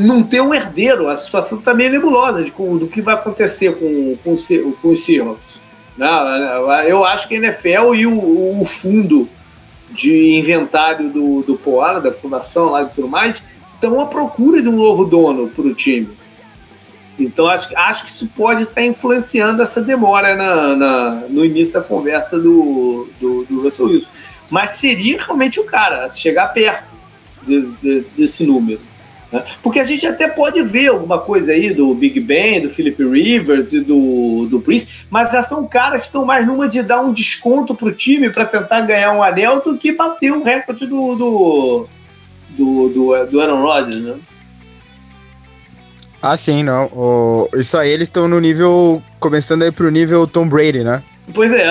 não 0.00 0.22
ter 0.22 0.40
um 0.40 0.52
herdeiro. 0.52 1.08
A 1.08 1.16
situação 1.16 1.58
está 1.58 1.72
meio 1.72 1.92
nebulosa 1.92 2.42
de, 2.42 2.50
do 2.50 2.88
que 2.88 3.00
vai 3.00 3.14
acontecer 3.14 3.76
com, 3.76 4.16
com, 4.16 4.34
com 4.82 4.88
os 4.88 5.04
Seahawks. 5.04 5.60
Né? 5.96 6.08
Eu 6.88 7.04
acho 7.04 7.28
que 7.28 7.36
a 7.36 7.38
NFL 7.38 7.94
e 7.94 8.06
o, 8.06 8.60
o 8.60 8.64
fundo 8.64 9.28
de 9.92 10.34
inventário 10.34 11.08
do, 11.08 11.42
do 11.42 11.54
Poara, 11.56 12.00
da 12.00 12.12
fundação 12.12 12.66
lá 12.66 12.82
e 12.82 12.86
tudo 12.86 13.06
mais, 13.06 13.42
estão 13.74 14.00
à 14.00 14.06
procura 14.06 14.60
de 14.60 14.68
um 14.68 14.76
novo 14.76 15.04
dono 15.04 15.48
para 15.48 15.66
o 15.66 15.74
time. 15.74 16.08
Então 17.24 17.46
acho, 17.46 17.68
acho 17.76 18.04
que 18.04 18.10
isso 18.10 18.26
pode 18.36 18.64
estar 18.64 18.82
influenciando 18.82 19.62
essa 19.62 19.80
demora 19.80 20.34
na, 20.34 20.76
na, 20.76 21.10
no 21.28 21.44
início 21.44 21.74
da 21.74 21.80
conversa 21.80 22.38
do, 22.38 23.08
do, 23.20 23.44
do 23.44 23.62
Russell 23.62 23.86
Wilson. 23.86 24.08
Mas 24.50 24.70
seria 24.70 25.16
realmente 25.18 25.60
o 25.60 25.64
cara, 25.64 26.08
chegar 26.08 26.48
perto 26.48 26.84
de, 27.46 27.62
de, 27.82 28.00
desse 28.16 28.44
número. 28.44 28.80
Né? 29.32 29.44
Porque 29.62 29.78
a 29.78 29.84
gente 29.84 30.06
até 30.06 30.26
pode 30.26 30.60
ver 30.62 30.88
alguma 30.88 31.18
coisa 31.18 31.52
aí 31.52 31.72
do 31.72 31.94
Big 31.94 32.18
Ben, 32.20 32.60
do 32.60 32.68
Philip 32.68 33.02
Rivers 33.04 33.72
e 33.72 33.80
do, 33.80 34.46
do 34.46 34.60
Prince, 34.60 35.06
mas 35.08 35.30
já 35.30 35.42
são 35.42 35.66
caras 35.66 36.00
que 36.00 36.06
estão 36.06 36.24
mais 36.24 36.46
numa 36.46 36.68
de 36.68 36.82
dar 36.82 37.00
um 37.00 37.12
desconto 37.12 37.74
pro 37.74 37.92
time 37.92 38.30
para 38.30 38.44
tentar 38.44 38.80
ganhar 38.82 39.12
um 39.12 39.22
anel 39.22 39.60
do 39.60 39.76
que 39.76 39.92
bater 39.92 40.32
o 40.32 40.42
recorde 40.42 40.86
do, 40.86 41.14
do, 41.14 41.88
do, 42.50 42.88
do, 42.88 43.26
do 43.26 43.40
Aaron 43.40 43.62
Rodgers, 43.62 44.02
né? 44.02 44.16
Ah, 46.22 46.36
sim, 46.36 46.62
não. 46.62 46.86
O, 46.86 47.48
isso 47.54 47.78
aí 47.78 47.90
eles 47.90 48.08
estão 48.08 48.28
no 48.28 48.40
nível. 48.40 49.02
Começando 49.18 49.62
aí 49.62 49.72
pro 49.72 49.90
nível 49.90 50.26
Tom 50.26 50.48
Brady, 50.48 50.84
né? 50.84 51.02
Pois 51.32 51.52
é. 51.52 51.66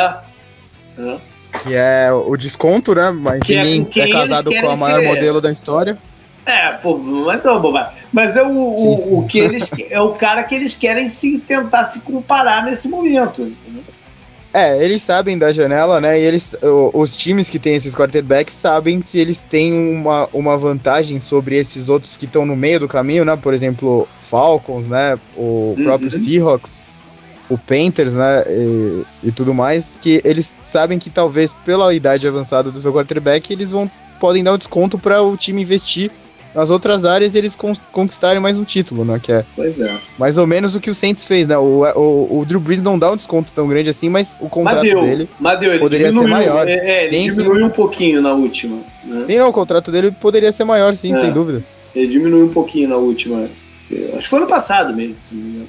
é. 0.97 1.17
Que 1.63 1.75
é 1.75 2.11
o 2.11 2.35
desconto, 2.35 2.95
né? 2.95 3.11
Mas 3.11 3.41
que 3.41 3.55
é 3.55 3.63
ninguém 3.63 4.11
é, 4.11 4.11
casado 4.11 4.51
com 4.51 4.69
a 4.69 4.75
maior 4.75 4.99
ser... 5.01 5.07
modelo 5.07 5.41
da 5.41 5.51
história. 5.51 5.97
É, 6.45 6.71
pô, 6.73 6.97
mas 6.97 7.45
é 7.45 7.51
uma 7.51 7.59
bobagem. 7.59 7.93
Mas 8.11 8.35
é 8.35 8.41
o, 8.41 8.73
sim, 8.73 8.97
sim. 8.97 9.09
o, 9.11 9.27
que 9.27 9.37
eles 9.37 9.69
é 9.89 10.01
o 10.01 10.13
cara 10.13 10.43
que 10.43 10.55
eles 10.55 10.73
querem 10.73 11.07
se 11.07 11.39
tentar 11.39 11.85
se 11.85 11.99
comparar 11.99 12.63
nesse 12.63 12.87
momento. 12.87 13.51
É, 14.51 14.83
eles 14.83 15.03
sabem 15.03 15.37
da 15.37 15.51
janela, 15.51 16.01
né? 16.01 16.19
E 16.19 16.23
eles, 16.23 16.55
os 16.93 17.15
times 17.15 17.49
que 17.49 17.59
têm 17.59 17.75
esses 17.75 17.93
quarterbacks 17.93 18.55
sabem 18.55 18.99
que 18.99 19.19
eles 19.19 19.45
têm 19.47 19.93
uma, 19.93 20.27
uma 20.33 20.57
vantagem 20.57 21.19
sobre 21.19 21.55
esses 21.55 21.87
outros 21.87 22.17
que 22.17 22.25
estão 22.25 22.45
no 22.45 22.55
meio 22.55 22.79
do 22.79 22.87
caminho, 22.87 23.23
né? 23.23 23.35
Por 23.35 23.53
exemplo, 23.53 24.07
Falcons, 24.19 24.87
né? 24.87 25.19
O 25.37 25.75
uhum. 25.77 25.83
próprio 25.83 26.09
Seahawks 26.09 26.79
o 27.49 27.57
Panthers, 27.57 28.13
né, 28.13 28.43
e, 28.47 29.03
e, 29.23 29.31
tudo 29.31 29.55
mais, 29.55 29.97
que 29.99 30.21
eles 30.23 30.55
sabem 30.63 30.99
que 30.99 31.09
talvez 31.09 31.51
pela 31.65 31.91
idade 31.93 32.27
avançada 32.27 32.71
do 32.71 32.79
seu 32.79 32.93
quarterback, 32.93 33.51
eles 33.51 33.71
vão 33.71 33.89
podem 34.19 34.43
dar 34.43 34.53
um 34.53 34.57
desconto 34.57 34.99
para 34.99 35.21
o 35.23 35.35
time 35.35 35.61
investir 35.63 36.11
nas 36.59 36.69
outras 36.69 37.05
áreas 37.05 37.35
eles 37.35 37.55
con 37.55 37.73
conquistarem 37.89 38.41
mais 38.41 38.57
um 38.57 38.65
título, 38.65 39.05
né, 39.05 39.17
que 39.21 39.31
é, 39.31 39.45
pois 39.55 39.79
é 39.79 39.97
mais 40.17 40.37
ou 40.37 40.45
menos 40.45 40.75
o 40.75 40.81
que 40.81 40.89
o 40.89 40.93
Saints 40.95 41.25
fez, 41.25 41.47
né, 41.47 41.57
o, 41.57 41.85
o, 41.95 42.39
o 42.39 42.45
Drew 42.45 42.59
Brees 42.59 42.83
não 42.83 42.99
dá 42.99 43.09
um 43.09 43.15
desconto 43.15 43.53
tão 43.53 43.65
grande 43.65 43.89
assim, 43.89 44.09
mas 44.09 44.37
o 44.41 44.49
contrato 44.49 44.81
dele 44.81 45.29
deu, 45.61 45.79
poderia 45.79 46.11
ser 46.11 46.27
maior. 46.27 46.67
É, 46.67 46.73
é 46.73 47.03
ele 47.05 47.23
sim, 47.23 47.29
diminuiu 47.29 47.59
sim. 47.59 47.63
um 47.63 47.69
pouquinho 47.69 48.21
na 48.21 48.33
última. 48.33 48.77
Né? 49.05 49.23
Sim, 49.25 49.37
não, 49.37 49.47
o 49.47 49.53
contrato 49.53 49.89
dele 49.89 50.11
poderia 50.11 50.51
ser 50.51 50.65
maior, 50.65 50.93
sim, 50.95 51.13
é, 51.13 51.21
sem 51.21 51.31
dúvida. 51.31 51.63
Ele 51.95 52.07
diminuiu 52.07 52.45
um 52.45 52.53
pouquinho 52.53 52.89
na 52.89 52.97
última. 52.97 53.47
Acho 53.89 54.19
que 54.19 54.27
foi 54.27 54.39
no 54.39 54.47
passado 54.47 54.93
mesmo, 54.93 55.15
se 55.29 55.33
não 55.33 55.41
me 55.41 55.49
engano. 55.51 55.67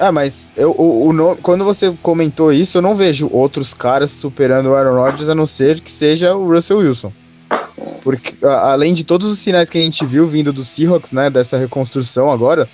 Ah, 0.00 0.10
mas 0.10 0.50
eu, 0.56 0.70
o, 0.70 1.10
o, 1.10 1.36
quando 1.36 1.64
você 1.64 1.94
comentou 2.02 2.52
isso, 2.52 2.78
eu 2.78 2.82
não 2.82 2.94
vejo 2.94 3.28
outros 3.30 3.72
caras 3.72 4.10
superando 4.10 4.70
o 4.70 4.74
Aaron 4.74 4.96
Rodgers 4.96 5.28
a 5.28 5.34
não 5.34 5.46
ser 5.46 5.80
que 5.80 5.90
seja 5.90 6.34
o 6.34 6.52
Russell 6.52 6.78
Wilson. 6.78 7.12
Porque 8.02 8.34
além 8.44 8.92
de 8.94 9.04
todos 9.04 9.28
os 9.28 9.38
sinais 9.38 9.70
que 9.70 9.78
a 9.78 9.80
gente 9.80 10.04
viu 10.04 10.26
vindo 10.26 10.52
do 10.52 10.64
Seahawks, 10.64 11.12
né, 11.12 11.30
dessa 11.30 11.56
reconstrução 11.56 12.30
agora, 12.30 12.68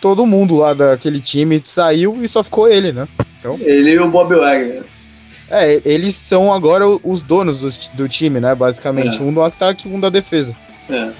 todo 0.00 0.26
mundo 0.26 0.56
lá 0.56 0.74
daquele 0.74 1.20
time 1.20 1.60
saiu 1.64 2.22
e 2.22 2.28
só 2.28 2.42
ficou 2.42 2.68
ele, 2.68 2.92
né? 2.92 3.08
Então, 3.38 3.58
ele 3.60 3.90
e 3.90 3.98
o 3.98 4.08
Bob 4.08 4.34
Wagner. 4.34 4.82
É, 5.50 5.80
eles 5.84 6.14
são 6.14 6.52
agora 6.52 6.84
os 6.86 7.22
donos 7.22 7.60
do, 7.60 7.96
do 7.96 8.08
time, 8.08 8.40
né, 8.40 8.54
basicamente. 8.54 9.20
É. 9.20 9.22
Um 9.22 9.32
do 9.32 9.42
ataque 9.42 9.88
e 9.88 9.92
um 9.92 10.00
da 10.00 10.08
defesa. 10.08 10.56
É. 10.90 11.10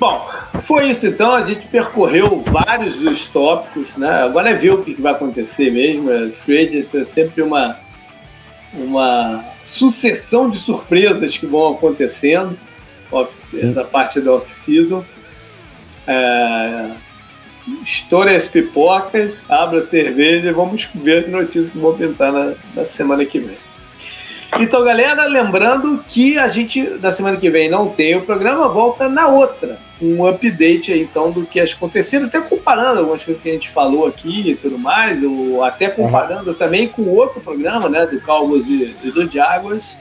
Bom, 0.00 0.28
foi 0.60 0.90
isso 0.90 1.06
então. 1.06 1.34
A 1.34 1.44
gente 1.44 1.66
percorreu 1.68 2.42
vários 2.46 2.96
dos 2.96 3.26
tópicos, 3.26 3.96
né? 3.96 4.10
Agora 4.24 4.50
é 4.50 4.54
ver 4.54 4.72
o 4.74 4.82
que 4.82 5.00
vai 5.00 5.12
acontecer 5.12 5.70
mesmo. 5.70 6.10
A 6.10 6.30
Free 6.30 6.68
é 6.78 7.04
sempre 7.04 7.42
uma, 7.42 7.78
uma 8.76 9.44
sucessão 9.62 10.50
de 10.50 10.58
surpresas 10.58 11.36
que 11.36 11.46
vão 11.46 11.74
acontecendo. 11.74 12.58
Essa 13.62 13.84
parte 13.84 14.20
da 14.20 14.32
off-season. 14.32 15.04
É, 16.06 16.90
estoure 17.84 18.34
as 18.34 18.48
pipocas, 18.48 19.44
abra 19.48 19.80
a 19.80 19.86
cerveja 19.86 20.48
e 20.48 20.52
vamos 20.52 20.90
ver 20.94 21.24
as 21.24 21.30
notícias 21.30 21.70
que 21.70 21.78
vão 21.78 21.96
pintar 21.96 22.32
na, 22.32 22.54
na 22.74 22.84
semana 22.84 23.24
que 23.24 23.38
vem. 23.38 23.56
Então, 24.60 24.84
galera, 24.84 25.26
lembrando 25.26 26.02
que 26.06 26.38
a 26.38 26.46
gente, 26.46 26.80
na 27.00 27.10
semana 27.10 27.36
que 27.36 27.50
vem, 27.50 27.68
não 27.68 27.88
tem 27.88 28.16
o 28.16 28.22
programa, 28.22 28.68
volta 28.68 29.08
na 29.08 29.28
outra. 29.28 29.78
Um 30.00 30.26
update 30.26 30.92
aí, 30.92 31.02
então, 31.02 31.30
do 31.30 31.44
que 31.44 31.58
aconteceram, 31.58 32.26
até 32.26 32.40
comparando 32.40 33.00
algumas 33.00 33.24
coisas 33.24 33.42
que 33.42 33.48
a 33.48 33.52
gente 33.52 33.68
falou 33.68 34.06
aqui 34.06 34.50
e 34.50 34.54
tudo 34.54 34.78
mais, 34.78 35.22
ou 35.22 35.62
até 35.62 35.88
comparando 35.88 36.50
uhum. 36.50 36.56
também 36.56 36.86
com 36.86 37.02
outro 37.08 37.40
programa, 37.40 37.88
né, 37.88 38.06
do 38.06 38.20
Cowboys 38.20 38.66
e, 38.66 38.94
e 39.02 39.10
do 39.10 39.30
Jaguars, 39.30 39.98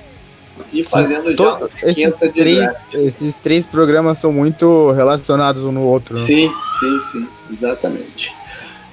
e 0.72 0.84
fazendo 0.84 1.30
Sim, 1.30 1.44
já 1.44 1.60
esses 1.66 2.18
de 2.18 2.30
três. 2.30 2.88
Esses 2.94 3.38
três 3.38 3.66
programas 3.66 4.20
são 4.20 4.32
muito 4.32 4.92
relacionados 4.92 5.64
um 5.64 5.72
no 5.72 5.82
outro. 5.82 6.16
Né? 6.16 6.22
Sim, 6.22 6.52
sim, 6.80 7.00
sim, 7.00 7.28
exatamente. 7.52 8.36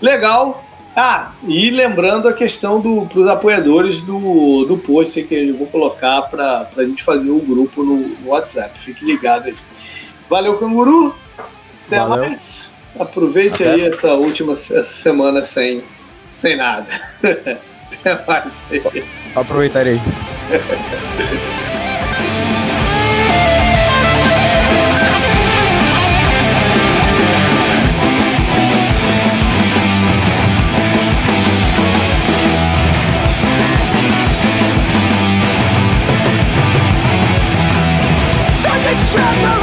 Legal, 0.00 0.64
ah, 0.94 1.32
e 1.44 1.70
lembrando 1.70 2.28
a 2.28 2.32
questão 2.32 2.80
do, 2.80 3.06
para 3.06 3.20
os 3.20 3.28
apoiadores 3.28 4.00
do, 4.00 4.64
do 4.64 4.76
post 4.76 5.22
que 5.22 5.34
eu 5.34 5.56
vou 5.56 5.66
colocar 5.68 6.22
para 6.22 6.68
a 6.76 6.84
gente 6.84 7.02
fazer 7.02 7.30
o 7.30 7.36
um 7.36 7.46
grupo 7.46 7.82
no, 7.84 7.96
no, 7.96 8.28
WhatsApp. 8.28 8.76
Fique 8.78 9.04
ligado 9.04 9.46
aí. 9.46 9.54
Valeu, 10.28 10.58
canguru. 10.58 11.14
Até 11.86 11.98
Valeu. 11.98 12.24
mais. 12.24 12.70
Aproveite 12.98 13.62
Até. 13.62 13.74
aí 13.74 13.82
essa 13.82 14.14
última 14.14 14.52
essa 14.52 14.82
semana 14.82 15.42
sem, 15.42 15.82
sem 16.30 16.56
nada. 16.56 16.86
Até 17.22 18.24
mais 18.26 18.62
aí. 18.70 19.04
Aproveitarei. 19.34 20.00
Shut 39.10 39.44
up! 39.44 39.59